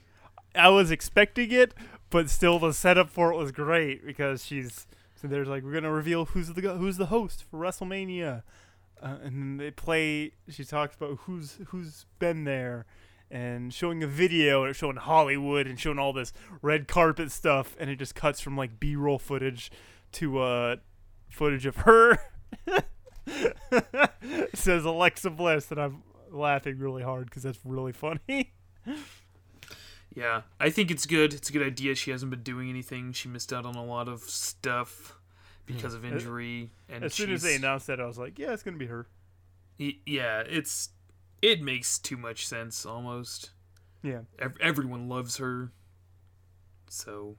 I 0.55 0.69
was 0.69 0.89
expecting 0.89 1.51
it, 1.51 1.73
but 2.09 2.29
still 2.29 2.59
the 2.59 2.73
setup 2.73 3.09
for 3.09 3.33
it 3.33 3.35
was 3.35 3.51
great 3.51 4.05
because 4.05 4.45
she's 4.45 4.87
so 5.21 5.27
there's 5.27 5.49
like 5.49 5.63
we're 5.63 5.73
gonna 5.73 5.91
reveal 5.91 6.25
who's 6.25 6.47
the 6.47 6.61
who's 6.61 6.97
the 6.97 7.07
host 7.07 7.43
for 7.43 7.59
WrestleMania, 7.59 8.43
uh, 9.01 9.17
and 9.23 9.59
they 9.59 9.71
play. 9.71 10.31
She 10.49 10.63
talks 10.63 10.95
about 10.95 11.19
who's 11.21 11.57
who's 11.67 12.05
been 12.19 12.43
there, 12.43 12.85
and 13.29 13.73
showing 13.73 14.03
a 14.03 14.07
video 14.07 14.63
and 14.63 14.75
showing 14.75 14.97
Hollywood 14.97 15.67
and 15.67 15.79
showing 15.79 15.99
all 15.99 16.13
this 16.13 16.33
red 16.61 16.87
carpet 16.87 17.31
stuff, 17.31 17.75
and 17.79 17.89
it 17.89 17.97
just 17.97 18.15
cuts 18.15 18.39
from 18.39 18.57
like 18.57 18.79
B-roll 18.79 19.19
footage 19.19 19.71
to 20.13 20.39
uh 20.39 20.75
footage 21.29 21.65
of 21.65 21.77
her. 21.77 22.19
says 24.53 24.85
Alexa 24.85 25.29
Bliss, 25.29 25.71
and 25.71 25.79
I'm 25.79 26.03
laughing 26.31 26.77
really 26.77 27.03
hard 27.03 27.25
because 27.25 27.43
that's 27.43 27.59
really 27.63 27.93
funny. 27.93 28.53
Yeah, 30.13 30.41
I 30.59 30.69
think 30.69 30.91
it's 30.91 31.05
good. 31.05 31.33
It's 31.33 31.49
a 31.49 31.53
good 31.53 31.65
idea. 31.65 31.95
She 31.95 32.11
hasn't 32.11 32.31
been 32.31 32.43
doing 32.43 32.69
anything. 32.69 33.13
She 33.13 33.29
missed 33.29 33.53
out 33.53 33.65
on 33.65 33.75
a 33.75 33.85
lot 33.85 34.09
of 34.09 34.21
stuff 34.23 35.20
because 35.75 35.93
of 35.93 36.03
Uh, 36.03 36.07
injury. 36.09 36.71
And 36.89 37.03
as 37.03 37.13
soon 37.13 37.31
as 37.31 37.41
they 37.41 37.55
announced 37.55 37.87
that, 37.87 37.99
I 37.99 38.05
was 38.05 38.17
like, 38.17 38.37
yeah, 38.39 38.53
it's 38.53 38.63
gonna 38.63 38.77
be 38.77 38.87
her. 38.87 39.07
Yeah, 39.77 40.41
it's 40.47 40.89
it 41.41 41.61
makes 41.61 41.97
too 41.97 42.17
much 42.17 42.45
sense 42.47 42.85
almost. 42.85 43.51
Yeah. 44.03 44.21
Ev- 44.39 44.57
everyone 44.59 45.09
loves 45.09 45.37
her, 45.37 45.71
so 46.89 47.37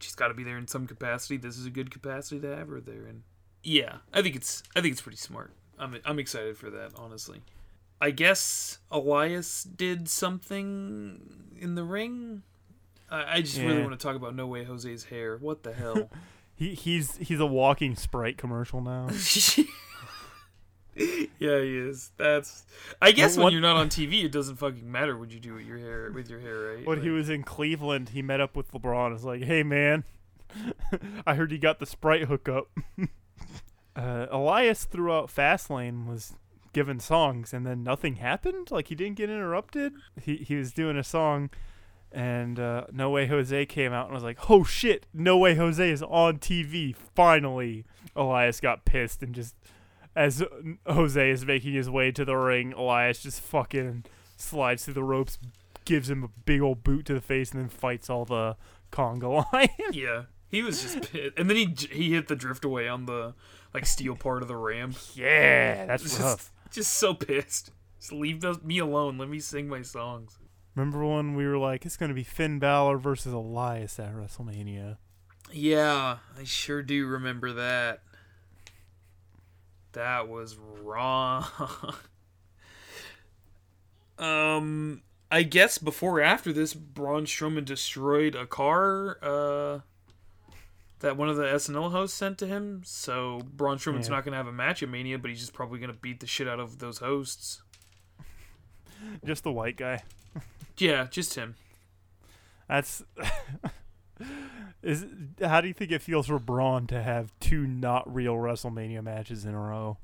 she's 0.00 0.14
got 0.14 0.28
to 0.28 0.34
be 0.34 0.44
there 0.44 0.58
in 0.58 0.66
some 0.66 0.86
capacity. 0.86 1.36
This 1.36 1.56
is 1.58 1.66
a 1.66 1.70
good 1.70 1.90
capacity 1.90 2.40
to 2.40 2.56
have 2.56 2.68
her 2.68 2.80
there, 2.80 3.06
and 3.06 3.22
yeah, 3.62 3.98
I 4.12 4.22
think 4.22 4.36
it's 4.36 4.62
I 4.74 4.80
think 4.80 4.92
it's 4.92 5.00
pretty 5.02 5.18
smart. 5.18 5.52
I'm 5.78 5.96
I'm 6.04 6.18
excited 6.18 6.56
for 6.56 6.70
that, 6.70 6.92
honestly. 6.96 7.42
I 8.00 8.10
guess 8.10 8.78
Elias 8.90 9.62
did 9.62 10.08
something 10.08 11.52
in 11.58 11.74
the 11.76 11.84
ring. 11.84 12.42
I, 13.10 13.36
I 13.36 13.40
just 13.42 13.58
really 13.58 13.80
want 13.82 13.92
to 13.92 13.96
talk 14.02 14.16
about 14.16 14.34
No 14.34 14.46
Way 14.48 14.64
Jose's 14.64 15.04
hair. 15.04 15.36
What 15.36 15.62
the 15.62 15.72
hell? 15.72 16.10
He 16.54 16.74
he's 16.74 17.16
he's 17.16 17.40
a 17.40 17.46
walking 17.46 17.96
sprite 17.96 18.36
commercial 18.38 18.80
now. 18.80 19.08
yeah, 20.96 21.60
he 21.60 21.78
is. 21.78 22.12
That's. 22.18 22.64
I 23.00 23.12
guess 23.12 23.36
when 23.36 23.44
what- 23.44 23.52
you're 23.52 23.62
not 23.62 23.76
on 23.76 23.88
TV, 23.88 24.24
it 24.24 24.32
doesn't 24.32 24.56
fucking 24.56 24.90
matter 24.90 25.16
what 25.16 25.30
you 25.32 25.40
do 25.40 25.54
with 25.54 25.64
your 25.66 25.78
hair. 25.78 26.10
With 26.14 26.28
your 26.28 26.40
hair, 26.40 26.74
right? 26.76 26.86
when 26.86 27.02
he 27.02 27.10
was 27.10 27.28
in 27.30 27.42
Cleveland, 27.42 28.10
he 28.10 28.22
met 28.22 28.40
up 28.40 28.54
with 28.56 28.70
LeBron. 28.72 29.06
and 29.06 29.14
It's 29.14 29.24
like, 29.24 29.42
hey 29.42 29.62
man, 29.62 30.04
I 31.26 31.34
heard 31.34 31.50
you 31.52 31.58
got 31.58 31.78
the 31.80 31.86
sprite 31.86 32.24
hookup. 32.24 32.66
uh, 33.96 34.26
Elias 34.30 34.84
throughout 34.84 35.28
Fastlane 35.28 36.06
was 36.06 36.34
given 36.74 37.00
songs, 37.00 37.52
and 37.52 37.66
then 37.66 37.82
nothing 37.82 38.16
happened. 38.16 38.70
Like 38.70 38.88
he 38.88 38.94
didn't 38.94 39.16
get 39.16 39.30
interrupted. 39.30 39.94
He 40.20 40.36
he 40.36 40.56
was 40.56 40.72
doing 40.72 40.96
a 40.98 41.04
song. 41.04 41.50
And 42.14 42.60
uh, 42.60 42.84
No 42.92 43.10
Way 43.10 43.26
Jose 43.26 43.64
came 43.66 43.92
out 43.92 44.06
and 44.06 44.14
was 44.14 44.22
like, 44.22 44.50
"Oh 44.50 44.64
shit, 44.64 45.06
No 45.14 45.38
Way 45.38 45.54
Jose 45.54 45.88
is 45.90 46.02
on 46.02 46.38
TV 46.38 46.94
finally." 47.14 47.84
Elias 48.14 48.60
got 48.60 48.84
pissed 48.84 49.22
and 49.22 49.34
just, 49.34 49.54
as 50.14 50.44
Jose 50.86 51.30
is 51.30 51.46
making 51.46 51.72
his 51.72 51.88
way 51.88 52.10
to 52.12 52.24
the 52.26 52.36
ring, 52.36 52.74
Elias 52.74 53.22
just 53.22 53.40
fucking 53.40 54.04
slides 54.36 54.84
through 54.84 54.92
the 54.94 55.02
ropes, 55.02 55.38
gives 55.86 56.10
him 56.10 56.22
a 56.22 56.28
big 56.44 56.60
old 56.60 56.84
boot 56.84 57.06
to 57.06 57.14
the 57.14 57.20
face, 57.22 57.52
and 57.52 57.62
then 57.62 57.68
fights 57.70 58.10
all 58.10 58.26
the 58.26 58.56
conga 58.90 59.46
line. 59.52 59.68
Yeah, 59.92 60.24
he 60.50 60.62
was 60.62 60.82
just 60.82 61.10
pissed. 61.10 61.32
and 61.38 61.48
then 61.48 61.56
he 61.56 61.74
he 61.90 62.12
hit 62.12 62.28
the 62.28 62.36
drift 62.36 62.66
away 62.66 62.86
on 62.88 63.06
the 63.06 63.32
like 63.72 63.86
steel 63.86 64.14
part 64.16 64.42
of 64.42 64.48
the 64.48 64.56
ramp. 64.56 64.96
yeah, 65.14 65.86
that's 65.86 66.02
Just, 66.02 66.20
rough. 66.20 66.52
just 66.70 66.92
so 66.92 67.14
pissed. 67.14 67.70
Just 67.98 68.12
leave 68.12 68.42
those, 68.42 68.60
me 68.62 68.78
alone. 68.80 69.16
Let 69.16 69.30
me 69.30 69.38
sing 69.38 69.66
my 69.68 69.80
songs. 69.80 70.38
Remember 70.74 71.04
when 71.06 71.34
we 71.34 71.46
were 71.46 71.58
like, 71.58 71.84
it's 71.84 71.96
gonna 71.96 72.14
be 72.14 72.24
Finn 72.24 72.58
Balor 72.58 72.98
versus 72.98 73.32
Elias 73.32 73.98
at 73.98 74.14
WrestleMania? 74.14 74.96
Yeah, 75.52 76.18
I 76.38 76.44
sure 76.44 76.82
do 76.82 77.06
remember 77.06 77.52
that. 77.52 78.00
That 79.92 80.28
was 80.28 80.56
wrong. 80.56 81.44
um, 84.18 85.02
I 85.30 85.42
guess 85.42 85.78
before 85.78 86.18
or 86.18 86.22
after 86.22 86.52
this, 86.52 86.72
Braun 86.74 87.24
Strowman 87.26 87.64
destroyed 87.64 88.34
a 88.34 88.46
car. 88.46 89.18
Uh, 89.22 89.80
that 91.00 91.16
one 91.16 91.28
of 91.28 91.36
the 91.36 91.42
SNL 91.44 91.90
hosts 91.90 92.16
sent 92.16 92.38
to 92.38 92.46
him. 92.46 92.82
So 92.84 93.42
Braun 93.52 93.76
Strowman's 93.78 94.08
Yeah. 94.08 94.14
not 94.14 94.24
gonna 94.24 94.36
have 94.36 94.46
a 94.46 94.52
match 94.52 94.82
at 94.82 94.88
Mania, 94.88 95.18
but 95.18 95.30
he's 95.30 95.40
just 95.40 95.52
probably 95.52 95.80
gonna 95.80 95.92
beat 95.92 96.20
the 96.20 96.26
shit 96.26 96.46
out 96.48 96.60
of 96.60 96.78
those 96.78 96.98
hosts. 96.98 97.60
Just 99.24 99.42
the 99.42 99.50
white 99.52 99.76
guy. 99.76 100.02
Yeah, 100.78 101.06
just 101.10 101.34
him. 101.34 101.56
That's 102.68 103.02
is. 104.82 105.06
How 105.40 105.60
do 105.60 105.68
you 105.68 105.74
think 105.74 105.92
it 105.92 106.02
feels 106.02 106.26
for 106.26 106.38
Braun 106.38 106.86
to 106.88 107.02
have 107.02 107.32
two 107.40 107.66
not 107.66 108.12
real 108.12 108.34
WrestleMania 108.34 109.02
matches 109.02 109.44
in 109.44 109.54
a 109.54 109.60
row? 109.60 109.98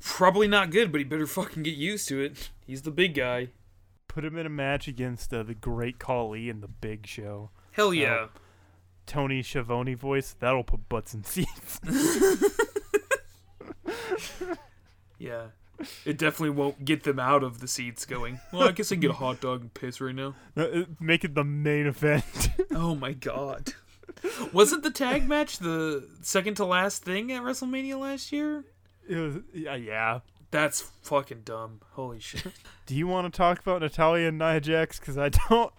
Probably 0.00 0.48
not 0.48 0.70
good, 0.70 0.92
but 0.92 0.98
he 0.98 1.04
better 1.04 1.26
fucking 1.26 1.62
get 1.62 1.76
used 1.76 2.08
to 2.08 2.20
it. 2.20 2.50
He's 2.66 2.82
the 2.82 2.90
big 2.90 3.14
guy. 3.14 3.48
Put 4.06 4.24
him 4.24 4.36
in 4.36 4.44
a 4.44 4.50
match 4.50 4.86
against 4.86 5.32
uh, 5.32 5.42
the 5.42 5.54
Great 5.54 5.98
Khali 5.98 6.50
in 6.50 6.60
the 6.60 6.68
Big 6.68 7.06
Show. 7.06 7.50
Hell 7.72 7.94
yeah. 7.94 8.26
Tony 9.06 9.42
Schiavone 9.42 9.94
voice. 9.94 10.36
That'll 10.38 10.62
put 10.62 10.88
butts 10.88 11.14
in 11.14 11.24
seats. 11.24 11.80
Yeah. 15.18 15.46
It 16.04 16.18
definitely 16.18 16.50
won't 16.50 16.84
get 16.84 17.02
them 17.02 17.18
out 17.18 17.42
of 17.42 17.60
the 17.60 17.66
seats 17.68 18.04
going, 18.06 18.38
well, 18.52 18.68
I 18.68 18.72
guess 18.72 18.92
I 18.92 18.94
can 18.94 19.00
get 19.00 19.10
a 19.10 19.14
hot 19.14 19.40
dog 19.40 19.60
and 19.62 19.74
piss 19.74 20.00
right 20.00 20.14
now. 20.14 20.34
Uh, 20.56 20.84
Make 21.00 21.24
it 21.24 21.34
the 21.34 21.44
main 21.44 21.86
event. 21.86 22.24
Oh 22.74 22.94
my 22.94 23.12
god. 23.12 23.74
Wasn't 24.52 24.82
the 24.82 24.90
tag 24.90 25.28
match 25.28 25.58
the 25.58 26.08
second 26.22 26.54
to 26.56 26.64
last 26.64 27.02
thing 27.04 27.30
at 27.32 27.42
WrestleMania 27.42 27.98
last 27.98 28.32
year? 28.32 28.64
it 29.08 29.16
was 29.16 29.36
yeah, 29.52 29.74
yeah. 29.74 30.20
That's 30.50 30.80
fucking 31.02 31.42
dumb. 31.44 31.80
Holy 31.92 32.20
shit. 32.20 32.46
Do 32.86 32.94
you 32.94 33.06
want 33.08 33.32
to 33.32 33.36
talk 33.36 33.58
about 33.60 33.80
Natalya 33.82 34.28
and 34.28 34.38
Nia 34.38 34.60
Jax? 34.60 34.98
Because 35.00 35.18
I 35.18 35.28
don't. 35.28 35.72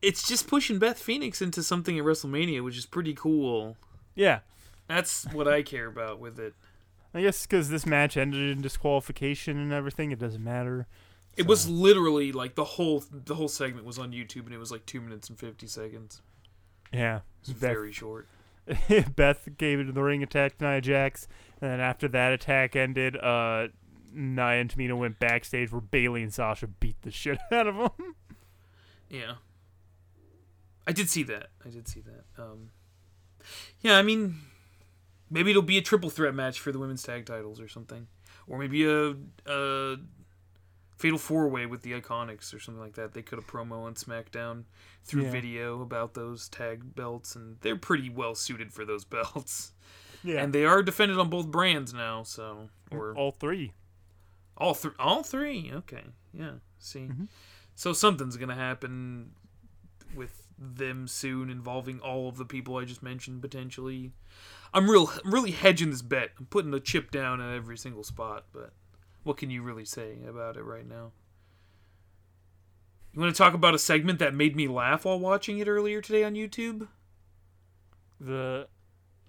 It's 0.00 0.26
just 0.26 0.48
pushing 0.48 0.78
Beth 0.78 0.98
Phoenix 0.98 1.40
into 1.40 1.62
something 1.62 1.98
at 1.98 2.04
WrestleMania, 2.04 2.64
which 2.64 2.76
is 2.76 2.86
pretty 2.86 3.14
cool. 3.14 3.76
Yeah, 4.14 4.40
That's 4.88 5.24
what 5.32 5.46
I 5.46 5.62
care 5.62 5.86
about 5.86 6.18
with 6.18 6.38
it. 6.40 6.54
I 7.14 7.22
guess 7.22 7.46
because 7.46 7.68
this 7.68 7.84
match 7.84 8.16
ended 8.16 8.50
in 8.50 8.62
disqualification 8.62 9.58
and 9.58 9.72
everything, 9.72 10.12
it 10.12 10.18
doesn't 10.18 10.42
matter. 10.42 10.86
It 11.36 11.46
was 11.46 11.68
literally 11.68 12.32
like 12.32 12.54
the 12.54 12.64
whole 12.64 13.04
the 13.10 13.34
whole 13.34 13.48
segment 13.48 13.86
was 13.86 13.98
on 13.98 14.12
YouTube 14.12 14.44
and 14.46 14.54
it 14.54 14.58
was 14.58 14.70
like 14.70 14.86
two 14.86 15.00
minutes 15.00 15.28
and 15.28 15.38
fifty 15.38 15.66
seconds. 15.66 16.22
Yeah, 16.92 17.16
It 17.16 17.48
was 17.48 17.56
very 17.56 17.92
short. 17.92 18.28
Beth 19.16 19.48
gave 19.56 19.80
it 19.80 19.92
the 19.94 20.02
ring 20.02 20.22
attack 20.22 20.58
to 20.58 20.64
Nia 20.64 20.80
Jax, 20.80 21.26
and 21.60 21.70
then 21.70 21.80
after 21.80 22.06
that 22.08 22.32
attack 22.32 22.76
ended, 22.76 23.16
uh, 23.16 23.68
Nia 24.12 24.60
and 24.60 24.72
Tamina 24.72 24.96
went 24.96 25.18
backstage 25.18 25.72
where 25.72 25.80
Bayley 25.80 26.22
and 26.22 26.32
Sasha 26.32 26.66
beat 26.66 27.00
the 27.02 27.10
shit 27.10 27.38
out 27.52 27.66
of 27.66 27.76
them. 27.76 28.14
Yeah. 29.08 29.34
I 30.86 30.92
did 30.92 31.08
see 31.08 31.22
that. 31.24 31.48
I 31.64 31.70
did 31.70 31.88
see 31.88 32.00
that. 32.00 32.42
Um, 32.42 32.70
yeah, 33.80 33.96
I 33.98 34.02
mean, 34.02 34.36
maybe 35.32 35.50
it'll 35.50 35.62
be 35.62 35.78
a 35.78 35.82
triple 35.82 36.10
threat 36.10 36.34
match 36.34 36.60
for 36.60 36.70
the 36.70 36.78
women's 36.78 37.02
tag 37.02 37.26
titles 37.26 37.60
or 37.60 37.66
something, 37.68 38.06
or 38.46 38.58
maybe 38.58 38.84
a, 38.84 39.14
a 39.46 39.96
fatal 40.98 41.18
four 41.18 41.48
way 41.48 41.66
with 41.66 41.82
the 41.82 41.92
Iconics 42.00 42.54
or 42.54 42.60
something 42.60 42.80
like 42.80 42.94
that. 42.94 43.12
They 43.14 43.22
could 43.22 43.38
have 43.38 43.46
promo 43.48 43.82
on 43.82 43.94
SmackDown 43.94 44.64
through 45.04 45.24
Yeah. 45.24 45.30
video 45.30 45.82
about 45.82 46.14
those 46.14 46.48
tag 46.48 46.94
belts, 46.94 47.34
and 47.34 47.56
they're 47.62 47.74
pretty 47.76 48.08
well 48.08 48.34
suited 48.36 48.72
for 48.72 48.84
those 48.84 49.04
belts. 49.16 49.72
Yeah. 50.22 50.42
And 50.42 50.52
they 50.52 50.64
are 50.64 50.82
defended 50.82 51.18
on 51.18 51.28
both 51.30 51.48
brands 51.48 51.92
now, 51.92 52.22
so 52.22 52.68
or 52.92 53.14
all 53.16 53.32
three. 53.32 53.72
all 54.56 54.74
three, 54.74 54.92
all 54.98 55.22
three. 55.24 55.72
Okay, 55.74 56.04
yeah. 56.32 56.52
See, 56.78 57.08
Mhm. 57.08 57.26
so 57.74 57.92
something's 57.92 58.36
gonna 58.36 58.54
happen 58.54 59.32
with 60.14 60.46
them 60.58 61.08
soon, 61.08 61.50
involving 61.50 61.98
all 61.98 62.28
of 62.28 62.36
the 62.36 62.44
people 62.44 62.76
I 62.76 62.84
just 62.84 63.02
mentioned 63.02 63.42
potentially. 63.42 64.12
I'm 64.74 64.90
real, 64.90 65.10
I'm 65.24 65.32
really 65.32 65.50
hedging 65.50 65.90
this 65.90 66.02
bet. 66.02 66.30
I'm 66.38 66.46
putting 66.46 66.72
a 66.74 66.80
chip 66.80 67.10
down 67.10 67.40
at 67.40 67.54
every 67.54 67.76
single 67.76 68.04
spot, 68.04 68.46
but 68.52 68.72
what 69.22 69.36
can 69.36 69.50
you 69.50 69.62
really 69.62 69.84
say 69.84 70.16
about 70.28 70.56
it 70.56 70.62
right 70.64 70.88
now? 70.88 71.12
You 73.12 73.20
want 73.20 73.34
to 73.34 73.38
talk 73.38 73.52
about 73.52 73.74
a 73.74 73.78
segment 73.78 74.18
that 74.20 74.34
made 74.34 74.56
me 74.56 74.66
laugh 74.68 75.04
while 75.04 75.18
watching 75.20 75.58
it 75.58 75.68
earlier 75.68 76.00
today 76.00 76.24
on 76.24 76.34
YouTube? 76.34 76.88
The 78.18 78.68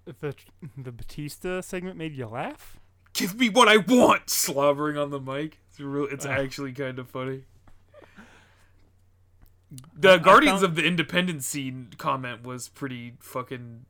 the 0.05 0.35
the 0.77 0.91
Batista 0.91 1.59
segment 1.61 1.97
made 1.97 2.15
you 2.15 2.27
laugh. 2.27 2.77
Give 3.13 3.37
me 3.37 3.49
what 3.49 3.67
I 3.67 3.77
want, 3.77 4.29
slobbering 4.29 4.97
on 4.97 5.09
the 5.11 5.19
mic. 5.19 5.59
It's 5.69 5.79
real. 5.79 6.07
It's 6.09 6.25
Uh. 6.25 6.29
actually 6.29 6.71
kind 6.71 6.97
of 6.99 7.09
funny. 7.09 7.43
The 9.95 10.17
Guardians 10.17 10.61
found- 10.61 10.65
of 10.71 10.75
the 10.75 10.85
Independence 10.85 11.45
scene 11.45 11.89
comment 11.97 12.43
was 12.43 12.69
pretty 12.69 13.15
fucking 13.19 13.85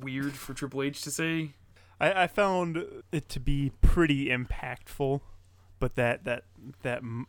weird 0.00 0.34
for 0.34 0.54
Triple 0.54 0.82
H 0.82 1.02
to 1.02 1.10
say. 1.10 1.52
I, 2.00 2.24
I 2.24 2.26
found 2.26 2.84
it 3.12 3.28
to 3.30 3.40
be 3.40 3.72
pretty 3.80 4.26
impactful, 4.26 5.20
but 5.78 5.96
that 5.96 6.24
that 6.24 6.44
that 6.82 6.98
m- 6.98 7.26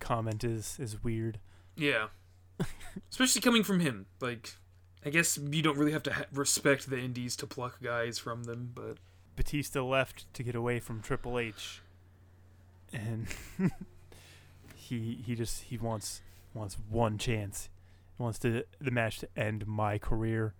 comment 0.00 0.44
is 0.44 0.76
is 0.80 1.02
weird. 1.02 1.38
Yeah, 1.76 2.08
especially 3.10 3.40
coming 3.40 3.62
from 3.62 3.80
him. 3.80 4.06
Like, 4.20 4.56
I 5.04 5.10
guess 5.10 5.38
you 5.38 5.62
don't 5.62 5.76
really 5.78 5.92
have 5.92 6.02
to 6.04 6.12
ha- 6.12 6.24
respect 6.32 6.90
the 6.90 6.98
Indies 6.98 7.36
to 7.36 7.46
pluck 7.46 7.80
guys 7.82 8.18
from 8.18 8.44
them, 8.44 8.72
but 8.74 8.96
Batista 9.36 9.82
left 9.82 10.32
to 10.34 10.42
get 10.42 10.56
away 10.56 10.80
from 10.80 11.00
Triple 11.00 11.38
H, 11.38 11.82
and 12.92 13.28
he 14.74 15.22
he 15.24 15.34
just 15.36 15.62
he 15.64 15.78
wants 15.78 16.20
wants 16.52 16.76
one 16.90 17.18
chance. 17.18 17.68
He 18.16 18.22
wants 18.22 18.40
to 18.40 18.64
the 18.80 18.90
match 18.90 19.20
to 19.20 19.28
end 19.36 19.68
my 19.68 19.98
career, 19.98 20.54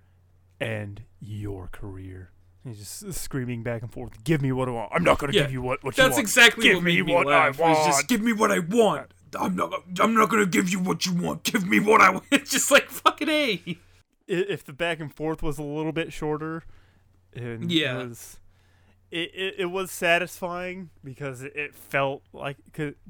and 0.60 1.02
your 1.20 1.68
career. 1.68 2.30
He's 2.64 2.78
just 2.78 3.20
screaming 3.20 3.62
back 3.62 3.82
and 3.82 3.93
forth. 3.93 4.22
Give 4.24 4.43
me 4.43 4.52
what 4.52 4.68
I 4.68 4.72
want. 4.72 4.93
I'm 4.93 5.05
not 5.05 5.18
gonna 5.18 5.32
Yeah, 5.32 5.43
give 5.43 5.52
you 5.52 5.62
what 5.62 5.82
what 5.85 5.97
you 5.97 6.02
want. 6.02 6.12
that's 6.12 6.20
exactly 6.20 6.64
Give 6.64 6.76
what 6.76 6.85
me 6.85 7.02
me 7.02 7.12
what 7.14 7.26
I 7.28 7.47
laugh. 7.47 7.59
was 7.59 7.86
just 7.86 8.09
give 8.09 8.20
me 8.20 8.32
what 8.32 8.51
I 8.51 8.59
want. 8.59 9.12
I'm 9.39 9.56
not. 9.56 9.72
I'm 10.01 10.14
not 10.14 10.28
gonna 10.28 10.47
give 10.47 10.68
you 10.68 10.78
what 10.80 11.06
you 11.06 11.14
want. 11.14 11.44
Give 11.44 11.66
me 11.66 11.80
what 11.80 12.01
I 12.01 12.10
want. 12.10 12.24
It's 12.32 12.51
just 12.51 12.70
like 12.70 12.89
fucking 12.90 13.28
a. 13.28 13.78
if 14.26 14.64
the 14.64 14.72
back 14.72 15.01
and 15.01 15.14
forth 15.14 15.43
was 15.43 15.59
a 15.59 15.62
little 15.62 15.93
bit 15.93 16.12
shorter, 16.12 16.64
and 17.35 17.70
Yeah. 17.70 18.01
it 18.01 18.09
was 18.09 18.40
it, 19.10 19.30
it, 19.35 19.55
it 19.60 19.66
was 19.66 19.90
satisfying 19.90 20.90
because 21.02 21.43
it, 21.43 21.74
felt 21.74 22.22
like 22.35 22.56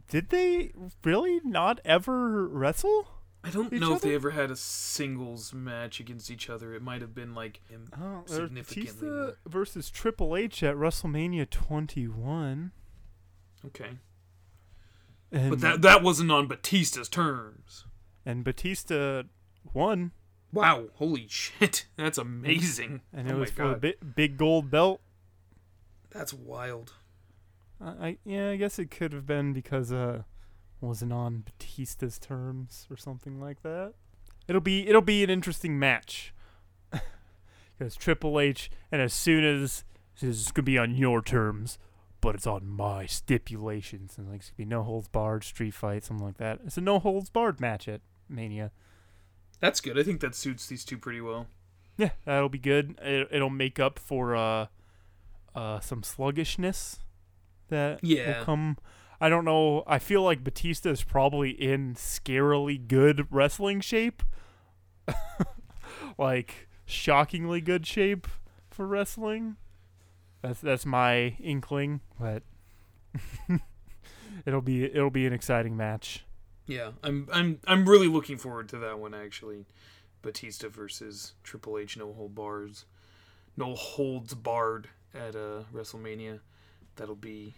did 0.09 0.29
they 0.31 0.73
really 1.03 1.41
not 1.45 1.81
ever 1.85 2.47
wrestle? 2.47 3.09
I 3.45 3.51
don't 3.51 3.73
know 3.73 3.95
if 3.95 4.03
they 4.03 4.15
ever 4.15 4.31
had 4.31 4.51
a 4.51 4.57
singles 4.57 5.55
match 5.55 6.01
against 6.01 6.31
each 6.31 6.51
other. 6.51 6.75
It 6.75 6.83
might 6.83 7.01
have 7.01 7.15
been 7.15 7.35
like. 7.35 7.61
Oh, 7.99 8.23
Significantly 8.27 8.85
Batista 8.93 9.07
more. 9.07 9.37
versus 9.47 9.91
Triple 9.91 10.37
H 10.37 10.63
at 10.63 10.75
WrestleMania 10.75 11.49
21. 11.49 12.73
Okay, 13.67 13.91
And, 15.33 15.51
but 15.51 15.61
that 15.61 15.83
that 15.83 16.03
wasn't 16.03 16.31
on 16.31 16.47
Batista's 16.49 17.09
terms. 17.09 17.85
and 18.25 18.45
Batista 18.45 19.25
won, 19.73 20.13
Wow! 20.53 20.87
Holy 20.95 21.27
shit! 21.29 21.87
That's 21.97 22.19
amazing. 22.19 23.03
and 23.13 23.29
oh 23.29 23.33
it 23.33 23.35
my 23.35 23.41
was 23.41 23.51
for 23.51 23.69
the 23.71 23.75
big, 23.77 24.15
big 24.15 24.37
gold 24.37 24.71
belt. 24.71 25.01
that's 26.11 26.33
wild. 26.33 26.95
I, 27.81 27.89
I 28.09 28.19
yeah, 28.25 28.51
I 28.51 28.57
guess 28.57 28.79
it 28.79 28.91
could 28.91 29.13
have 29.13 29.27
been 29.27 29.53
because 29.53 29.93
uh 29.93 30.23
wasn't 30.81 31.13
on 31.13 31.45
Batista's 31.45 32.19
terms 32.19 32.87
or 32.91 32.97
something 32.97 33.41
like 33.41 33.63
that. 33.63 33.95
It'll 34.47 34.61
be 34.61 34.87
it'll 34.89 35.01
be 35.03 35.23
an 35.25 35.31
interesting 35.31 35.79
match. 35.79 36.33
Because 37.79 37.95
Triple 37.95 38.41
H, 38.41 38.71
and 38.91 39.01
as 39.01 39.15
soon 39.15 39.45
as 39.45 39.85
this 40.21 40.37
is 40.37 40.51
gonna 40.51 40.65
be 40.65 40.79
on 40.79 40.97
your 40.97 41.23
terms, 41.23 41.79
but 42.21 42.35
it's 42.35 42.47
on 42.47 42.67
my 42.67 43.07
stipulations, 43.07 44.19
and 44.19 44.29
like 44.29 44.41
it's 44.41 44.51
gonna 44.51 44.57
be 44.57 44.65
no 44.65 44.83
holds 44.83 45.07
barred, 45.07 45.45
street 45.45 45.75
fight, 45.75 46.03
something 46.05 46.27
like 46.27 46.39
that. 46.39 46.59
It's 46.67 46.77
a 46.77 46.81
no 46.81 46.99
holds 46.99 47.31
barred 47.31 47.61
match 47.61 47.87
at 47.87 48.01
Mania. 48.29 48.73
That's 49.61 49.81
good. 49.81 49.97
I 49.97 50.03
think 50.03 50.21
that 50.23 50.35
suits 50.35 50.67
these 50.67 50.85
two 50.85 50.99
pretty 50.99 51.21
well. 51.21 51.47
Yeah, 51.97 52.11
that'll 52.25 52.49
be 52.49 52.59
good. 52.59 52.99
It, 53.01 53.29
it'll 53.31 53.49
make 53.51 53.79
up 53.79 53.99
for 54.01 54.35
uh, 54.35 54.67
uh, 55.55 55.79
some 55.81 56.03
sluggishness 56.03 56.99
that 57.69 58.01
Yeah. 58.03 58.39
will 58.39 58.45
come. 58.45 58.77
I 59.21 59.29
don't 59.29 59.45
know. 59.45 59.83
I 59.87 59.99
feel 59.99 60.23
like 60.23 60.45
Batista 60.45 60.91
is 60.91 61.03
probably 61.03 61.51
in 61.51 61.95
scarily 61.95 62.87
good 62.87 63.27
wrestling 63.31 63.81
shape, 63.81 64.23
like 66.19 66.69
shockingly 66.87 67.61
good 67.61 67.87
shape 67.87 68.29
for 68.71 68.87
wrestling. 68.87 69.57
That's 70.43 70.61
that's 70.61 70.87
my 70.87 71.37
inkling, 71.41 72.01
but 72.19 72.45
it'll 74.47 74.63
be 74.63 74.85
it'll 74.85 75.11
be 75.11 75.27
an 75.27 75.33
exciting 75.33 75.77
match. 75.77 76.25
Yeah, 76.67 76.93
I'm 77.03 77.29
I'm 77.33 77.59
I'm 77.67 77.89
really 77.89 78.07
looking 78.07 78.39
forward 78.39 78.69
to 78.69 78.79
that 78.79 79.01
one 79.01 79.15
actually. 79.15 79.67
Batista 80.23 80.69
versus 80.69 81.35
Triple 81.43 81.79
H, 81.79 81.97
no 81.97 82.13
hold 82.13 82.35
bars, 82.35 82.85
no 83.57 83.75
holds 83.75 84.35
barred 84.35 84.89
at 85.15 85.35
uh, 85.35 85.63
WrestleMania. 85.73 86.41
That'll 86.97 87.15
be 87.15 87.55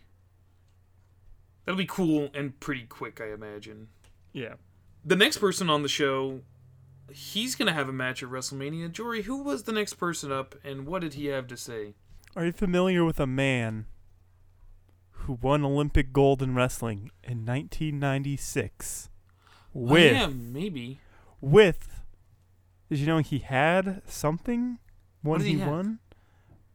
that'll 1.70 1.78
be 1.78 1.86
cool 1.86 2.30
and 2.34 2.58
pretty 2.58 2.82
quick, 2.82 3.20
I 3.20 3.32
imagine. 3.32 3.86
Yeah. 4.32 4.54
The 5.04 5.14
next 5.14 5.38
person 5.38 5.70
on 5.70 5.82
the 5.84 5.88
show, 5.88 6.40
he's 7.12 7.54
gonna 7.54 7.72
have 7.72 7.88
a 7.88 7.92
match 7.92 8.24
at 8.24 8.28
WrestleMania. 8.28 8.90
Jory, 8.90 9.22
who 9.22 9.44
was 9.44 9.62
the 9.62 9.72
next 9.72 9.94
person 9.94 10.32
up, 10.32 10.56
and 10.64 10.84
what 10.84 11.02
did 11.02 11.14
he 11.14 11.26
have 11.26 11.46
to 11.46 11.56
say? 11.56 11.94
Are 12.34 12.44
you 12.44 12.50
familiar 12.50 13.04
with 13.04 13.20
a 13.20 13.26
man 13.26 13.86
who 15.10 15.34
won 15.40 15.64
Olympic 15.64 16.12
gold 16.12 16.42
in 16.42 16.56
wrestling 16.56 17.12
in 17.22 17.46
1996 17.46 19.08
with 19.72 20.12
oh, 20.12 20.14
yeah, 20.16 20.26
maybe. 20.26 20.98
with 21.40 22.02
did 22.88 22.98
you 22.98 23.06
know 23.06 23.18
he 23.18 23.38
had 23.38 24.02
something 24.08 24.80
when 25.22 25.38
did 25.38 25.46
he 25.46 25.58
he, 25.58 25.64
won 25.64 26.00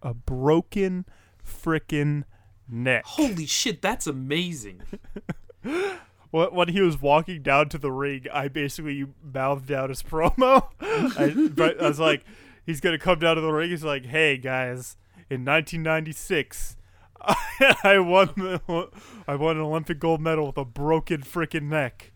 a 0.01 0.13
broken 0.13 1.05
frickin' 1.45 2.23
neck 2.69 3.03
Holy 3.05 3.45
shit, 3.45 3.81
that's 3.81 4.07
amazing. 4.07 4.81
When 6.31 6.67
he 6.67 6.81
was 6.81 7.01
walking 7.01 7.43
down 7.43 7.69
to 7.69 7.77
the 7.77 7.93
ring 7.93 8.25
i 8.33 8.49
basically 8.49 9.05
mouthed 9.23 9.71
out 9.71 9.87
his 9.89 10.03
promo 10.11 10.67
I, 10.81 11.49
but 11.55 11.81
I 11.81 11.87
was 11.87 11.99
like 11.99 12.25
he's 12.65 12.81
gonna 12.81 12.99
come 12.99 13.19
down 13.19 13.35
to 13.35 13.41
the 13.41 13.53
ring 13.53 13.69
he's 13.69 13.85
like 13.85 14.05
hey 14.05 14.35
guys 14.37 14.97
in 15.29 15.45
1996 15.45 16.75
I 17.83 17.99
won 17.99 18.29
the, 18.35 18.89
I 19.27 19.35
won 19.35 19.57
an 19.57 19.63
Olympic 19.63 19.99
gold 19.99 20.21
medal 20.21 20.47
with 20.47 20.57
a 20.57 20.65
broken 20.65 21.21
freaking 21.21 21.63
neck, 21.63 22.11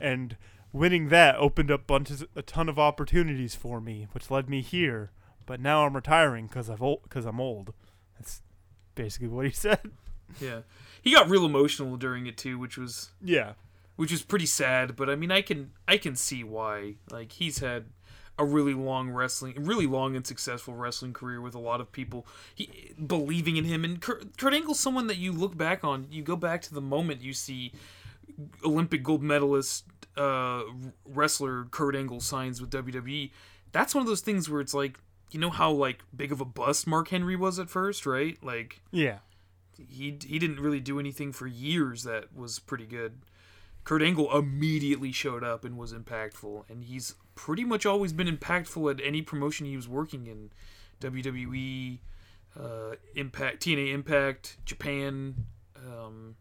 and 0.00 0.36
winning 0.72 1.08
that 1.08 1.36
opened 1.36 1.70
up 1.70 1.86
bunches 1.86 2.24
a 2.34 2.42
ton 2.42 2.68
of 2.68 2.78
opportunities 2.78 3.54
for 3.54 3.80
me, 3.80 4.06
which 4.12 4.30
led 4.30 4.48
me 4.48 4.62
here. 4.62 5.10
But 5.46 5.60
now 5.60 5.84
I'm 5.84 5.94
retiring 5.94 6.46
because 6.46 6.70
I've 6.70 6.82
old 6.82 7.02
because 7.02 7.24
I'm 7.26 7.40
old. 7.40 7.72
That's 8.18 8.42
basically 8.98 9.28
what 9.28 9.46
he 9.46 9.52
said. 9.66 9.80
Yeah, 10.40 10.60
he 11.00 11.12
got 11.12 11.30
real 11.30 11.46
emotional 11.46 11.96
during 11.96 12.26
it 12.26 12.36
too, 12.36 12.58
which 12.58 12.76
was 12.76 13.10
Yeah, 13.24 13.52
which 13.96 14.10
was 14.10 14.22
pretty 14.22 14.46
sad. 14.46 14.96
But 14.96 15.08
I 15.08 15.16
mean, 15.16 15.30
I 15.30 15.40
can 15.40 15.70
I 15.86 15.96
can 15.96 16.16
see 16.16 16.44
why. 16.44 16.96
Like 17.10 17.32
he's 17.32 17.60
had 17.60 17.86
a 18.38 18.44
really 18.44 18.74
long 18.74 19.10
wrestling, 19.10 19.54
really 19.64 19.86
long 19.86 20.14
and 20.14 20.26
successful 20.26 20.74
wrestling 20.74 21.12
career 21.12 21.40
with 21.40 21.54
a 21.54 21.58
lot 21.58 21.80
of 21.80 21.90
people 21.90 22.26
he, 22.54 22.92
believing 23.04 23.56
in 23.56 23.64
him. 23.64 23.84
And 23.84 24.00
Kurt, 24.00 24.36
Kurt 24.36 24.54
Angle's 24.54 24.78
someone 24.78 25.06
that 25.08 25.16
you 25.16 25.32
look 25.32 25.56
back 25.56 25.82
on. 25.82 26.06
You 26.10 26.22
go 26.22 26.36
back 26.36 26.62
to 26.62 26.74
the 26.74 26.80
moment 26.80 27.22
you 27.22 27.32
see 27.32 27.72
Olympic 28.64 29.02
gold 29.02 29.22
medalist 29.22 29.84
uh, 30.16 30.62
wrestler 31.04 31.64
Kurt 31.70 31.96
Angle 31.96 32.20
signs 32.20 32.60
with 32.60 32.70
WWE. 32.70 33.30
That's 33.72 33.94
one 33.94 34.02
of 34.02 34.08
those 34.08 34.20
things 34.20 34.50
where 34.50 34.60
it's 34.60 34.74
like. 34.74 34.98
You 35.30 35.40
know 35.40 35.50
how 35.50 35.70
like 35.70 36.02
big 36.14 36.32
of 36.32 36.40
a 36.40 36.44
bust 36.44 36.86
Mark 36.86 37.08
Henry 37.08 37.36
was 37.36 37.58
at 37.58 37.68
first, 37.68 38.06
right? 38.06 38.38
Like 38.42 38.80
yeah, 38.90 39.18
he 39.76 40.18
he 40.24 40.38
didn't 40.38 40.60
really 40.60 40.80
do 40.80 40.98
anything 40.98 41.32
for 41.32 41.46
years 41.46 42.04
that 42.04 42.34
was 42.34 42.58
pretty 42.58 42.86
good. 42.86 43.18
Kurt 43.84 44.02
Angle 44.02 44.36
immediately 44.36 45.12
showed 45.12 45.42
up 45.42 45.64
and 45.64 45.78
was 45.78 45.94
impactful, 45.94 46.68
and 46.68 46.84
he's 46.84 47.14
pretty 47.34 47.64
much 47.64 47.86
always 47.86 48.12
been 48.12 48.26
impactful 48.26 48.90
at 48.90 49.00
any 49.02 49.22
promotion 49.22 49.64
he 49.64 49.76
was 49.76 49.88
working 49.88 50.26
in, 50.26 50.50
WWE, 51.00 52.00
uh, 52.58 52.96
Impact, 53.14 53.62
TNA 53.62 53.94
Impact, 53.94 54.58
Japan. 54.66 55.46
Um, 55.76 56.36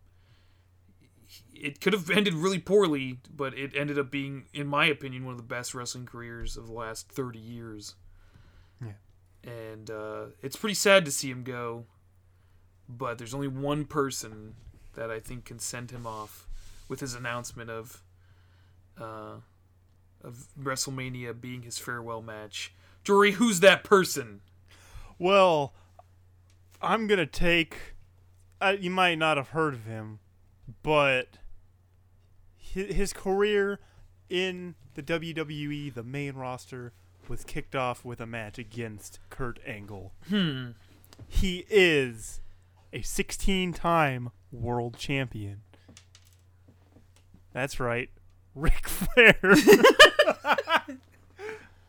it 1.54 1.80
could 1.80 1.94
have 1.94 2.10
ended 2.10 2.34
really 2.34 2.60
poorly, 2.60 3.20
but 3.34 3.58
it 3.58 3.72
ended 3.76 3.98
up 3.98 4.12
being, 4.12 4.46
in 4.54 4.68
my 4.68 4.86
opinion, 4.86 5.24
one 5.24 5.34
of 5.34 5.38
the 5.38 5.44
best 5.44 5.74
wrestling 5.74 6.06
careers 6.06 6.58
of 6.58 6.68
the 6.68 6.74
last 6.74 7.10
30 7.10 7.40
years. 7.40 7.96
And 9.48 9.90
uh, 9.90 10.26
it's 10.42 10.58
pretty 10.58 10.74
sad 10.74 11.06
to 11.06 11.12
see 11.12 11.32
him 11.32 11.44
go, 11.44 11.86
but 12.90 13.18
there's 13.18 13.34
only 13.34 13.48
one 13.48 13.86
person 13.86 14.56
that 14.96 15.10
I 15.10 15.22
think 15.22 15.46
can 15.46 15.58
send 15.58 15.92
him 15.92 16.06
off 16.06 16.48
with 16.90 17.00
his 17.00 17.14
announcement 17.14 17.70
of 17.70 18.04
uh, 19.00 19.38
of 20.22 20.48
WrestleMania 20.62 21.40
being 21.40 21.62
his 21.62 21.78
farewell 21.78 22.22
match. 22.22 22.74
Jory, 23.04 23.34
who's 23.34 23.62
that 23.62 23.86
person? 23.86 24.42
Well, 25.18 25.74
I'm 26.82 27.08
gonna 27.08 27.26
take. 27.26 27.78
You 28.80 28.90
might 28.90 29.16
not 29.16 29.38
have 29.38 29.50
heard 29.50 29.76
of 29.76 29.86
him, 29.86 30.20
but 30.84 31.38
his, 32.58 32.94
his 32.94 33.14
career 33.14 33.80
in 34.30 34.76
the 34.96 35.04
WWE, 35.04 35.94
the 35.94 36.04
main 36.04 36.34
roster, 36.34 36.92
was 37.30 37.44
kicked 37.44 37.76
off 37.76 38.06
with 38.06 38.20
a 38.22 38.26
match 38.26 38.58
against 38.58 39.20
Kurt 39.30 39.60
Angle. 39.66 40.14
Hmm. 40.30 40.72
He 41.28 41.66
is 41.70 42.42
a 42.94 43.00
16-time 43.00 44.32
world 44.52 44.98
champion. 44.98 45.62
That's 47.54 47.80
right, 47.80 48.10
Ric 48.56 48.88
Flair. 48.88 49.38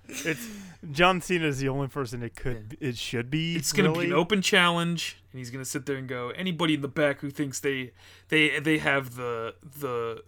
it's 0.08 0.48
John 0.90 1.20
Cena 1.20 1.46
is 1.46 1.58
the 1.58 1.68
only 1.68 1.88
person 1.88 2.22
it 2.22 2.34
could 2.36 2.76
it 2.80 2.96
should 2.96 3.30
be. 3.30 3.56
It's 3.56 3.72
gonna 3.72 3.90
really. 3.90 4.06
be 4.06 4.12
an 4.12 4.16
open 4.18 4.40
challenge, 4.42 5.18
and 5.32 5.38
he's 5.38 5.50
gonna 5.50 5.64
sit 5.64 5.86
there 5.86 5.96
and 5.96 6.08
go. 6.08 6.30
Anybody 6.30 6.74
in 6.74 6.80
the 6.80 6.88
back 6.88 7.20
who 7.20 7.30
thinks 7.30 7.60
they 7.60 7.92
they 8.28 8.58
they 8.60 8.78
have 8.78 9.16
the 9.16 9.54
the 9.62 10.22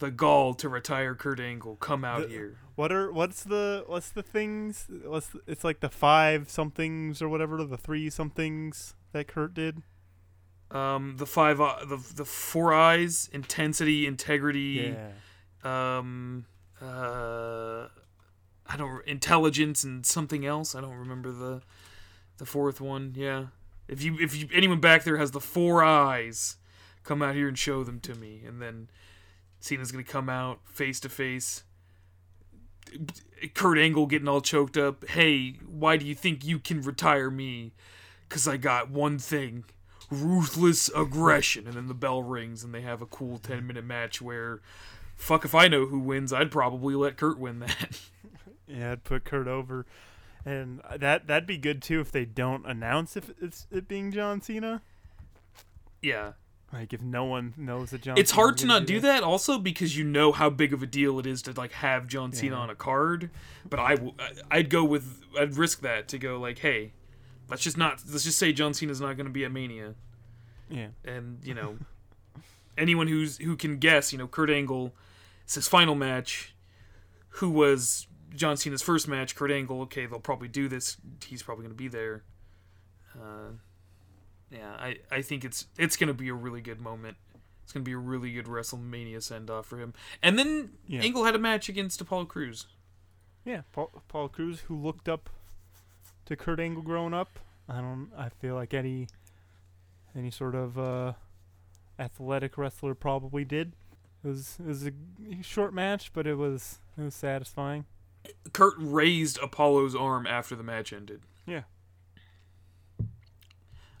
the 0.00 0.10
gall 0.10 0.54
to 0.54 0.68
retire 0.68 1.14
Kurt 1.14 1.38
Angle, 1.40 1.76
come 1.76 2.04
out 2.04 2.22
The- 2.22 2.28
here. 2.28 2.58
What 2.74 2.90
are 2.92 3.12
what's 3.12 3.44
the 3.44 3.84
what's 3.86 4.10
the 4.10 4.22
things? 4.22 4.86
What's 5.04 5.28
the, 5.28 5.40
it's 5.46 5.62
like 5.64 5.80
the 5.80 5.88
five 5.90 6.50
somethings 6.50 7.20
or 7.22 7.28
whatever 7.28 7.62
the 7.62 7.76
three 7.76 8.10
somethings 8.10 8.94
that 9.12 9.28
Kurt 9.28 9.54
did. 9.54 9.82
Um, 10.70 11.16
the 11.18 11.26
five 11.26 11.60
uh, 11.60 11.84
the 11.84 11.98
the 12.14 12.24
four 12.24 12.72
eyes, 12.72 13.28
intensity, 13.32 14.06
integrity. 14.06 14.94
Yeah. 15.64 15.98
um 15.98 16.46
uh 16.80 17.86
i 18.66 18.76
don't 18.78 19.06
intelligence 19.06 19.84
and 19.84 20.06
something 20.06 20.46
else 20.46 20.74
i 20.74 20.80
don't 20.80 20.94
remember 20.94 21.30
the 21.30 21.60
the 22.38 22.46
fourth 22.46 22.80
one 22.80 23.12
yeah 23.14 23.46
if 23.86 24.02
you 24.02 24.16
if 24.18 24.34
you 24.34 24.48
anyone 24.54 24.80
back 24.80 25.04
there 25.04 25.18
has 25.18 25.32
the 25.32 25.40
four 25.40 25.84
eyes 25.84 26.56
come 27.04 27.20
out 27.20 27.34
here 27.34 27.48
and 27.48 27.58
show 27.58 27.84
them 27.84 28.00
to 28.00 28.14
me 28.14 28.40
and 28.46 28.62
then 28.62 28.88
cena's 29.60 29.92
gonna 29.92 30.04
come 30.04 30.28
out 30.28 30.60
face 30.64 31.00
to 31.00 31.08
face 31.08 31.62
kurt 33.54 33.78
angle 33.78 34.06
getting 34.06 34.28
all 34.28 34.40
choked 34.40 34.76
up 34.76 35.06
hey 35.10 35.52
why 35.66 35.96
do 35.96 36.04
you 36.04 36.14
think 36.14 36.44
you 36.44 36.58
can 36.58 36.82
retire 36.82 37.30
me 37.30 37.72
because 38.28 38.48
i 38.48 38.56
got 38.56 38.90
one 38.90 39.18
thing 39.18 39.64
ruthless 40.10 40.90
aggression 40.96 41.66
and 41.66 41.76
then 41.76 41.86
the 41.86 41.94
bell 41.94 42.22
rings 42.22 42.64
and 42.64 42.74
they 42.74 42.80
have 42.80 43.00
a 43.00 43.06
cool 43.06 43.38
10 43.38 43.64
minute 43.66 43.84
match 43.84 44.20
where 44.20 44.60
fuck 45.20 45.44
if 45.44 45.54
I 45.54 45.68
know 45.68 45.86
who 45.86 45.98
wins. 45.98 46.32
I'd 46.32 46.50
probably 46.50 46.94
let 46.94 47.16
Kurt 47.16 47.38
win 47.38 47.60
that. 47.60 48.00
Yeah, 48.66 48.92
I'd 48.92 49.02
put 49.02 49.24
Kurt 49.24 49.48
over, 49.48 49.84
and 50.44 50.80
that 50.96 51.26
that'd 51.26 51.44
be 51.44 51.58
good 51.58 51.82
too 51.82 51.98
if 51.98 52.12
they 52.12 52.24
don't 52.24 52.64
announce 52.64 53.16
if 53.16 53.32
it's 53.42 53.66
it 53.72 53.88
being 53.88 54.12
John 54.12 54.40
Cena. 54.40 54.80
yeah, 56.00 56.34
Like 56.72 56.92
if 56.92 57.02
no 57.02 57.24
one 57.24 57.52
knows 57.56 57.90
that 57.90 58.02
John. 58.02 58.16
it's 58.16 58.30
hard 58.30 58.56
to 58.58 58.66
not 58.66 58.86
do 58.86 59.00
that. 59.00 59.22
Also 59.24 59.58
because 59.58 59.96
you 59.96 60.04
know 60.04 60.30
how 60.30 60.48
big 60.50 60.72
of 60.72 60.82
a 60.82 60.86
deal 60.86 61.18
it 61.18 61.26
is 61.26 61.42
to 61.42 61.52
like 61.52 61.72
have 61.72 62.06
John 62.06 62.32
Cena 62.32 62.54
on 62.54 62.70
a 62.70 62.76
card. 62.76 63.30
But 63.68 63.80
I, 63.80 63.94
w- 63.96 64.14
I'd 64.50 64.70
go 64.70 64.84
with 64.84 65.22
I'd 65.38 65.56
risk 65.56 65.80
that 65.80 66.06
to 66.08 66.18
go 66.18 66.38
like, 66.38 66.58
hey, 66.60 66.92
let's 67.48 67.62
just 67.62 67.76
not 67.76 68.02
let's 68.10 68.22
just 68.24 68.38
say 68.38 68.52
John 68.52 68.72
Cena's 68.72 69.00
not 69.00 69.16
going 69.16 69.26
to 69.26 69.32
be 69.32 69.44
at 69.44 69.50
Mania, 69.50 69.94
Yeah. 70.68 70.88
and 71.04 71.38
you 71.42 71.54
know, 71.54 71.76
anyone 72.78 73.08
who's 73.08 73.38
who 73.38 73.56
can 73.56 73.78
guess, 73.78 74.12
you 74.12 74.18
know, 74.18 74.28
Kurt 74.28 74.48
Angle, 74.50 74.92
it's 75.44 75.56
his 75.56 75.66
final 75.66 75.96
match. 75.96 76.54
Who 77.34 77.50
was 77.50 78.06
John 78.34 78.56
Cena's 78.56 78.80
first 78.82 79.08
match? 79.08 79.34
Kurt 79.34 79.50
Angle. 79.50 79.80
Okay, 79.82 80.06
they'll 80.06 80.20
probably 80.20 80.46
do 80.48 80.68
this. 80.68 80.98
He's 81.26 81.42
probably 81.42 81.64
going 81.64 81.74
to 81.74 81.78
be 81.78 81.88
there. 81.88 82.22
Uh, 83.16 83.54
yeah, 84.50 84.72
I, 84.78 84.98
I 85.10 85.22
think 85.22 85.44
it's 85.44 85.66
it's 85.78 85.96
going 85.96 86.08
to 86.08 86.14
be 86.14 86.28
a 86.28 86.34
really 86.34 86.60
good 86.60 86.80
moment. 86.80 87.16
It's 87.62 87.72
going 87.72 87.84
to 87.84 87.88
be 87.88 87.94
a 87.94 87.98
really 87.98 88.32
good 88.32 88.46
WrestleMania 88.46 89.22
send 89.22 89.48
off 89.48 89.66
for 89.66 89.78
him. 89.78 89.94
And 90.22 90.38
then 90.38 90.70
Yeah. 90.86 91.02
Angle 91.02 91.24
had 91.24 91.36
a 91.36 91.38
match 91.38 91.68
against 91.68 92.00
Apollo 92.00 92.24
Crews. 92.26 92.66
Yeah, 93.44 93.62
Paul, 93.72 94.02
Paul 94.08 94.28
Crews, 94.28 94.60
who 94.60 94.76
looked 94.76 95.08
up 95.08 95.30
to 96.26 96.36
Kurt 96.36 96.58
Angle 96.60 96.82
growing 96.82 97.14
up. 97.14 97.38
I 97.68 97.76
don't. 97.80 98.10
I 98.18 98.28
feel 98.28 98.54
like 98.56 98.74
any 98.74 99.06
any 100.16 100.30
sort 100.30 100.54
of 100.56 100.76
uh, 100.78 101.12
athletic 101.98 102.58
wrestler 102.58 102.94
probably 102.94 103.44
did. 103.44 103.72
It 104.24 104.28
was 104.28 104.56
it 104.60 104.66
was 104.66 104.86
a 104.86 104.92
short 105.42 105.72
match, 105.72 106.12
but 106.12 106.26
it 106.26 106.34
was 106.34 106.80
it 106.98 107.02
was 107.02 107.14
satisfying. 107.14 107.84
Kurt 108.52 108.74
raised 108.76 109.38
Apollo's 109.38 109.94
arm 109.94 110.26
after 110.26 110.54
the 110.54 110.62
match 110.62 110.92
ended. 110.92 111.22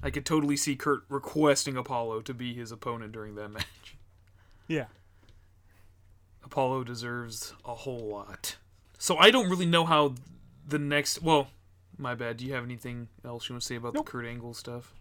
I 0.02 0.10
could 0.10 0.24
totally 0.24 0.56
see 0.56 0.76
Kurt 0.76 1.02
requesting 1.08 1.76
Apollo 1.76 2.22
to 2.22 2.34
be 2.34 2.54
his 2.54 2.72
opponent 2.72 3.12
during 3.12 3.34
that 3.34 3.48
match. 3.52 3.96
Yeah. 4.68 4.86
Apollo 6.44 6.84
deserves 6.84 7.52
a 7.64 7.74
whole 7.74 8.08
lot. 8.08 8.56
So 8.98 9.16
I 9.18 9.30
don't 9.30 9.48
really 9.50 9.66
know 9.66 9.84
how 9.84 10.14
the 10.66 10.78
next. 10.78 11.22
Well, 11.22 11.48
my 11.98 12.14
bad. 12.14 12.38
Do 12.38 12.46
you 12.46 12.54
have 12.54 12.64
anything 12.64 13.08
else 13.24 13.48
you 13.48 13.54
want 13.54 13.62
to 13.62 13.66
say 13.66 13.76
about 13.76 13.94
Nope. 13.94 14.06
the 14.06 14.12
Kurt 14.12 14.26
Angle 14.26 14.54
stuff? 14.54 14.94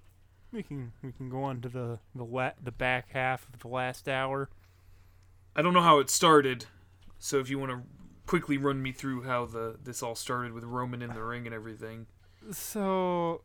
We 0.52 0.64
can 0.64 0.92
we 1.04 1.12
can 1.12 1.30
go 1.30 1.44
on 1.44 1.62
to 1.62 1.70
the 1.70 2.00
the 2.16 2.24
la- 2.26 2.52
the 2.62 2.72
back 2.72 3.10
half 3.14 3.48
of 3.54 3.60
the 3.60 3.68
last 3.68 4.08
hour. 4.10 4.50
I 5.56 5.62
don't 5.62 5.74
know 5.74 5.82
how 5.82 6.00
it 6.00 6.10
started, 6.10 6.66
so 7.20 7.40
if 7.40 7.50
you 7.50 7.60
want 7.60 7.72
to 7.72 7.82
quickly 8.26 8.58
run 8.58 8.82
me 8.82 8.92
through 8.92 9.24
how 9.24 9.46
the 9.46 9.76
this 9.84 10.02
all 10.04 10.16
started 10.16 10.54
with 10.54 10.64
Roman 10.64 11.02
in 11.02 11.14
the 11.14 11.24
ring 11.24 11.46
and 11.46 11.54
everything. 11.54 12.08
So 12.52 13.42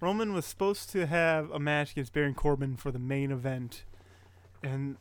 Roman 0.00 0.32
was 0.32 0.46
supposed 0.46 0.90
to 0.90 1.06
have 1.06 1.50
a 1.50 1.58
match 1.58 1.92
against 1.92 2.12
Baron 2.12 2.34
Corbin 2.34 2.76
for 2.76 2.92
the 2.92 2.98
main 2.98 3.30
event, 3.32 3.84
and 4.62 4.96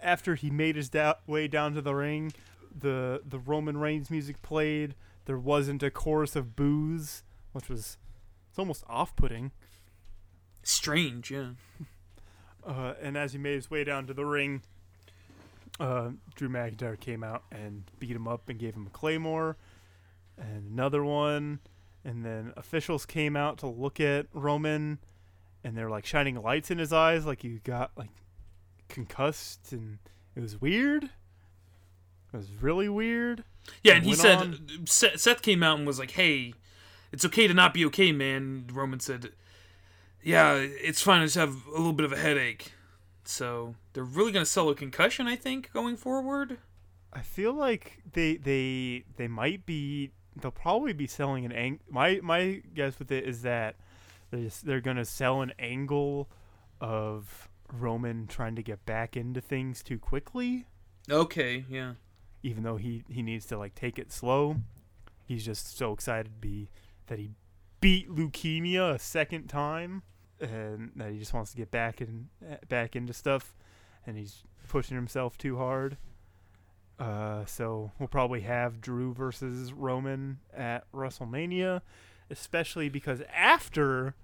after 0.00 0.34
he 0.34 0.50
made 0.50 0.76
his 0.76 0.88
da- 0.90 1.14
way 1.26 1.48
down 1.48 1.74
to 1.74 1.80
the 1.80 1.94
ring, 1.94 2.32
the 2.78 3.22
the 3.24 3.38
Roman 3.38 3.78
Reigns 3.78 4.10
music 4.10 4.42
played. 4.42 4.94
There 5.24 5.38
wasn't 5.38 5.82
a 5.82 5.90
chorus 5.90 6.36
of 6.36 6.54
boos, 6.54 7.24
which 7.52 7.68
was 7.68 7.98
it's 8.48 8.58
almost 8.58 8.84
off-putting. 8.88 9.52
Strange, 10.62 11.30
yeah. 11.30 11.50
Uh, 12.66 12.94
and 13.00 13.16
as 13.16 13.32
he 13.32 13.38
made 13.38 13.54
his 13.54 13.70
way 13.70 13.84
down 13.84 14.08
to 14.08 14.12
the 14.12 14.24
ring, 14.24 14.60
uh, 15.78 16.10
Drew 16.34 16.48
McIntyre 16.48 16.98
came 16.98 17.22
out 17.22 17.44
and 17.52 17.84
beat 18.00 18.10
him 18.10 18.26
up 18.26 18.48
and 18.48 18.58
gave 18.58 18.74
him 18.74 18.88
a 18.88 18.90
claymore, 18.90 19.56
and 20.36 20.72
another 20.72 21.04
one. 21.04 21.60
And 22.08 22.24
then 22.24 22.52
officials 22.56 23.04
came 23.04 23.34
out 23.34 23.58
to 23.58 23.66
look 23.66 23.98
at 23.98 24.26
Roman, 24.32 25.00
and 25.64 25.76
they're 25.76 25.90
like 25.90 26.06
shining 26.06 26.40
lights 26.40 26.70
in 26.70 26.78
his 26.78 26.92
eyes, 26.92 27.26
like 27.26 27.42
he 27.42 27.58
got 27.64 27.90
like 27.96 28.10
concussed, 28.88 29.72
and 29.72 29.98
it 30.36 30.40
was 30.40 30.60
weird. 30.60 31.04
It 31.04 32.36
was 32.36 32.48
really 32.60 32.88
weird. 32.88 33.42
Yeah, 33.82 33.94
And 33.94 34.02
and 34.04 34.06
he 34.06 34.14
said 34.14 34.38
on- 34.38 34.86
Seth, 34.86 35.18
Seth 35.18 35.42
came 35.42 35.64
out 35.64 35.78
and 35.78 35.86
was 35.86 35.98
like, 35.98 36.12
"Hey, 36.12 36.54
it's 37.10 37.24
okay 37.24 37.48
to 37.48 37.54
not 37.54 37.74
be 37.74 37.84
okay, 37.86 38.12
man." 38.12 38.68
Roman 38.72 39.00
said, 39.00 39.32
"Yeah, 40.22 40.54
it's 40.54 41.02
fine. 41.02 41.22
I 41.22 41.24
just 41.24 41.34
have 41.36 41.66
a 41.66 41.70
little 41.70 41.92
bit 41.92 42.04
of 42.04 42.12
a 42.12 42.18
headache." 42.18 42.72
So 43.24 43.74
they're 43.94 44.04
really 44.04 44.30
gonna 44.30 44.46
sell 44.46 44.68
a 44.68 44.76
concussion, 44.76 45.26
I 45.26 45.34
think, 45.34 45.72
going 45.72 45.96
forward. 45.96 46.58
I 47.12 47.22
feel 47.22 47.52
like 47.52 47.98
they 48.12 48.36
they 48.36 49.02
they 49.16 49.26
might 49.26 49.66
be 49.66 50.12
they'll 50.40 50.50
probably 50.50 50.92
be 50.92 51.06
selling 51.06 51.44
an 51.44 51.52
ang- 51.52 51.80
my 51.88 52.20
my 52.22 52.62
guess 52.74 52.98
with 52.98 53.10
it 53.10 53.24
is 53.24 53.42
that 53.42 53.76
they're 54.30 54.42
just, 54.42 54.66
they're 54.66 54.80
gonna 54.80 55.04
sell 55.04 55.40
an 55.42 55.52
angle 55.58 56.28
of 56.80 57.48
Roman 57.72 58.26
trying 58.26 58.54
to 58.56 58.62
get 58.62 58.84
back 58.86 59.16
into 59.16 59.40
things 59.40 59.82
too 59.82 59.98
quickly, 59.98 60.66
Okay, 61.10 61.64
yeah. 61.68 61.94
even 62.42 62.62
though 62.62 62.76
he 62.76 63.02
he 63.08 63.22
needs 63.22 63.46
to 63.46 63.58
like 63.58 63.74
take 63.74 63.98
it 63.98 64.12
slow. 64.12 64.56
He's 65.24 65.44
just 65.44 65.76
so 65.76 65.92
excited 65.92 66.26
to 66.26 66.38
be 66.40 66.68
that 67.06 67.18
he 67.18 67.30
beat 67.80 68.08
leukemia 68.08 68.94
a 68.94 68.98
second 68.98 69.48
time, 69.48 70.02
and 70.40 70.92
that 70.96 71.10
he 71.12 71.18
just 71.18 71.32
wants 71.34 71.50
to 71.52 71.56
get 71.56 71.70
back 71.70 72.00
in 72.00 72.28
eh, 72.48 72.56
back 72.68 72.94
into 72.94 73.12
stuff, 73.12 73.54
and 74.06 74.16
he's 74.16 74.44
pushing 74.68 74.96
himself 74.96 75.36
too 75.38 75.56
hard. 75.56 75.96
Uh, 76.98 77.44
so 77.44 77.92
we'll 77.98 78.08
probably 78.08 78.40
have 78.40 78.80
Drew 78.80 79.12
versus 79.12 79.72
Roman 79.72 80.38
at 80.54 80.90
WrestleMania, 80.92 81.82
especially 82.30 82.88
because 82.88 83.22
after 83.34 84.14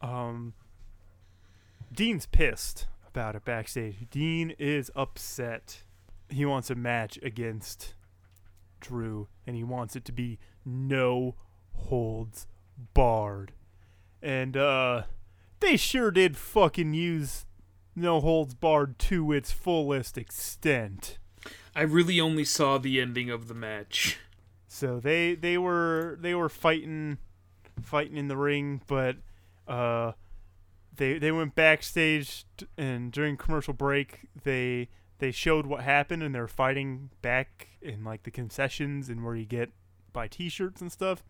um 0.00 0.54
Dean's 1.92 2.26
pissed 2.26 2.86
about 3.06 3.36
it 3.36 3.44
backstage. 3.44 4.06
Dean 4.10 4.54
is 4.58 4.90
upset. 4.96 5.82
He 6.28 6.44
wants 6.44 6.70
a 6.70 6.74
match 6.74 7.18
against 7.22 7.94
Drew 8.80 9.28
and 9.46 9.56
he 9.56 9.64
wants 9.64 9.96
it 9.96 10.04
to 10.06 10.12
be 10.12 10.38
no 10.64 11.34
holds 11.72 12.46
barred. 12.94 13.52
And 14.22 14.56
uh 14.56 15.02
they 15.60 15.76
sure 15.76 16.10
did 16.10 16.36
fucking 16.36 16.94
use 16.94 17.46
no 17.96 18.20
holds 18.20 18.54
barred 18.54 18.98
to 19.00 19.32
its 19.32 19.50
fullest 19.50 20.16
extent. 20.18 21.18
I 21.76 21.82
really 21.82 22.20
only 22.20 22.44
saw 22.44 22.78
the 22.78 23.00
ending 23.00 23.30
of 23.30 23.48
the 23.48 23.54
match. 23.54 24.18
So 24.68 25.00
they 25.00 25.34
they 25.34 25.58
were 25.58 26.18
they 26.20 26.34
were 26.34 26.48
fighting 26.48 27.18
fighting 27.82 28.16
in 28.16 28.28
the 28.28 28.36
ring, 28.36 28.80
but 28.86 29.16
uh 29.66 30.12
they 30.96 31.18
they 31.18 31.32
went 31.32 31.54
backstage 31.54 32.44
t- 32.56 32.66
and 32.76 33.10
during 33.10 33.36
commercial 33.36 33.74
break 33.74 34.28
they 34.44 34.88
they 35.18 35.30
showed 35.30 35.66
what 35.66 35.82
happened 35.82 36.22
and 36.22 36.34
they're 36.34 36.48
fighting 36.48 37.10
back 37.22 37.68
in 37.80 38.04
like 38.04 38.24
the 38.24 38.30
concessions 38.30 39.08
and 39.08 39.24
where 39.24 39.36
you 39.36 39.44
get 39.44 39.70
buy 40.12 40.28
t-shirts 40.28 40.80
and 40.80 40.92
stuff. 40.92 41.22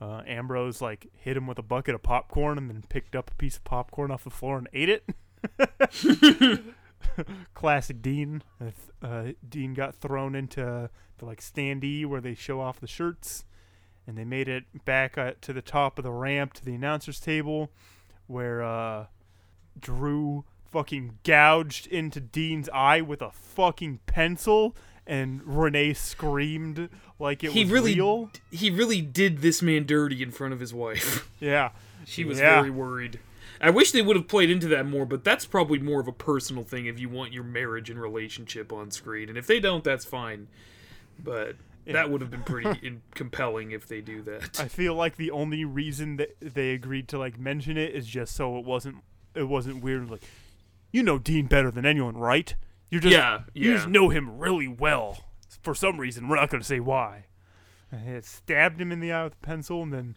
Uh, 0.00 0.22
Ambrose 0.26 0.80
like 0.80 1.08
hit 1.12 1.36
him 1.36 1.46
with 1.46 1.58
a 1.58 1.62
bucket 1.62 1.94
of 1.94 2.02
popcorn 2.02 2.56
and 2.56 2.70
then 2.70 2.84
picked 2.88 3.16
up 3.16 3.30
a 3.30 3.34
piece 3.34 3.56
of 3.56 3.64
popcorn 3.64 4.10
off 4.10 4.24
the 4.24 4.30
floor 4.30 4.58
and 4.58 4.68
ate 4.72 4.88
it. 4.88 5.04
Classic 7.54 8.00
Dean. 8.02 8.42
Uh, 8.60 8.70
Uh, 9.00 9.32
Dean 9.48 9.74
got 9.74 9.94
thrown 9.94 10.34
into 10.34 10.90
the 11.18 11.24
like 11.24 11.40
standee 11.40 12.04
where 12.04 12.20
they 12.20 12.34
show 12.34 12.60
off 12.60 12.80
the 12.80 12.86
shirts, 12.88 13.44
and 14.06 14.18
they 14.18 14.24
made 14.24 14.48
it 14.48 14.64
back 14.84 15.16
uh, 15.16 15.32
to 15.42 15.52
the 15.52 15.62
top 15.62 15.98
of 15.98 16.02
the 16.04 16.10
ramp 16.10 16.52
to 16.54 16.64
the 16.64 16.74
announcers 16.74 17.20
table, 17.20 17.70
where 18.26 18.60
uh, 18.62 19.06
Drew 19.78 20.44
fucking 20.70 21.18
gouged 21.24 21.86
into 21.86 22.20
Dean's 22.20 22.68
eye 22.74 23.00
with 23.00 23.22
a 23.22 23.30
fucking 23.30 24.00
pencil, 24.06 24.74
and 25.06 25.40
Renee 25.44 25.94
screamed 25.94 26.88
like 27.20 27.42
it 27.44 27.52
He 27.52 27.62
was 27.64 27.72
really- 27.72 27.94
real. 27.94 28.30
He 28.50 28.68
really 28.70 29.00
did 29.00 29.38
this 29.38 29.62
man 29.62 29.86
dirty 29.86 30.22
in 30.22 30.30
front 30.32 30.52
of 30.52 30.60
his 30.60 30.74
wife. 30.74 31.30
Yeah, 31.40 31.70
She 32.04 32.24
was 32.24 32.38
Yeah. 32.40 32.56
very 32.56 32.70
worried. 32.70 33.20
I 33.60 33.70
wish 33.70 33.92
they 33.92 34.02
would 34.02 34.16
have 34.16 34.28
played 34.28 34.50
into 34.50 34.68
that 34.68 34.86
more, 34.86 35.04
but 35.06 35.24
that's 35.24 35.44
probably 35.46 35.78
more 35.78 36.00
of 36.00 36.08
a 36.08 36.12
personal 36.12 36.62
thing 36.64 36.86
if 36.86 36.98
you 37.00 37.08
want 37.08 37.32
your 37.32 37.44
marriage 37.44 37.90
and 37.90 38.00
relationship 38.00 38.72
on 38.72 38.90
screen. 38.90 39.28
And 39.28 39.36
if 39.38 39.46
they 39.46 39.60
don't, 39.60 39.82
that's 39.84 40.04
fine. 40.04 40.48
But 41.22 41.56
Yeah. 41.84 41.94
that 41.94 42.10
would 42.10 42.20
have 42.20 42.30
been 42.30 42.42
pretty 42.44 42.78
in- 42.86 43.02
compelling 43.14 43.70
if 43.72 43.86
they 43.88 44.00
do 44.00 44.22
that. 44.22 44.60
I 44.60 44.68
feel 44.68 44.94
like 44.94 45.16
the 45.16 45.30
only 45.30 45.64
reason 45.64 46.16
that 46.16 46.36
they 46.40 46.70
agreed 46.70 47.08
to 47.08 47.18
like 47.18 47.38
mention 47.38 47.76
it 47.76 47.94
is 47.94 48.06
just 48.06 48.34
so 48.34 48.58
it 48.58 48.64
wasn't 48.64 48.96
it 49.34 49.48
wasn't 49.48 49.82
weird. 49.82 50.10
Like, 50.10 50.22
you 50.92 51.02
know 51.02 51.18
Dean 51.18 51.46
better 51.46 51.70
than 51.70 51.84
anyone, 51.86 52.16
right? 52.16 52.54
You're 52.90 53.00
just 53.00 53.12
yeah, 53.12 53.40
you 53.54 53.74
just 53.74 53.88
know 53.88 54.08
him 54.08 54.38
really 54.38 54.68
well. 54.68 55.24
For 55.62 55.74
some 55.74 55.98
reason, 55.98 56.28
we're 56.28 56.36
not 56.36 56.48
going 56.50 56.60
to 56.62 56.66
say 56.66 56.80
why. 56.80 57.24
It 57.92 58.24
stabbed 58.24 58.80
him 58.80 58.92
in 58.92 59.00
the 59.00 59.12
eye 59.12 59.24
with 59.24 59.34
a 59.34 59.46
pencil, 59.46 59.82
and 59.82 59.92
then 59.92 60.16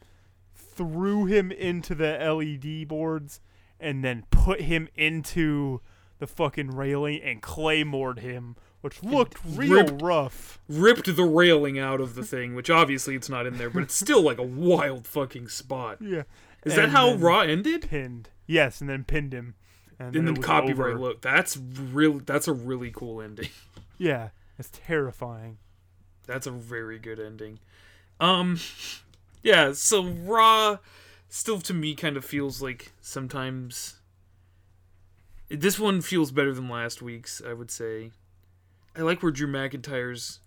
threw 0.75 1.25
him 1.25 1.51
into 1.51 1.93
the 1.95 2.17
LED 2.17 2.87
boards, 2.87 3.39
and 3.79 4.03
then 4.03 4.23
put 4.31 4.61
him 4.61 4.87
into 4.95 5.81
the 6.19 6.27
fucking 6.27 6.71
railing 6.71 7.21
and 7.21 7.41
claymored 7.41 8.19
him, 8.19 8.55
which 8.81 9.01
looked 9.03 9.37
real 9.45 9.83
ripped- 9.85 10.01
rough. 10.01 10.59
Ripped 10.69 11.15
the 11.15 11.23
railing 11.23 11.79
out 11.79 11.99
of 11.99 12.15
the 12.15 12.23
thing, 12.23 12.53
which 12.55 12.69
obviously 12.69 13.15
it's 13.15 13.29
not 13.29 13.45
in 13.47 13.57
there, 13.57 13.69
but 13.69 13.83
it's 13.83 13.95
still 13.95 14.21
like 14.21 14.37
a 14.37 14.43
wild 14.43 15.05
fucking 15.07 15.47
spot. 15.49 15.97
Yeah. 16.01 16.23
Is 16.63 16.75
that 16.75 16.89
how 16.89 17.15
Raw 17.15 17.39
ended? 17.39 17.89
Pinned. 17.89 18.29
Yes, 18.45 18.81
and 18.81 18.89
then 18.89 19.03
pinned 19.03 19.33
him. 19.33 19.55
And, 19.97 20.15
In 20.15 20.25
then 20.25 20.35
the 20.35 20.41
it 20.41 20.43
copyright 20.43 20.91
over. 20.93 20.99
look. 20.99 21.21
That's 21.21 21.57
real. 21.57 22.19
That's 22.23 22.47
a 22.47 22.53
really 22.53 22.91
cool 22.91 23.19
ending. 23.21 23.49
Yeah, 23.97 24.29
it's 24.59 24.69
terrifying. 24.71 25.57
That's 26.27 26.45
a 26.47 26.51
very 26.51 26.97
good 26.99 27.19
ending. 27.19 27.59
Um 28.19 28.59
yeah, 29.43 29.73
so 29.73 30.03
Raw 30.03 30.77
still 31.29 31.59
to 31.61 31.73
me 31.73 31.95
kind 31.95 32.17
of 32.17 32.25
feels 32.25 32.61
like 32.61 32.91
sometimes 33.01 33.99
this 35.49 35.79
one 35.79 36.01
feels 36.01 36.31
better 36.31 36.53
than 36.53 36.69
last 36.69 37.01
week's, 37.01 37.41
I 37.45 37.53
would 37.53 37.71
say. 37.71 38.11
I 38.95 39.01
like 39.01 39.23
where 39.23 39.31
Drew 39.31 39.47
McIntyre's 39.47 40.39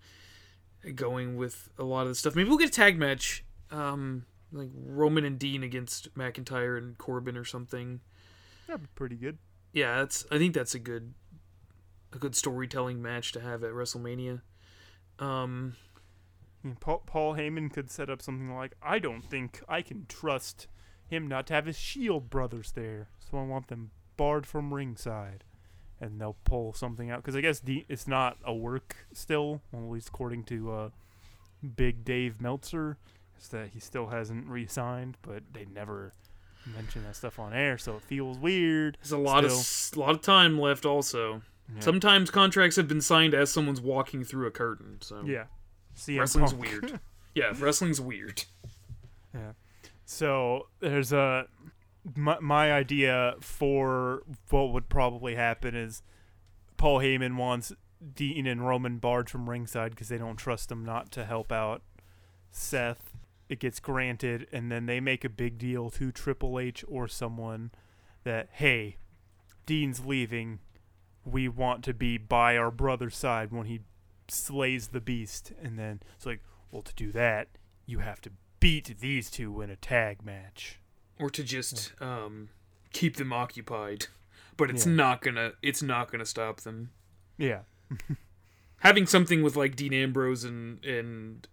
going 0.95 1.37
with 1.37 1.71
a 1.79 1.85
lot 1.85 2.03
of 2.03 2.09
the 2.09 2.15
stuff. 2.15 2.37
Maybe 2.37 2.49
we'll 2.49 2.59
get 2.59 2.69
a 2.69 2.73
tag 2.73 2.99
match 2.99 3.45
um 3.71 4.27
like 4.53 4.71
Roman 4.75 5.25
and 5.25 5.39
Dean 5.39 5.63
against 5.63 6.15
McIntyre 6.15 6.79
and 6.79 6.97
Corbin 6.99 7.37
or 7.37 7.45
something. 7.45 8.01
That'd 8.67 8.83
be 8.83 8.89
pretty 8.95 9.17
good. 9.17 9.39
Yeah, 9.73 9.99
that's 9.99 10.27
I 10.31 10.39
think 10.39 10.55
that's 10.55 10.75
a 10.75 10.79
good 10.79 11.15
a 12.13 12.19
good 12.19 12.37
storytelling 12.37 13.03
match 13.03 13.33
to 13.33 13.41
have 13.41 13.65
at 13.65 13.73
WrestleMania. 13.73 14.43
Um 15.19 15.77
Paul, 16.81 17.03
Paul 17.07 17.35
Heyman 17.35 17.73
could 17.73 17.91
set 17.91 18.09
up 18.11 18.23
something 18.23 18.55
like, 18.55 18.75
I 18.83 18.99
don't 18.99 19.23
think 19.23 19.63
I 19.69 19.83
can 19.83 20.07
trust 20.09 20.67
him 21.07 21.29
not 21.29 21.47
to 21.49 21.55
have 21.55 21.67
his 21.67 21.79
Shield 21.79 22.31
brothers 22.31 22.73
there, 22.73 23.09
so 23.19 23.39
I 23.39 23.43
want 23.45 23.69
them 23.69 23.91
barred 24.17 24.47
from 24.47 24.73
ringside. 24.73 25.45
And 26.01 26.21
they'll 26.21 26.37
pull 26.45 26.73
something 26.73 27.11
out. 27.11 27.23
Because 27.23 27.37
I 27.37 27.41
guess 27.41 27.61
D- 27.61 27.85
it's 27.89 28.09
not 28.09 28.37
a 28.45 28.53
work 28.55 28.97
still, 29.13 29.63
well, 29.73 29.85
at 29.85 29.91
least 29.91 30.09
according 30.09 30.45
to 30.45 30.73
uh, 30.73 30.89
Big 31.77 32.05
Dave 32.05 32.41
Meltzer, 32.41 32.99
is 33.41 33.49
that 33.49 33.69
he 33.69 33.81
still 33.81 34.09
hasn't 34.09 34.47
re 34.49 34.67
signed, 34.67 35.17
but 35.23 35.43
they 35.53 35.67
never 35.67 36.13
mention 36.67 37.05
that 37.05 37.15
stuff 37.17 37.39
on 37.39 37.53
air, 37.53 37.77
so 37.79 37.97
it 37.97 38.03
feels 38.03 38.39
weird. 38.39 38.97
There's 39.03 39.13
a 39.13 39.19
lot 39.19 39.45
of 39.45 39.53
Still. 39.53 40.03
a 40.03 40.07
lot 40.07 40.15
of 40.15 40.23
time 40.23 40.59
left. 40.59 40.85
Also, 40.85 41.43
Yeah. 41.73 41.81
sometimes 41.81 42.31
contracts 42.31 42.77
have 42.77 42.89
been 42.89 43.01
signed 43.03 43.35
as 43.35 43.51
someone's 43.51 43.81
walking 43.81 44.25
through 44.25 44.47
a 44.47 44.51
curtain. 44.51 44.99
So 45.01 45.23
yeah. 45.25 45.45
CM 45.97 46.21
wrestling's 46.21 46.53
Punk. 46.53 46.63
weird. 46.65 47.01
Yeah, 47.35 47.53
wrestling's 47.59 48.01
weird. 48.01 48.45
Yeah. 49.35 49.55
So 50.05 50.69
there's 50.79 51.13
a 51.13 51.49
my, 52.15 52.39
my 52.39 52.73
idea 52.73 53.35
for 53.41 54.23
what 54.51 54.73
would 54.73 54.89
probably 54.89 55.35
happen 55.35 55.75
is 55.75 56.03
Paul 56.77 57.01
Heyman 57.01 57.37
wants 57.37 57.73
Dean 58.15 58.47
and 58.47 58.65
Roman 58.65 58.99
barred 58.99 59.29
from 59.29 59.51
ringside 59.51 59.91
because 59.91 60.09
they 60.09 60.19
don't 60.19 60.37
trust 60.37 60.69
them 60.69 60.85
not 60.85 61.11
to 61.13 61.25
help 61.25 61.51
out 61.51 61.83
Seth. 62.53 63.11
It 63.49 63.59
gets 63.59 63.81
granted, 63.81 64.47
and 64.53 64.71
then 64.71 64.87
they 64.87 65.01
make 65.01 65.25
a 65.25 65.29
big 65.29 65.59
deal 65.59 65.91
to 65.91 66.13
Triple 66.13 66.59
H 66.61 66.85
or 66.87 67.09
someone 67.09 67.73
that 68.23 68.49
hey, 68.53 68.97
Dean's 69.67 70.05
leaving. 70.05 70.61
We 71.25 71.49
want 71.49 71.83
to 71.85 71.95
be 71.95 72.17
by 72.17 72.57
our 72.57 72.71
brother's 72.71 73.17
side 73.17 73.51
when 73.51 73.67
he 73.67 73.81
slays 74.29 74.89
the 74.89 75.01
beast, 75.01 75.53
and 75.63 75.79
then 75.79 76.01
it's 76.17 76.27
like, 76.27 76.41
well, 76.71 76.83
to 76.83 76.95
do 76.95 77.13
that, 77.13 77.49
you 77.87 77.99
have 78.01 78.21
to 78.23 78.31
beat 78.61 78.99
these 79.01 79.31
two 79.31 79.61
in 79.61 79.71
a 79.71 79.77
tag 79.77 80.25
match. 80.25 80.79
Or 81.19 81.31
to 81.31 81.45
just 81.45 81.93
um, 82.01 82.49
keep 82.93 83.17
them 83.17 83.33
occupied, 83.33 84.07
but 84.57 84.71
it's 84.71 84.87
Yeah. 84.87 84.93
not 84.95 85.21
gonna 85.23 85.53
it's 85.63 85.83
not 85.83 86.11
gonna 86.11 86.27
stop 86.27 86.61
them. 86.63 86.91
Yeah. 87.39 87.61
Having 88.79 89.07
something 89.07 89.43
with 89.43 89.57
like 89.57 89.77
Dean 89.77 89.93
Ambrose 89.95 90.45
and 90.45 90.85
and 90.85 91.47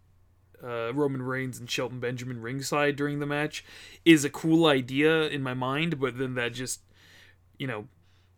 uh, 0.63 0.93
Roman 0.93 1.21
Reigns 1.21 1.59
and 1.59 1.69
Shelton 1.69 1.99
Benjamin 1.99 2.41
ringside 2.41 2.95
during 2.95 3.19
the 3.19 3.25
match 3.25 3.63
is 4.05 4.23
a 4.25 4.29
cool 4.29 4.65
idea 4.65 5.27
in 5.27 5.41
my 5.41 5.53
mind, 5.53 5.99
but 5.99 6.17
then 6.17 6.33
that 6.35 6.53
just 6.53 6.81
you 7.57 7.67
know 7.67 7.87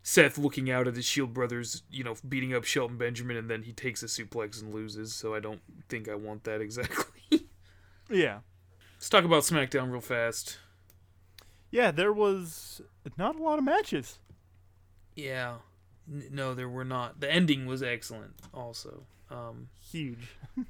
Seth 0.05 0.37
looking 0.37 0.69
out 0.69 0.87
at 0.87 0.97
his 0.97 1.05
Shield 1.05 1.33
brothers, 1.33 1.83
you 1.89 2.03
know, 2.03 2.15
beating 2.27 2.53
up 2.53 2.65
Shelton 2.65 2.97
Benjamin, 2.97 3.37
and 3.37 3.49
then 3.49 3.63
he 3.63 3.71
takes 3.71 4.03
a 4.03 4.07
suplex 4.07 4.61
and 4.61 4.73
loses. 4.73 5.15
So 5.15 5.33
I 5.33 5.39
don't 5.39 5.61
think 5.87 6.09
I 6.09 6.15
want 6.15 6.43
that 6.43 6.61
exactly. 6.61 7.47
Yeah. 8.09 8.39
Let's 8.95 9.09
talk 9.09 9.23
about 9.23 9.43
SmackDown 9.43 9.91
real 9.91 10.01
fast. 10.01 10.57
Yeah, 11.71 11.91
there 11.91 12.13
was 12.13 12.81
not 13.17 13.35
a 13.35 13.41
lot 13.41 13.57
of 13.57 13.65
matches. 13.65 14.19
Yeah, 15.15 15.55
N- 16.11 16.27
no, 16.31 16.53
there 16.53 16.69
were 16.69 16.85
not. 16.85 17.19
The 17.19 17.31
ending 17.31 17.65
was 17.65 17.81
excellent, 17.81 18.33
also. 18.53 19.05
Um, 19.31 19.69
Huge. 19.79 20.35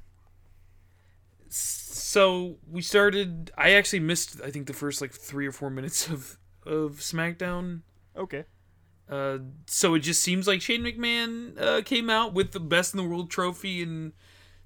so 1.48 2.56
we 2.70 2.82
started. 2.82 3.50
I 3.56 3.72
actually 3.72 4.00
missed. 4.00 4.40
I 4.42 4.50
think 4.50 4.66
the 4.66 4.72
first 4.72 5.00
like 5.00 5.12
three 5.12 5.46
or 5.46 5.52
four 5.52 5.70
minutes 5.70 6.08
of 6.08 6.38
of 6.64 6.94
SmackDown. 7.00 7.80
Okay. 8.16 8.44
Uh, 9.08 9.38
so 9.66 9.94
it 9.94 10.00
just 10.00 10.22
seems 10.22 10.46
like 10.46 10.62
Shane 10.62 10.82
McMahon 10.82 11.60
uh, 11.60 11.82
came 11.82 12.08
out 12.08 12.32
with 12.32 12.52
the 12.52 12.60
best 12.60 12.94
in 12.94 12.98
the 12.98 13.08
world 13.08 13.30
trophy 13.30 13.82
and 13.82 14.12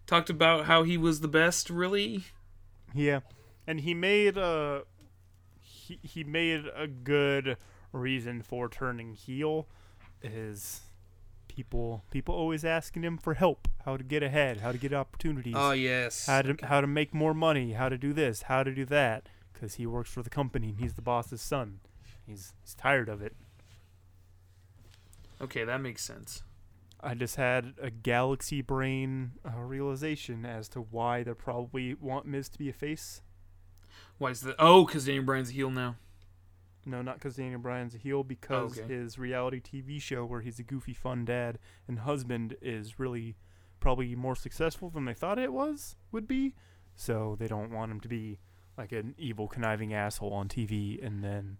talked 0.07 0.31
about 0.31 0.67
how 0.67 0.85
he 0.85 0.97
was 0.97 1.21
the 1.21 1.29
best. 1.29 1.71
Really, 1.71 2.25
Yeah. 2.95 3.21
And 3.67 3.81
he 3.81 3.95
made 3.95 4.37
a 4.39 4.83
he, 5.61 5.99
he 6.03 6.25
made 6.25 6.65
a 6.75 6.87
good 6.87 7.57
reason 7.93 8.43
for 8.43 8.69
turning 8.69 9.15
heel 9.15 9.67
is 10.23 10.83
people 11.49 12.05
people 12.11 12.35
always 12.35 12.65
asking 12.65 13.03
him 13.03 13.19
for 13.19 13.35
help, 13.35 13.67
how 13.85 13.97
to 13.97 14.05
get 14.05 14.23
ahead, 14.23 14.61
how 14.61 14.71
to 14.73 14.79
get 14.79 14.93
opportunities. 14.93 15.55
oh 15.57 15.73
yes, 15.73 16.27
how 16.27 16.43
to 16.43 16.57
how 16.63 16.81
to 16.81 16.87
make 16.87 17.13
more 17.13 17.35
money, 17.35 17.73
how 17.73 17.89
to 17.89 17.99
do 17.99 18.13
this, 18.13 18.43
how 18.43 18.63
to 18.63 18.73
do 18.73 18.85
that. 18.87 19.29
because 19.53 19.75
he 19.75 19.87
works 19.87 20.11
for 20.11 20.23
the 20.23 20.31
company 20.31 20.69
and 20.69 20.79
he's 20.79 20.95
the 20.95 21.03
boss's 21.03 21.41
son. 21.43 21.81
He's 22.27 22.53
he's 22.63 22.75
tired 22.75 23.09
of 23.09 23.21
it. 23.21 23.35
Okay, 25.41 25.65
that 25.65 25.81
makes 25.81 26.03
sense. 26.05 26.43
I 27.01 27.15
just 27.15 27.37
had 27.37 27.75
a 27.81 27.91
galaxy 27.91 28.61
brain 28.61 29.33
uh, 29.47 29.61
realization 29.61 30.45
as 30.45 30.69
to 30.71 30.81
why 30.81 31.23
they 31.23 31.33
probably 31.35 31.95
want 31.95 32.27
Miz 32.27 32.49
to 32.49 32.59
be 32.59 32.69
a 32.69 32.73
face. 32.73 33.23
Why 34.19 34.31
is 34.31 34.41
that? 34.41 34.57
Oh, 34.59 34.85
because 34.85 35.07
Daniel 35.07 35.25
Bryan's 35.25 35.51
a 35.51 35.53
heel 35.53 35.71
now. 35.71 35.95
No, 36.85 37.03
not 37.03 37.17
because 37.17 37.37
Daniel 37.37 37.61
Bryan's 37.61 37.95
a 37.95 37.99
heel, 37.99 38.25
because 38.25 38.79
Okay. 38.79 38.93
his 38.93 39.19
reality 39.19 39.61
TV 39.61 40.01
show 40.01 40.25
where 40.25 40.41
he's 40.41 40.59
a 40.59 40.63
goofy, 40.65 40.95
fun 40.95 41.25
dad 41.25 41.59
and 41.87 42.01
husband 42.01 42.57
is 42.61 42.99
really 42.99 43.37
probably 43.79 44.17
more 44.17 44.35
successful 44.35 44.91
than 44.91 45.05
they 45.05 45.15
thought 45.15 45.39
it 45.39 45.53
was 45.53 45.97
would 46.11 46.27
be. 46.27 46.55
So 46.97 47.37
they 47.39 47.47
don't 47.47 47.71
want 47.71 47.93
him 47.93 48.01
to 48.01 48.09
be 48.09 48.41
like 48.77 48.91
an 48.91 49.15
evil, 49.19 49.47
conniving 49.47 49.95
asshole 49.95 50.33
on 50.33 50.49
TV 50.49 51.05
and 51.05 51.23
then 51.23 51.59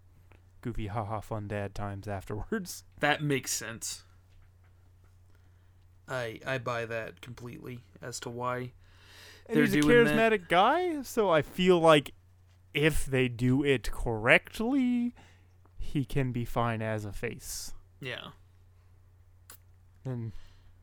goofy, 0.61 0.87
haha, 0.87 1.19
fun 1.21 1.47
dad 1.47 1.73
times 1.75 2.07
afterwards. 2.07 2.83
That 2.99 3.23
makes 3.23 3.51
sense. 3.51 4.03
I 6.07 6.39
I 6.45 6.57
buy 6.57 6.85
that 6.85 7.21
completely 7.21 7.79
as 8.01 8.19
to 8.21 8.29
why. 8.29 8.73
And 9.47 9.55
They're 9.57 9.63
he's 9.65 9.75
a 9.75 9.81
doing 9.81 10.05
that. 10.05 10.31
charismatic 10.33 10.47
guy, 10.49 11.01
so 11.03 11.29
I 11.29 11.41
feel 11.41 11.79
like 11.79 12.13
if 12.73 13.05
they 13.05 13.27
do 13.27 13.63
it 13.63 13.91
correctly, 13.91 15.15
he 15.77 16.05
can 16.05 16.31
be 16.31 16.45
fine 16.45 16.81
as 16.81 17.05
a 17.05 17.11
face. 17.13 17.73
Yeah. 18.01 18.29
And 20.05 20.33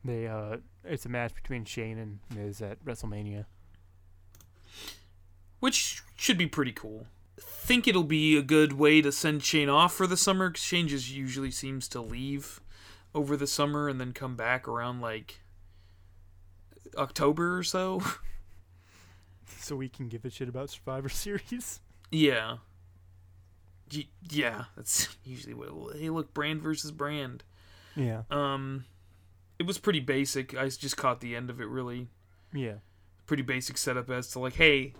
they 0.03 0.27
uh 0.27 0.57
it's 0.83 1.05
a 1.05 1.09
match 1.09 1.33
between 1.35 1.65
Shane 1.65 1.97
and 1.97 2.19
Miz 2.35 2.61
at 2.61 2.83
WrestleMania. 2.83 3.45
Which 5.59 6.01
should 6.15 6.37
be 6.37 6.47
pretty 6.47 6.71
cool. 6.71 7.07
Think 7.39 7.87
it'll 7.87 8.03
be 8.03 8.37
a 8.37 8.41
good 8.41 8.73
way 8.73 9.01
to 9.01 9.11
send 9.11 9.43
Shane 9.43 9.69
off 9.69 9.93
for 9.93 10.07
the 10.07 10.17
summer 10.17 10.51
Shane 10.55 10.87
just 10.87 11.11
usually 11.13 11.51
seems 11.51 11.87
to 11.89 12.01
leave 12.01 12.59
over 13.13 13.35
the 13.37 13.47
summer 13.47 13.87
and 13.89 13.99
then 14.01 14.11
come 14.13 14.35
back 14.35 14.67
around 14.67 15.01
like 15.01 15.41
October 16.97 17.57
or 17.57 17.63
so. 17.63 18.01
So 19.59 19.75
we 19.75 19.89
can 19.89 20.07
give 20.07 20.23
a 20.23 20.29
shit 20.29 20.47
about 20.47 20.69
Survivor 20.69 21.09
Series. 21.09 21.79
yeah. 22.11 22.57
Yeah, 24.29 24.65
that's 24.75 25.07
usually 25.25 25.53
what. 25.53 25.67
It'll, 25.67 25.89
hey, 25.93 26.09
look, 26.09 26.33
brand 26.33 26.61
versus 26.61 26.91
brand. 26.91 27.43
Yeah. 27.95 28.23
Um, 28.29 28.85
it 29.59 29.65
was 29.65 29.77
pretty 29.77 29.99
basic. 30.01 30.55
I 30.55 30.67
just 30.69 30.95
caught 30.97 31.19
the 31.21 31.35
end 31.35 31.49
of 31.49 31.59
it. 31.61 31.67
Really, 31.67 32.07
Yeah. 32.53 32.75
pretty 33.25 33.43
basic 33.43 33.77
setup 33.77 34.09
as 34.09 34.29
to 34.31 34.39
like, 34.39 34.53
hey, 34.55 34.93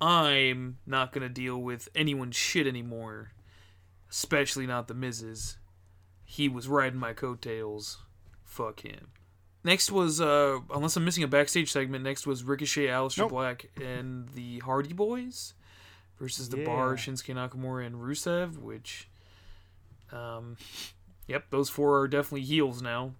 I'm 0.00 0.78
not 0.86 1.12
gonna 1.12 1.28
deal 1.28 1.58
with 1.60 1.88
anyone's 1.94 2.36
shit 2.36 2.66
anymore, 2.66 3.32
especially 4.10 4.66
not 4.66 4.88
the 4.88 4.94
Miz's. 4.94 5.56
He 6.24 6.48
was 6.48 6.68
riding 6.68 6.98
my 6.98 7.12
coattails. 7.12 7.98
Fuck 8.44 8.80
him. 8.80 9.08
Next 9.62 9.90
was, 9.90 10.20
uh, 10.20 10.58
unless 10.74 10.96
I'm 10.96 11.04
missing 11.04 11.24
a 11.24 11.28
backstage 11.28 11.72
segment, 11.72 12.04
next 12.04 12.26
was 12.26 12.44
Ricochet, 12.44 12.86
Aleister 12.88 13.18
Nope. 13.18 13.30
Black, 13.30 13.70
and 13.80 14.28
the 14.30 14.58
Hardy 14.58 14.92
Boys 14.92 15.54
versus 16.18 16.50
the 16.50 16.64
Bar, 16.64 16.90
Yeah. 16.90 16.96
Shinsuke 16.96 17.34
Nakamura, 17.34 17.86
and 17.86 17.96
Rusev, 17.96 18.58
which, 18.58 19.08
um, 20.12 20.58
yep, 21.26 21.48
those 21.50 21.70
four 21.70 22.00
are 22.00 22.08
definitely 22.08 22.42
heels 22.42 22.82
now. 22.82 23.14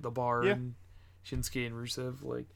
The 0.00 0.10
Bar 0.10 0.44
Yeah. 0.44 0.52
and 0.52 0.74
Shinsuke 1.24 1.66
and 1.66 1.74
Rusev, 1.74 2.22
like, 2.22 2.46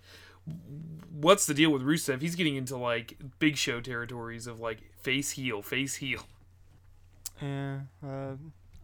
what's 1.10 1.46
the 1.46 1.54
deal 1.54 1.70
with 1.70 1.82
Rusev? 1.82 2.20
He's 2.20 2.34
getting 2.34 2.56
into 2.56 2.76
like 2.76 3.16
big 3.38 3.56
show 3.56 3.80
territories 3.80 4.46
of 4.46 4.60
like 4.60 4.78
face 5.02 5.32
heel, 5.32 5.62
face 5.62 5.96
heel. 5.96 6.22
Yeah. 7.42 7.80
Uh, 8.04 8.32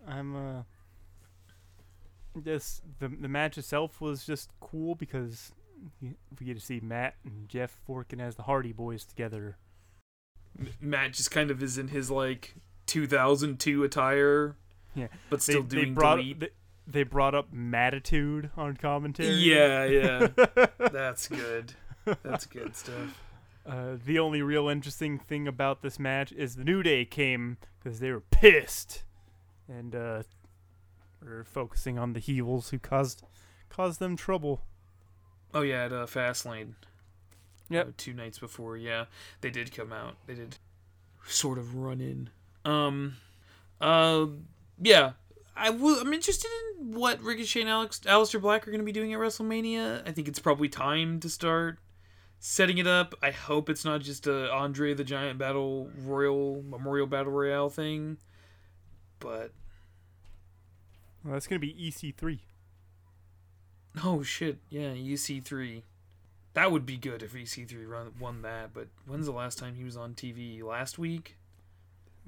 I'm 0.07 0.37
uh. 0.37 0.63
This 2.37 2.83
the 2.99 3.09
the 3.09 3.29
match 3.29 3.57
itself 3.59 4.01
was 4.01 4.27
just 4.27 4.51
cool 4.61 4.97
because 4.97 5.53
y- 6.03 6.15
we 6.39 6.47
get 6.47 6.55
to 6.59 6.65
see 6.65 6.81
Matt 6.81 7.15
and 7.25 7.49
Jeff 7.49 7.77
working 7.87 8.21
as 8.21 8.35
the 8.35 8.43
Hardy 8.43 8.73
Boys 8.73 9.05
together. 9.05 9.57
Matt 10.81 11.13
just 11.13 11.31
kind 11.31 11.51
of 11.53 11.63
is 11.63 11.79
in 11.79 11.89
his 11.89 12.11
like 12.11 12.55
2002 12.87 13.85
attire, 13.85 14.57
Yeah. 14.97 15.09
but 15.31 15.43
still 15.43 15.63
they, 15.63 15.69
doing 15.77 15.89
they 15.91 15.95
brought 15.95 16.17
delete. 16.17 16.41
they, 16.41 16.49
they 16.87 17.03
brought 17.03 17.35
up 17.35 17.53
Mattitude 17.53 18.51
on 18.57 18.77
commentary. 18.77 19.35
Yeah, 19.35 19.85
yeah, 19.85 20.29
that's 20.93 21.29
good. 21.29 21.75
That's 22.23 22.47
good 22.47 22.77
stuff. 22.77 23.23
Uh, 23.67 23.97
the 24.05 24.19
only 24.19 24.43
real 24.43 24.69
interesting 24.69 25.19
thing 25.19 25.49
about 25.49 25.83
this 25.83 25.99
match 25.99 26.33
is 26.33 26.57
the 26.57 26.65
New 26.65 26.83
Day 26.83 27.05
came 27.05 27.57
because 27.79 28.01
they 28.01 28.11
were 28.13 28.21
pissed, 28.21 29.05
and 29.69 29.95
uh, 29.95 30.23
we're 31.23 31.45
focusing 31.45 31.99
on 31.99 32.13
the 32.13 32.21
heels 32.21 32.71
who 32.71 32.79
caused 32.79 33.23
caused 33.71 34.01
them 34.01 34.17
trouble. 34.17 34.63
Oh 35.55 35.63
yeah, 35.63 35.87
at 35.87 35.93
uh, 35.93 36.07
Fastlane. 36.07 36.75
Yep. 37.71 37.87
Uh, 37.87 37.91
two 37.97 38.13
nights 38.13 38.39
before, 38.39 38.77
yeah, 38.77 39.07
they 39.41 39.51
did 39.51 39.75
come 39.75 39.93
out. 39.93 40.17
They 40.27 40.35
did 40.35 40.59
sort 41.27 41.57
of 41.57 41.77
run 41.77 42.01
in. 42.01 42.29
Um, 42.71 43.17
uh, 43.81 44.27
yeah, 44.81 45.13
I 45.57 45.71
will. 45.71 46.01
I'm 46.01 46.13
interested 46.13 46.51
in 46.81 46.93
what 46.93 47.23
Ricochet 47.23 47.61
and 47.61 47.71
Alex, 47.71 48.01
Aleister 48.05 48.41
Black 48.41 48.67
are 48.67 48.71
going 48.71 48.81
to 48.81 48.85
be 48.85 48.93
doing 48.93 49.13
at 49.15 49.21
WrestleMania. 49.21 50.07
I 50.07 50.13
think 50.13 50.27
it's 50.29 50.39
probably 50.41 50.69
time 50.69 51.21
to 51.21 51.29
start 51.29 51.79
setting 52.41 52.79
it 52.79 52.87
up. 52.87 53.15
I 53.23 53.31
hope 53.31 53.71
it's 53.71 53.85
not 53.85 54.01
just 54.01 54.27
a 54.27 54.51
Andre 54.53 54.95
the 54.95 55.05
Giant 55.05 55.39
Battle 55.39 55.91
Royal 55.97 56.63
Memorial 56.69 57.07
Battle 57.07 57.33
Royale 57.33 57.71
thing, 57.71 58.19
but 59.21 59.53
Well, 61.23 61.35
that's 61.35 61.47
gonna 61.47 61.61
be 61.61 61.73
EC3. 61.73 62.41
oh 64.03 64.23
shit, 64.23 64.59
yeah, 64.69 64.91
EC3. 64.91 65.83
That 66.55 66.71
would 66.71 66.85
be 66.87 66.97
good 66.97 67.23
if 67.23 67.33
EC3 67.33 67.89
run, 67.89 68.13
won 68.21 68.43
that. 68.43 68.75
But 68.75 68.89
when's 69.07 69.27
the 69.27 69.33
last 69.33 69.59
time 69.59 69.75
he 69.75 69.85
was 69.85 69.97
on 69.97 70.15
TV? 70.15 70.63
Last 70.63 70.99
week. 70.99 71.37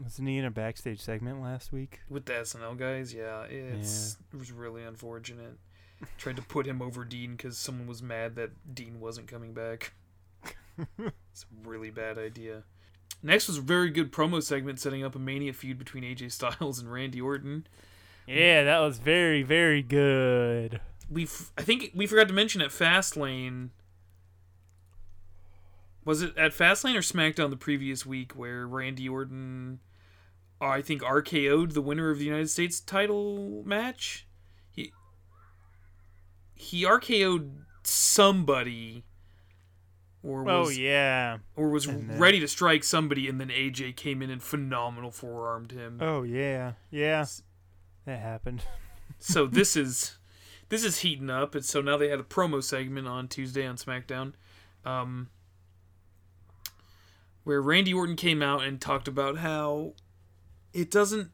Wasn't 0.02 0.28
he 0.28 0.36
in 0.36 0.44
a 0.44 0.50
backstage 0.50 1.00
segment 1.00 1.40
last 1.42 1.72
week? 1.72 2.00
with 2.10 2.26
the 2.26 2.34
SNL 2.34 2.76
guys, 2.76 3.14
yeah, 3.14 3.42
it's 3.44 4.18
it 4.32 4.38
was 4.38 4.52
really 4.52 4.82
unfortunate. 4.82 5.56
Tried 6.18 6.36
to 6.36 6.42
put 6.42 6.66
him 6.66 6.82
over 6.82 7.04
Dean 7.04 7.32
because 7.32 7.56
someone 7.56 7.86
was 7.86 8.02
mad 8.02 8.36
that 8.36 8.74
Dean 8.74 9.00
wasn't 9.00 9.28
coming 9.28 9.54
back. 9.54 9.94
it's 10.78 11.44
a 11.44 11.68
really 11.68 11.90
bad 11.90 12.18
idea. 12.18 12.64
Next 13.22 13.48
was 13.48 13.56
a 13.56 13.62
very 13.62 13.88
good 13.88 14.12
promo 14.12 14.42
segment 14.42 14.78
setting 14.78 15.02
up 15.02 15.14
a 15.14 15.18
Mania 15.18 15.54
feud 15.54 15.78
between 15.78 16.04
AJ 16.04 16.32
Styles 16.32 16.78
and 16.78 16.92
Randy 16.92 17.20
Orton. 17.20 17.66
Yeah, 18.26 18.64
that 18.64 18.80
was 18.80 18.98
very 18.98 19.42
very 19.42 19.82
good. 19.82 20.80
We 21.10 21.22
f- 21.24 21.52
I 21.56 21.62
think 21.62 21.92
we 21.94 22.06
forgot 22.06 22.28
to 22.28 22.34
mention 22.34 22.60
at 22.60 22.70
Fastlane. 22.70 23.70
Was 26.04 26.22
it 26.22 26.36
at 26.36 26.52
Fastlane 26.52 26.94
or 26.94 27.00
SmackDown 27.00 27.50
the 27.50 27.56
previous 27.56 28.04
week 28.06 28.32
where 28.32 28.66
Randy 28.66 29.08
Orton, 29.08 29.80
I 30.60 30.80
think 30.82 31.02
RKO'd 31.02 31.72
the 31.72 31.82
winner 31.82 32.10
of 32.10 32.18
the 32.18 32.24
United 32.24 32.48
States 32.50 32.80
title 32.80 33.62
match? 33.66 34.26
He 34.70 34.92
he 36.54 36.84
RKO'd 36.84 37.64
somebody, 37.82 39.04
or 40.22 40.42
was 40.42 40.68
Oh 40.68 40.70
yeah. 40.70 41.38
or 41.54 41.68
was 41.70 41.86
then- 41.86 42.18
ready 42.18 42.40
to 42.40 42.48
strike 42.48 42.84
somebody, 42.84 43.28
and 43.28 43.40
then 43.40 43.48
AJ 43.50 43.96
came 43.96 44.22
in 44.22 44.30
and 44.30 44.42
phenomenal 44.42 45.10
forearmed 45.10 45.72
him. 45.72 45.98
Oh 46.00 46.22
yeah. 46.22 46.72
Yeah. 46.90 47.26
That 48.06 48.20
happened. 48.20 48.62
so 49.18 49.46
this 49.46 49.76
is 49.76 50.18
this 50.68 50.84
is 50.84 50.98
heating 51.00 51.30
up 51.30 51.54
and 51.54 51.64
so 51.64 51.80
now 51.80 51.96
they 51.96 52.08
had 52.08 52.18
a 52.20 52.24
promo 52.24 52.62
segment 52.62 53.06
on 53.06 53.28
tuesday 53.28 53.64
on 53.64 53.76
smackdown 53.76 54.32
um, 54.84 55.28
where 57.44 57.62
randy 57.62 57.94
orton 57.94 58.16
came 58.16 58.42
out 58.42 58.62
and 58.64 58.80
talked 58.80 59.08
about 59.08 59.38
how 59.38 59.94
it 60.76 60.90
doesn't 60.90 61.30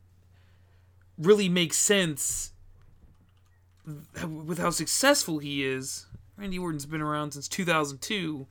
really 1.19 1.49
make 1.49 1.75
sense 1.75 2.53
with 4.47 4.59
how 4.59 4.71
successful 4.71 5.39
he 5.39 5.65
is 5.65 6.07
randy 6.37 6.59
orton's 6.59 6.87
been 6.87 7.01
around 7.03 7.33
since 7.33 7.49
2002 7.49 8.47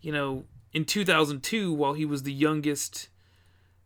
you 0.00 0.12
know 0.12 0.44
in 0.72 0.84
2002 0.84 1.72
while 1.72 1.94
he 1.94 2.04
was 2.04 2.22
the 2.22 2.32
youngest 2.32 3.08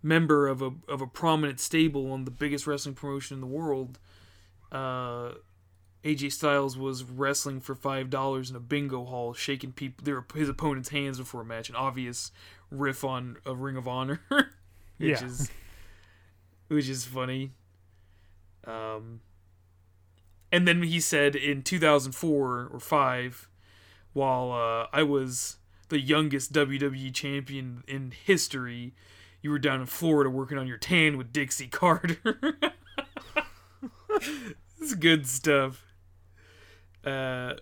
member 0.02 0.46
of 0.46 0.60
a 0.60 0.70
of 0.88 1.00
a 1.00 1.06
prominent 1.06 1.58
stable 1.58 2.12
on 2.12 2.24
the 2.26 2.30
biggest 2.30 2.66
wrestling 2.66 2.94
promotion 2.94 3.36
in 3.36 3.40
the 3.40 3.46
world 3.46 3.98
uh, 4.70 5.32
AJ 6.04 6.32
Styles 6.32 6.76
was 6.76 7.02
wrestling 7.04 7.60
for 7.62 7.74
five 7.74 8.10
dollars 8.10 8.50
in 8.50 8.56
a 8.56 8.60
bingo 8.60 9.04
hall, 9.04 9.32
shaking 9.32 9.72
people 9.72 10.04
their 10.04 10.22
his 10.34 10.48
opponent's 10.50 10.90
hands 10.90 11.16
before 11.16 11.40
a 11.42 11.44
match. 11.46 11.70
An 11.70 11.76
obvious 11.76 12.30
riff 12.70 13.04
on 13.04 13.36
a 13.46 13.54
Ring 13.54 13.76
of 13.76 13.86
Honor, 13.88 14.20
which 14.28 15.20
Yeah. 15.20 15.24
is 15.24 15.50
which 16.68 16.88
is 16.88 17.04
funny. 17.04 17.52
Um, 18.66 19.20
and 20.50 20.66
then 20.66 20.82
he 20.82 21.00
said 21.00 21.36
in 21.36 21.62
2004 21.62 22.70
or 22.72 22.80
five, 22.80 23.48
while 24.12 24.52
uh, 24.52 24.86
I 24.96 25.02
was 25.02 25.56
the 25.88 25.94
the 25.94 26.00
youngest 26.00 26.52
WWE 26.52 27.14
champion 27.14 27.84
in 27.86 28.12
history. 28.24 28.94
You 29.42 29.50
were 29.50 29.60
down 29.60 29.80
in 29.80 29.86
Florida 29.86 30.28
working 30.28 30.58
on 30.58 30.66
your 30.66 30.76
tan 30.76 31.16
with 31.16 31.32
Dixie 31.32 31.68
Carter. 31.68 32.58
it's 34.80 34.94
good 34.94 35.26
stuff. 35.26 35.84
Uh, 37.04 37.54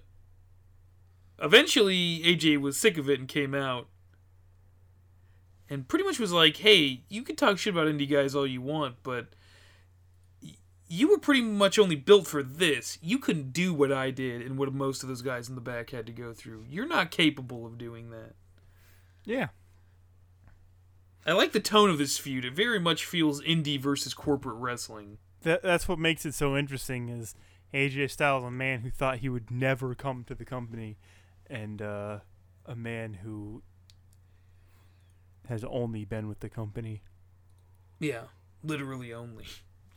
eventually, 1.42 2.20
AJ 2.20 2.58
was 2.58 2.78
sick 2.78 2.96
of 2.96 3.10
it 3.10 3.18
and 3.18 3.28
came 3.28 3.54
out. 3.54 3.88
And 5.72 5.88
pretty 5.88 6.04
much 6.04 6.18
was 6.18 6.34
like, 6.34 6.58
hey, 6.58 7.00
you 7.08 7.22
can 7.22 7.34
talk 7.34 7.56
shit 7.56 7.72
about 7.72 7.86
indie 7.86 8.06
guys 8.06 8.34
all 8.34 8.46
you 8.46 8.60
want, 8.60 8.96
but 9.02 9.28
you 10.86 11.08
were 11.08 11.16
pretty 11.16 11.40
much 11.40 11.78
only 11.78 11.96
built 11.96 12.26
for 12.26 12.42
this. 12.42 12.98
You 13.00 13.18
couldn't 13.18 13.54
do 13.54 13.72
what 13.72 13.90
I 13.90 14.10
did 14.10 14.42
and 14.42 14.58
what 14.58 14.70
most 14.74 15.02
of 15.02 15.08
those 15.08 15.22
guys 15.22 15.48
in 15.48 15.54
the 15.54 15.62
back 15.62 15.88
had 15.88 16.04
to 16.04 16.12
go 16.12 16.34
through. 16.34 16.66
You're 16.68 16.86
not 16.86 17.10
capable 17.10 17.64
of 17.64 17.78
doing 17.78 18.10
that. 18.10 18.34
Yeah. 19.24 19.48
I 21.24 21.32
like 21.32 21.52
the 21.52 21.60
tone 21.60 21.88
of 21.88 21.96
this 21.96 22.18
feud. 22.18 22.44
It 22.44 22.52
very 22.52 22.78
much 22.78 23.06
feels 23.06 23.40
indie 23.40 23.80
versus 23.80 24.12
corporate 24.12 24.56
wrestling. 24.56 25.16
That 25.40 25.62
that's 25.62 25.88
what 25.88 25.98
makes 25.98 26.26
it 26.26 26.34
so 26.34 26.54
interesting 26.54 27.08
is 27.08 27.34
AJ 27.72 28.10
Styles, 28.10 28.44
a 28.44 28.50
man 28.50 28.80
who 28.80 28.90
thought 28.90 29.20
he 29.20 29.30
would 29.30 29.50
never 29.50 29.94
come 29.94 30.22
to 30.24 30.34
the 30.34 30.44
company, 30.44 30.98
and 31.46 31.80
uh, 31.80 32.18
a 32.66 32.76
man 32.76 33.14
who 33.14 33.62
has 35.52 35.62
only 35.64 36.04
been 36.04 36.26
with 36.28 36.40
the 36.40 36.48
company. 36.48 37.02
Yeah, 38.00 38.22
literally 38.64 39.12
only. 39.12 39.44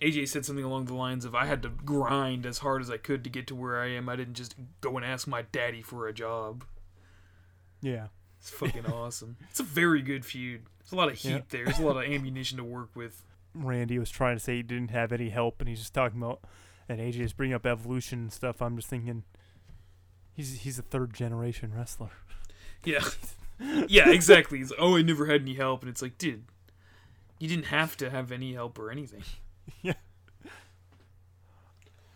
AJ 0.02 0.28
said 0.28 0.46
something 0.46 0.66
along 0.66 0.86
the 0.86 0.94
lines 0.94 1.24
of, 1.26 1.34
I 1.34 1.46
had 1.46 1.64
to 1.64 1.70
grind 1.70 2.46
as 2.46 2.58
hard 2.60 2.82
as 2.82 2.92
I 2.92 2.98
could 2.98 3.24
to 3.24 3.30
get 3.30 3.48
to 3.48 3.56
where 3.56 3.80
I 3.82 3.88
am. 3.92 4.10
I 4.10 4.16
didn't 4.18 4.34
just 4.34 4.54
go 4.82 4.98
and 4.98 5.06
ask 5.06 5.28
my 5.28 5.44
daddy 5.44 5.82
for 5.82 6.08
a 6.08 6.14
job. 6.14 6.66
Yeah. 7.82 8.08
It's 8.40 8.50
fucking 8.50 8.86
awesome. 8.94 9.38
It's 9.50 9.62
a 9.62 9.64
very 9.64 10.02
good 10.02 10.26
feud. 10.26 10.64
There's 10.80 10.92
a 10.92 10.96
lot 10.98 11.08
of 11.10 11.16
heat 11.18 11.30
Yeah. 11.30 11.42
there. 11.50 11.66
There's 11.66 11.80
a 11.80 11.86
lot 11.86 11.98
of 11.98 12.12
ammunition 12.12 12.58
to 12.58 12.64
work 12.64 12.90
with. 12.96 13.24
Randy 13.54 13.98
was 13.98 14.10
trying 14.10 14.36
to 14.36 14.44
say 14.44 14.58
he 14.58 14.64
didn't 14.64 14.92
have 14.92 15.12
any 15.14 15.30
help, 15.30 15.62
and 15.62 15.70
he's 15.70 15.80
just 15.80 15.94
talking 15.94 16.22
about, 16.22 16.42
and 16.90 17.00
AJ 17.00 17.22
is 17.22 17.34
bringing 17.34 17.56
up 17.56 17.66
evolution 17.66 18.20
and 18.20 18.34
stuff. 18.34 18.62
I'm 18.62 18.76
just 18.76 18.90
thinking, 18.90 19.24
he's 20.34 20.60
he's 20.60 20.78
a 20.78 20.82
third 20.82 21.14
generation 21.14 21.74
wrestler. 21.74 22.12
Yeah. 22.84 23.00
yeah, 23.88 24.10
exactly. 24.10 24.60
It's, 24.60 24.72
oh, 24.78 24.98
I 24.98 25.02
never 25.02 25.26
had 25.28 25.42
any 25.42 25.54
help. 25.56 25.82
And 25.82 25.90
it's 25.90 26.02
like, 26.02 26.18
dude, 26.18 26.44
you 27.40 27.48
didn't 27.48 27.66
have 27.66 27.96
to 27.98 28.10
have 28.10 28.32
any 28.32 28.54
help 28.54 28.78
or 28.80 28.92
anything. 28.92 29.24
Yeah. 29.82 29.94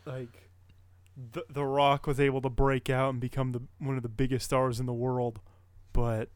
Like, 0.06 0.50
the 1.34 1.44
The 1.50 1.66
Rock 1.66 2.08
was 2.08 2.20
able 2.20 2.42
to 2.42 2.50
break 2.50 2.90
out 2.90 3.10
and 3.12 3.20
become 3.20 3.52
the 3.52 3.62
one 3.80 3.98
of 3.98 4.04
the 4.04 4.10
biggest 4.10 4.46
stars 4.46 4.80
in 4.80 4.86
the 4.86 4.94
world, 4.94 5.40
but 5.94 6.30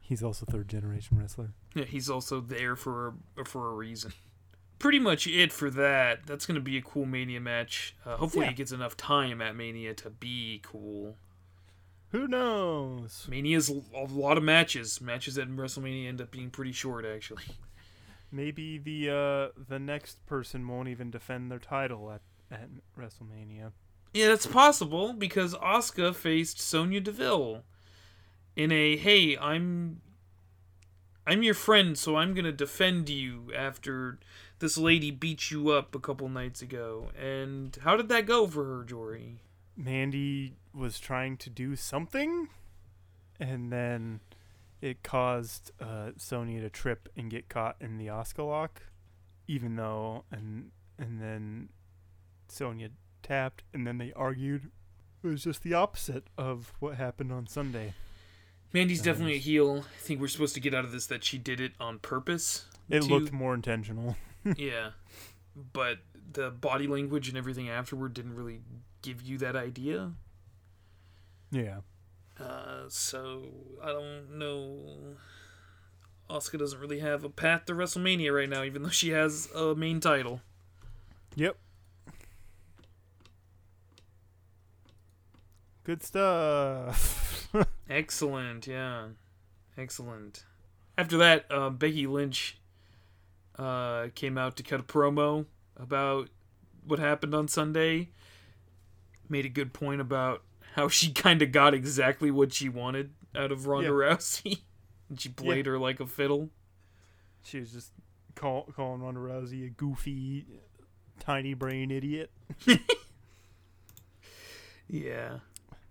he's 0.00 0.22
also 0.22 0.46
third 0.46 0.68
generation 0.68 1.18
wrestler. 1.18 1.52
Yeah, 1.74 1.84
he's 1.84 2.08
also 2.10 2.40
there 2.40 2.76
for 2.76 3.14
a, 3.36 3.44
for 3.44 3.68
a 3.70 3.72
reason. 3.74 4.12
Pretty 4.78 4.98
much 4.98 5.26
it 5.26 5.52
for 5.52 5.70
that. 5.70 6.26
That's 6.26 6.44
going 6.44 6.56
to 6.56 6.60
be 6.60 6.76
a 6.76 6.82
cool 6.82 7.06
Mania 7.06 7.40
match. 7.40 7.96
Uh, 8.04 8.16
hopefully, 8.16 8.44
Yeah. 8.46 8.50
it 8.50 8.56
gets 8.56 8.72
enough 8.72 8.96
time 8.96 9.40
at 9.40 9.56
Mania 9.56 9.94
to 9.94 10.10
be 10.10 10.60
cool. 10.62 11.16
Who 12.16 12.26
knows? 12.26 13.26
Mania's 13.28 13.68
a 13.68 14.04
lot 14.10 14.38
of 14.38 14.42
matches. 14.42 15.02
Matches 15.02 15.36
at 15.36 15.48
WrestleMania 15.48 16.08
end 16.08 16.22
up 16.22 16.30
being 16.30 16.48
pretty 16.48 16.72
short, 16.72 17.04
actually. 17.04 17.42
Maybe 18.32 18.78
the 18.78 19.10
uh 19.10 19.62
the 19.68 19.78
next 19.78 20.24
person 20.24 20.66
won't 20.66 20.88
even 20.88 21.10
defend 21.10 21.50
their 21.50 21.58
title 21.58 22.10
at 22.10 22.22
at 22.50 22.70
WrestleMania. 22.98 23.72
Yeah, 24.14 24.28
that's 24.28 24.46
possible 24.46 25.12
because 25.12 25.54
Asuka 25.56 26.14
faced 26.14 26.58
Sonya 26.58 27.02
Deville 27.02 27.64
in 28.56 28.72
a 28.72 28.96
hey, 28.96 29.36
I'm 29.36 30.00
I'm 31.26 31.42
your 31.42 31.52
friend, 31.52 31.98
so 31.98 32.16
I'm 32.16 32.32
gonna 32.32 32.50
defend 32.50 33.10
you 33.10 33.52
after 33.54 34.18
this 34.60 34.78
lady 34.78 35.10
beat 35.10 35.50
you 35.50 35.68
up 35.68 35.94
a 35.94 36.00
couple 36.00 36.30
nights 36.30 36.62
ago. 36.62 37.10
And 37.14 37.76
how 37.82 37.94
did 37.98 38.08
that 38.08 38.24
go 38.24 38.46
for 38.46 38.64
her, 38.64 38.84
Jory? 38.84 39.42
Mandy 39.76 40.54
was 40.74 40.98
trying 40.98 41.36
to 41.38 41.50
do 41.50 41.76
something, 41.76 42.48
and 43.38 43.72
then 43.72 44.20
it 44.80 45.02
caused 45.02 45.70
uh, 45.80 46.10
Sonya 46.16 46.60
to 46.62 46.70
trip 46.70 47.08
and 47.16 47.30
get 47.30 47.48
caught 47.48 47.76
in 47.80 47.98
the 47.98 48.06
Asuka 48.06 48.46
lock, 48.46 48.82
even 49.46 49.76
though 49.76 50.24
and 50.30 50.70
and 50.98 51.20
then 51.20 51.68
Sonya 52.48 52.90
tapped, 53.22 53.62
and 53.74 53.86
then 53.86 53.98
they 53.98 54.12
argued. 54.14 54.70
It 55.22 55.28
was 55.28 55.44
just 55.44 55.62
the 55.62 55.74
opposite 55.74 56.24
of 56.38 56.72
what 56.78 56.94
happened 56.96 57.32
on 57.32 57.46
Sunday. 57.46 57.94
Mandy's 58.72 58.98
Nice. 58.98 59.04
definitely 59.06 59.34
a 59.34 59.38
heel. 59.38 59.84
I 59.96 60.00
think 60.00 60.20
we're 60.20 60.28
supposed 60.28 60.54
to 60.54 60.60
get 60.60 60.74
out 60.74 60.84
of 60.84 60.92
this 60.92 61.06
that 61.06 61.24
she 61.24 61.36
did 61.38 61.60
it 61.60 61.72
on 61.80 61.98
purpose. 61.98 62.66
It 62.88 63.02
to- 63.02 63.08
looked 63.08 63.32
more 63.32 63.52
intentional. 63.54 64.16
yeah, 64.56 64.90
but 65.72 65.98
the 66.32 66.50
body 66.50 66.86
language 66.86 67.28
and 67.28 67.36
everything 67.36 67.68
afterward 67.68 68.14
didn't 68.14 68.34
really 68.34 68.60
give 69.02 69.22
you 69.22 69.38
that 69.38 69.56
idea. 69.56 70.12
Yeah. 71.50 71.78
Uh, 72.38 72.84
so 72.88 73.44
I 73.82 73.88
don't 73.88 74.38
know. 74.38 75.16
Asuka 76.28 76.58
doesn't 76.58 76.80
really 76.80 77.00
have 77.00 77.24
a 77.24 77.30
path 77.30 77.66
to 77.66 77.72
WrestleMania 77.72 78.34
right 78.34 78.48
now, 78.48 78.62
even 78.64 78.82
though 78.82 78.88
she 78.88 79.10
has 79.10 79.48
a 79.54 79.74
main 79.74 80.00
title. 80.00 80.40
Yep. 81.36 81.56
Good 85.84 86.02
stuff. 86.02 87.48
Excellent, 87.88 88.66
yeah, 88.66 89.06
excellent. 89.78 90.44
After 90.98 91.16
that, 91.18 91.46
uh, 91.50 91.70
Becky 91.70 92.08
Lynch 92.08 92.58
uh, 93.56 94.08
came 94.14 94.36
out 94.36 94.56
to 94.56 94.64
cut 94.64 94.80
a 94.80 94.82
promo 94.82 95.46
about 95.76 96.28
what 96.84 96.98
happened 96.98 97.34
on 97.34 97.46
Sunday. 97.46 98.10
Made 99.28 99.44
a 99.44 99.48
good 99.50 99.72
point 99.72 100.00
about 100.00 100.42
how 100.74 100.88
she 100.88 101.12
kind 101.12 101.42
of 101.42 101.52
got 101.52 101.74
exactly 101.74 102.30
what 102.30 102.52
she 102.52 102.68
wanted 102.68 103.10
out 103.34 103.50
of 103.52 103.66
Ronda 103.66 103.88
Yeah. 103.88 103.94
Rousey, 103.94 104.60
and 105.08 105.20
she 105.20 105.28
played 105.28 105.66
her 105.66 105.78
like 105.78 106.00
a 106.00 106.06
fiddle. 106.06 106.50
she 107.42 107.60
was 107.60 107.72
just 107.72 107.92
call, 108.34 108.64
calling 108.74 109.00
Ronda 109.02 109.20
Rousey 109.20 109.66
a 109.66 109.70
goofy, 109.70 110.46
tiny 111.20 111.54
brain 111.54 111.90
idiot. 111.90 112.30
Yeah. 114.88 115.38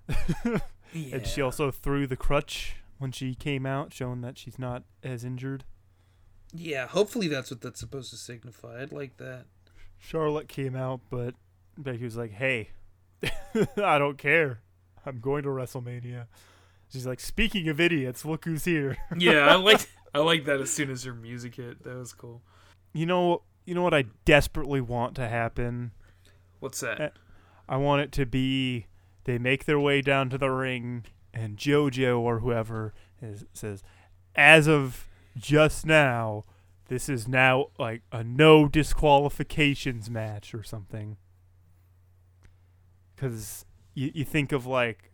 yeah. 0.08 0.60
And 0.94 1.26
she 1.28 1.42
also 1.42 1.70
threw 1.72 2.08
the 2.08 2.16
crutch 2.16 2.78
when 2.98 3.12
she 3.12 3.36
came 3.36 3.66
out, 3.66 3.94
showing 3.94 4.22
that 4.22 4.38
she's 4.38 4.58
not 4.58 4.84
as 5.04 5.24
injured. 5.26 5.66
Yeah, 6.54 6.88
hopefully 6.88 7.28
that's 7.28 7.52
what 7.52 7.60
that's 7.62 7.80
supposed 7.80 8.10
to 8.12 8.16
signify. 8.18 8.82
I'd 8.82 8.94
like 8.94 9.18
that. 9.18 9.46
Charlotte 9.98 10.48
came 10.48 10.76
out, 10.76 11.02
but 11.10 11.36
Becky 11.78 12.04
was 12.06 12.16
like, 12.16 12.32
"Hey, 12.32 12.70
I 13.78 13.98
don't 13.98 14.18
care. 14.18 14.62
I'm 15.06 15.20
going 15.20 15.44
to 15.44 15.50
WrestleMania." 15.50 16.28
She's 16.92 17.06
like, 17.06 17.20
"Speaking 17.20 17.68
of 17.68 17.80
idiots, 17.80 18.26
look 18.26 18.46
who's 18.46 18.66
here." 18.66 18.98
Yeah, 19.18 19.48
I 19.48 19.56
like 19.56 19.90
I 20.14 20.20
like 20.20 20.46
that 20.46 20.62
as 20.62 20.70
soon 20.72 20.90
as 20.90 21.04
her 21.04 21.14
music 21.14 21.56
hit. 21.56 21.84
That 21.84 21.98
was 21.98 22.14
cool. 22.14 22.42
You 22.94 23.06
know, 23.06 23.42
you 23.66 23.76
know 23.76 23.82
what 23.82 23.94
I 23.94 24.06
desperately 24.24 24.82
want 24.82 25.16
to 25.16 25.28
happen. 25.28 25.92
What's 26.60 26.80
that? 26.80 27.02
Eh. 27.02 27.10
I 27.68 27.78
want 27.78 28.02
it 28.02 28.12
to 28.14 28.26
be 28.26 28.88
they 29.26 29.38
make 29.38 29.66
their 29.66 29.80
way 29.80 30.02
down 30.02 30.30
to 30.30 30.38
the 30.38 30.50
ring, 30.50 31.06
and 31.34 31.58
JoJo 31.58 32.20
or 32.20 32.40
whoever 32.40 32.94
is, 33.22 33.46
says, 33.54 33.84
"As 34.36 34.68
of 34.68 35.08
just 35.36 35.86
now, 35.86 36.46
this 36.88 37.10
is 37.10 37.28
now 37.28 37.68
like 37.78 38.04
a 38.12 38.24
no 38.24 38.68
disqualifications 38.68 40.10
match 40.10 40.54
or 40.54 40.64
something." 40.64 41.18
Because 43.16 43.66
you 43.94 44.12
you 44.14 44.26
think 44.26 44.52
of 44.52 44.66
like 44.66 45.12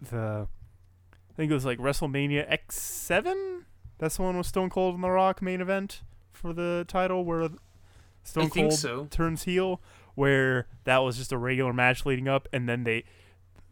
the, 0.00 0.46
I 1.12 1.32
think 1.36 1.50
it 1.50 1.54
was 1.54 1.64
like 1.64 1.78
WrestleMania 1.78 2.44
X 2.50 2.80
seven. 2.80 3.66
That's 3.98 4.16
the 4.16 4.22
one 4.22 4.36
with 4.36 4.46
Stone 4.46 4.70
Cold 4.70 4.94
and 4.94 5.02
The 5.02 5.10
Rock 5.10 5.40
main 5.42 5.60
event 5.60 6.02
for 6.32 6.52
the 6.52 6.84
title 6.86 7.24
where 7.24 7.48
Stone 8.22 8.50
Cold 8.50 8.72
so. 8.74 9.06
turns 9.10 9.44
heel 9.44 9.80
where 10.14 10.66
that 10.84 10.98
was 10.98 11.16
just 11.16 11.32
a 11.32 11.38
regular 11.38 11.72
match 11.72 12.04
leading 12.06 12.28
up 12.28 12.48
and 12.52 12.68
then 12.68 12.84
they 12.84 13.04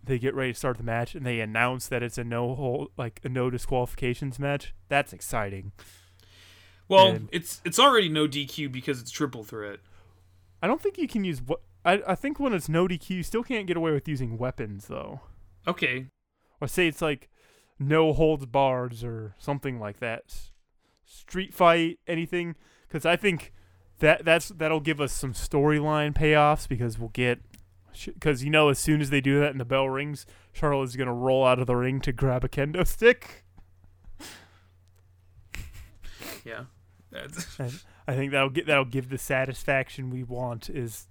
they 0.02 0.18
get 0.18 0.35
ready 0.35 0.52
to 0.52 0.59
start 0.59 0.76
the 0.76 0.82
match 0.82 1.14
and 1.14 1.24
they 1.26 1.40
announce 1.40 1.89
that 1.89 2.02
it's 2.02 2.18
a 2.18 2.24
no 2.24 2.55
hold 2.55 2.90
like 2.97 3.20
a 3.24 3.28
no 3.28 3.48
disqualifications 3.51 4.39
match 4.39 4.74
that's 4.89 5.12
exciting 5.12 5.72
Well, 6.89 7.09
and- 7.09 7.28
it's 7.32 7.60
it's 7.64 7.78
already 7.78 8.09
no 8.09 8.26
DQ 8.28 8.70
because 8.70 9.01
it's 9.01 9.10
triple 9.10 9.43
threat. 9.44 9.81
i 10.62 10.66
don't 10.66 10.81
think 10.82 10.98
you 10.98 11.09
can 11.09 11.24
use 11.24 11.40
what 11.43 11.60
I, 11.85 12.02
I 12.09 12.15
think 12.15 12.40
when 12.40 12.52
it's 12.52 12.69
no 12.69 12.86
dq 12.89 13.11
you 13.11 13.23
still 13.23 13.43
can't 13.43 13.66
get 13.66 13.77
away 13.77 13.93
with 13.93 14.09
using 14.09 14.39
weapons 14.39 14.86
though 14.86 15.20
Okay. 15.66 16.06
or 16.61 16.69
say 16.69 16.89
it's 16.89 17.02
like 17.02 17.28
no 17.78 18.12
holds 18.12 18.47
bars 18.47 19.02
or 19.05 19.35
something 19.39 19.78
like 19.81 19.98
that 20.01 20.23
S- 20.28 20.52
street 21.05 21.52
fight 21.55 21.98
anything 22.06 22.55
because 22.86 23.05
i 23.05 23.16
think 23.16 23.52
that 23.98 24.24
that's 24.24 24.48
that'll 24.48 24.81
give 24.81 25.01
us 25.01 25.12
some 25.12 25.32
storyline 25.32 26.15
payoffs 26.15 26.69
because 26.69 26.98
we'll 26.98 27.11
get 27.11 27.40
because 28.06 28.43
you 28.43 28.51
know 28.51 28.69
as 28.70 28.78
soon 28.78 29.01
as 29.01 29.11
they 29.11 29.20
do 29.20 29.39
that 29.39 29.52
and 29.52 29.61
the 29.61 29.65
bell 29.65 29.89
rings, 29.89 30.27
Charlotte's 30.52 30.97
gonna 30.97 31.15
roll 31.15 31.47
out 31.47 31.61
of 31.61 31.69
the 31.69 31.77
ring 31.77 32.01
to 32.01 32.12
grab 32.12 32.43
a 32.43 32.48
kendo 32.48 32.85
stick. 32.89 33.44
Yeah. 36.44 36.65
That's, 37.12 37.61
I 38.09 38.15
think 38.16 38.32
that'll 38.32 38.51
get 38.51 38.66
that'll 38.66 38.85
give 38.85 39.09
the 39.11 39.19
satisfaction 39.19 40.11
we 40.11 40.24
want 40.24 40.69
is 40.69 41.06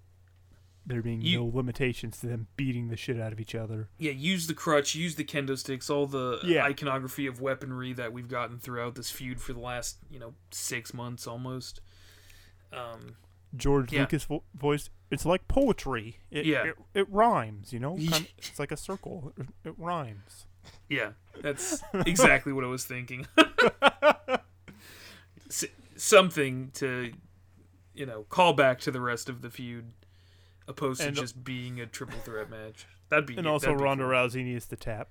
there 0.85 1.01
being 1.01 1.21
You- 1.21 1.39
no 1.39 1.45
limitations 1.57 2.19
to 2.19 2.27
them 2.27 2.47
beating 2.57 2.89
the 2.89 2.97
shit 2.97 3.19
out 3.19 3.31
of 3.33 3.39
each 3.39 3.55
other. 3.55 3.89
yeah, 3.97 4.11
use 4.11 4.47
the 4.47 4.53
crutch, 4.53 4.95
use 4.95 5.15
the 5.15 5.23
kendo 5.23 5.57
sticks, 5.57 5.89
all 5.89 6.05
the 6.07 6.39
Yeah. 6.43 6.63
iconography 6.65 7.25
of 7.27 7.39
weaponry 7.39 7.93
that 7.93 8.11
we've 8.11 8.27
gotten 8.27 8.59
throughout 8.59 8.95
this 8.95 9.09
feud 9.09 9.39
for 9.41 9.53
the 9.53 9.59
last, 9.59 9.97
you 10.09 10.19
know, 10.19 10.33
six 10.51 10.93
months 10.93 11.25
almost. 11.27 11.79
Um, 12.71 13.15
George 13.55 13.93
Yeah. 13.93 14.01
Lucas 14.01 14.23
vo- 14.25 14.43
voice. 14.55 14.89
It's 15.11 15.25
like 15.25 15.47
poetry. 15.47 16.17
It, 16.31 16.45
Yeah. 16.45 16.63
it, 16.65 16.75
it 16.95 17.09
rhymes. 17.09 17.71
You 17.71 17.79
know, 17.79 17.95
Kind 18.09 18.27
it's 18.37 18.57
like 18.59 18.71
a 18.71 18.77
circle. 18.77 19.31
It, 19.37 19.47
it 19.63 19.73
rhymes. 19.77 20.47
yeah, 20.89 21.11
that's 21.41 21.81
exactly 22.05 22.51
what 22.51 22.63
I 22.63 22.67
was 22.67 22.83
thinking. 22.85 23.27
S- 25.49 25.65
something 25.95 26.71
to, 26.75 27.13
you 27.93 28.05
know, 28.05 28.23
call 28.23 28.53
back 28.53 28.79
to 28.81 28.91
the 28.91 29.01
rest 29.01 29.29
of 29.29 29.41
the 29.41 29.49
feud, 29.49 29.91
opposed 30.67 31.01
And- 31.01 31.15
to 31.15 31.21
just 31.21 31.43
being 31.43 31.79
a 31.79 31.85
triple 31.85 32.19
threat 32.19 32.49
match. 32.49 32.85
That'd 33.09 33.25
be 33.27 33.37
And 33.37 33.45
also 33.47 33.67
that'd 33.67 33.81
Ronda 33.81 34.03
cool. 34.05 34.11
Rousey 34.13 34.43
needs 34.43 34.65
to 34.67 34.75
tap. 34.75 35.09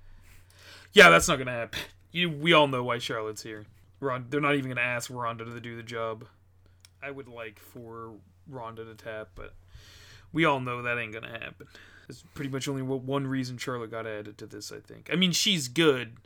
Yeah, 0.91 1.09
that's 1.09 1.27
not 1.27 1.37
gonna 1.37 1.51
happen. 1.51 1.79
You, 2.15 2.29
we 2.29 2.53
all 2.53 2.67
know 2.67 2.83
why 2.83 2.99
Charlotte's 2.99 3.41
here. 3.41 3.65
Ron, 3.99 4.27
they're 4.29 4.39
not 4.39 4.53
even 4.53 4.69
gonna 4.69 4.81
ask 4.81 5.09
Ronda 5.11 5.45
to 5.45 5.59
do 5.59 5.75
the 5.75 5.81
job. 5.81 6.25
I 7.01 7.09
would 7.09 7.27
like 7.27 7.57
for 7.57 8.11
Ronda 8.47 8.85
to 8.85 8.93
tap, 8.93 9.29
but 9.33 9.55
we 10.31 10.45
all 10.45 10.59
know 10.59 10.83
that 10.83 10.99
ain't 10.99 11.11
gonna 11.11 11.31
happen. 11.31 11.65
There's 12.07 12.23
pretty 12.35 12.51
much 12.51 12.67
only 12.67 12.83
one- 12.83 13.07
one 13.07 13.25
reason 13.25 13.57
Charlotte 13.57 13.89
got 13.89 14.05
added 14.05 14.37
to 14.37 14.45
this. 14.45 14.71
I 14.71 14.79
think. 14.79 15.09
I 15.11 15.15
mean, 15.15 15.31
she's 15.31 15.67
good. 15.67 16.17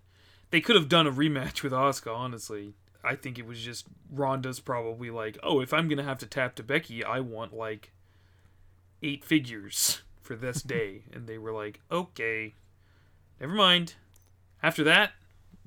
They 0.49 0.59
could 0.59 0.75
have 0.75 0.89
done 0.89 1.07
a 1.07 1.11
rematch 1.11 1.63
with 1.63 1.71
Asuka, 1.71 2.13
Honestly, 2.13 2.73
I 3.01 3.15
think 3.15 3.39
it 3.39 3.45
was 3.45 3.61
just 3.61 3.85
Ronda's 4.11 4.59
probably 4.59 5.09
like, 5.09 5.37
oh, 5.41 5.61
if 5.61 5.71
I'm 5.73 5.87
gonna 5.87 6.03
have 6.03 6.17
to 6.17 6.25
tap 6.25 6.55
to 6.55 6.63
Becky, 6.63 7.01
I 7.01 7.21
want 7.21 7.53
like 7.53 7.93
eight 9.03 9.23
figures 9.23 10.01
for 10.21 10.35
this 10.35 10.61
day, 10.63 11.03
and 11.13 11.27
they 11.27 11.37
were 11.37 11.51
like, 11.51 11.79
okay, 11.91 12.53
never 13.39 13.53
mind. 13.53 13.95
After 14.63 14.83
that, 14.85 15.11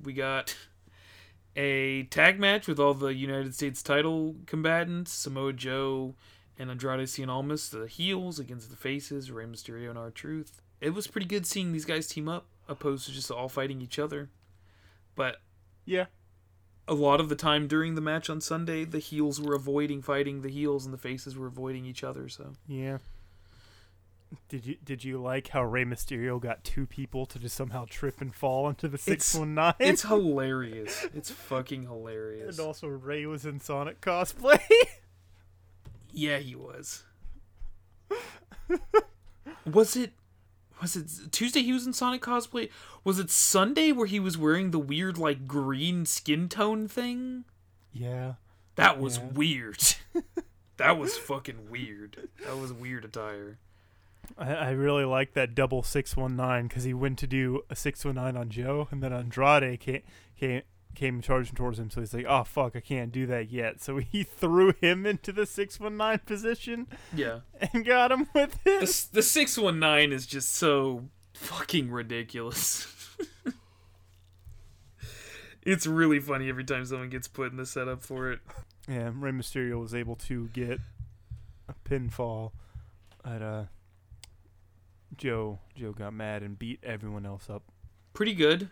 we 0.01 0.13
got 0.13 0.55
a 1.55 2.03
tag 2.03 2.39
match 2.39 2.67
with 2.67 2.79
all 2.79 2.93
the 2.93 3.13
United 3.13 3.53
States 3.53 3.83
title 3.83 4.35
combatants 4.45 5.11
Samoa 5.11 5.53
Joe 5.53 6.15
and 6.57 6.69
Andrade 6.69 7.07
Cien 7.07 7.29
Almas, 7.29 7.69
the 7.69 7.87
heels 7.87 8.39
against 8.39 8.69
the 8.69 8.75
faces, 8.75 9.31
Rey 9.31 9.45
Mysterio 9.45 9.89
and 9.89 9.97
R-Truth. 9.97 10.61
It 10.79 10.91
was 10.91 11.07
pretty 11.07 11.27
good 11.27 11.45
seeing 11.45 11.71
these 11.71 11.85
guys 11.85 12.07
team 12.07 12.27
up, 12.29 12.45
opposed 12.67 13.05
to 13.05 13.11
just 13.11 13.31
all 13.31 13.49
fighting 13.49 13.81
each 13.81 13.97
other. 13.99 14.29
But 15.15 15.41
Yeah. 15.85 16.05
a 16.87 16.93
lot 16.93 17.19
of 17.19 17.29
the 17.29 17.35
time 17.35 17.67
during 17.67 17.95
the 17.95 18.01
match 18.01 18.29
on 18.29 18.41
Sunday, 18.41 18.83
the 18.85 18.99
heels 18.99 19.39
were 19.39 19.55
avoiding 19.55 20.01
fighting 20.01 20.41
the 20.41 20.49
heels, 20.49 20.85
and 20.85 20.93
the 20.93 20.97
faces 20.97 21.37
were 21.37 21.47
avoiding 21.47 21.85
each 21.85 22.03
other. 22.03 22.27
So 22.29 22.53
Yeah. 22.67 22.97
Did 24.47 24.65
you 24.65 24.75
did 24.83 25.03
you 25.03 25.21
like 25.21 25.49
how 25.49 25.63
Rey 25.63 25.83
Mysterio 25.85 26.39
got 26.41 26.63
two 26.63 26.85
people 26.85 27.25
to 27.25 27.37
just 27.39 27.55
somehow 27.55 27.85
trip 27.89 28.21
and 28.21 28.33
fall 28.33 28.69
into 28.69 28.87
the 28.87 28.97
six 28.97 29.33
one 29.35 29.53
nine? 29.55 29.73
it's 29.79 30.01
hilarious. 30.07 31.05
It's 31.13 31.29
fucking 31.31 31.83
hilarious. 31.83 32.57
And 32.57 32.65
also 32.67 32.87
Rey 32.87 33.25
was 33.25 33.45
in 33.45 33.59
Sonic 33.59 34.01
cosplay. 34.01 34.61
Yeah, 36.13 36.39
he 36.39 36.55
was. 36.55 37.03
was 39.65 39.95
it 39.95 40.11
was 40.81 40.95
it 40.95 41.31
Tuesday 41.31 41.61
he 41.61 41.73
was 41.73 41.85
in 41.85 41.93
Sonic 41.93 42.21
cosplay? 42.21 42.69
Was 43.03 43.19
it 43.19 43.29
Sunday 43.29 43.91
where 43.91 44.07
he 44.07 44.19
was 44.19 44.37
wearing 44.37 44.71
the 44.71 44.79
weird 44.79 45.17
like 45.17 45.47
green 45.47 46.05
skin 46.05 46.49
tone 46.49 46.87
thing? 46.87 47.45
yeah. 47.93 48.33
That 48.75 48.99
was 48.99 49.17
Yeah. 49.17 49.25
weird. 49.33 49.83
that 50.77 50.97
was 50.97 51.17
fucking 51.17 51.69
weird. 51.69 52.29
That 52.45 52.57
was 52.57 52.71
weird 52.73 53.05
attire. 53.05 53.57
I, 54.37 54.53
I 54.53 54.69
really 54.71 55.05
like 55.05 55.33
that 55.33 55.55
double 55.55 55.83
six 55.83 56.15
one 56.15 56.35
nine 56.35 56.67
because 56.67 56.83
he 56.83 56.93
went 56.93 57.17
to 57.19 57.27
do 57.27 57.61
a 57.69 57.75
six 57.75 58.03
one 58.05 58.15
nine 58.15 58.35
on 58.37 58.49
Joe, 58.49 58.87
and 58.91 59.01
then 59.03 59.11
Andrade 59.13 59.79
came 59.79 60.01
came 60.39 60.61
came 60.93 61.21
charging 61.21 61.55
towards 61.55 61.79
him. 61.79 61.89
So 61.89 62.01
he's 62.01 62.13
like, 62.13 62.25
"Oh 62.27 62.43
fuck, 62.43 62.75
I 62.75 62.79
can't 62.81 63.11
do 63.11 63.25
that 63.27 63.51
yet." 63.51 63.81
So 63.81 63.97
he 63.97 64.23
threw 64.37 64.73
him 64.81 65.05
into 65.05 65.31
the 65.31 65.45
six 65.45 65.79
one 65.79 65.97
nine 65.97 66.19
position 66.25 66.87
Yeah. 67.15 67.39
and 67.73 67.85
got 67.85 68.11
him 68.11 68.27
with 68.33 68.57
it. 68.65 68.83
s- 68.83 69.05
the 69.05 69.21
619 69.23 70.11
is 70.13 70.25
just 70.25 70.51
so 70.53 71.05
fucking 71.33 71.89
ridiculous. 71.91 72.87
it's 75.63 75.85
really 75.85 76.19
funny 76.19 76.49
every 76.49 76.63
time 76.63 76.85
someone 76.85 77.09
gets 77.09 77.27
put 77.27 77.51
in 77.51 77.57
the 77.57 77.65
setup 77.65 78.03
for 78.03 78.31
it. 78.31 78.39
Yeah, 78.87 79.11
Rey 79.13 79.31
Mysterio 79.31 79.79
was 79.79 79.93
able 79.93 80.15
to 80.17 80.47
get 80.53 80.79
a 81.69 81.73
pinfall 81.87 82.51
at 83.23 83.41
uh 83.41 83.65
Joe. 85.17 85.59
Joe 85.75 85.91
got 85.93 86.13
mad 86.13 86.43
and 86.43 86.57
beat 86.57 86.79
everyone 86.83 87.25
else 87.25 87.49
up. 87.49 87.63
Pretty 88.13 88.33
good. 88.33 88.69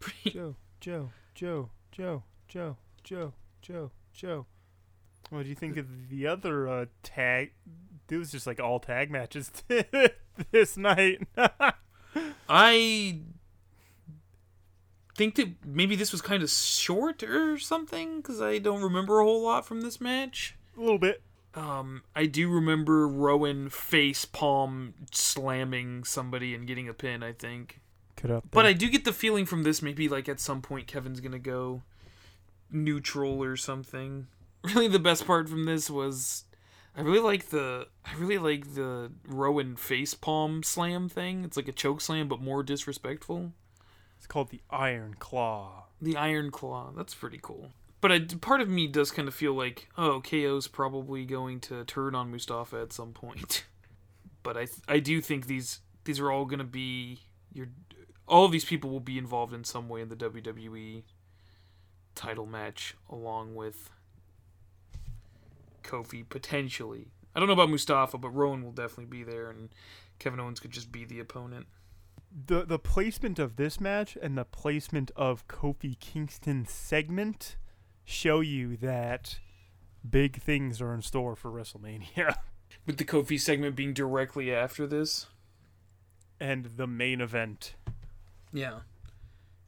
Pretty 0.00 0.30
Joe, 0.30 0.56
Joe, 0.80 1.10
Joe, 1.34 1.70
Joe, 1.90 2.22
Joe, 2.48 2.76
Joe, 3.02 3.32
Joe, 3.62 3.90
Joe. 4.12 4.46
What 5.30 5.42
do 5.42 5.48
you 5.48 5.54
think 5.54 5.76
of 5.76 6.08
the 6.08 6.26
other 6.26 6.68
uh, 6.68 6.86
tag? 7.02 7.52
It 8.10 8.16
was 8.16 8.32
just 8.32 8.46
like 8.46 8.60
all 8.60 8.80
tag 8.80 9.10
matches 9.10 9.50
this 10.50 10.76
night. 10.76 11.26
I 12.48 13.20
think 15.16 15.34
that 15.34 15.66
maybe 15.66 15.96
this 15.96 16.12
was 16.12 16.22
kind 16.22 16.42
of 16.42 16.48
short 16.48 17.22
or 17.22 17.58
something 17.58 18.18
because 18.18 18.40
I 18.40 18.58
don't 18.58 18.82
remember 18.82 19.20
a 19.20 19.24
whole 19.24 19.42
lot 19.42 19.66
from 19.66 19.82
this 19.82 20.00
match. 20.00 20.56
a 20.76 20.80
little 20.80 20.98
bit. 20.98 21.22
Um, 21.54 22.02
I 22.14 22.26
do 22.26 22.48
remember 22.50 23.08
Rowan 23.08 23.68
face 23.70 24.24
palm 24.24 24.94
slamming 25.12 26.04
somebody 26.04 26.54
and 26.54 26.66
getting 26.66 26.88
a 26.88 26.94
pin. 26.94 27.22
I 27.22 27.32
think, 27.32 27.80
but 28.50 28.66
I 28.66 28.72
do 28.74 28.88
get 28.88 29.04
the 29.04 29.12
feeling 29.12 29.46
from 29.46 29.62
this 29.62 29.80
maybe 29.82 30.08
like 30.08 30.28
at 30.28 30.40
some 30.40 30.60
point 30.62 30.86
Kevin's 30.86 31.20
gonna 31.20 31.38
go 31.38 31.82
neutral 32.70 33.42
or 33.42 33.56
something. 33.56 34.26
Really, 34.64 34.88
the 34.88 34.98
best 34.98 35.24
part 35.24 35.48
from 35.48 35.64
this 35.64 35.88
was 35.88 36.44
I 36.96 37.02
really 37.02 37.20
like 37.20 37.50
the 37.50 37.86
I 38.04 38.14
really 38.16 38.38
like 38.38 38.74
the 38.74 39.12
Rowan 39.24 39.76
face 39.76 40.14
palm 40.14 40.64
slam 40.64 41.08
thing. 41.08 41.44
It's 41.44 41.56
like 41.56 41.68
a 41.68 41.72
choke 41.72 42.00
slam 42.00 42.26
but 42.26 42.40
more 42.40 42.64
disrespectful. 42.64 43.52
it's 44.16 44.26
called 44.26 44.50
the 44.50 44.60
Iron 44.68 45.14
Claw. 45.20 45.84
The 46.02 46.16
Iron 46.16 46.50
Claw. 46.50 46.90
That's 46.96 47.14
pretty 47.14 47.38
cool. 47.40 47.70
But 48.00 48.12
I, 48.12 48.20
part 48.20 48.60
of 48.60 48.68
me 48.68 48.86
does 48.86 49.10
kind 49.10 49.26
of 49.26 49.34
feel 49.34 49.54
like, 49.54 49.88
oh, 49.98 50.20
KO's 50.20 50.68
probably 50.68 51.24
going 51.24 51.60
to 51.60 51.84
turn 51.84 52.14
on 52.14 52.30
Mustafa 52.30 52.80
at 52.80 52.92
some 52.92 53.12
point. 53.12 53.64
But 54.44 54.56
I, 54.56 54.66
I 54.86 54.98
do 55.00 55.20
think 55.20 55.46
these 55.46 55.80
these 56.04 56.20
are 56.20 56.30
all 56.30 56.46
going 56.46 56.60
to 56.60 56.64
be 56.64 57.18
your, 57.52 57.66
all 58.26 58.46
of 58.46 58.52
these 58.52 58.64
people 58.64 58.88
will 58.88 59.00
be 59.00 59.18
involved 59.18 59.52
in 59.52 59.64
some 59.64 59.88
way 59.90 60.00
in 60.00 60.08
the 60.08 60.16
WWE 60.16 61.02
title 62.14 62.46
match, 62.46 62.94
along 63.10 63.56
with 63.56 63.90
Kofi 65.82 66.26
potentially. 66.26 67.08
I 67.34 67.40
don't 67.40 67.48
know 67.48 67.52
about 67.52 67.68
Mustafa, 67.68 68.16
but 68.16 68.30
Rowan 68.30 68.64
will 68.64 68.72
definitely 68.72 69.06
be 69.06 69.22
there, 69.22 69.50
and 69.50 69.68
Kevin 70.18 70.40
Owens 70.40 70.60
could 70.60 70.70
just 70.70 70.90
be 70.90 71.04
the 71.04 71.20
opponent. 71.20 71.66
The 72.46 72.64
the 72.64 72.78
placement 72.78 73.38
of 73.38 73.56
this 73.56 73.80
match 73.80 74.16
and 74.22 74.38
the 74.38 74.44
placement 74.44 75.10
of 75.16 75.46
Kofi 75.48 75.98
Kingston's 75.98 76.70
segment 76.70 77.56
show 78.08 78.40
you 78.40 78.76
that 78.78 79.38
big 80.08 80.40
things 80.40 80.80
are 80.80 80.94
in 80.94 81.02
store 81.02 81.36
for 81.36 81.50
WrestleMania. 81.50 82.36
With 82.86 82.96
the 82.96 83.04
Kofi 83.04 83.38
segment 83.38 83.76
being 83.76 83.92
directly 83.92 84.52
after 84.54 84.86
this. 84.86 85.26
and 86.40 86.70
the 86.76 86.86
main 86.86 87.20
event. 87.20 87.74
Yeah. 88.52 88.80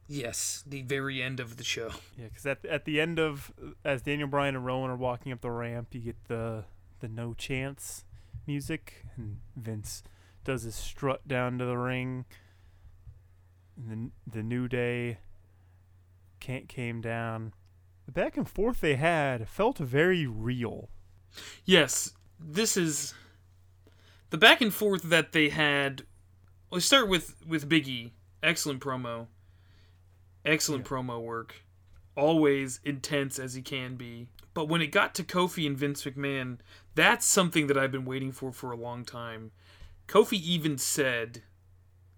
Yes, 0.08 0.64
the 0.66 0.82
very 0.82 1.22
end 1.22 1.38
of 1.38 1.56
the 1.56 1.64
show. 1.64 1.90
Yeah, 2.18 2.24
because 2.28 2.46
at 2.46 2.64
at 2.64 2.84
the 2.84 3.00
end 3.00 3.18
of 3.20 3.52
as 3.84 4.02
Daniel 4.02 4.26
Bryan 4.28 4.56
and 4.56 4.64
Rowan 4.64 4.90
are 4.90 4.96
walking 4.96 5.32
up 5.32 5.40
the 5.40 5.50
ramp, 5.50 5.88
you 5.92 6.00
get 6.00 6.24
the 6.24 6.64
the 7.00 7.08
no 7.08 7.32
chance 7.34 8.04
music, 8.46 9.04
and 9.16 9.38
Vince 9.54 10.02
does 10.44 10.62
his 10.64 10.74
strut 10.74 11.28
down 11.28 11.58
to 11.58 11.64
the 11.64 11.76
ring. 11.76 12.24
And 13.76 14.10
the 14.26 14.38
the 14.38 14.42
New 14.42 14.66
Day 14.66 15.18
can't 16.40 16.68
came 16.68 17.00
down. 17.00 17.52
The 18.10 18.22
back 18.22 18.36
and 18.36 18.48
forth 18.48 18.80
they 18.80 18.96
had 18.96 19.48
felt 19.48 19.78
very 19.78 20.26
real. 20.26 20.88
Yes, 21.64 22.12
this 22.40 22.76
is 22.76 23.14
the 24.30 24.36
back 24.36 24.60
and 24.60 24.74
forth 24.74 25.04
that 25.04 25.30
they 25.30 25.50
had. 25.50 26.02
Let's 26.72 26.86
start 26.86 27.08
with 27.08 27.36
with 27.46 27.68
Biggie. 27.68 28.10
Excellent 28.42 28.80
promo. 28.80 29.28
Excellent 30.44 30.84
promo 30.84 31.22
work. 31.22 31.62
Always 32.16 32.80
intense 32.82 33.38
as 33.38 33.54
he 33.54 33.62
can 33.62 33.94
be. 33.94 34.26
But 34.54 34.68
when 34.68 34.82
it 34.82 34.88
got 34.88 35.14
to 35.14 35.22
Kofi 35.22 35.64
and 35.64 35.78
Vince 35.78 36.02
McMahon, 36.02 36.58
that's 36.96 37.24
something 37.24 37.68
that 37.68 37.78
I've 37.78 37.92
been 37.92 38.04
waiting 38.04 38.32
for 38.32 38.50
for 38.50 38.72
a 38.72 38.76
long 38.76 39.04
time. 39.04 39.52
Kofi 40.08 40.40
even 40.42 40.78
said, 40.78 41.44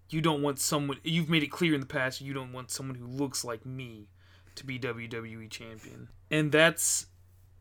"You 0.09 0.21
don't 0.21 0.41
want 0.41 0.57
someone. 0.57 0.97
You've 1.03 1.29
made 1.29 1.43
it 1.43 1.51
clear 1.51 1.75
in 1.75 1.81
the 1.81 1.85
past 1.85 2.19
you 2.19 2.33
don't 2.33 2.51
want 2.51 2.71
someone 2.71 2.95
who 2.95 3.05
looks 3.05 3.45
like 3.45 3.63
me 3.63 4.07
to 4.55 4.65
be 4.65 4.79
WWE 4.79 5.49
champion." 5.49 6.09
And 6.29 6.51
that's, 6.51 7.07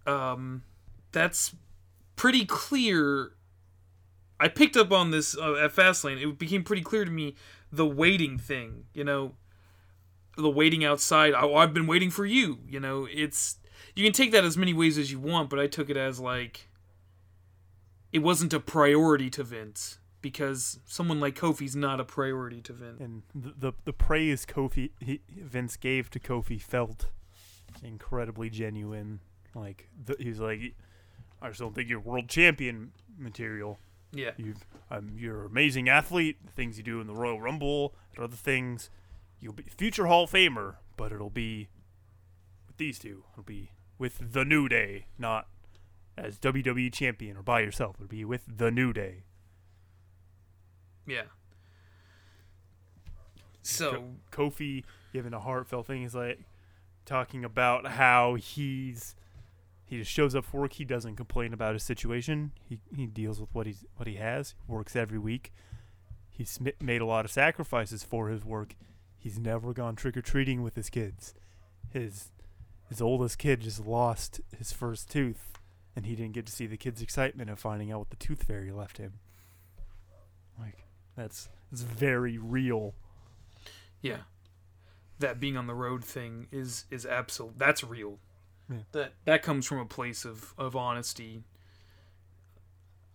um, 0.06 0.62
that's 1.12 1.54
pretty 2.16 2.44
clear. 2.44 3.32
I 4.40 4.48
picked 4.48 4.76
up 4.76 4.92
on 4.92 5.10
this 5.10 5.36
uh, 5.36 5.54
at 5.56 5.74
Fastlane. 5.74 6.22
It 6.22 6.38
became 6.38 6.64
pretty 6.64 6.82
clear 6.82 7.04
to 7.04 7.10
me 7.10 7.36
the 7.70 7.86
waiting 7.86 8.38
thing. 8.38 8.84
You 8.94 9.04
know, 9.04 9.34
the 10.36 10.50
waiting 10.50 10.84
outside. 10.84 11.34
I've 11.34 11.74
been 11.74 11.86
waiting 11.86 12.10
for 12.10 12.26
you. 12.26 12.60
You 12.68 12.80
know, 12.80 13.06
it's 13.10 13.58
you 13.94 14.04
can 14.04 14.12
take 14.12 14.32
that 14.32 14.44
as 14.44 14.56
many 14.56 14.72
ways 14.72 14.98
as 14.98 15.10
you 15.12 15.18
want, 15.18 15.50
but 15.50 15.58
I 15.58 15.66
took 15.66 15.90
it 15.90 15.96
as 15.96 16.18
like 16.20 16.68
it 18.12 18.20
wasn't 18.20 18.52
a 18.52 18.60
priority 18.60 19.30
to 19.30 19.42
Vince 19.42 19.98
because 20.22 20.78
someone 20.86 21.20
like 21.20 21.34
Kofi's 21.34 21.76
not 21.76 22.00
a 22.00 22.04
priority 22.04 22.62
to 22.62 22.72
Vince. 22.72 23.00
And 23.00 23.22
the 23.34 23.54
the, 23.58 23.72
the 23.84 23.92
praise 23.92 24.46
Kofi 24.46 24.90
he, 25.00 25.20
Vince 25.28 25.76
gave 25.76 26.08
to 26.10 26.20
Kofi 26.20 26.60
felt 26.60 27.10
incredibly 27.82 28.48
genuine. 28.48 29.20
Like 29.54 29.88
the, 30.02 30.16
he's 30.18 30.40
like, 30.40 30.74
I 31.42 31.48
just 31.48 31.60
don't 31.60 31.74
think 31.74 31.88
you're 31.88 32.00
world 32.00 32.28
champion 32.28 32.92
material. 33.18 33.78
Yeah, 34.14 34.32
You've 34.36 34.66
um, 34.90 35.12
you're 35.16 35.40
an 35.40 35.46
amazing 35.46 35.88
athlete. 35.88 36.36
The 36.44 36.52
things 36.52 36.78
you 36.78 36.84
do 36.84 37.00
in 37.00 37.06
the 37.06 37.14
Royal 37.14 37.40
Rumble 37.40 37.94
and 38.14 38.24
other 38.24 38.36
things, 38.36 38.90
you'll 39.40 39.54
be 39.54 39.64
future 39.64 40.06
Hall 40.06 40.24
of 40.24 40.30
Famer. 40.30 40.76
But 40.96 41.12
it'll 41.12 41.30
be 41.30 41.68
with 42.66 42.76
these 42.76 42.98
two. 42.98 43.24
It'll 43.32 43.42
be 43.42 43.72
with 43.98 44.32
the 44.32 44.44
New 44.44 44.68
Day, 44.68 45.06
not 45.18 45.48
as 46.16 46.38
WWE 46.38 46.92
champion 46.92 47.36
or 47.38 47.42
by 47.42 47.60
yourself. 47.60 47.96
It'll 47.96 48.08
be 48.08 48.24
with 48.24 48.42
the 48.46 48.70
New 48.70 48.92
Day. 48.92 49.24
Yeah. 51.06 51.22
So 53.62 54.04
Ko- 54.30 54.50
Kofi 54.50 54.84
giving 55.12 55.32
a 55.32 55.40
heartfelt 55.40 55.86
thing. 55.86 56.02
He's 56.02 56.14
like 56.14 56.40
talking 57.04 57.44
about 57.44 57.86
how 57.86 58.34
he's 58.34 59.14
he 59.84 59.98
just 59.98 60.10
shows 60.10 60.34
up 60.34 60.44
for 60.44 60.62
work. 60.62 60.72
He 60.74 60.84
doesn't 60.84 61.16
complain 61.16 61.52
about 61.52 61.74
his 61.74 61.82
situation. 61.82 62.52
He 62.68 62.78
he 62.96 63.06
deals 63.06 63.40
with 63.40 63.54
what 63.54 63.66
he's 63.66 63.84
what 63.96 64.08
he 64.08 64.16
has. 64.16 64.54
Works 64.66 64.96
every 64.96 65.18
week. 65.18 65.52
He's 66.30 66.58
made 66.80 67.02
a 67.02 67.06
lot 67.06 67.24
of 67.24 67.30
sacrifices 67.30 68.02
for 68.02 68.28
his 68.28 68.44
work. 68.44 68.74
He's 69.18 69.38
never 69.38 69.72
gone 69.72 69.94
trick 69.94 70.16
or 70.16 70.22
treating 70.22 70.62
with 70.62 70.74
his 70.74 70.90
kids. 70.90 71.34
His 71.90 72.32
his 72.88 73.00
oldest 73.00 73.38
kid 73.38 73.60
just 73.60 73.86
lost 73.86 74.40
his 74.56 74.72
first 74.72 75.10
tooth, 75.10 75.52
and 75.94 76.06
he 76.06 76.16
didn't 76.16 76.32
get 76.32 76.46
to 76.46 76.52
see 76.52 76.66
the 76.66 76.76
kid's 76.76 77.02
excitement 77.02 77.50
of 77.50 77.58
finding 77.58 77.92
out 77.92 78.00
what 78.00 78.10
the 78.10 78.16
tooth 78.16 78.44
fairy 78.44 78.72
left 78.72 78.98
him. 78.98 79.20
That's 81.22 81.48
it's 81.70 81.82
very 81.82 82.36
real. 82.36 82.94
yeah, 84.00 84.22
that 85.20 85.38
being 85.38 85.56
on 85.56 85.68
the 85.68 85.74
road 85.74 86.04
thing 86.04 86.48
is 86.50 86.84
is 86.90 87.06
absolute. 87.06 87.58
That's 87.58 87.84
real. 87.84 88.18
Yeah. 88.68 88.78
That 88.90 89.12
that 89.24 89.42
comes 89.44 89.66
from 89.66 89.78
a 89.78 89.86
place 89.86 90.24
of 90.24 90.52
of 90.58 90.74
honesty. 90.74 91.44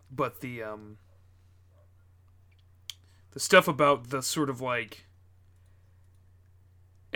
But 0.09 0.39
the 0.39 0.63
um 0.63 0.99
the 3.31 3.41
stuff 3.41 3.67
about 3.67 4.09
the 4.09 4.23
sort 4.23 4.49
of 4.49 4.61
like 4.61 5.03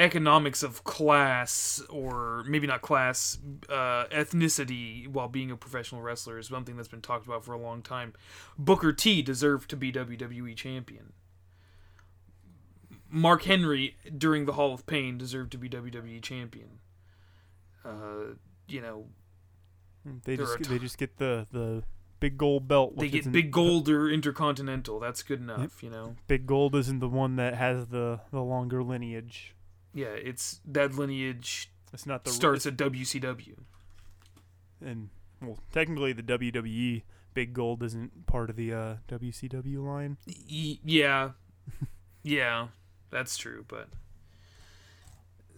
economics 0.02 0.64
of 0.64 0.84
class 0.84 1.82
or 1.90 2.44
maybe 2.48 2.66
not 2.66 2.82
class 2.82 3.38
uh, 3.70 4.06
ethnicity 4.12 5.08
while 5.08 5.28
being 5.28 5.52
a 5.52 5.56
professional 5.56 6.02
wrestler 6.02 6.40
is 6.40 6.50
one 6.50 6.66
thing 6.66 6.76
that's 6.76 6.88
been 6.88 7.02
talked 7.02 7.26
about 7.26 7.46
for 7.46 7.54
a 7.54 7.60
long 7.60 7.82
time. 7.82 8.14
Booker 8.58 8.92
t 8.92 9.22
deserved 9.22 9.70
to 9.70 9.78
be 9.78 9.92
wwe 9.92 10.56
champion. 10.56 11.14
Mark 13.10 13.44
henry 13.44 13.96
during 14.18 14.46
the 14.46 14.54
hall 14.54 14.74
of 14.74 14.86
pain 14.86 15.18
deserved 15.18 15.52
to 15.52 15.58
be 15.58 15.70
wwe 15.70 16.22
champion. 16.22 16.80
Uh, 17.86 18.36
you 18.68 18.82
know 18.82 19.06
They 20.26 20.36
just 20.38 20.58
get, 20.58 20.68
t- 20.68 20.74
they 20.74 20.80
just 20.80 20.98
get 20.98 21.18
the 21.18 21.46
the 21.52 21.84
big 22.20 22.38
gold 22.38 22.68
belt. 22.68 22.98
they 22.98 23.10
get 23.10 23.32
big 23.32 23.52
gold 23.52 23.88
or 23.90 24.10
intercontinental. 24.10 25.00
That's 25.00 25.22
good 25.24 25.42
enough 25.42 25.84
you 25.84 25.90
know? 25.90 26.16
Big 26.28 26.48
gold 26.48 26.76
isn't 26.76 27.00
the 27.00 27.10
one 27.10 27.36
that 27.36 27.54
has 27.56 27.88
the 27.88 28.22
the 28.32 28.42
longer 28.42 28.84
lineage. 28.84 29.56
Yeah 29.94 30.08
it's 30.08 30.60
that 30.66 30.94
lineage 30.96 31.70
It's 31.94 32.06
not 32.06 32.24
the 32.24 32.32
starts 32.32 32.66
at 32.66 32.78
wcw 32.78 33.56
and 34.84 35.10
well, 35.42 35.58
technically 35.72 36.14
the 36.14 36.22
WWE 36.24 37.02
big 37.34 37.54
gold 37.54 37.82
isn't 37.84 38.26
part 38.28 38.50
of 38.50 38.56
the 38.56 38.74
uh, 38.74 38.96
WCW 39.08 39.84
line. 39.84 40.18
Y- 40.28 40.78
yeah, 40.84 41.32
yeah, 42.24 42.68
that's 43.10 43.38
true. 43.38 43.66
But 43.68 43.90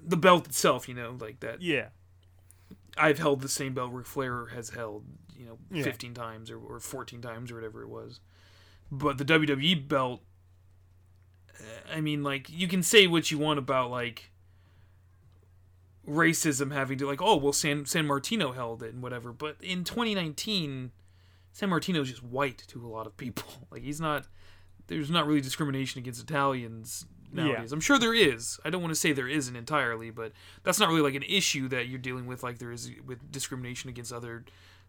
the 0.02 0.18
belt 0.18 0.46
itself, 0.48 0.88
you 0.88 0.94
know, 0.96 1.18
like 1.20 1.40
that. 1.42 1.62
Yeah, 1.62 1.88
I've 2.98 3.20
held 3.20 3.42
the 3.42 3.50
same 3.50 3.74
belt 3.74 3.92
Ric 3.92 4.06
Flair 4.06 4.48
has 4.48 4.70
held, 4.70 5.04
you 5.38 5.46
know, 5.46 5.58
Yeah. 5.72 5.84
fifteen 5.84 6.14
times 6.14 6.50
or, 6.52 6.58
or 6.60 6.80
fourteen 6.80 7.22
times 7.22 7.52
or 7.52 7.56
whatever 7.56 7.82
it 7.82 7.90
was. 7.90 8.20
But 8.92 9.18
the 9.18 9.26
WWE 9.26 9.88
belt, 9.88 10.22
I 11.92 12.02
mean, 12.02 12.24
like 12.24 12.50
you 12.50 12.68
can 12.68 12.84
say 12.84 13.08
what 13.08 13.32
you 13.32 13.38
want 13.38 13.60
about 13.60 13.92
like 13.92 14.32
racism 16.08 16.72
having 16.72 16.98
to 16.98 17.08
like, 17.08 17.22
oh 17.22 17.36
well, 17.36 17.54
San 17.54 17.84
Sammartino 17.84 18.54
held 18.54 18.84
it 18.84 18.94
and 18.94 19.02
whatever. 19.02 19.32
But 19.32 19.58
in 19.62 19.84
2019, 19.84 20.92
Sammartino's 21.56 22.10
just 22.10 22.24
white 22.24 22.64
to 22.68 22.86
a 22.86 22.90
lot 22.90 23.08
of 23.08 23.18
people. 23.18 23.46
Like 23.72 23.84
he's 23.84 24.00
not. 24.00 24.28
There's 24.88 25.10
not 25.10 25.26
really 25.26 25.42
discrimination 25.42 26.00
against 26.00 26.22
Italians 26.22 27.06
nowadays. 27.32 27.72
I'm 27.72 27.80
sure 27.80 27.98
there 27.98 28.14
is. 28.14 28.60
I 28.64 28.70
don't 28.70 28.82
want 28.82 28.94
to 28.94 29.00
say 29.00 29.14
there 29.14 29.28
isn't 29.28 29.56
entirely, 29.56 30.12
but 30.12 30.34
that's 30.64 30.80
not 30.80 30.90
really 30.90 31.02
like 31.02 31.16
an 31.16 31.24
issue 31.24 31.68
that 31.70 31.88
you're 31.88 32.00
dealing 32.00 32.28
with 32.28 32.44
like 32.44 32.60
there 32.60 32.72
is 32.72 32.92
with 33.06 33.32
discrimination 33.32 33.90
against 33.90 34.14
other 34.14 34.46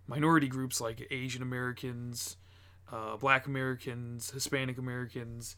minority 0.07 0.49
groups 0.49 0.81
like 0.81 1.07
Asian 1.11 1.43
Americans, 1.43 2.37
uh, 2.93 3.17
Black 3.17 3.47
Americans, 3.47 4.31
Hispanic 4.31 4.79
Americans, 4.79 5.57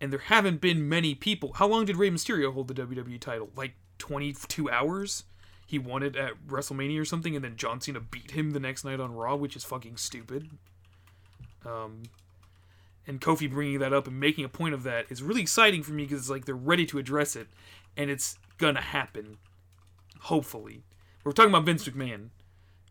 and 0.00 0.12
there 0.12 0.20
haven't 0.20 0.60
been 0.60 0.88
many 0.88 1.14
people. 1.14 1.54
How 1.54 1.66
long 1.66 1.84
did 1.84 1.96
Rey 1.96 2.10
Mysterio 2.10 2.52
hold 2.52 2.68
the 2.68 2.74
WWE 2.74 3.20
title? 3.20 3.50
Like 3.56 3.74
22 3.98 4.70
hours. 4.70 5.24
He 5.66 5.78
won 5.78 6.02
it 6.02 6.14
at 6.14 6.46
WrestleMania 6.46 7.00
or 7.00 7.04
something, 7.04 7.34
and 7.34 7.44
then 7.44 7.56
John 7.56 7.80
Cena 7.80 8.00
beat 8.00 8.32
him 8.32 8.50
the 8.50 8.60
next 8.60 8.84
night 8.84 9.00
on 9.00 9.14
Raw, 9.14 9.34
which 9.34 9.56
is 9.56 9.64
fucking 9.64 9.96
stupid. 9.96 10.50
Um, 11.64 12.02
and 13.06 13.20
Kofi 13.20 13.50
bringing 13.50 13.78
that 13.78 13.92
up 13.92 14.06
and 14.06 14.20
making 14.20 14.44
a 14.44 14.48
point 14.48 14.74
of 14.74 14.82
that 14.82 15.06
is 15.08 15.22
really 15.22 15.40
exciting 15.40 15.82
for 15.82 15.92
me 15.92 16.04
because 16.04 16.20
it's 16.20 16.30
like 16.30 16.44
they're 16.44 16.54
ready 16.54 16.84
to 16.86 16.98
address 16.98 17.34
it, 17.34 17.48
and 17.96 18.10
it's 18.10 18.38
gonna 18.58 18.80
happen. 18.80 19.38
Hopefully, 20.20 20.82
we're 21.24 21.32
talking 21.32 21.50
about 21.50 21.64
Vince 21.64 21.88
McMahon. 21.88 22.28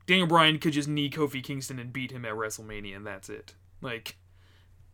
Daniel 0.06 0.28
Bryan 0.28 0.60
could 0.60 0.74
just 0.74 0.90
knee 0.90 1.10
Kofi 1.10 1.44
Kingston 1.44 1.80
and 1.80 1.94
beat 1.94 2.12
him 2.12 2.26
at 2.26 2.34
WrestleMania, 2.34 2.96
and 2.96 3.06
that's 3.06 3.30
it. 3.30 3.54
Like 3.82 4.18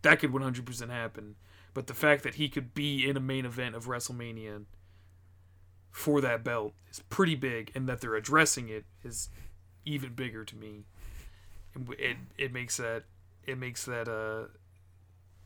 that 0.02 0.20
could 0.20 0.32
100% 0.32 0.90
happen. 0.90 1.36
But 1.74 1.88
the 1.88 1.94
fact 1.94 2.24
that 2.24 2.36
he 2.36 2.50
could 2.50 2.74
be 2.74 3.08
in 3.08 3.16
a 3.16 3.22
main 3.22 3.46
event 3.46 3.76
of 3.76 3.86
WrestleMania 3.86 4.66
for 5.92 6.22
that 6.22 6.44
belt 6.44 6.74
is 6.92 7.00
pretty 7.10 7.36
big, 7.36 7.72
and 7.76 7.88
that 7.88 8.02
they're 8.02 8.16
addressing 8.16 8.70
it 8.70 8.86
is 9.04 9.30
even 9.86 10.14
bigger 10.14 10.44
to 10.46 10.56
me. 10.56 10.86
It 11.98 12.18
it 12.38 12.54
makes 12.54 12.78
that 12.78 13.04
it 13.46 13.58
makes 13.58 13.86
that 13.86 14.08
uh 14.08 14.50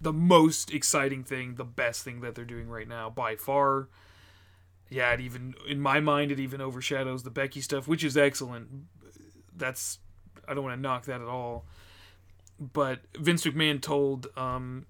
the 0.01 0.13
most 0.13 0.73
exciting 0.73 1.23
thing, 1.23 1.55
the 1.55 1.63
best 1.63 2.03
thing 2.03 2.21
that 2.21 2.35
they're 2.35 2.43
doing 2.45 2.67
right 2.67 2.87
now 2.87 3.09
by 3.09 3.35
far. 3.35 3.87
Yeah, 4.89 5.11
it 5.13 5.21
even 5.21 5.55
in 5.67 5.79
my 5.79 5.99
mind 5.99 6.31
it 6.31 6.39
even 6.39 6.61
overshadows 6.61 7.23
the 7.23 7.29
Becky 7.31 7.61
stuff, 7.61 7.87
which 7.87 8.03
is 8.03 8.17
excellent. 8.17 8.67
That's 9.55 9.99
I 10.47 10.53
don't 10.53 10.63
want 10.63 10.75
to 10.75 10.81
knock 10.81 11.05
that 11.05 11.21
at 11.21 11.27
all. 11.27 11.65
But 12.59 12.99
Vince 13.17 13.45
McMahon 13.45 13.81
told 13.81 14.27
um, 14.37 14.85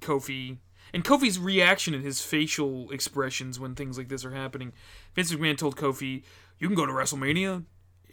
Kofi, 0.00 0.58
and 0.94 1.04
Kofi's 1.04 1.40
reaction 1.40 1.92
and 1.92 2.04
his 2.04 2.22
facial 2.22 2.90
expressions 2.92 3.58
when 3.58 3.74
things 3.74 3.98
like 3.98 4.08
this 4.08 4.24
are 4.24 4.30
happening. 4.30 4.72
Vince 5.14 5.32
McMahon 5.32 5.58
told 5.58 5.76
Kofi, 5.76 6.22
"You 6.58 6.68
can 6.68 6.76
go 6.76 6.86
to 6.86 6.92
WrestleMania 6.92 7.64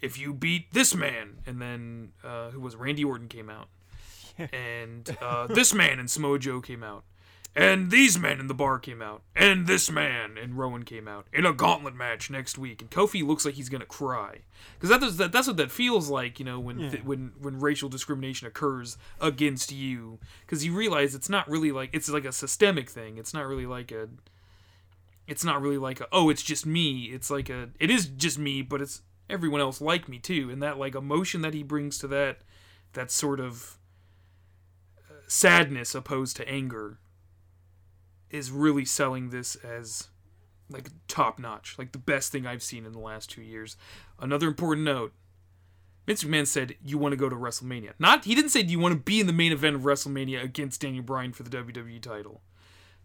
if 0.02 0.18
you 0.18 0.34
beat 0.34 0.72
this 0.74 0.92
man." 0.94 1.38
And 1.46 1.62
then 1.62 2.12
uh, 2.24 2.50
who 2.50 2.60
was? 2.60 2.74
Randy 2.74 3.04
Orton 3.04 3.28
came 3.28 3.48
out, 3.48 3.68
and 4.52 5.16
uh, 5.22 5.46
this 5.46 5.72
man 5.72 6.00
and 6.00 6.10
Samoa 6.10 6.40
Joe 6.40 6.60
came 6.60 6.82
out, 6.82 7.04
and 7.54 7.90
these 7.90 8.18
men 8.18 8.40
in 8.40 8.46
the 8.46 8.54
bar 8.54 8.78
came 8.78 9.02
out, 9.02 9.22
and 9.36 9.66
this 9.66 9.90
man 9.90 10.38
and 10.40 10.56
Rowan 10.56 10.84
came 10.84 11.06
out 11.06 11.26
in 11.32 11.44
a 11.44 11.52
gauntlet 11.52 11.94
match 11.94 12.30
next 12.30 12.56
week. 12.56 12.80
And 12.80 12.90
Kofi 12.90 13.26
looks 13.26 13.44
like 13.44 13.54
he's 13.54 13.68
gonna 13.68 13.84
cry 13.84 14.38
because 14.74 14.88
that 14.88 15.02
is, 15.02 15.18
that, 15.18 15.32
that's 15.32 15.46
what 15.46 15.58
that 15.58 15.70
feels 15.70 16.08
like, 16.08 16.38
you 16.38 16.46
know, 16.46 16.58
when 16.58 16.90
th- 16.90 17.04
when 17.04 17.32
when 17.38 17.60
racial 17.60 17.90
discrimination 17.90 18.46
occurs 18.46 18.96
against 19.20 19.70
you, 19.70 20.18
because 20.46 20.64
you 20.64 20.72
realize 20.74 21.14
it's 21.14 21.28
not 21.28 21.48
really 21.48 21.72
like 21.72 21.90
it's 21.92 22.08
like 22.08 22.24
a 22.24 22.32
systemic 22.32 22.88
thing. 22.88 23.18
It's 23.18 23.34
not 23.34 23.46
really 23.46 23.66
like 23.66 23.92
a. 23.92 24.08
It's 25.28 25.44
not 25.44 25.60
really 25.60 25.78
like 25.78 26.00
a 26.00 26.08
oh 26.10 26.30
it's 26.30 26.42
just 26.42 26.64
me. 26.64 27.04
It's 27.04 27.30
like 27.30 27.50
a 27.50 27.68
it 27.78 27.90
is 27.90 28.06
just 28.06 28.38
me, 28.38 28.62
but 28.62 28.80
it's 28.80 29.02
everyone 29.28 29.60
else 29.60 29.80
like 29.80 30.08
me 30.08 30.18
too, 30.18 30.48
and 30.50 30.62
that 30.62 30.78
like 30.78 30.94
emotion 30.94 31.42
that 31.42 31.52
he 31.52 31.62
brings 31.62 31.98
to 31.98 32.08
that, 32.08 32.38
that 32.94 33.10
sort 33.10 33.40
of 33.40 33.78
uh, 35.10 35.14
sadness 35.28 35.94
opposed 35.94 36.36
to 36.36 36.48
anger 36.48 36.98
is 38.32 38.50
really 38.50 38.84
selling 38.84 39.30
this 39.30 39.54
as 39.56 40.08
like 40.70 40.88
top 41.06 41.38
notch, 41.38 41.76
like 41.78 41.92
the 41.92 41.98
best 41.98 42.32
thing 42.32 42.46
I've 42.46 42.62
seen 42.62 42.86
in 42.86 42.92
the 42.92 42.98
last 42.98 43.30
two 43.30 43.42
years. 43.42 43.76
Another 44.18 44.48
important 44.48 44.84
note 44.84 45.12
Vince 46.06 46.24
McMahon 46.24 46.46
said 46.46 46.74
you 46.84 46.98
want 46.98 47.12
to 47.12 47.16
go 47.16 47.28
to 47.28 47.36
WrestleMania. 47.36 47.92
Not 47.98 48.24
he 48.24 48.34
didn't 48.34 48.50
say 48.50 48.60
you 48.60 48.78
want 48.78 48.94
to 48.94 49.00
be 49.00 49.20
in 49.20 49.26
the 49.26 49.32
main 49.32 49.52
event 49.52 49.76
of 49.76 49.82
WrestleMania 49.82 50.42
against 50.42 50.80
Daniel 50.80 51.04
Bryan 51.04 51.32
for 51.32 51.42
the 51.44 51.50
WWE 51.50 52.00
title. 52.00 52.42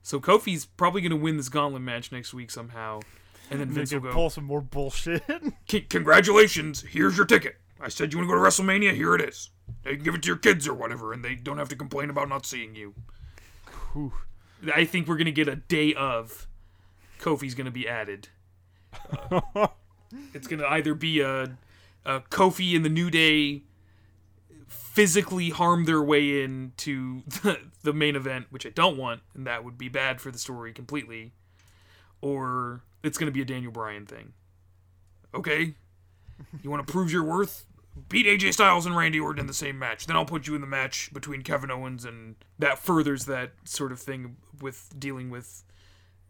So 0.01 0.19
Kofi's 0.19 0.65
probably 0.65 1.01
going 1.01 1.11
to 1.11 1.17
win 1.17 1.37
this 1.37 1.49
gauntlet 1.49 1.81
match 1.81 2.11
next 2.11 2.33
week 2.33 2.49
somehow, 2.49 3.01
and 3.51 3.59
then 3.59 3.69
Vince 3.69 3.93
will 3.93 3.99
go, 3.99 4.11
pull 4.11 4.29
some 4.29 4.45
more 4.45 4.61
bullshit. 4.61 5.23
"C- 5.69 5.81
"Congratulations, 5.81 6.81
here's 6.81 7.17
your 7.17 7.25
ticket. 7.25 7.57
I 7.79 7.89
said 7.89 8.11
you 8.13 8.17
want 8.17 8.29
to 8.29 8.33
go 8.35 8.41
to 8.41 8.47
WrestleMania. 8.47 8.95
Here 8.95 9.13
it 9.13 9.21
is. 9.21 9.51
They 9.83 9.95
can 9.95 10.03
give 10.03 10.15
it 10.15 10.23
to 10.23 10.27
your 10.27 10.37
kids 10.37 10.67
or 10.67 10.73
whatever, 10.73 11.13
and 11.13 11.23
they 11.23 11.35
don't 11.35 11.57
have 11.57 11.69
to 11.69 11.75
complain 11.75 12.09
about 12.09 12.29
not 12.29 12.45
seeing 12.45 12.73
you." 12.73 12.95
Whew. 13.93 14.13
I 14.73 14.85
think 14.85 15.07
we're 15.07 15.17
going 15.17 15.25
to 15.25 15.31
get 15.31 15.47
a 15.47 15.55
day 15.55 15.93
of 15.93 16.47
Kofi's 17.19 17.55
going 17.55 17.65
to 17.65 17.71
be 17.71 17.87
added. 17.87 18.29
Uh, 19.31 19.67
it's 20.33 20.47
going 20.47 20.59
to 20.59 20.67
either 20.67 20.93
be 20.93 21.21
a, 21.21 21.57
a 22.05 22.21
Kofi 22.21 22.75
and 22.75 22.83
the 22.83 22.89
New 22.89 23.09
Day 23.09 23.63
physically 24.67 25.49
harm 25.49 25.85
their 25.85 26.01
way 26.01 26.41
into 26.41 27.21
the, 27.27 27.59
the 27.83 27.93
main 27.93 28.15
event, 28.15 28.47
which 28.49 28.65
I 28.65 28.69
don't 28.69 28.97
want, 28.97 29.21
and 29.35 29.45
that 29.45 29.63
would 29.63 29.77
be 29.77 29.89
bad 29.89 30.19
for 30.19 30.31
the 30.31 30.39
story 30.39 30.73
completely, 30.73 31.33
or 32.21 32.81
it's 33.03 33.17
going 33.17 33.27
to 33.27 33.33
be 33.33 33.41
a 33.41 33.45
Daniel 33.45 33.71
Bryan 33.71 34.05
thing. 34.05 34.33
Okay? 35.33 35.75
You 36.63 36.69
want 36.69 36.85
to 36.85 36.91
prove 36.91 37.11
your 37.11 37.23
worth? 37.23 37.65
Beat 38.09 38.25
AJ 38.25 38.53
Styles 38.53 38.85
and 38.85 38.95
Randy 38.95 39.19
Orton 39.19 39.41
in 39.41 39.47
the 39.47 39.53
same 39.53 39.79
match. 39.79 40.05
Then 40.05 40.15
I'll 40.15 40.25
put 40.25 40.47
you 40.47 40.55
in 40.55 40.61
the 40.61 40.67
match 40.67 41.11
between 41.13 41.41
Kevin 41.41 41.71
Owens 41.71 42.05
and 42.05 42.35
that 42.59 42.79
furthers 42.79 43.25
that 43.25 43.53
sort 43.63 43.91
of 43.91 43.99
thing 43.99 44.37
with 44.61 44.93
dealing 44.97 45.29
with 45.29 45.63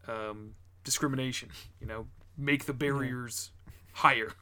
um, 0.06 0.54
discrimination. 0.84 1.50
You 1.80 1.86
know, 1.86 2.06
make 2.36 2.64
the 2.64 2.72
barriers 2.72 3.50
higher, 3.94 4.32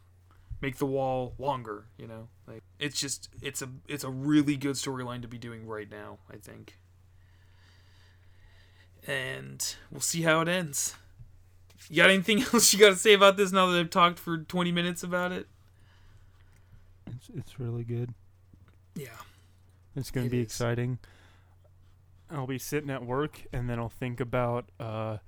make 0.60 0.76
the 0.76 0.86
wall 0.86 1.34
longer. 1.38 1.86
You 1.98 2.06
know, 2.06 2.28
like 2.46 2.62
it's 2.78 3.00
just 3.00 3.28
it's 3.42 3.62
a 3.62 3.68
it's 3.88 4.04
a 4.04 4.10
really 4.10 4.56
good 4.56 4.76
storyline 4.76 5.22
to 5.22 5.28
be 5.28 5.38
doing 5.38 5.66
right 5.66 5.90
now. 5.90 6.18
I 6.30 6.36
think, 6.36 6.78
and 9.06 9.74
we'll 9.90 10.00
see 10.00 10.22
how 10.22 10.40
it 10.42 10.48
ends. 10.48 10.94
You 11.88 11.96
got 11.96 12.10
anything 12.10 12.42
else 12.52 12.72
you 12.72 12.78
got 12.78 12.90
to 12.90 12.96
say 12.96 13.14
about 13.14 13.36
this 13.36 13.52
now 13.52 13.66
that 13.66 13.78
I've 13.78 13.90
talked 13.90 14.18
for 14.18 14.38
twenty 14.38 14.72
minutes 14.72 15.02
about 15.02 15.32
it? 15.32 15.48
It's, 17.14 17.30
it's 17.34 17.58
really 17.60 17.84
good. 17.84 18.14
Yeah. 18.94 19.08
It's 19.94 20.10
going 20.10 20.26
It 20.26 20.30
to 20.30 20.36
be 20.36 20.40
is. 20.40 20.46
exciting. 20.46 20.98
I'll 22.30 22.46
be 22.46 22.58
sitting 22.58 22.90
at 22.90 23.04
work 23.04 23.42
and 23.52 23.68
then 23.70 23.78
I'll 23.78 23.88
think 23.88 24.20
about 24.20 24.70
uh, 24.80 25.18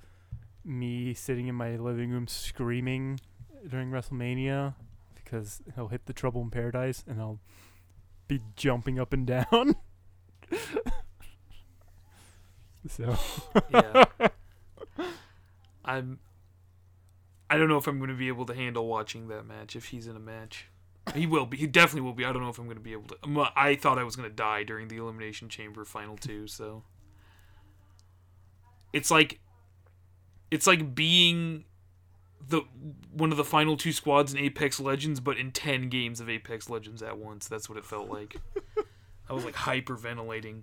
me 0.64 1.14
sitting 1.14 1.46
in 1.48 1.54
my 1.54 1.76
living 1.76 2.10
room 2.10 2.26
screaming 2.26 3.20
during 3.68 3.90
WrestleMania 3.90 4.74
because 5.14 5.60
he'll 5.74 5.88
hit 5.88 6.06
the 6.06 6.12
Trouble 6.12 6.42
in 6.42 6.50
Paradise 6.50 7.04
and 7.06 7.20
I'll 7.20 7.38
be 8.26 8.40
jumping 8.56 8.98
up 8.98 9.12
and 9.12 9.26
down. 9.26 9.76
so 12.88 13.16
yeah. 13.72 14.04
I'm. 15.84 16.18
I 17.50 17.56
don't 17.56 17.68
know 17.68 17.78
if 17.78 17.86
I'm 17.86 17.98
going 17.98 18.10
to 18.10 18.16
be 18.16 18.28
able 18.28 18.44
to 18.46 18.54
handle 18.54 18.86
watching 18.86 19.28
that 19.28 19.46
match 19.46 19.74
if 19.74 19.86
he's 19.86 20.06
in 20.06 20.16
a 20.16 20.20
match. 20.20 20.66
He 21.14 21.26
will 21.26 21.46
be. 21.46 21.56
He 21.56 21.66
definitely 21.66 22.02
will 22.02 22.12
be. 22.14 22.24
I 22.24 22.32
don't 22.32 22.42
know 22.42 22.48
if 22.48 22.58
I'm 22.58 22.64
going 22.66 22.76
to 22.76 22.82
be 22.82 22.92
able 22.92 23.08
to. 23.08 23.16
I'm- 23.24 23.76
thought 23.76 23.98
I 23.98 24.04
was 24.04 24.16
going 24.16 24.28
to 24.28 24.34
die 24.34 24.62
during 24.62 24.88
the 24.88 24.96
Elimination 24.96 25.48
Chamber 25.48 25.84
final 25.84 26.16
two. 26.16 26.46
So 26.46 26.82
it's 28.92 29.10
like, 29.10 29.40
it's 30.50 30.66
like 30.66 30.94
being 30.94 31.64
the 32.46 32.62
one 33.12 33.30
of 33.30 33.36
the 33.36 33.44
final 33.44 33.76
two 33.76 33.92
squads 33.92 34.32
in 34.32 34.38
Apex 34.38 34.80
Legends, 34.80 35.20
but 35.20 35.36
in 35.36 35.50
ten 35.52 35.88
games 35.88 36.20
of 36.20 36.28
Apex 36.28 36.68
Legends 36.70 37.02
at 37.02 37.18
once. 37.18 37.48
That's 37.48 37.68
what 37.68 37.78
it 37.78 37.84
felt 37.84 38.08
like. 38.08 38.36
I 39.28 39.32
was 39.32 39.44
like 39.44 39.54
hyperventilating. 39.54 40.62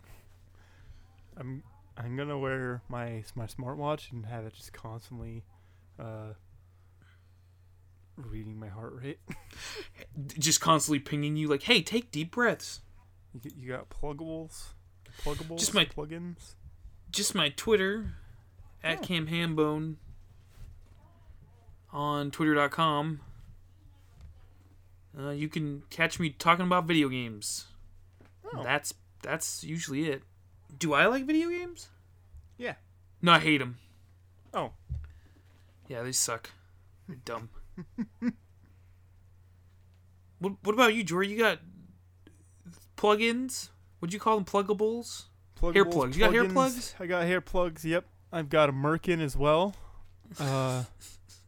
I'm 1.37 1.63
I'm 1.97 2.15
gonna 2.15 2.37
wear 2.37 2.81
my 2.89 3.23
my 3.35 3.45
smartwatch 3.45 4.11
and 4.11 4.25
have 4.25 4.45
it 4.45 4.53
just 4.53 4.73
constantly 4.73 5.43
uh, 5.99 6.33
reading 8.17 8.59
my 8.59 8.67
heart 8.67 8.93
rate. 9.01 9.19
just 10.37 10.61
constantly 10.61 10.99
pinging 10.99 11.35
you 11.35 11.47
like, 11.47 11.63
"Hey, 11.63 11.81
take 11.81 12.11
deep 12.11 12.31
breaths." 12.31 12.81
You, 13.33 13.51
you 13.55 13.69
got 13.71 13.89
pluggables, 13.89 14.69
pluggables, 15.23 15.59
Just 15.59 15.73
my- 15.73 15.85
plugins. 15.85 16.53
Just 17.11 17.33
my 17.35 17.49
Twitter 17.49 18.15
at 18.83 18.99
Oh. 18.99 19.01
Cam 19.01 19.27
Hambone 19.27 19.95
on 21.93 22.29
Twitter.com. 22.31 23.21
Uh, 25.17 25.29
you 25.29 25.47
can 25.47 25.83
catch 25.89 26.19
me 26.19 26.29
talking 26.29 26.65
about 26.65 26.85
video 26.85 27.07
games. 27.07 27.67
Oh. 28.53 28.63
That's 28.63 28.93
that's 29.21 29.63
usually 29.63 30.09
it. 30.09 30.23
Do 30.77 30.93
I 30.93 31.05
like 31.05 31.25
video 31.25 31.49
games? 31.49 31.87
Yeah. 32.57 32.75
No, 33.21 33.33
I 33.33 33.39
hate 33.39 33.59
them. 33.59 33.77
Oh. 34.53 34.71
Yeah, 35.87 36.03
they 36.03 36.11
suck. 36.11 36.49
They're 37.07 37.17
dumb. 37.23 37.49
what 40.39 40.53
What 40.63 40.73
about 40.73 40.93
you, 40.93 41.03
Jory? 41.03 41.27
You 41.29 41.37
got 41.37 41.59
plugins? 42.97 43.69
Would 44.01 44.13
you 44.13 44.19
call 44.19 44.39
them 44.39 44.45
pluggables? 44.45 45.23
Hair 45.61 45.85
plugs. 45.85 46.17
You 46.17 46.23
got 46.25 46.33
hair 46.33 46.47
plugs? 46.47 46.95
I 46.99 47.05
got 47.05 47.25
hair 47.25 47.41
plugs. 47.41 47.85
Yep. 47.85 48.05
I've 48.31 48.49
got 48.49 48.69
a 48.69 48.73
Merkin 48.73 49.21
as 49.21 49.37
well. 49.37 49.75
Uh, 50.39 50.83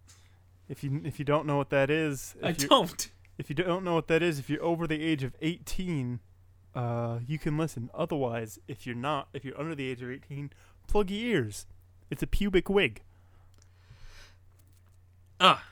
if 0.69 0.83
you 0.83 1.01
if 1.03 1.19
you 1.19 1.25
don't 1.25 1.45
know 1.45 1.57
what 1.57 1.69
that 1.69 1.89
is, 1.89 2.35
I 2.41 2.53
don't. 2.53 3.09
If 3.37 3.49
you 3.49 3.55
don't 3.55 3.83
know 3.83 3.93
what 3.93 4.07
that 4.07 4.23
is, 4.23 4.39
if 4.39 4.49
you're 4.49 4.63
over 4.63 4.87
the 4.87 4.99
age 5.03 5.23
of 5.23 5.35
18, 5.41 6.19
uh, 6.73 7.19
you 7.27 7.37
can 7.37 7.55
listen. 7.57 7.91
Otherwise, 7.93 8.57
if 8.67 8.87
you're 8.87 8.95
not, 8.95 9.27
if 9.33 9.45
you're 9.45 9.59
under 9.59 9.75
the 9.75 9.87
age 9.89 10.01
of 10.01 10.09
18, 10.09 10.51
plug 10.87 11.11
your 11.11 11.19
ears. 11.19 11.67
It's 12.09 12.23
a 12.23 12.27
pubic 12.27 12.69
wig. 12.69 13.03
Ah, 15.39 15.63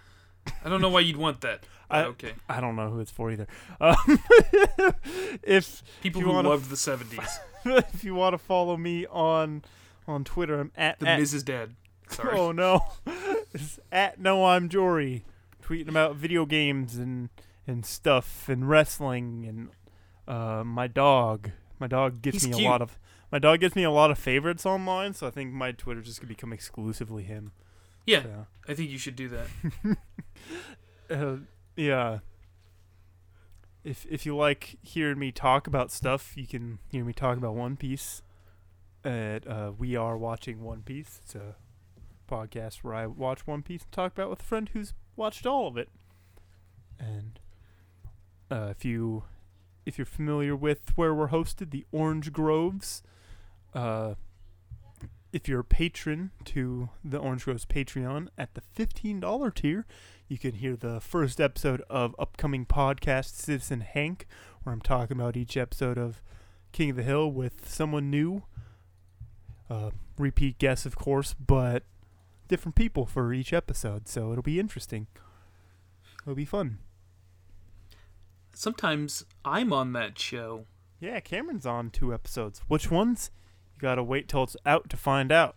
I 0.65 0.69
don't 0.69 0.81
know 0.81 0.89
why 0.89 1.01
you'd 1.01 1.17
want 1.17 1.41
that. 1.41 1.63
I- 1.89 2.03
okay, 2.05 2.33
I 2.49 2.59
don't 2.59 2.75
know 2.75 2.89
who 2.89 2.99
it's 2.99 3.11
for 3.11 3.31
either. 3.31 3.47
Um, 3.79 3.95
if 5.43 5.83
people 6.01 6.21
you 6.21 6.27
who 6.27 6.33
wanna- 6.33 6.49
loved 6.49 6.69
the 6.69 6.75
'70s, 6.75 7.27
if 7.93 8.03
you 8.03 8.15
want 8.15 8.33
to 8.33 8.37
follow 8.37 8.77
me 8.77 9.05
on 9.07 9.63
on 10.07 10.23
Twitter, 10.23 10.59
I'm 10.59 10.71
at, 10.75 10.99
the 10.99 11.07
at 11.07 11.19
Mrs. 11.19 11.45
Dad. 11.45 11.75
Sorry. 12.09 12.37
Oh 12.37 12.51
no, 12.51 12.81
it's 13.53 13.79
at 13.91 14.19
no 14.19 14.45
I'm 14.45 14.69
Jory, 14.69 15.23
tweeting 15.63 15.87
about 15.89 16.15
video 16.15 16.45
games 16.45 16.95
and 16.95 17.29
and 17.67 17.85
stuff 17.85 18.47
and 18.49 18.67
wrestling 18.69 19.45
and 19.47 19.69
uh, 20.27 20.63
my 20.63 20.87
dog. 20.87 21.51
My 21.79 21.87
dog 21.87 22.21
gets 22.21 22.37
He's 22.43 22.47
me 22.47 22.55
cute. 22.55 22.67
a 22.67 22.69
lot 22.71 22.81
of 22.81 22.97
my 23.31 23.39
dog 23.39 23.59
gets 23.59 23.75
me 23.75 23.83
a 23.83 23.91
lot 23.91 24.11
of 24.11 24.17
favorites 24.17 24.65
online, 24.65 25.13
so 25.13 25.27
I 25.27 25.29
think 25.31 25.51
my 25.53 25.71
Twitter's 25.71 26.05
just 26.07 26.19
gonna 26.21 26.29
become 26.29 26.53
exclusively 26.53 27.23
him. 27.23 27.51
Yeah, 28.05 28.23
So, 28.23 28.47
I 28.67 28.73
think 28.73 28.91
you 28.91 28.97
should 28.97 29.15
do 29.15 29.29
that. 29.29 29.97
uh, 31.09 31.37
yeah. 31.75 32.19
If 33.83 34.05
if 34.09 34.25
you 34.25 34.35
like 34.35 34.77
hearing 34.81 35.19
me 35.19 35.31
talk 35.31 35.67
about 35.67 35.91
stuff, 35.91 36.35
you 36.35 36.47
can 36.47 36.79
hear 36.91 37.03
me 37.03 37.13
talk 37.13 37.37
about 37.37 37.55
One 37.55 37.77
Piece. 37.77 38.21
At 39.03 39.47
uh, 39.47 39.71
we 39.77 39.95
are 39.95 40.17
watching 40.17 40.63
One 40.63 40.81
Piece. 40.81 41.19
It's 41.23 41.35
a 41.35 41.55
podcast 42.29 42.77
where 42.77 42.95
I 42.95 43.05
watch 43.05 43.45
One 43.45 43.61
Piece 43.61 43.83
and 43.83 43.91
talk 43.91 44.13
about 44.13 44.27
it 44.27 44.29
with 44.31 44.41
a 44.41 44.45
friend 44.45 44.69
who's 44.73 44.93
watched 45.15 45.45
all 45.45 45.67
of 45.67 45.77
it. 45.77 45.89
And 46.99 47.39
uh, 48.49 48.69
if 48.71 48.83
you 48.83 49.23
if 49.85 49.97
you're 49.97 50.05
familiar 50.05 50.55
with 50.55 50.91
where 50.95 51.13
we're 51.13 51.29
hosted, 51.29 51.71
the 51.71 51.85
Orange 51.91 52.31
Groves, 52.33 53.03
uh, 53.73 54.15
if 55.35 55.49
you're 55.49 55.59
a 55.59 55.65
patron 55.65 56.31
to 56.45 56.87
the 57.03 57.17
Orange 57.17 57.43
Groves 57.43 57.65
Patreon 57.65 58.29
at 58.37 58.53
the 58.53 58.61
fifteen 58.61 59.19
dollar 59.19 59.51
tier, 59.51 59.85
you 60.29 60.37
can 60.37 60.53
hear 60.53 60.77
the 60.77 61.01
first 61.01 61.41
episode 61.41 61.81
of 61.89 62.15
upcoming 62.17 62.65
podcast 62.65 63.35
Citizen 63.35 63.81
Hank, 63.81 64.27
where 64.63 64.71
I'm 64.71 64.79
talking 64.79 65.17
about 65.17 65.35
each 65.35 65.57
episode 65.57 65.97
of 65.97 66.21
King 66.71 66.91
of 66.91 66.95
the 66.95 67.03
Hill 67.03 67.29
with 67.29 67.67
someone 67.67 68.09
new. 68.09 68.43
Uh, 69.69 69.89
repeat 70.17 70.57
guests, 70.57 70.85
of 70.85 70.95
course, 70.95 71.33
but 71.33 71.83
different 72.47 72.75
people 72.75 73.05
for 73.05 73.33
each 73.33 73.51
episode, 73.51 74.07
so 74.07 74.31
it'll 74.31 74.41
be 74.41 74.57
interesting. 74.57 75.07
It'll 76.23 76.33
be 76.33 76.45
fun. 76.45 76.77
Sometimes 78.53 79.25
I'm 79.43 79.73
on 79.73 79.91
that 79.91 80.17
show. 80.17 80.63
Yeah, 81.01 81.19
Cameron's 81.19 81.65
on 81.65 81.89
two 81.89 82.13
episodes. 82.13 82.61
Which 82.69 82.89
ones? 82.89 83.31
You 83.75 83.81
gotta 83.81 84.03
wait 84.03 84.27
till 84.27 84.43
it's 84.43 84.57
out 84.65 84.89
to 84.89 84.97
find 84.97 85.31
out. 85.31 85.55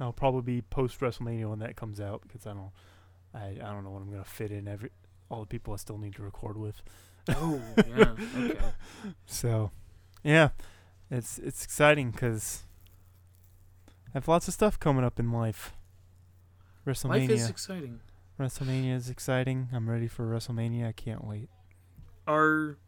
I'll 0.00 0.12
probably 0.12 0.42
be 0.42 0.62
post 0.62 1.00
WrestleMania 1.00 1.48
when 1.48 1.58
that 1.58 1.76
comes 1.76 2.00
out 2.00 2.22
because 2.22 2.46
I 2.46 2.52
don't, 2.52 2.70
I, 3.34 3.58
I 3.64 3.72
don't 3.72 3.84
know 3.84 3.90
when 3.90 4.02
I'm 4.02 4.10
gonna 4.10 4.24
fit 4.24 4.52
in 4.52 4.68
every 4.68 4.90
all 5.28 5.40
the 5.40 5.46
people 5.46 5.74
I 5.74 5.76
still 5.76 5.98
need 5.98 6.14
to 6.14 6.22
record 6.22 6.56
with. 6.56 6.82
Oh, 7.28 7.60
yeah. 7.76 8.14
Okay. 8.36 8.58
So, 9.26 9.70
yeah, 10.22 10.50
it's 11.10 11.38
it's 11.38 11.64
exciting 11.64 12.10
because 12.10 12.64
I 13.88 14.10
have 14.14 14.28
lots 14.28 14.48
of 14.48 14.54
stuff 14.54 14.78
coming 14.78 15.04
up 15.04 15.18
in 15.18 15.32
life. 15.32 15.74
WrestleMania. 16.86 17.28
Life 17.28 17.30
is 17.30 17.50
exciting. 17.50 18.00
WrestleMania 18.40 18.94
is 18.94 19.10
exciting. 19.10 19.68
I'm 19.72 19.90
ready 19.90 20.08
for 20.08 20.24
WrestleMania. 20.24 20.88
I 20.88 20.92
can't 20.92 21.24
wait. 21.24 21.48
Are 22.26 22.78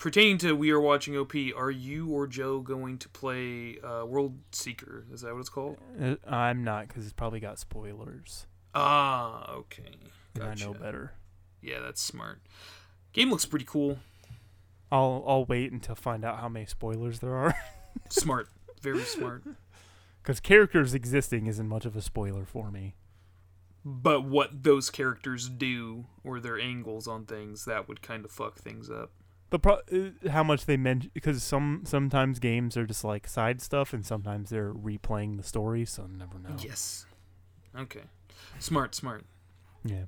pertaining 0.00 0.38
to 0.38 0.56
we 0.56 0.70
are 0.70 0.80
watching 0.80 1.16
OP. 1.16 1.34
Are 1.56 1.70
you 1.70 2.08
or 2.08 2.26
Joe 2.26 2.60
going 2.60 2.98
to 2.98 3.08
play 3.08 3.78
uh, 3.84 4.04
World 4.04 4.38
Seeker? 4.50 5.04
Is 5.12 5.20
that 5.20 5.32
what 5.32 5.40
it's 5.40 5.48
called? 5.48 5.78
Uh, 6.00 6.16
I'm 6.26 6.64
not 6.64 6.88
because 6.88 7.04
it's 7.04 7.12
probably 7.12 7.38
got 7.38 7.60
spoilers. 7.60 8.46
Ah, 8.74 9.52
okay. 9.52 9.94
And 10.34 10.44
I 10.44 10.54
know 10.54 10.72
better. 10.74 11.12
Yeah, 11.62 11.80
that's 11.80 12.02
smart. 12.02 12.40
Game 13.12 13.30
looks 13.30 13.46
pretty 13.46 13.66
cool. 13.66 13.98
I'll 14.90 15.22
I'll 15.26 15.44
wait 15.44 15.70
until 15.70 15.94
find 15.94 16.24
out 16.24 16.40
how 16.40 16.48
many 16.48 16.66
spoilers 16.66 17.20
there 17.20 17.36
are. 17.36 17.54
Smart. 18.08 18.48
Very 18.82 19.02
smart. 19.02 19.44
Because 20.22 20.40
characters 20.40 20.94
existing 20.94 21.46
isn't 21.46 21.68
much 21.68 21.84
of 21.84 21.96
a 21.96 22.02
spoiler 22.02 22.44
for 22.44 22.70
me. 22.70 22.94
But 23.84 24.24
what 24.24 24.62
those 24.62 24.90
characters 24.90 25.48
do 25.48 26.06
or 26.24 26.40
their 26.40 26.58
angles 26.58 27.06
on 27.06 27.24
things, 27.24 27.64
that 27.64 27.88
would 27.88 28.02
kind 28.02 28.24
of 28.24 28.30
fuck 28.30 28.58
things 28.58 28.90
up. 28.90 29.10
The 29.50 29.58
pro- 29.58 29.80
uh, 29.92 30.30
how 30.30 30.44
much 30.44 30.66
they 30.66 30.76
mention 30.76 31.10
because 31.12 31.42
some 31.42 31.82
sometimes 31.84 32.38
games 32.38 32.76
are 32.76 32.86
just 32.86 33.02
like 33.04 33.26
side 33.26 33.60
stuff 33.60 33.92
and 33.92 34.06
sometimes 34.06 34.50
they're 34.50 34.72
replaying 34.72 35.36
the 35.36 35.42
story, 35.42 35.84
so 35.84 36.06
you 36.10 36.16
never 36.16 36.38
know. 36.38 36.56
Yes. 36.62 37.06
Okay. 37.76 38.02
Smart, 38.60 38.94
smart. 38.94 39.24
Yeah. 39.84 40.04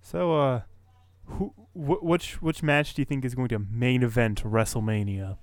So, 0.00 0.38
uh, 0.40 0.60
who, 1.24 1.52
wh- 1.74 2.02
which 2.02 2.40
which 2.40 2.62
match 2.62 2.94
do 2.94 3.02
you 3.02 3.06
think 3.06 3.24
is 3.24 3.34
going 3.34 3.48
to 3.48 3.58
main 3.58 4.02
event 4.02 4.42
WrestleMania? 4.44 5.38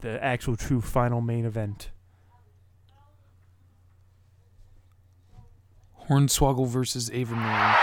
The 0.00 0.22
actual 0.22 0.56
true 0.56 0.80
final 0.80 1.20
main 1.20 1.44
event. 1.44 1.90
Hornswoggle 6.10 6.66
versus 6.66 7.08
Avermere. 7.10 7.76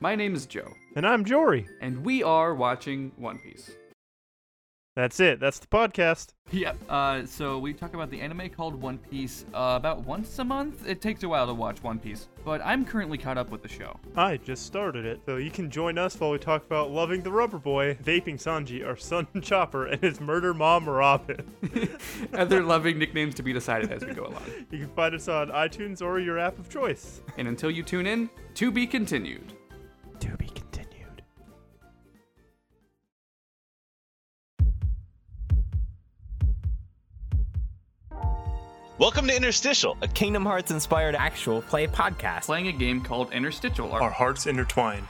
My 0.00 0.14
name 0.14 0.34
is 0.34 0.46
Joe, 0.46 0.74
And 0.94 1.06
I'm 1.06 1.24
Jory. 1.24 1.66
and 1.80 2.04
we 2.04 2.22
are 2.22 2.54
watching 2.54 3.10
One 3.16 3.38
Piece. 3.38 3.72
That's 4.98 5.20
it. 5.20 5.38
That's 5.38 5.60
the 5.60 5.68
podcast. 5.68 6.30
Yep. 6.50 6.76
Uh, 6.88 7.24
so 7.24 7.60
we 7.60 7.72
talk 7.72 7.94
about 7.94 8.10
the 8.10 8.20
anime 8.20 8.50
called 8.50 8.74
One 8.74 8.98
Piece 8.98 9.44
uh, 9.54 9.74
about 9.76 10.04
once 10.04 10.36
a 10.40 10.44
month. 10.44 10.88
It 10.88 11.00
takes 11.00 11.22
a 11.22 11.28
while 11.28 11.46
to 11.46 11.54
watch 11.54 11.80
One 11.84 12.00
Piece, 12.00 12.26
but 12.44 12.60
I'm 12.64 12.84
currently 12.84 13.16
caught 13.16 13.38
up 13.38 13.48
with 13.50 13.62
the 13.62 13.68
show. 13.68 13.96
I 14.16 14.38
just 14.38 14.66
started 14.66 15.04
it, 15.04 15.20
so 15.24 15.36
you 15.36 15.52
can 15.52 15.70
join 15.70 15.98
us 15.98 16.18
while 16.18 16.32
we 16.32 16.38
talk 16.38 16.66
about 16.66 16.90
loving 16.90 17.22
the 17.22 17.30
rubber 17.30 17.58
boy, 17.58 17.96
vaping 18.02 18.42
Sanji, 18.42 18.84
our 18.84 18.96
son 18.96 19.28
Chopper, 19.40 19.86
and 19.86 20.02
his 20.02 20.20
murder 20.20 20.52
mom 20.52 20.88
Robin. 20.88 21.48
Other 22.32 22.64
loving 22.64 22.98
nicknames 22.98 23.36
to 23.36 23.44
be 23.44 23.52
decided 23.52 23.92
as 23.92 24.04
we 24.04 24.14
go 24.14 24.24
along. 24.24 24.42
You 24.72 24.80
can 24.80 24.88
find 24.96 25.14
us 25.14 25.28
on 25.28 25.50
iTunes 25.50 26.02
or 26.02 26.18
your 26.18 26.40
app 26.40 26.58
of 26.58 26.68
choice. 26.68 27.20
And 27.36 27.46
until 27.46 27.70
you 27.70 27.84
tune 27.84 28.08
in, 28.08 28.28
to 28.54 28.72
be 28.72 28.84
continued. 28.84 29.52
To 30.18 30.36
be 30.36 30.46
continued. 30.46 30.57
Welcome 38.98 39.28
to 39.28 39.36
Interstitial. 39.36 39.96
a 40.02 40.08
Kingdom 40.08 40.44
Hearts 40.44 40.72
inspired 40.72 41.14
actual 41.14 41.62
play 41.62 41.86
podcast. 41.86 42.46
Playing 42.46 42.66
a 42.66 42.72
game 42.72 43.00
called 43.00 43.32
Interstitial. 43.32 43.92
Our, 43.92 44.02
Our 44.02 44.10
hearts 44.10 44.46
intertwined. 44.46 45.06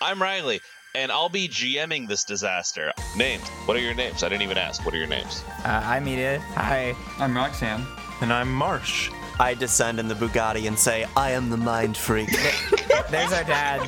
I'm 0.00 0.20
Riley, 0.20 0.60
and 0.96 1.12
I'll 1.12 1.28
be 1.28 1.46
GMing 1.48 2.08
this 2.08 2.24
disaster. 2.24 2.92
Names. 3.16 3.48
What 3.66 3.76
are 3.76 3.80
your 3.80 3.94
names? 3.94 4.24
I 4.24 4.28
didn't 4.28 4.42
even 4.42 4.58
ask. 4.58 4.84
What 4.84 4.94
are 4.94 4.98
your 4.98 5.06
names? 5.06 5.44
Uh, 5.64 5.80
I'm 5.84 6.08
Edith. 6.08 6.42
Hi. 6.54 6.96
I'm 7.20 7.36
Roxanne. 7.36 7.86
And 8.20 8.32
I'm 8.32 8.52
Marsh. 8.52 9.10
I 9.38 9.54
descend 9.54 10.00
in 10.00 10.08
the 10.08 10.14
Bugatti 10.14 10.66
and 10.66 10.76
say, 10.76 11.06
I 11.16 11.30
am 11.30 11.50
the 11.50 11.56
mind 11.56 11.96
freak. 11.96 12.30
There's 13.10 13.32
our 13.32 13.44
dad. 13.44 13.80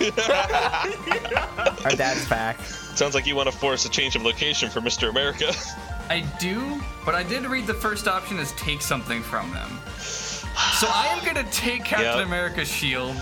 our 1.84 1.90
dad's 1.96 2.28
back. 2.28 2.60
Sounds 2.60 3.14
like 3.14 3.26
you 3.26 3.34
want 3.34 3.50
to 3.50 3.56
force 3.56 3.84
a 3.84 3.90
change 3.90 4.14
of 4.14 4.22
location 4.22 4.70
for 4.70 4.80
Mr. 4.80 5.10
America. 5.10 5.52
I 6.08 6.20
do, 6.40 6.80
but 7.04 7.14
I 7.14 7.22
did 7.22 7.44
read 7.46 7.66
the 7.66 7.74
first 7.74 8.06
option 8.08 8.38
as 8.38 8.52
take 8.52 8.80
something 8.82 9.22
from 9.22 9.50
them. 9.52 9.68
So 9.98 10.86
I 10.90 11.06
am 11.08 11.24
gonna 11.24 11.44
take 11.50 11.84
Captain 11.84 12.18
Yep. 12.18 12.26
America's 12.26 12.68
shield. 12.68 13.14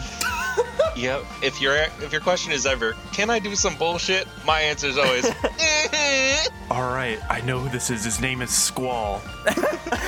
yep. 0.97 1.25
If 1.43 1.61
your 1.61 1.75
if 1.77 2.13
your 2.13 2.21
question 2.21 2.53
is 2.53 2.67
ever, 2.67 2.95
can 3.13 3.31
I 3.31 3.39
do 3.39 3.57
some 3.57 3.75
bullshit? 3.77 4.29
My 4.47 4.61
answer 4.61 4.87
is 4.87 4.99
always, 4.99 5.25
All 6.71 6.83
right, 6.93 7.19
I 7.29 7.41
know 7.43 7.59
who 7.59 7.69
this 7.69 7.91
is. 7.91 8.05
His 8.05 8.21
name 8.21 8.43
is 8.43 8.51
Squall. 8.51 9.21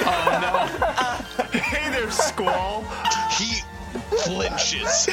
Oh 0.09 0.39
no! 0.41 1.59
Hey 1.59 1.91
there, 1.91 2.11
Squall. 2.13 2.85
he 3.37 3.61
flinches. 4.25 5.09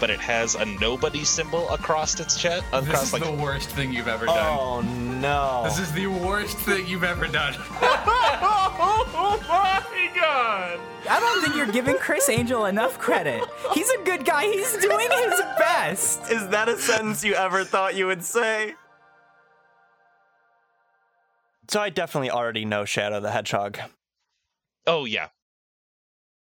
but 0.00 0.10
it 0.10 0.20
has 0.20 0.54
a 0.54 0.64
nobody 0.64 1.24
symbol 1.24 1.68
across 1.70 2.18
its 2.20 2.36
chest. 2.40 2.64
no! 2.72 2.80
This 2.80 2.88
Across 2.90 3.02
is 3.04 3.12
like 3.12 3.24
the 3.24 3.32
worst 3.32 3.68
thing 3.70 3.92
you've 3.92 4.08
ever 4.08 4.26
done. 4.26 4.58
Oh 4.58 4.80
no. 4.80 5.62
This 5.64 5.78
is 5.78 5.92
the 5.92 6.06
worst 6.06 6.56
thing 6.58 6.86
you've 6.86 7.04
ever 7.04 7.26
done. 7.26 7.54
Oh 8.82 9.38
my 9.90 10.10
god! 10.14 10.80
I 11.08 11.20
don't 11.20 11.42
think 11.42 11.54
you're 11.56 11.66
giving 11.66 11.96
Criss 11.98 12.28
Angel 12.28 12.64
enough 12.66 12.98
credit. 12.98 13.42
He's 13.74 13.90
a 13.90 13.98
good 14.04 14.24
guy. 14.24 14.44
He's 14.44 14.76
doing 14.78 15.08
his 15.10 15.40
best. 15.58 16.30
Is 16.30 16.48
that 16.48 16.68
a 16.68 16.78
sentence 16.78 17.22
you 17.24 17.34
ever 17.34 17.64
thought 17.64 17.94
you 17.94 18.06
would 18.06 18.24
say? 18.24 18.74
So 21.68 21.80
I 21.80 21.90
definitely 21.90 22.30
already 22.30 22.64
know 22.64 22.84
Shadow 22.84 23.20
the 23.20 23.30
Hedgehog. 23.30 23.78
Oh 24.86 25.04
yeah, 25.04 25.28